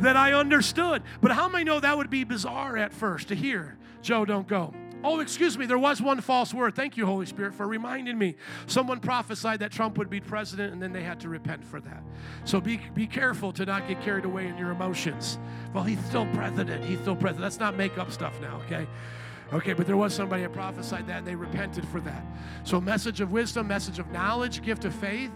that 0.01 0.17
I 0.17 0.33
understood. 0.33 1.03
But 1.21 1.33
how 1.33 1.49
many 1.49 1.65
know 1.65 1.81
that 1.81 1.97
would 1.97 2.11
be 2.11 2.25
bizarre 2.25 2.77
at 2.77 2.93
first 2.93 3.29
to 3.29 3.35
hear, 3.35 3.77
Joe, 4.03 4.25
don't 4.25 4.47
go? 4.47 4.75
Oh, 5.03 5.21
excuse 5.21 5.57
me, 5.57 5.65
there 5.65 5.79
was 5.79 6.03
one 6.03 6.21
false 6.21 6.53
word. 6.53 6.75
Thank 6.75 6.99
you, 6.99 7.07
Holy 7.07 7.25
Spirit, 7.25 7.55
for 7.55 7.67
reminding 7.67 8.19
me. 8.19 8.37
Someone 8.67 9.01
prophesied 9.01 9.61
that 9.61 9.73
Trump 9.73 9.97
would 9.97 10.11
be 10.11 10.21
president, 10.21 10.75
and 10.75 10.83
then 10.83 10.93
they 10.93 11.03
had 11.03 11.19
to 11.21 11.31
repent 11.31 11.65
for 11.65 11.81
that. 11.81 12.03
So 12.45 12.61
be, 12.61 12.83
be 12.95 13.07
careful 13.07 13.51
to 13.55 13.65
not 13.65 13.89
get 13.89 14.03
carried 14.03 14.27
away 14.27 14.47
in 14.47 14.59
your 14.59 14.71
emotions. 14.71 15.39
Well, 15.73 15.85
he's 15.85 16.05
still 16.05 16.27
president. 16.35 16.85
He's 16.85 17.01
still 17.01 17.17
president. 17.17 17.45
Let's 17.45 17.59
not 17.59 17.77
make 17.77 17.97
up 17.97 18.13
stuff 18.13 18.39
now, 18.43 18.61
okay? 18.67 18.87
Okay, 19.55 19.73
but 19.73 19.87
there 19.87 19.97
was 19.97 20.13
somebody 20.13 20.43
that 20.43 20.53
prophesied 20.53 21.07
that, 21.07 21.19
and 21.19 21.27
they 21.27 21.35
repented 21.35 21.89
for 21.89 22.01
that. 22.01 22.23
So, 22.65 22.79
message 22.79 23.23
of 23.23 23.33
wisdom, 23.33 23.69
message 23.69 23.99
of 23.99 24.11
knowledge, 24.13 24.63
gift 24.63 24.85
of 24.85 24.95
faith. 24.95 25.33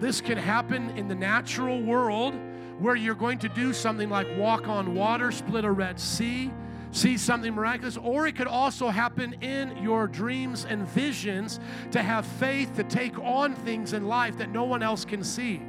This 0.00 0.20
can 0.22 0.38
happen 0.38 0.90
in 0.96 1.06
the 1.06 1.14
natural 1.14 1.82
world 1.82 2.34
where 2.78 2.96
you're 2.96 3.14
going 3.14 3.38
to 3.38 3.48
do 3.48 3.72
something 3.72 4.10
like 4.10 4.26
walk 4.36 4.68
on 4.68 4.94
water, 4.94 5.32
split 5.32 5.64
a 5.64 5.70
Red 5.70 5.98
Sea, 5.98 6.52
see 6.90 7.16
something 7.16 7.54
miraculous, 7.54 7.96
or 7.96 8.26
it 8.26 8.36
could 8.36 8.46
also 8.46 8.88
happen 8.88 9.34
in 9.42 9.76
your 9.82 10.06
dreams 10.06 10.64
and 10.64 10.86
visions 10.88 11.60
to 11.90 12.02
have 12.02 12.26
faith 12.26 12.74
to 12.76 12.84
take 12.84 13.18
on 13.18 13.54
things 13.54 13.92
in 13.92 14.06
life 14.06 14.36
that 14.38 14.50
no 14.50 14.64
one 14.64 14.82
else 14.82 15.04
can 15.04 15.22
see. 15.22 15.62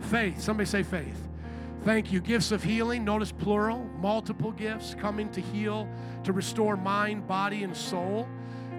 Faith. 0.00 0.40
Somebody 0.40 0.66
say 0.68 0.82
faith. 0.82 1.28
Thank 1.84 2.12
you. 2.12 2.20
Gifts 2.20 2.52
of 2.52 2.62
healing, 2.62 3.04
notice 3.04 3.32
plural, 3.32 3.84
multiple 3.98 4.52
gifts 4.52 4.94
coming 4.94 5.28
to 5.30 5.40
heal, 5.40 5.88
to 6.24 6.32
restore 6.32 6.76
mind, 6.76 7.26
body, 7.26 7.64
and 7.64 7.76
soul. 7.76 8.28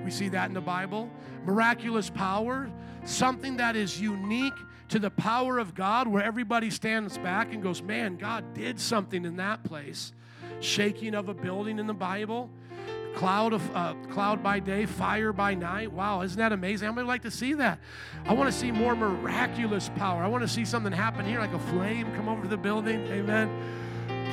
We 0.06 0.12
see 0.12 0.30
that 0.30 0.48
in 0.48 0.54
the 0.54 0.62
Bible. 0.62 1.10
Miraculous 1.46 2.10
power, 2.10 2.70
something 3.04 3.58
that 3.58 3.76
is 3.76 4.00
unique 4.00 4.54
to 4.94 5.00
the 5.00 5.10
power 5.10 5.58
of 5.58 5.74
God 5.74 6.08
where 6.08 6.22
everybody 6.22 6.70
stands 6.70 7.18
back 7.18 7.52
and 7.52 7.64
goes, 7.64 7.82
Man, 7.82 8.16
God 8.16 8.54
did 8.54 8.80
something 8.80 9.26
in 9.26 9.38
that 9.38 9.64
place. 9.64 10.14
Shaking 10.60 11.16
of 11.16 11.30
a 11.30 11.34
building 11.34 11.80
in 11.80 11.88
the 11.88 11.96
Bible, 11.96 12.48
cloud 13.16 13.54
of 13.54 13.76
uh, 13.76 13.96
cloud 14.12 14.44
by 14.44 14.60
day, 14.60 14.86
fire 14.86 15.34
by 15.34 15.56
night. 15.56 15.92
Wow, 15.92 16.22
isn't 16.22 16.38
that 16.38 16.52
amazing? 16.52 16.86
How 16.86 16.94
many 16.94 17.08
like 17.08 17.24
to 17.24 17.32
see 17.32 17.56
that? 17.56 17.80
I 18.28 18.34
want 18.34 18.54
to 18.54 18.56
see 18.56 18.70
more 18.70 18.96
miraculous 18.96 19.90
power. 19.96 20.22
I 20.22 20.28
want 20.28 20.44
to 20.44 20.48
see 20.48 20.64
something 20.64 20.94
happen 20.94 21.26
here, 21.26 21.40
like 21.40 21.54
a 21.54 21.60
flame 21.60 22.14
come 22.16 22.30
over 22.30 22.48
the 22.48 22.58
building. 22.58 23.00
Amen 23.08 23.50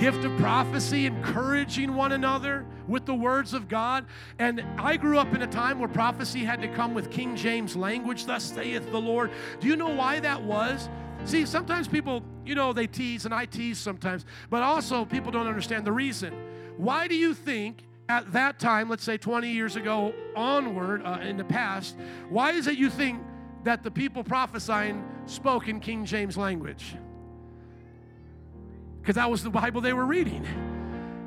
gift 0.01 0.25
of 0.25 0.35
prophecy, 0.39 1.05
encouraging 1.05 1.95
one 1.95 2.13
another 2.13 2.65
with 2.89 3.05
the 3.05 3.15
words 3.15 3.53
of 3.53 3.69
God. 3.69 4.07
And 4.39 4.65
I 4.79 4.97
grew 4.97 5.19
up 5.19 5.35
in 5.35 5.43
a 5.43 5.47
time 5.47 5.79
where 5.79 5.91
prophecy 5.91 6.43
had 6.43 6.63
to 6.63 6.69
come 6.69 6.95
with 6.95 7.11
King 7.11 7.37
James 7.37 7.77
language, 7.77 8.25
thus 8.25 8.45
saith 8.45 8.91
the 8.91 9.01
Lord. 9.01 9.31
Do 9.61 9.69
you 9.69 9.77
know 9.77 9.91
why 9.91 10.19
that 10.21 10.43
was? 10.43 10.89
See, 11.27 11.45
sometimes 11.45 11.87
people, 11.87 12.23
you 12.47 12.55
know, 12.55 12.73
they 12.73 12.87
tease, 12.87 13.27
and 13.27 13.35
I 13.35 13.45
tease 13.45 13.79
sometimes, 13.79 14.25
but 14.49 14.63
also 14.63 15.05
people 15.05 15.31
don't 15.31 15.47
understand 15.47 15.85
the 15.85 15.93
reason. 15.93 16.33
Why 16.79 17.07
do 17.07 17.15
you 17.15 17.35
think 17.35 17.85
at 18.09 18.33
that 18.33 18.59
time, 18.59 18.89
let's 18.89 19.05
say 19.05 19.19
20 19.19 19.51
years 19.51 19.77
ago 19.77 20.15
onward 20.35 21.03
uh, 21.05 21.19
in 21.21 21.37
the 21.37 21.45
past, 21.45 21.95
why 22.31 22.53
is 22.53 22.67
it 22.67 22.79
you 22.79 22.89
think 22.89 23.21
that 23.65 23.83
the 23.83 23.91
people 23.91 24.25
prophesying 24.25 25.05
spoke 25.27 25.69
in 25.69 25.79
King 25.79 26.07
James 26.07 26.39
language? 26.39 26.97
Because 29.01 29.17
that 29.17 29.31
was 29.31 29.43
the 29.43 29.51
Bible 29.51 29.81
they 29.81 29.93
were 29.93 30.07
reading. 30.07 30.47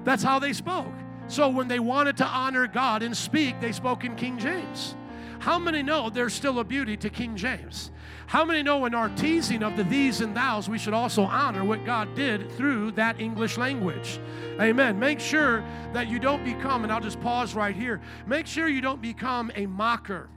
That's 0.03 0.23
how 0.23 0.39
they 0.39 0.53
spoke. 0.53 0.93
So 1.27 1.49
when 1.49 1.67
they 1.67 1.79
wanted 1.79 2.17
to 2.17 2.25
honor 2.25 2.67
God 2.67 3.03
and 3.03 3.15
speak, 3.15 3.59
they 3.59 3.71
spoke 3.71 4.03
in 4.03 4.15
King 4.15 4.37
James. 4.37 4.95
How 5.39 5.59
many 5.59 5.83
know 5.83 6.09
there's 6.09 6.33
still 6.33 6.59
a 6.59 6.63
beauty 6.63 6.95
to 6.97 7.09
King 7.09 7.35
James? 7.35 7.91
How 8.27 8.45
many 8.45 8.63
know 8.63 8.85
in 8.85 8.95
our 8.95 9.09
teasing 9.09 9.61
of 9.61 9.75
the 9.75 9.83
these 9.83 10.21
and 10.21 10.33
thous, 10.33 10.69
we 10.69 10.77
should 10.77 10.93
also 10.93 11.23
honor 11.23 11.65
what 11.65 11.85
God 11.85 12.15
did 12.15 12.49
through 12.53 12.91
that 12.91 13.19
English 13.19 13.57
language? 13.57 14.19
Amen. 14.61 14.97
Make 14.97 15.19
sure 15.19 15.63
that 15.91 16.07
you 16.07 16.19
don't 16.19 16.45
become, 16.45 16.83
and 16.83 16.93
I'll 16.93 17.01
just 17.01 17.19
pause 17.19 17.55
right 17.55 17.75
here, 17.75 17.99
make 18.25 18.47
sure 18.47 18.69
you 18.69 18.79
don't 18.79 19.01
become 19.01 19.51
a 19.55 19.65
mocker 19.65 20.29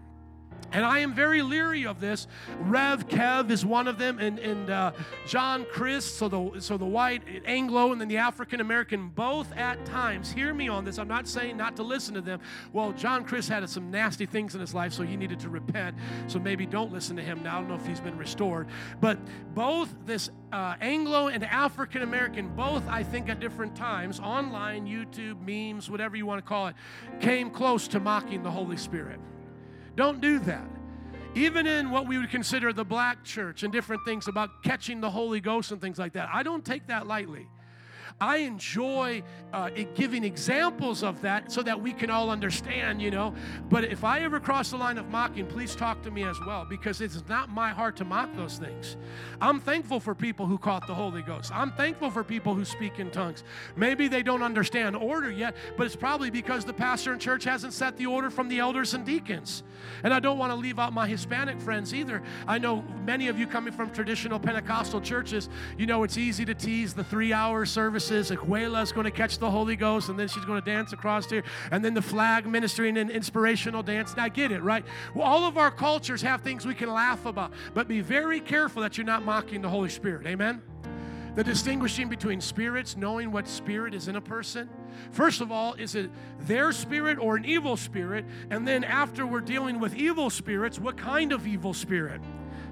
And 0.73 0.85
I 0.85 0.99
am 0.99 1.15
very 1.15 1.43
leery 1.43 1.87
of 1.87 2.01
this. 2.01 2.27
Rev 2.61 3.09
Kev 3.09 3.51
is 3.51 3.65
one 3.65 3.89
of 3.89 3.99
them, 3.99 4.19
and, 4.19 4.39
and 4.39 4.71
uh, 4.71 4.93
John 5.27 5.65
Crist, 5.71 6.17
so 6.17 6.29
the, 6.29 6.61
so 6.61 6.77
the 6.77 6.85
white 6.85 7.23
Anglo 7.45 7.93
and 7.93 8.01
then 8.01 8.09
the 8.09 8.19
African 8.19 8.61
American, 8.61 9.09
both 9.09 9.51
at 9.57 9.85
times, 9.87 10.31
hear 10.31 10.53
me 10.53 10.69
on 10.69 10.85
this. 10.85 10.99
I'm 10.99 11.09
not 11.09 11.29
saying 11.29 11.57
not 11.57 11.77
to 11.77 11.83
listen 11.83 12.15
to 12.15 12.21
them. 12.21 12.41
Well, 12.73 12.93
John 12.93 13.25
Crist 13.25 13.49
had 13.49 13.69
some 13.69 13.91
nasty 13.91 14.27
things 14.27 14.55
in 14.55 14.61
his 14.61 14.75
life, 14.75 14.93
so 14.93 15.03
he 15.03 15.17
needed 15.17 15.41
to 15.41 15.49
repent. 15.49 15.97
So 16.27 16.39
maybe 16.39 16.67
don't 16.67 16.93
listen 16.93 17.17
to 17.17 17.23
him 17.23 17.43
now. 17.43 17.57
I 17.57 17.61
don't 17.61 17.69
know 17.69 17.75
if 17.75 17.87
he's 17.87 18.01
been 18.01 18.19
restored. 18.19 18.67
But 19.01 19.19
both 19.55 19.95
this 20.05 20.31
uh, 20.53 20.75
Anglo 20.81 21.29
and 21.29 21.45
African 21.45 22.03
American, 22.03 22.49
both, 22.55 22.87
I 22.89 23.03
think, 23.03 23.29
at 23.29 23.41
different 23.41 23.75
times, 23.77 24.21
online, 24.21 24.87
YouTube, 24.87 25.41
memes, 25.41 25.91
whatever 25.91 26.17
you 26.17 26.27
want 26.27 26.45
to 26.45 26.49
call 26.49 26.69
it, 26.69 26.75
came 27.21 27.51
close 27.51 27.89
to 27.89 28.01
mocking 28.01 28.43
the 28.43 28.51
Holy 28.51 28.77
Spirit. 28.77 29.21
Don't 29.97 30.21
do 30.21 30.39
that. 30.41 30.69
Even 31.35 31.67
in 31.67 31.91
what 31.91 32.07
we 32.07 32.17
would 32.19 32.31
consider 32.31 32.73
the 32.73 32.85
black 32.85 33.25
church 33.25 33.63
and 33.63 33.73
different 33.73 34.03
things 34.05 34.29
about 34.29 34.63
catching 34.63 35.01
the 35.01 35.11
Holy 35.11 35.41
Ghost 35.41 35.73
and 35.73 35.81
things 35.81 35.99
like 35.99 36.13
that, 36.15 36.29
I 36.33 36.43
don't 36.43 36.65
take 36.65 36.87
that 36.87 37.07
lightly. 37.07 37.47
I 38.21 38.39
enjoy 38.39 39.23
uh, 39.53 39.69
giving 39.95 40.25
examples 40.25 41.03
of 41.03 41.21
that 41.21 41.53
so 41.53 41.63
that 41.63 41.79
we 41.79 41.93
can 41.93 42.09
all 42.09 42.31
understand, 42.31 43.03
you 43.03 43.11
know. 43.11 43.35
But 43.69 43.85
if 43.85 44.05
I 44.05 44.21
ever 44.21 44.41
cross 44.41 44.71
the 44.71 44.79
line 44.79 44.97
of 44.97 45.11
mocking, 45.11 45.47
please 45.47 45.75
talk 45.77 46.03
to 46.03 46.11
me 46.11 46.25
as 46.25 46.37
well 46.47 46.65
because 46.65 47.03
it's 47.03 47.23
not 47.29 47.51
my 47.51 47.71
heart 47.71 47.95
to 47.97 48.07
mock 48.07 48.35
those 48.35 48.57
things. 48.57 48.97
I'm 49.41 49.61
thankful 49.61 50.01
for 50.01 50.15
people 50.15 50.47
who 50.47 50.57
caught 50.57 50.87
the 50.87 50.95
Holy 50.95 51.21
Ghost. 51.21 51.53
I'm 51.55 51.73
thankful 51.73 52.11
for 52.11 52.25
people 52.25 52.55
who 52.55 52.65
speak 52.65 52.99
in 52.99 53.11
tongues. 53.11 53.45
Maybe 53.77 54.09
they 54.09 54.23
don't 54.23 54.43
understand 54.43 54.97
order 54.97 55.31
yet, 55.31 55.55
but 55.77 55.85
it's 55.85 55.97
probably 55.97 56.31
because 56.31 56.65
the 56.65 56.73
pastor 56.73 57.13
in 57.13 57.19
church 57.19 57.45
hasn't 57.45 57.75
set 57.75 57.99
the 57.99 58.07
order 58.07 58.31
from 58.31 58.49
the 58.49 58.61
elders 58.61 58.95
and 58.95 59.05
deacons. 59.05 59.63
And 60.05 60.15
I 60.15 60.21
don't 60.21 60.39
want 60.39 60.53
to 60.53 60.57
leave 60.57 60.79
out 60.79 60.95
my 60.95 61.07
Hispanic 61.07 61.61
friends 61.61 61.93
either. 61.93 62.23
I 62.47 62.57
know 62.57 62.83
many 63.05 63.29
of 63.29 63.39
you 63.39 63.47
coming 63.47 63.75
from 63.75 63.91
traditional 63.91 64.41
Pentecostal 64.41 65.03
churches, 65.03 65.51
you 65.77 65.85
know, 65.85 66.03
it's 66.03 66.17
easy 66.17 66.47
to 66.47 66.55
tease 66.55 66.95
the 66.95 67.05
three 67.05 67.35
hour 67.35 67.67
service 67.67 68.06
services. 68.07 68.31
is 68.31 68.93
going 68.93 69.05
to 69.05 69.11
catch 69.11 69.39
the 69.39 69.51
Holy 69.51 69.77
Ghost, 69.77 70.09
and 70.09 70.19
then 70.19 70.29
she's 70.29 70.45
going 70.45 70.61
to 70.61 70.65
dance 70.65 70.93
across 70.93 71.29
here, 71.29 71.43
and 71.71 71.85
then 71.85 71.95
the 71.95 72.03
flag 72.03 72.47
ministry 72.47 72.89
and 72.89 72.99
an 72.99 73.11
inspirational 73.11 73.83
dance. 73.83 74.13
And 74.13 74.21
I 74.21 74.29
get 74.29 74.53
it, 74.53 74.63
right? 74.63 74.85
Well, 75.15 75.27
all 75.27 75.45
of 75.45 75.59
our 75.59 75.71
cultures 75.71 76.23
have 76.23 76.43
things 76.43 76.67
we 76.67 76.75
can 76.75 76.91
laugh 76.91 77.27
about, 77.27 77.53
but 77.75 77.89
be 77.89 78.01
very 78.01 78.41
careful 78.41 78.83
that 78.83 78.97
you're 78.97 79.07
not 79.07 79.25
mocking 79.25 79.63
the 79.63 79.69
Holy 79.69 79.89
Spirit. 79.89 80.27
Amen? 80.27 80.63
The 81.35 81.45
distinguishing 81.45 82.09
between 82.09 82.41
spirits, 82.41 82.97
knowing 82.97 83.31
what 83.31 83.47
spirit 83.47 83.93
is 83.93 84.09
in 84.09 84.17
a 84.17 84.21
person. 84.23 84.71
First 85.11 85.43
of 85.43 85.53
all, 85.53 85.75
is 85.75 85.95
it 85.95 86.11
their 86.41 86.73
spirit 86.73 87.19
or 87.19 87.37
an 87.37 87.45
evil 87.45 87.77
spirit? 87.77 88.25
And 88.49 88.67
then 88.67 88.85
after 88.85 89.27
we're 89.27 89.43
dealing 89.43 89.79
with 89.79 89.95
evil 89.95 90.31
spirits, 90.31 90.79
what 90.79 90.97
kind 90.97 91.33
of 91.33 91.47
evil 91.47 91.75
spirit? 91.75 92.23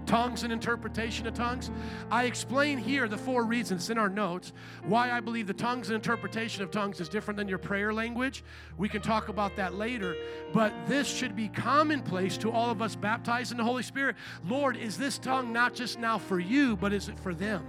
Tongues 0.07 0.43
and 0.43 0.53
interpretation 0.53 1.27
of 1.27 1.35
tongues. 1.35 1.71
I 2.11 2.25
explain 2.25 2.79
here 2.79 3.09
the 3.09 3.19
four 3.19 3.45
reasons 3.45 3.91
in 3.91 3.99
our 3.99 4.09
notes 4.09 4.53
why 4.85 5.11
I 5.11 5.21
believe 5.21 5.47
the 5.47 5.55
tongues 5.55 5.89
and 5.89 5.97
interpretation 5.97 6.63
of 6.63 6.71
tongues 6.71 7.01
is 7.01 7.09
different 7.09 7.39
than 7.39 7.49
your 7.49 7.59
prayer 7.59 7.93
language. 7.93 8.45
We 8.79 8.89
can 8.89 9.03
talk 9.03 9.29
about 9.29 9.57
that 9.57 9.75
later, 9.75 10.17
but 10.53 10.73
this 10.87 11.09
should 11.09 11.37
be 11.37 11.49
commonplace 11.49 12.37
to 12.39 12.51
all 12.51 12.71
of 12.71 12.83
us 12.83 12.97
baptized 12.97 13.53
in 13.53 13.59
the 13.59 13.65
Holy 13.65 13.83
Spirit. 13.83 14.17
Lord, 14.47 14.77
is 14.77 14.97
this 14.97 15.19
tongue 15.19 15.53
not 15.53 15.75
just 15.75 15.99
now 15.99 16.19
for 16.19 16.39
you, 16.39 16.77
but 16.77 16.93
is 16.93 17.09
it 17.09 17.19
for 17.19 17.35
them? 17.35 17.65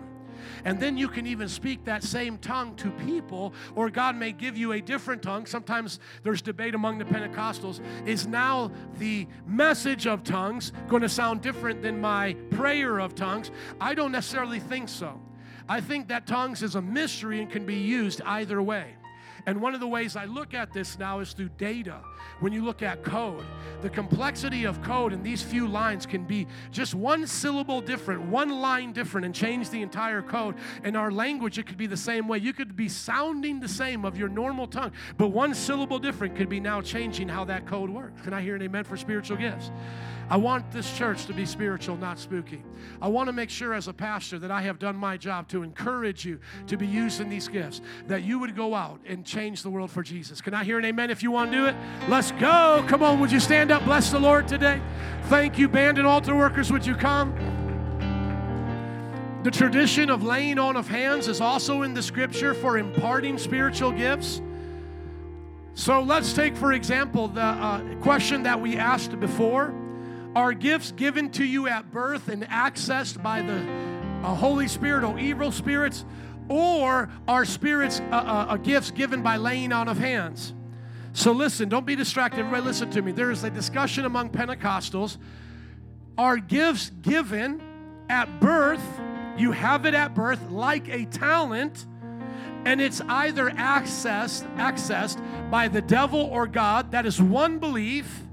And 0.64 0.80
then 0.80 0.98
you 0.98 1.08
can 1.08 1.26
even 1.28 1.48
speak 1.48 1.84
that 1.86 2.04
same 2.04 2.38
tongue 2.38 2.76
to 2.76 2.92
people, 2.92 3.54
or 3.76 3.90
God 3.90 4.16
may 4.16 4.32
give 4.32 4.58
you 4.58 4.74
a 4.74 4.82
different 4.82 5.22
tongue. 5.22 5.46
Sometimes 5.46 6.00
there's 6.24 6.42
debate 6.42 6.76
among 6.76 6.98
the 6.98 7.06
Pentecostals. 7.06 7.82
Is 8.06 8.28
now 8.28 8.72
the 9.00 9.28
message 9.46 10.08
of 10.08 10.24
tongues 10.24 10.72
going 10.88 11.02
to 11.02 11.10
sound 11.10 11.42
different 11.42 11.82
than 11.82 12.00
my 12.00 12.34
prayer 12.52 13.00
of 13.00 13.16
tongues? 13.16 13.52
I 13.80 13.94
don't 13.94 14.12
necessarily 14.12 14.60
think 14.60 14.90
so. 14.90 15.20
I 15.68 15.82
think 15.82 16.08
that 16.10 16.28
tongues 16.28 16.62
is 16.62 16.76
a 16.76 16.82
mystery 16.82 17.42
and 17.42 17.50
can 17.50 17.66
be 17.66 17.76
used 17.76 18.22
either 18.22 18.62
way. 18.62 18.96
And 19.46 19.62
one 19.62 19.74
of 19.74 19.80
the 19.80 19.88
ways 19.88 20.16
I 20.16 20.26
look 20.26 20.54
at 20.54 20.74
this 20.74 20.98
now 20.98 21.20
is 21.20 21.34
through 21.34 21.50
data. 21.58 22.00
When 22.40 22.52
you 22.52 22.64
look 22.64 22.82
at 22.82 23.04
code, 23.04 23.46
the 23.82 23.90
complexity 23.90 24.66
of 24.66 24.82
code 24.82 25.14
in 25.14 25.22
these 25.22 25.42
few 25.42 25.68
lines 25.68 26.06
can 26.06 26.24
be 26.24 26.48
just 26.72 26.96
one 26.96 27.28
syllable 27.28 27.82
different, 27.82 28.22
one 28.24 28.50
line 28.50 28.92
different, 28.92 29.26
and 29.26 29.36
change 29.36 29.70
the 29.70 29.82
entire 29.82 30.22
code. 30.22 30.56
In 30.84 30.96
our 30.96 31.12
language, 31.12 31.60
it 31.60 31.68
could 31.68 31.78
be 31.78 31.88
the 31.88 31.96
same 31.96 32.28
way. 32.28 32.40
You 32.40 32.54
could 32.54 32.76
be 32.76 32.90
sounding 32.90 33.60
the 33.60 33.68
same 33.68 34.04
of 34.04 34.18
your 34.18 34.30
normal 34.30 34.68
tongue, 34.68 34.92
but 35.18 35.28
one 35.28 35.54
syllable 35.54 36.00
different 36.00 36.36
could 36.36 36.50
be 36.50 36.60
now 36.60 36.82
changing 36.82 37.30
how 37.30 37.46
that 37.46 37.68
code 37.68 37.90
works. 37.90 38.22
Can 38.24 38.34
I 38.34 38.42
hear 38.42 38.56
an 38.56 38.62
amen 38.64 38.84
for 38.84 38.98
spiritual 38.98 39.38
gifts? 39.38 39.72
I 40.28 40.38
want 40.38 40.72
this 40.72 40.92
church 40.98 41.26
to 41.28 41.34
be 41.34 41.46
spiritual, 41.46 41.98
not 41.98 42.18
spooky. 42.18 42.64
I 43.00 43.08
want 43.08 43.28
to 43.28 43.34
make 43.34 43.50
sure, 43.50 43.74
as 43.74 43.88
a 43.88 43.94
pastor, 43.94 44.40
that 44.40 44.50
I 44.50 44.62
have 44.62 44.80
done 44.80 44.96
my 44.96 45.18
job 45.18 45.48
to 45.50 45.62
encourage 45.62 46.26
you 46.26 46.40
to 46.66 46.78
be 46.78 46.88
used 46.88 47.22
in 47.22 47.30
these 47.30 47.48
gifts, 47.48 47.82
that 48.08 48.24
you 48.24 48.40
would 48.40 48.56
go 48.56 48.74
out 48.74 49.00
and 49.06 49.24
change 49.24 49.62
the 49.62 49.70
world 49.70 49.92
for 49.92 50.02
Jesus. 50.02 50.42
Can 50.42 50.56
I 50.56 50.64
hear 50.64 50.80
an 50.80 50.86
amen 50.86 51.12
if 51.12 51.22
you 51.22 51.30
want 51.30 51.52
to 51.52 51.58
do 51.58 51.66
it? 51.68 51.76
Let's 52.08 52.32
go. 52.34 52.84
Come 52.88 53.04
on, 53.04 53.20
would 53.20 53.32
you 53.32 53.40
stand 53.40 53.72
up? 53.72 53.86
Bless 53.86 54.12
the 54.12 54.20
Lord 54.20 54.48
today. 54.48 54.82
Thank 55.26 55.60
you, 55.60 55.70
band 55.70 56.00
and 56.00 56.08
altar 56.08 56.36
workers. 56.36 56.72
Would 56.72 56.86
you 56.86 56.96
come? 56.96 57.34
The 59.44 59.52
tradition 59.52 60.10
of 60.10 60.24
laying 60.24 60.58
on 60.58 60.76
of 60.76 60.88
hands 60.88 61.28
is 61.28 61.40
also 61.40 61.84
in 61.84 61.94
the 61.94 62.02
scripture 62.02 62.56
for 62.56 62.80
imparting 62.80 63.38
spiritual 63.38 63.92
gifts. 63.92 64.42
So 65.76 66.02
let's 66.02 66.34
take, 66.34 66.58
for 66.58 66.74
example, 66.74 67.28
the 67.28 67.42
uh, 67.42 67.82
question 68.02 68.42
that 68.44 68.60
we 68.60 68.78
asked 68.78 69.20
before 69.20 69.72
are 70.36 70.54
gifts 70.54 70.92
given 70.92 71.30
to 71.32 71.46
you 71.46 71.68
at 71.68 71.92
birth 71.92 72.28
and 72.28 72.44
accessed 72.44 73.24
by 73.24 73.42
the 73.42 73.58
uh, 74.22 74.36
Holy 74.36 74.68
Spirit 74.68 75.04
or 75.04 75.18
evil 75.18 75.52
spirits, 75.52 76.04
or 76.50 77.10
are 77.28 77.46
spirits 77.46 78.02
uh, 78.12 78.16
uh, 78.16 78.46
uh, 78.50 78.58
gifts 78.58 78.92
given 78.92 79.22
by 79.22 79.38
laying 79.38 79.72
on 79.72 79.88
of 79.88 79.98
hands? 79.98 80.54
So 81.14 81.32
listen, 81.32 81.70
don't 81.70 81.86
be 81.86 81.96
distracted. 81.96 82.42
Everybody, 82.42 82.66
listen 82.66 82.90
to 82.92 83.02
me. 83.02 83.14
There 83.14 83.32
is 83.32 83.46
a 83.46 83.50
discussion 83.50 84.04
among 84.04 84.30
Pentecostals. 84.32 85.18
Are 86.18 86.38
gifts 86.38 86.92
given 87.02 87.62
at 88.10 88.42
birth? 88.42 88.84
You 89.38 89.54
have 89.54 89.86
it 89.86 89.94
at 89.94 90.14
birth 90.14 90.50
like 90.50 90.90
a 90.90 91.06
talent, 91.06 91.86
and 92.66 92.82
it's 92.82 93.00
either 93.08 93.50
accessed, 93.52 94.54
accessed 94.58 95.22
by 95.50 95.70
the 95.70 95.82
devil 95.82 96.20
or 96.20 96.48
God. 96.48 96.92
That 96.92 97.06
is 97.06 97.22
one 97.22 97.60
belief. 97.60 98.24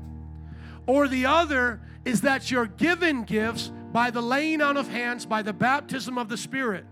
Or 0.86 1.06
the 1.06 1.26
other 1.26 1.80
is 2.04 2.22
that 2.22 2.50
you're 2.50 2.66
given 2.66 3.22
gifts 3.22 3.72
by 3.92 4.10
the 4.10 4.22
laying 4.22 4.60
on 4.60 4.76
of 4.76 4.88
hands, 4.88 5.26
by 5.26 5.42
the 5.42 5.52
baptism 5.52 6.18
of 6.18 6.28
the 6.28 6.36
Spirit. 6.36 6.84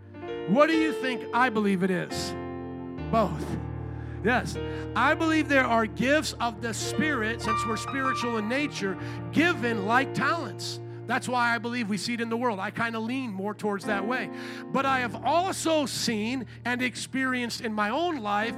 What 0.49 0.69
do 0.69 0.75
you 0.75 0.93
think 0.93 1.25
I 1.33 1.49
believe 1.49 1.83
it 1.83 1.91
is? 1.91 2.35
Both. 3.11 3.45
Yes. 4.23 4.57
I 4.95 5.15
believe 5.15 5.49
there 5.49 5.65
are 5.65 5.87
gifts 5.87 6.35
of 6.41 6.61
the 6.61 6.75
Spirit, 6.75 7.41
since 7.41 7.65
we're 7.67 7.77
spiritual 7.77 8.37
in 8.37 8.49
nature, 8.49 8.99
given 9.33 9.87
like 9.87 10.15
talents. 10.15 10.81
That's 11.07 11.29
why 11.29 11.55
I 11.55 11.59
believe 11.59 11.89
we 11.89 11.97
see 11.97 12.15
it 12.15 12.21
in 12.21 12.29
the 12.29 12.37
world. 12.37 12.61
I 12.61 12.71
kind 12.71 12.95
of 12.95 13.03
lean 13.03 13.33
more 13.33 13.53
towards 13.53 13.87
that 13.87 14.07
way. 14.07 14.31
But 14.67 14.87
I 14.87 15.01
have 15.01 15.25
also 15.25 15.87
seen 15.87 16.47
and 16.65 16.83
experienced 16.83 17.63
in 17.63 17.73
my 17.73 17.91
own 17.91 18.21
life 18.21 18.55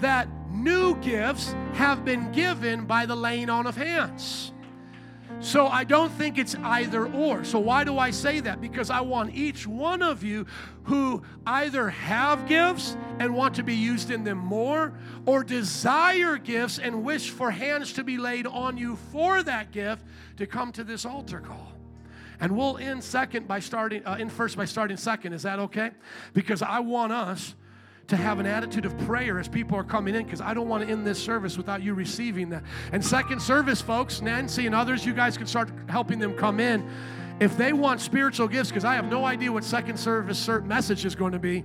that 0.00 0.26
new 0.50 0.96
gifts 0.96 1.54
have 1.74 2.04
been 2.04 2.32
given 2.32 2.86
by 2.86 3.06
the 3.06 3.14
laying 3.14 3.48
on 3.48 3.68
of 3.68 3.76
hands. 3.76 4.52
So 5.42 5.66
I 5.66 5.82
don't 5.82 6.12
think 6.12 6.38
it's 6.38 6.54
either 6.54 7.04
or. 7.04 7.42
So 7.42 7.58
why 7.58 7.82
do 7.82 7.98
I 7.98 8.12
say 8.12 8.38
that? 8.40 8.60
Because 8.60 8.90
I 8.90 9.00
want 9.00 9.34
each 9.34 9.66
one 9.66 10.00
of 10.00 10.22
you 10.22 10.46
who 10.84 11.22
either 11.44 11.90
have 11.90 12.46
gifts 12.46 12.96
and 13.18 13.34
want 13.34 13.56
to 13.56 13.64
be 13.64 13.74
used 13.74 14.12
in 14.12 14.22
them 14.22 14.38
more, 14.38 14.92
or 15.26 15.42
desire 15.42 16.38
gifts 16.38 16.78
and 16.78 17.02
wish 17.02 17.30
for 17.30 17.50
hands 17.50 17.92
to 17.94 18.04
be 18.04 18.18
laid 18.18 18.46
on 18.46 18.78
you 18.78 18.96
for 19.10 19.42
that 19.42 19.72
gift 19.72 20.04
to 20.36 20.46
come 20.46 20.70
to 20.72 20.84
this 20.84 21.04
altar 21.04 21.40
call. 21.40 21.72
And 22.38 22.56
we'll 22.56 22.78
end 22.78 23.02
second 23.02 23.48
by 23.48 23.58
starting, 23.58 24.06
uh, 24.06 24.18
in 24.20 24.30
first 24.30 24.56
by 24.56 24.64
starting 24.64 24.96
second. 24.96 25.32
Is 25.32 25.42
that 25.42 25.58
okay? 25.58 25.90
Because 26.34 26.62
I 26.62 26.78
want 26.78 27.12
us 27.12 27.56
to 28.12 28.16
have 28.18 28.38
an 28.38 28.44
attitude 28.44 28.84
of 28.84 28.96
prayer 29.06 29.38
as 29.38 29.48
people 29.48 29.74
are 29.74 29.82
coming 29.82 30.14
in 30.14 30.22
because 30.24 30.42
I 30.42 30.52
don't 30.52 30.68
want 30.68 30.84
to 30.84 30.90
end 30.90 31.06
this 31.06 31.18
service 31.18 31.56
without 31.56 31.82
you 31.82 31.94
receiving 31.94 32.50
that. 32.50 32.62
And 32.92 33.02
second 33.02 33.40
service, 33.40 33.80
folks, 33.80 34.20
Nancy 34.20 34.66
and 34.66 34.74
others, 34.74 35.06
you 35.06 35.14
guys 35.14 35.38
can 35.38 35.46
start 35.46 35.70
helping 35.88 36.18
them 36.18 36.34
come 36.34 36.60
in. 36.60 36.86
If 37.40 37.56
they 37.56 37.72
want 37.72 38.02
spiritual 38.02 38.48
gifts, 38.48 38.68
because 38.68 38.84
I 38.84 38.96
have 38.96 39.06
no 39.06 39.24
idea 39.24 39.50
what 39.50 39.64
second 39.64 39.98
service 39.98 40.46
message 40.62 41.06
is 41.06 41.14
going 41.14 41.32
to 41.32 41.38
be, 41.38 41.64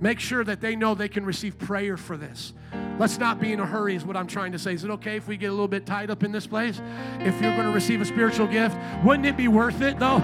make 0.00 0.20
sure 0.20 0.44
that 0.44 0.60
they 0.60 0.76
know 0.76 0.94
they 0.94 1.08
can 1.08 1.24
receive 1.24 1.58
prayer 1.58 1.96
for 1.96 2.16
this. 2.16 2.52
Let's 3.00 3.18
not 3.18 3.40
be 3.40 3.52
in 3.52 3.58
a 3.58 3.66
hurry, 3.66 3.96
is 3.96 4.04
what 4.04 4.16
I'm 4.16 4.28
trying 4.28 4.52
to 4.52 4.58
say. 4.58 4.74
Is 4.74 4.84
it 4.84 4.90
okay 4.92 5.16
if 5.16 5.26
we 5.26 5.36
get 5.36 5.48
a 5.48 5.50
little 5.50 5.66
bit 5.66 5.84
tied 5.84 6.10
up 6.10 6.22
in 6.22 6.30
this 6.30 6.46
place? 6.46 6.80
If 7.18 7.42
you're 7.42 7.56
going 7.56 7.66
to 7.66 7.74
receive 7.74 8.00
a 8.00 8.04
spiritual 8.04 8.46
gift, 8.46 8.76
wouldn't 9.04 9.26
it 9.26 9.36
be 9.36 9.48
worth 9.48 9.80
it, 9.80 9.98
though? 9.98 10.20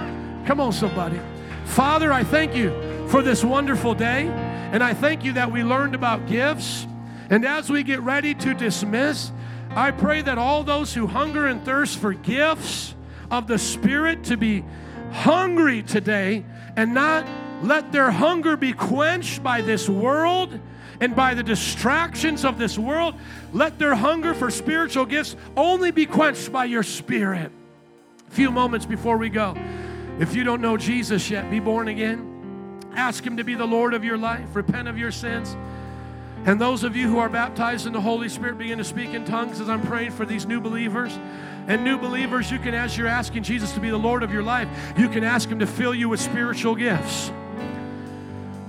Come 0.46 0.60
on, 0.60 0.72
somebody. 0.72 1.18
Father, 1.64 2.12
I 2.12 2.24
thank 2.24 2.54
you 2.54 2.70
for 3.08 3.22
this 3.22 3.44
wonderful 3.44 3.94
day. 3.94 4.26
And 4.72 4.82
I 4.82 4.94
thank 4.94 5.24
you 5.24 5.32
that 5.34 5.52
we 5.52 5.62
learned 5.62 5.94
about 5.94 6.26
gifts. 6.26 6.86
And 7.30 7.44
as 7.44 7.70
we 7.70 7.82
get 7.82 8.00
ready 8.00 8.34
to 8.34 8.54
dismiss, 8.54 9.30
I 9.70 9.90
pray 9.90 10.22
that 10.22 10.38
all 10.38 10.64
those 10.64 10.94
who 10.94 11.06
hunger 11.06 11.46
and 11.46 11.64
thirst 11.64 11.98
for 11.98 12.12
gifts, 12.12 12.94
of 13.30 13.46
the 13.46 13.58
Spirit 13.58 14.24
to 14.24 14.36
be 14.36 14.64
hungry 15.12 15.82
today 15.82 16.44
and 16.76 16.94
not 16.94 17.26
let 17.62 17.92
their 17.92 18.10
hunger 18.10 18.56
be 18.56 18.72
quenched 18.72 19.42
by 19.42 19.60
this 19.60 19.88
world 19.88 20.58
and 21.00 21.16
by 21.16 21.34
the 21.34 21.42
distractions 21.42 22.44
of 22.44 22.58
this 22.58 22.78
world. 22.78 23.14
Let 23.52 23.78
their 23.78 23.94
hunger 23.94 24.34
for 24.34 24.50
spiritual 24.50 25.06
gifts 25.06 25.36
only 25.56 25.90
be 25.90 26.06
quenched 26.06 26.52
by 26.52 26.66
your 26.66 26.82
Spirit. 26.82 27.50
A 28.28 28.30
few 28.30 28.50
moments 28.50 28.86
before 28.86 29.16
we 29.16 29.28
go, 29.28 29.56
if 30.18 30.34
you 30.34 30.44
don't 30.44 30.60
know 30.60 30.76
Jesus 30.76 31.28
yet, 31.28 31.50
be 31.50 31.58
born 31.58 31.88
again. 31.88 32.30
Ask 32.94 33.24
Him 33.26 33.36
to 33.38 33.44
be 33.44 33.54
the 33.54 33.66
Lord 33.66 33.94
of 33.94 34.04
your 34.04 34.16
life. 34.16 34.54
Repent 34.54 34.86
of 34.86 34.96
your 34.96 35.10
sins. 35.10 35.56
And 36.46 36.60
those 36.60 36.84
of 36.84 36.94
you 36.94 37.08
who 37.08 37.18
are 37.18 37.28
baptized 37.28 37.86
in 37.86 37.92
the 37.92 38.00
Holy 38.00 38.28
Spirit 38.28 38.58
begin 38.58 38.78
to 38.78 38.84
speak 38.84 39.14
in 39.14 39.24
tongues 39.24 39.60
as 39.60 39.68
I'm 39.68 39.82
praying 39.82 40.12
for 40.12 40.24
these 40.24 40.46
new 40.46 40.60
believers. 40.60 41.18
And 41.66 41.82
new 41.82 41.98
believers, 41.98 42.50
you 42.50 42.58
can, 42.58 42.74
as 42.74 42.96
you're 42.96 43.08
asking 43.08 43.42
Jesus 43.42 43.72
to 43.72 43.80
be 43.80 43.90
the 43.90 43.96
Lord 43.96 44.22
of 44.22 44.32
your 44.32 44.42
life, 44.42 44.68
you 44.96 45.08
can 45.08 45.24
ask 45.24 45.48
Him 45.48 45.58
to 45.58 45.66
fill 45.66 45.94
you 45.94 46.08
with 46.08 46.20
spiritual 46.20 46.76
gifts. 46.76 47.32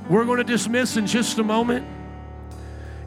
We're 0.10 0.26
going 0.26 0.38
to 0.38 0.44
dismiss 0.44 0.98
in 0.98 1.06
just 1.06 1.38
a 1.38 1.44
moment. 1.44 1.86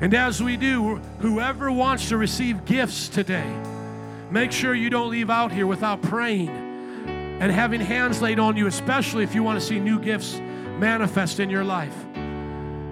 And 0.01 0.15
as 0.15 0.41
we 0.41 0.57
do, 0.57 0.97
whoever 1.21 1.73
wants 1.73 2.11
to 2.11 2.17
receive 2.17 2.65
gifts 2.65 3.09
today, 3.09 3.53
make 4.31 4.53
sure 4.53 4.75
you 4.75 4.91
don't 4.91 5.11
leave 5.11 5.31
out 5.31 5.51
here 5.51 5.67
without 5.67 6.03
praying 6.03 6.68
and 7.41 7.53
having 7.53 7.81
hands 7.81 8.21
laid 8.21 8.39
on 8.39 8.57
you, 8.57 8.67
especially 8.67 9.23
if 9.23 9.35
you 9.35 9.43
want 9.43 9.61
to 9.61 9.65
see 9.65 9.79
new 9.79 9.99
gifts 9.99 10.41
manifest 10.79 11.41
in 11.41 11.51
your 11.51 11.65
life. 11.65 11.95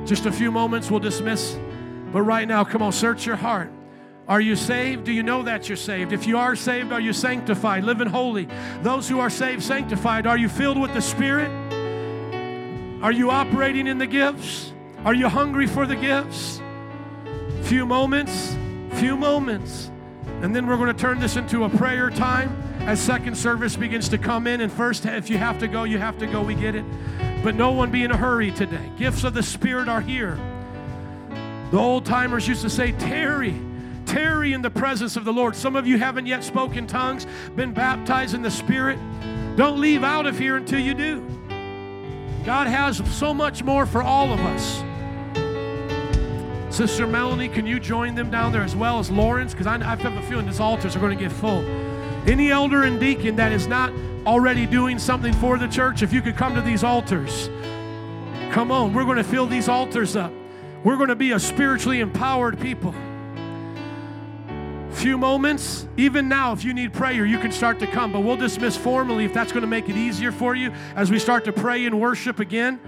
Just 0.04 0.26
a 0.26 0.32
few 0.32 0.52
moments, 0.52 0.90
we'll 0.90 1.00
dismiss. 1.00 1.58
But 2.12 2.22
right 2.22 2.46
now, 2.46 2.62
come 2.64 2.80
on, 2.82 2.92
search 2.92 3.26
your 3.26 3.36
heart. 3.36 3.72
Are 4.28 4.40
you 4.40 4.56
saved? 4.56 5.04
Do 5.04 5.12
you 5.12 5.22
know 5.22 5.42
that 5.44 5.68
you're 5.68 5.76
saved? 5.76 6.12
If 6.12 6.26
you 6.26 6.38
are 6.38 6.56
saved, 6.56 6.92
are 6.92 7.00
you 7.00 7.12
sanctified, 7.12 7.84
living 7.84 8.08
holy? 8.08 8.48
Those 8.82 9.08
who 9.08 9.20
are 9.20 9.30
saved, 9.30 9.62
sanctified, 9.62 10.26
are 10.26 10.36
you 10.36 10.48
filled 10.48 10.80
with 10.80 10.94
the 10.94 11.02
Spirit? 11.02 11.50
Are 13.02 13.12
you 13.12 13.30
operating 13.30 13.86
in 13.86 13.98
the 13.98 14.06
gifts? 14.06 14.72
Are 15.04 15.14
you 15.14 15.28
hungry 15.28 15.66
for 15.66 15.86
the 15.86 15.94
gifts? 15.94 16.60
Few 17.62 17.86
moments, 17.86 18.56
few 18.92 19.16
moments. 19.16 19.90
And 20.42 20.54
then 20.54 20.66
we're 20.66 20.76
going 20.76 20.94
to 20.94 21.00
turn 21.00 21.20
this 21.20 21.36
into 21.36 21.64
a 21.64 21.68
prayer 21.68 22.10
time 22.10 22.65
as 22.86 23.00
second 23.00 23.36
service 23.36 23.74
begins 23.74 24.08
to 24.10 24.18
come 24.18 24.46
in. 24.46 24.60
And 24.60 24.72
first, 24.72 25.04
if 25.04 25.28
you 25.28 25.36
have 25.38 25.58
to 25.58 25.68
go, 25.68 25.84
you 25.84 25.98
have 25.98 26.18
to 26.18 26.26
go. 26.26 26.40
We 26.42 26.54
get 26.54 26.76
it. 26.76 26.84
But 27.42 27.56
no 27.56 27.72
one 27.72 27.90
be 27.90 28.04
in 28.04 28.12
a 28.12 28.16
hurry 28.16 28.52
today. 28.52 28.90
Gifts 28.96 29.24
of 29.24 29.34
the 29.34 29.42
Spirit 29.42 29.88
are 29.88 30.00
here. 30.00 30.38
The 31.72 31.78
old 31.78 32.06
timers 32.06 32.46
used 32.46 32.62
to 32.62 32.70
say, 32.70 32.92
Tarry, 32.92 33.60
tarry 34.06 34.52
in 34.52 34.62
the 34.62 34.70
presence 34.70 35.16
of 35.16 35.24
the 35.24 35.32
Lord. 35.32 35.56
Some 35.56 35.74
of 35.74 35.84
you 35.86 35.98
haven't 35.98 36.26
yet 36.26 36.44
spoken 36.44 36.86
tongues, 36.86 37.26
been 37.56 37.72
baptized 37.72 38.34
in 38.34 38.42
the 38.42 38.50
Spirit. 38.50 38.98
Don't 39.56 39.80
leave 39.80 40.04
out 40.04 40.26
of 40.26 40.38
here 40.38 40.56
until 40.56 40.78
you 40.78 40.94
do. 40.94 41.20
God 42.44 42.68
has 42.68 42.98
so 43.16 43.34
much 43.34 43.64
more 43.64 43.84
for 43.84 44.00
all 44.00 44.32
of 44.32 44.38
us. 44.38 44.84
Sister 46.74 47.06
Melanie, 47.06 47.48
can 47.48 47.66
you 47.66 47.80
join 47.80 48.14
them 48.14 48.30
down 48.30 48.52
there 48.52 48.62
as 48.62 48.76
well 48.76 49.00
as 49.00 49.10
Lawrence? 49.10 49.52
Because 49.52 49.66
I, 49.66 49.74
I 49.76 49.96
have 49.96 50.04
a 50.04 50.22
feeling 50.28 50.46
these 50.46 50.60
altars 50.60 50.94
are 50.94 51.00
going 51.00 51.16
to 51.16 51.24
get 51.24 51.32
full. 51.32 51.64
Any 52.26 52.50
elder 52.50 52.82
and 52.82 52.98
deacon 52.98 53.36
that 53.36 53.52
is 53.52 53.68
not 53.68 53.92
already 54.26 54.66
doing 54.66 54.98
something 54.98 55.32
for 55.34 55.58
the 55.58 55.68
church, 55.68 56.02
if 56.02 56.12
you 56.12 56.20
could 56.20 56.36
come 56.36 56.56
to 56.56 56.60
these 56.60 56.82
altars, 56.82 57.48
come 58.50 58.72
on. 58.72 58.92
We're 58.92 59.04
going 59.04 59.18
to 59.18 59.24
fill 59.24 59.46
these 59.46 59.68
altars 59.68 60.16
up. 60.16 60.32
We're 60.82 60.96
going 60.96 61.08
to 61.08 61.16
be 61.16 61.32
a 61.32 61.38
spiritually 61.38 62.00
empowered 62.00 62.58
people. 62.60 62.92
Few 64.90 65.16
moments, 65.16 65.86
even 65.96 66.28
now, 66.28 66.52
if 66.52 66.64
you 66.64 66.74
need 66.74 66.92
prayer, 66.92 67.24
you 67.26 67.38
can 67.38 67.52
start 67.52 67.78
to 67.78 67.86
come. 67.86 68.12
But 68.12 68.20
we'll 68.20 68.36
dismiss 68.36 68.76
formally 68.76 69.24
if 69.24 69.32
that's 69.32 69.52
going 69.52 69.60
to 69.60 69.68
make 69.68 69.88
it 69.88 69.96
easier 69.96 70.32
for 70.32 70.56
you 70.56 70.72
as 70.96 71.10
we 71.10 71.18
start 71.20 71.44
to 71.44 71.52
pray 71.52 71.86
and 71.86 72.00
worship 72.00 72.40
again. 72.40 72.80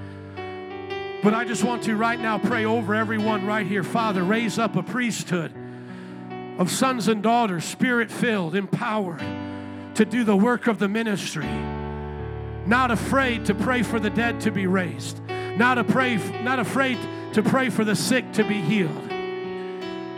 But 1.22 1.34
I 1.34 1.44
just 1.44 1.62
want 1.62 1.84
to 1.84 1.96
right 1.96 2.18
now 2.18 2.38
pray 2.38 2.64
over 2.64 2.94
everyone 2.94 3.46
right 3.46 3.66
here. 3.66 3.84
Father, 3.84 4.24
raise 4.24 4.58
up 4.58 4.74
a 4.74 4.82
priesthood 4.82 5.52
of 6.58 6.70
sons 6.70 7.06
and 7.08 7.22
daughters, 7.22 7.64
spirit 7.64 8.10
filled, 8.10 8.54
empowered 8.54 9.22
to 9.94 10.04
do 10.04 10.24
the 10.24 10.36
work 10.36 10.66
of 10.66 10.78
the 10.78 10.88
ministry. 10.88 11.48
Not 12.66 12.90
afraid 12.90 13.46
to 13.46 13.54
pray 13.54 13.82
for 13.82 13.98
the 13.98 14.10
dead 14.10 14.40
to 14.40 14.50
be 14.50 14.66
raised. 14.66 15.20
Not, 15.56 15.86
pray, 15.88 16.16
not 16.42 16.58
afraid 16.58 16.98
to 17.32 17.42
pray 17.42 17.70
for 17.70 17.84
the 17.84 17.96
sick 17.96 18.32
to 18.32 18.44
be 18.44 18.60
healed. 18.60 19.12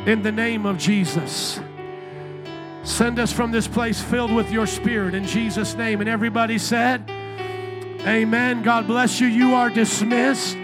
In 0.06 0.22
the 0.22 0.32
name 0.32 0.66
of 0.66 0.78
Jesus. 0.78 1.60
Send 2.82 3.18
us 3.18 3.32
from 3.32 3.52
this 3.52 3.68
place 3.68 4.00
filled 4.00 4.32
with 4.32 4.50
your 4.50 4.66
spirit 4.66 5.14
in 5.14 5.26
Jesus' 5.26 5.74
name. 5.74 6.00
And 6.00 6.08
everybody 6.08 6.56
said, 6.56 7.04
Amen. 8.06 8.62
God 8.62 8.86
bless 8.86 9.20
you. 9.20 9.26
You 9.26 9.54
are 9.54 9.68
dismissed. 9.68 10.56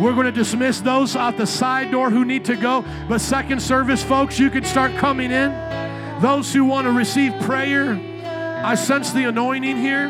We're 0.00 0.14
going 0.14 0.26
to 0.26 0.32
dismiss 0.32 0.80
those 0.80 1.16
out 1.16 1.36
the 1.36 1.46
side 1.46 1.90
door 1.90 2.10
who 2.10 2.24
need 2.24 2.44
to 2.46 2.56
go. 2.56 2.84
But 3.08 3.20
second 3.20 3.60
service, 3.60 4.02
folks, 4.02 4.38
you 4.38 4.50
can 4.50 4.64
start 4.64 4.94
coming 4.96 5.30
in. 5.30 5.52
Those 6.20 6.52
who 6.52 6.64
want 6.64 6.86
to 6.86 6.92
receive 6.92 7.32
prayer, 7.42 8.00
I 8.64 8.74
sense 8.74 9.12
the 9.12 9.24
anointing 9.24 9.76
here. 9.76 10.08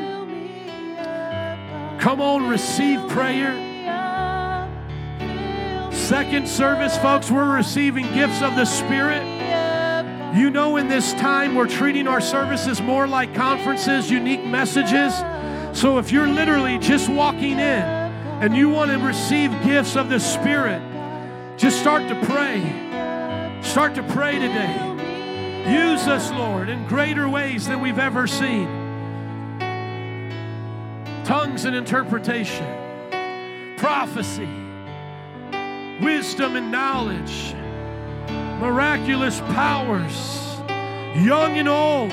Come 1.99 2.21
on, 2.21 2.49
receive 2.49 3.01
prayer. 3.09 3.71
Second 5.93 6.49
service, 6.49 6.97
folks, 6.99 7.31
we're 7.31 7.55
receiving 7.55 8.05
gifts 8.13 8.43
of 8.43 8.57
the 8.57 8.65
Spirit. 8.65 9.23
You 10.37 10.51
know, 10.51 10.77
in 10.77 10.89
this 10.89 11.13
time, 11.15 11.55
we're 11.55 11.69
treating 11.69 12.09
our 12.09 12.21
services 12.21 12.81
more 12.81 13.07
like 13.07 13.35
conferences, 13.35 14.11
unique 14.11 14.45
messages. 14.45 15.15
So 15.79 15.99
if 15.99 16.11
you're 16.11 16.27
literally 16.27 16.79
just 16.79 17.09
walking 17.09 17.59
in, 17.59 18.02
and 18.43 18.57
you 18.57 18.69
want 18.69 18.91
to 18.91 18.99
receive 18.99 19.53
gifts 19.63 19.95
of 19.95 20.09
the 20.09 20.19
Spirit, 20.19 20.83
just 21.57 21.79
start 21.79 22.09
to 22.09 22.27
pray. 22.27 22.61
Start 23.63 23.95
to 23.95 24.03
pray 24.03 24.33
today. 24.33 25.63
Use 25.73 26.09
us, 26.09 26.29
Lord, 26.33 26.69
in 26.69 26.85
greater 26.89 27.29
ways 27.29 27.69
than 27.69 27.81
we've 27.81 28.01
ever 28.01 28.27
seen. 28.27 28.67
Tongues 31.25 31.67
and 31.67 31.77
interpretation, 31.77 32.67
prophecy, 33.77 34.49
wisdom 36.03 36.57
and 36.57 36.73
knowledge, 36.73 37.55
miraculous 38.59 39.39
powers, 39.55 40.57
young 41.25 41.59
and 41.59 41.69
old, 41.69 42.13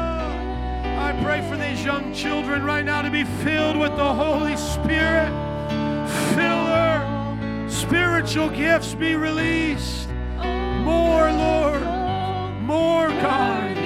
I 0.99 1.21
pray 1.23 1.41
for 1.49 1.57
these 1.57 1.85
young 1.85 2.13
children 2.15 2.65
right 2.65 2.85
now 2.85 3.03
to 3.03 3.11
be 3.11 3.25
filled 3.25 3.77
with 3.77 3.97
the 3.97 4.15
Holy 4.15 4.57
Spirit. 4.57 5.31
Fill 6.35 6.67
her. 6.67 7.67
Spiritual 7.69 8.51
gifts 8.51 8.95
be 8.95 9.15
released. 9.17 10.09
More, 10.85 11.33
Lord. 11.33 11.88
More, 12.79 13.09
God. 13.09 13.77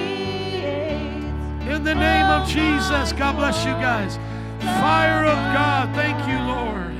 In 1.73 1.83
the 1.83 1.95
name 1.95 2.27
of 2.27 2.47
Jesus, 2.47 3.11
God 3.13 3.35
bless 3.37 3.65
you 3.65 3.71
guys. 3.73 4.17
Fire 4.59 5.25
of 5.25 5.37
God, 5.51 5.89
thank 5.95 6.19
you, 6.29 6.37
Lord. 6.53 6.93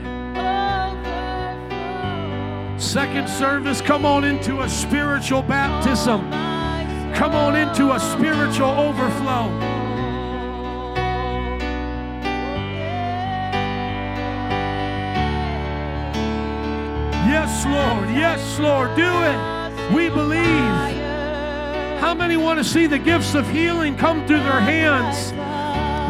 Second 2.81 3.29
service, 3.29 3.79
come 3.79 4.05
on 4.07 4.23
into 4.23 4.61
a 4.61 4.69
spiritual 4.69 5.43
baptism. 5.43 6.21
Come 7.13 7.35
on 7.35 7.55
into 7.55 7.91
a 7.91 7.99
spiritual 7.99 8.71
overflow. 8.71 9.49
Yes, 17.29 17.65
Lord. 17.65 18.09
Yes, 18.09 18.59
Lord. 18.59 18.95
Do 18.95 19.11
it. 19.31 19.93
We 19.93 20.09
believe. 20.09 20.92
How 22.13 22.19
many 22.19 22.37
want 22.37 22.59
to 22.59 22.63
see 22.63 22.85
the 22.85 22.99
gifts 22.99 23.33
of 23.33 23.49
healing 23.49 23.97
come 23.97 24.27
through 24.27 24.43
their 24.43 24.61
hands? 24.61 25.33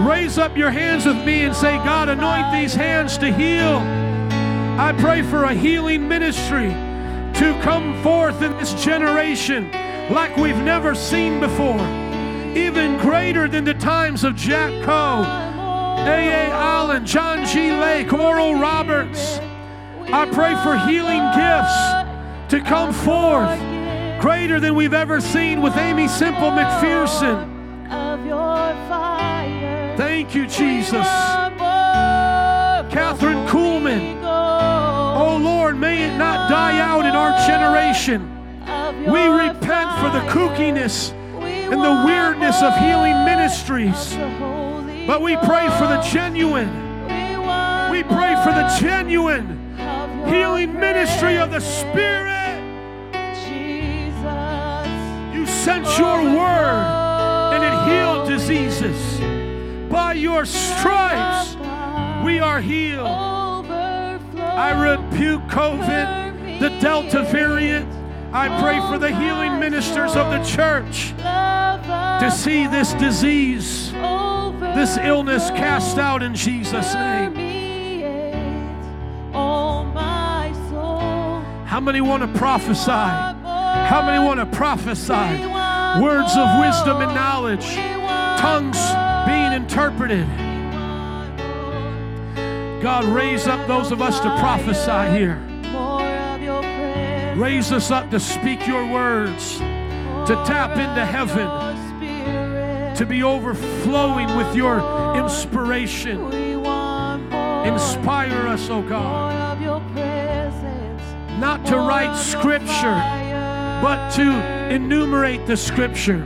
Raise 0.06 0.38
up 0.38 0.58
your 0.58 0.70
hands 0.70 1.06
with 1.06 1.16
me 1.24 1.44
and 1.46 1.56
say, 1.56 1.78
God, 1.78 2.10
anoint 2.10 2.52
these 2.52 2.74
hands 2.74 3.18
to 3.20 3.32
heal. 3.34 3.78
I 4.78 4.94
pray 4.98 5.22
for 5.22 5.46
a 5.46 5.54
healing 5.54 6.06
ministry 6.06 6.68
to 6.68 7.58
come 7.64 8.04
forth 8.04 8.42
in 8.42 8.52
this 8.58 8.74
generation 8.84 9.72
like 10.12 10.36
we've 10.36 10.58
never 10.58 10.94
seen 10.94 11.40
before, 11.40 11.80
even 12.54 12.98
greater 12.98 13.48
than 13.48 13.64
the 13.64 13.74
times 13.74 14.26
of 14.26 14.36
Jack 14.36 14.72
Coe, 14.84 15.24
A.A. 16.04 16.50
Allen, 16.52 17.06
John 17.06 17.46
G. 17.46 17.72
Lake, 17.72 18.12
Oral 18.12 18.56
Roberts. 18.56 19.38
I 20.12 20.30
pray 20.34 20.54
for 20.64 20.78
healing 20.86 21.24
gifts 21.32 22.52
to 22.52 22.60
come 22.60 22.92
forth 22.92 23.73
greater 24.24 24.58
than 24.58 24.74
we've 24.74 24.94
ever 24.94 25.20
seen 25.20 25.62
with 25.62 25.76
Aimee 25.76 26.08
Semple 26.08 26.50
McPherson. 26.52 27.46
Thank 29.98 30.34
you, 30.34 30.48
Jesus. 30.48 31.06
Kathryn 32.88 33.46
Kuhlman. 33.50 34.24
Oh 34.24 35.38
Lord, 35.44 35.78
may 35.78 36.08
it 36.08 36.16
not 36.16 36.50
die 36.50 36.80
out 36.80 37.06
in 37.06 37.14
our 37.14 37.34
generation. 37.46 38.22
We 39.12 39.28
repent 39.28 39.92
for 40.00 40.10
the 40.10 40.24
kookiness 40.32 41.12
and 41.12 41.84
the 41.84 42.04
weirdness 42.06 42.64
of 42.64 42.78
healing 42.78 43.26
ministries. 43.26 44.16
But 45.06 45.22
we 45.22 45.36
pray 45.36 45.68
for 45.78 45.86
the 45.86 46.02
genuine. 46.14 46.72
We 47.92 48.04
pray 48.04 48.38
for 48.42 48.54
the 48.54 48.74
genuine 48.80 49.76
healing 50.30 50.80
ministry 50.80 51.38
of 51.38 51.52
the 51.52 51.60
Spirit. 51.60 52.33
Sent 55.64 55.86
your 55.98 56.22
word 56.22 57.54
and 57.54 57.64
it 57.64 57.90
healed 57.90 58.28
diseases. 58.28 59.20
By 59.90 60.12
your 60.12 60.44
stripes, 60.44 61.56
we 62.26 62.40
are 62.40 62.60
healed. 62.60 63.08
I 63.08 64.72
rebuke 64.92 65.44
COVID, 65.44 66.60
the 66.60 66.70
Delta 66.82 67.24
variant. 67.24 67.88
I 68.34 68.50
pray 68.62 68.82
for 68.92 68.98
the 68.98 69.16
healing 69.16 69.58
ministers 69.58 70.18
of 70.18 70.32
the 70.32 70.44
church 70.44 71.14
to 71.22 72.30
see 72.30 72.68
this 72.68 72.94
disease, 72.96 73.94
this 73.94 74.98
illness 74.98 75.50
cast 75.52 75.98
out 75.98 76.22
in 76.24 76.36
Jesus' 76.36 76.94
name. 76.94 77.36
How 81.66 81.80
many 81.80 82.02
want 82.02 82.22
to 82.22 82.38
prophesy? 82.38 83.43
How 83.88 84.02
many 84.06 84.24
want 84.24 84.40
to 84.40 84.46
prophesy? 84.46 85.14
Words 86.02 86.36
of 86.36 86.60
wisdom 86.60 87.02
and 87.02 87.14
knowledge, 87.14 87.76
tongues 88.40 88.80
being 89.28 89.54
interpreted. 89.54 90.28
God, 92.82 93.06
raise 93.06 93.48
up 93.48 93.68
those 93.68 93.92
of 93.92 94.02
us 94.02 94.20
to 94.20 94.30
prophesy 94.40 95.18
here. 95.18 95.42
Raise 97.36 97.72
us 97.72 97.92
up 97.92 98.10
to 98.12 98.20
speak 98.20 98.68
your 98.68 98.86
words, 98.92 99.58
to 99.58 100.44
tap 100.46 100.78
into 100.78 101.06
heaven, 101.06 101.48
to 102.96 103.06
be 103.06 103.24
overflowing 103.24 104.36
with 104.36 104.56
your 104.56 104.82
inspiration. 105.18 106.32
Inspire 107.66 108.48
us, 108.48 108.70
oh 108.70 108.82
God. 108.82 109.60
Not 111.40 111.66
to 111.66 111.78
write 111.78 112.16
scripture, 112.16 113.02
but 113.84 114.12
to 114.12 114.32
enumerate 114.74 115.46
the 115.46 115.58
scripture, 115.58 116.26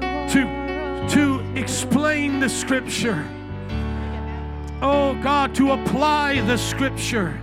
to, 0.00 1.08
to 1.10 1.40
explain 1.56 2.38
the 2.38 2.48
scripture. 2.48 3.28
Oh 4.80 5.18
God, 5.20 5.52
to 5.56 5.72
apply 5.72 6.42
the 6.42 6.56
scripture. 6.56 7.40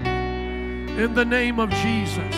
In 0.00 1.14
the 1.14 1.24
name 1.24 1.60
of 1.60 1.70
Jesus. 1.70 2.34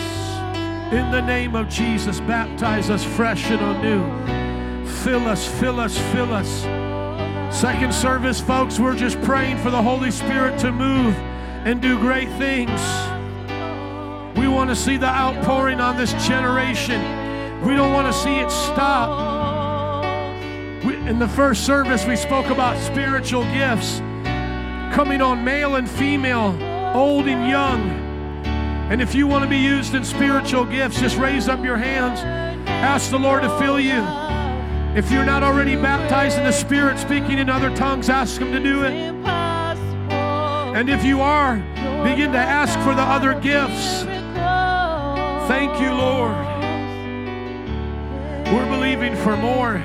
In 0.93 1.09
the 1.09 1.21
name 1.21 1.55
of 1.55 1.67
Jesus, 1.67 2.19
baptize 2.19 2.91
us 2.91 3.03
fresh 3.03 3.49
and 3.49 3.59
anew. 3.59 4.85
Fill 4.87 5.25
us, 5.25 5.47
fill 5.59 5.79
us, 5.79 5.97
fill 6.11 6.31
us. 6.31 6.61
Second 7.51 7.91
service, 7.91 8.39
folks, 8.39 8.79
we're 8.79 8.95
just 8.95 9.19
praying 9.23 9.57
for 9.57 9.71
the 9.71 9.81
Holy 9.81 10.11
Spirit 10.11 10.59
to 10.59 10.71
move 10.71 11.15
and 11.65 11.81
do 11.81 11.97
great 11.97 12.29
things. 12.37 12.79
We 14.35 14.47
want 14.47 14.69
to 14.69 14.75
see 14.75 14.97
the 14.97 15.07
outpouring 15.07 15.79
on 15.79 15.97
this 15.97 16.13
generation. 16.27 16.99
We 17.63 17.75
don't 17.75 17.93
want 17.93 18.07
to 18.11 18.19
see 18.19 18.39
it 18.39 18.49
stop. 18.49 20.03
We, 20.83 20.95
in 21.07 21.19
the 21.19 21.27
first 21.27 21.65
service, 21.65 22.05
we 22.05 22.15
spoke 22.15 22.47
about 22.47 22.77
spiritual 22.77 23.43
gifts 23.53 23.99
coming 24.93 25.21
on 25.21 25.43
male 25.43 25.75
and 25.75 25.89
female, 25.89 26.57
old 26.95 27.27
and 27.27 27.49
young. 27.49 27.81
And 28.91 29.01
if 29.01 29.15
you 29.15 29.27
want 29.27 29.43
to 29.43 29.49
be 29.49 29.57
used 29.57 29.95
in 29.95 30.03
spiritual 30.03 30.65
gifts, 30.65 30.99
just 30.99 31.17
raise 31.17 31.47
up 31.47 31.63
your 31.63 31.77
hands. 31.77 32.19
Ask 32.67 33.09
the 33.09 33.17
Lord 33.17 33.43
to 33.43 33.59
fill 33.59 33.79
you. 33.79 34.03
If 34.95 35.09
you're 35.09 35.25
not 35.25 35.41
already 35.41 35.75
baptized 35.75 36.37
in 36.37 36.43
the 36.43 36.51
Spirit, 36.51 36.99
speaking 36.99 37.39
in 37.39 37.49
other 37.49 37.75
tongues, 37.75 38.09
ask 38.09 38.39
Him 38.39 38.51
to 38.51 38.59
do 38.59 38.83
it. 38.83 38.91
And 40.75 40.89
if 40.89 41.03
you 41.03 41.21
are, 41.21 41.55
begin 42.03 42.31
to 42.33 42.37
ask 42.37 42.77
for 42.79 42.93
the 42.93 43.01
other 43.01 43.33
gifts. 43.39 44.03
Thank 45.47 45.81
you, 45.81 45.91
Lord. 45.93 46.35
We're 48.53 48.69
believing 48.69 49.15
for 49.17 49.35
more. 49.35 49.83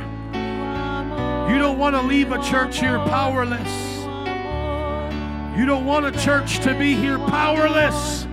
You 1.51 1.59
don't 1.59 1.79
want 1.79 1.97
to 1.97 2.03
leave 2.03 2.33
a 2.33 2.43
church 2.43 2.79
here 2.79 2.99
powerless. 2.99 3.97
You 5.59 5.67
don't 5.67 5.87
want 5.87 6.07
a 6.07 6.13
church 6.13 6.61
to 6.61 6.79
be 6.79 6.95
here 6.95 7.19
powerless. 7.19 8.27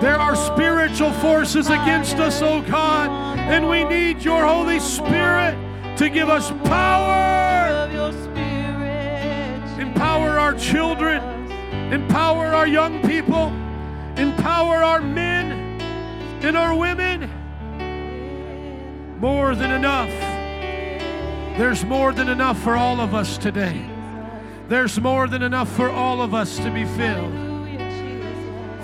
There 0.00 0.16
are 0.16 0.34
spiritual 0.34 1.12
forces 1.12 1.68
against 1.68 2.16
us, 2.16 2.40
oh 2.42 2.62
God, 2.62 3.38
and 3.38 3.68
we 3.68 3.84
need 3.84 4.22
your 4.22 4.44
Holy 4.44 4.80
Spirit 4.80 5.56
to 5.96 6.08
give 6.08 6.28
us 6.28 6.50
power. 6.64 7.88
Empower 9.80 10.38
our 10.38 10.54
children, 10.54 11.22
empower 11.92 12.46
our 12.46 12.66
young 12.66 13.00
people, 13.06 13.52
empower 14.18 14.82
our 14.82 15.00
men 15.00 15.80
and 16.42 16.56
our 16.56 16.74
women. 16.74 17.30
More 19.20 19.54
than 19.54 19.70
enough. 19.70 20.10
There's 21.58 21.84
more 21.84 22.12
than 22.12 22.28
enough 22.28 22.58
for 22.62 22.76
all 22.76 23.00
of 23.00 23.14
us 23.14 23.38
today. 23.38 23.88
There's 24.68 25.00
more 25.00 25.26
than 25.26 25.42
enough 25.42 25.70
for 25.72 25.90
all 25.90 26.20
of 26.22 26.34
us 26.34 26.56
to 26.58 26.70
be 26.70 26.84
filled. 26.84 27.32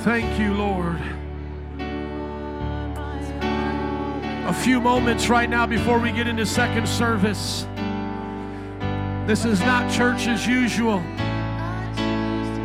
Thank 0.01 0.39
you, 0.39 0.55
Lord. 0.55 1.01
A 4.47 4.53
few 4.53 4.81
moments 4.81 5.29
right 5.29 5.49
now 5.49 5.67
before 5.67 5.99
we 5.99 6.13
get 6.13 6.27
into 6.27 6.45
second 6.45 6.89
service. 6.89 7.67
This 9.27 9.45
is 9.45 9.61
not 9.61 9.91
church 9.91 10.27
as 10.27 10.47
usual. 10.47 11.03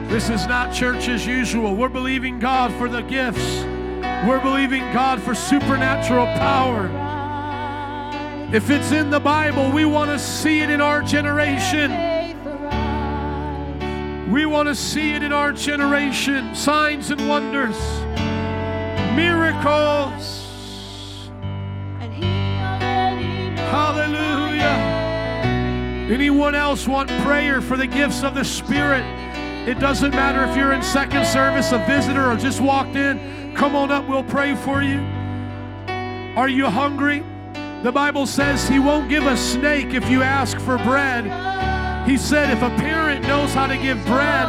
This 0.09 0.29
is 0.31 0.47
not 0.47 0.73
church 0.73 1.07
as 1.07 1.27
usual. 1.27 1.75
We're 1.75 1.87
believing 1.87 2.39
God 2.39 2.73
for 2.73 2.89
the 2.89 3.01
gifts. 3.01 3.63
We're 4.27 4.41
believing 4.41 4.81
God 4.91 5.21
for 5.21 5.35
supernatural 5.35 6.25
power. 6.25 6.89
If 8.51 8.71
it's 8.71 8.91
in 8.91 9.11
the 9.11 9.19
Bible, 9.19 9.71
we 9.71 9.85
want 9.85 10.09
to 10.09 10.17
see 10.17 10.61
it 10.61 10.71
in 10.71 10.81
our 10.81 11.03
generation. 11.03 11.91
We 14.31 14.47
want 14.47 14.67
to 14.67 14.73
see 14.73 15.13
it 15.13 15.21
in 15.21 15.31
our 15.31 15.51
generation. 15.51 16.55
Signs 16.55 17.11
and 17.11 17.29
wonders, 17.29 17.77
miracles. 19.15 20.47
Hallelujah. 23.69 24.63
Anyone 26.11 26.55
else 26.55 26.87
want 26.87 27.09
prayer 27.21 27.61
for 27.61 27.77
the 27.77 27.85
gifts 27.85 28.23
of 28.23 28.33
the 28.33 28.43
Spirit? 28.43 29.03
It 29.67 29.79
doesn't 29.79 30.11
matter 30.11 30.43
if 30.49 30.55
you're 30.55 30.73
in 30.73 30.81
second 30.81 31.25
service, 31.25 31.71
a 31.71 31.79
visitor, 31.79 32.31
or 32.31 32.35
just 32.35 32.61
walked 32.61 32.95
in. 32.95 33.53
Come 33.55 33.75
on 33.75 33.91
up, 33.91 34.07
we'll 34.07 34.23
pray 34.23 34.55
for 34.55 34.81
you. 34.81 34.99
Are 36.37 36.47
you 36.47 36.67
hungry? 36.67 37.23
The 37.83 37.91
Bible 37.91 38.25
says 38.25 38.67
He 38.67 38.79
won't 38.79 39.09
give 39.09 39.25
a 39.25 39.37
snake 39.37 39.93
if 39.93 40.09
you 40.09 40.21
ask 40.23 40.59
for 40.59 40.77
bread. 40.77 41.25
He 42.09 42.17
said, 42.17 42.49
if 42.49 42.61
a 42.61 42.69
parent 42.77 43.23
knows 43.27 43.53
how 43.53 43.67
to 43.67 43.77
give 43.77 44.03
bread 44.05 44.47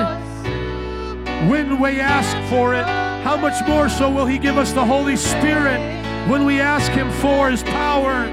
when 1.51 1.81
we 1.81 2.01
ask 2.01 2.37
for 2.49 2.75
it, 2.75 2.85
how 3.23 3.37
much 3.37 3.67
more 3.69 3.89
so 3.89 4.11
will 4.11 4.27
He 4.27 4.39
give 4.39 4.57
us 4.57 4.73
the 4.73 4.85
Holy 4.85 5.17
Spirit 5.17 5.79
when 6.29 6.45
we 6.45 6.61
ask 6.61 6.91
Him 6.93 7.11
for 7.21 7.51
His 7.51 7.63
power? 7.63 8.27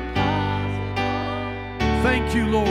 Thank 2.04 2.34
you, 2.34 2.45
Lord. 2.45 2.68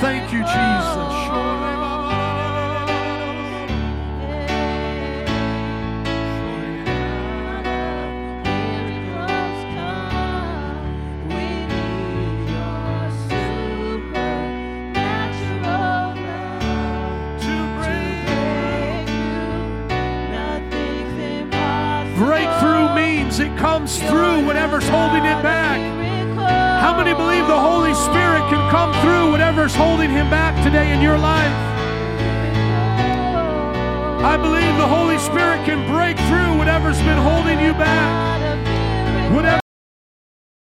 Thank 0.00 0.32
you, 0.32 0.40
Jesus. 0.40 1.63
comes 23.84 23.98
through 23.98 24.46
whatever's 24.46 24.88
holding 24.88 25.24
him 25.24 25.42
back. 25.42 25.78
How 26.80 26.96
many 26.96 27.12
believe 27.12 27.46
the 27.46 27.60
Holy 27.60 27.92
Spirit 27.92 28.40
can 28.48 28.70
come 28.70 28.94
through 29.02 29.30
whatever's 29.30 29.74
holding 29.74 30.08
him 30.08 30.30
back 30.30 30.56
today 30.64 30.94
in 30.94 31.02
your 31.02 31.18
life? 31.18 31.52
I 34.24 34.38
believe 34.38 34.74
the 34.78 34.88
Holy 34.88 35.18
Spirit 35.18 35.66
can 35.66 35.86
break 35.92 36.16
through 36.16 36.56
whatever's 36.56 36.96
been 37.00 37.18
holding 37.18 37.60
you 37.60 37.74
back. 37.74 39.34
Whatever 39.34 39.63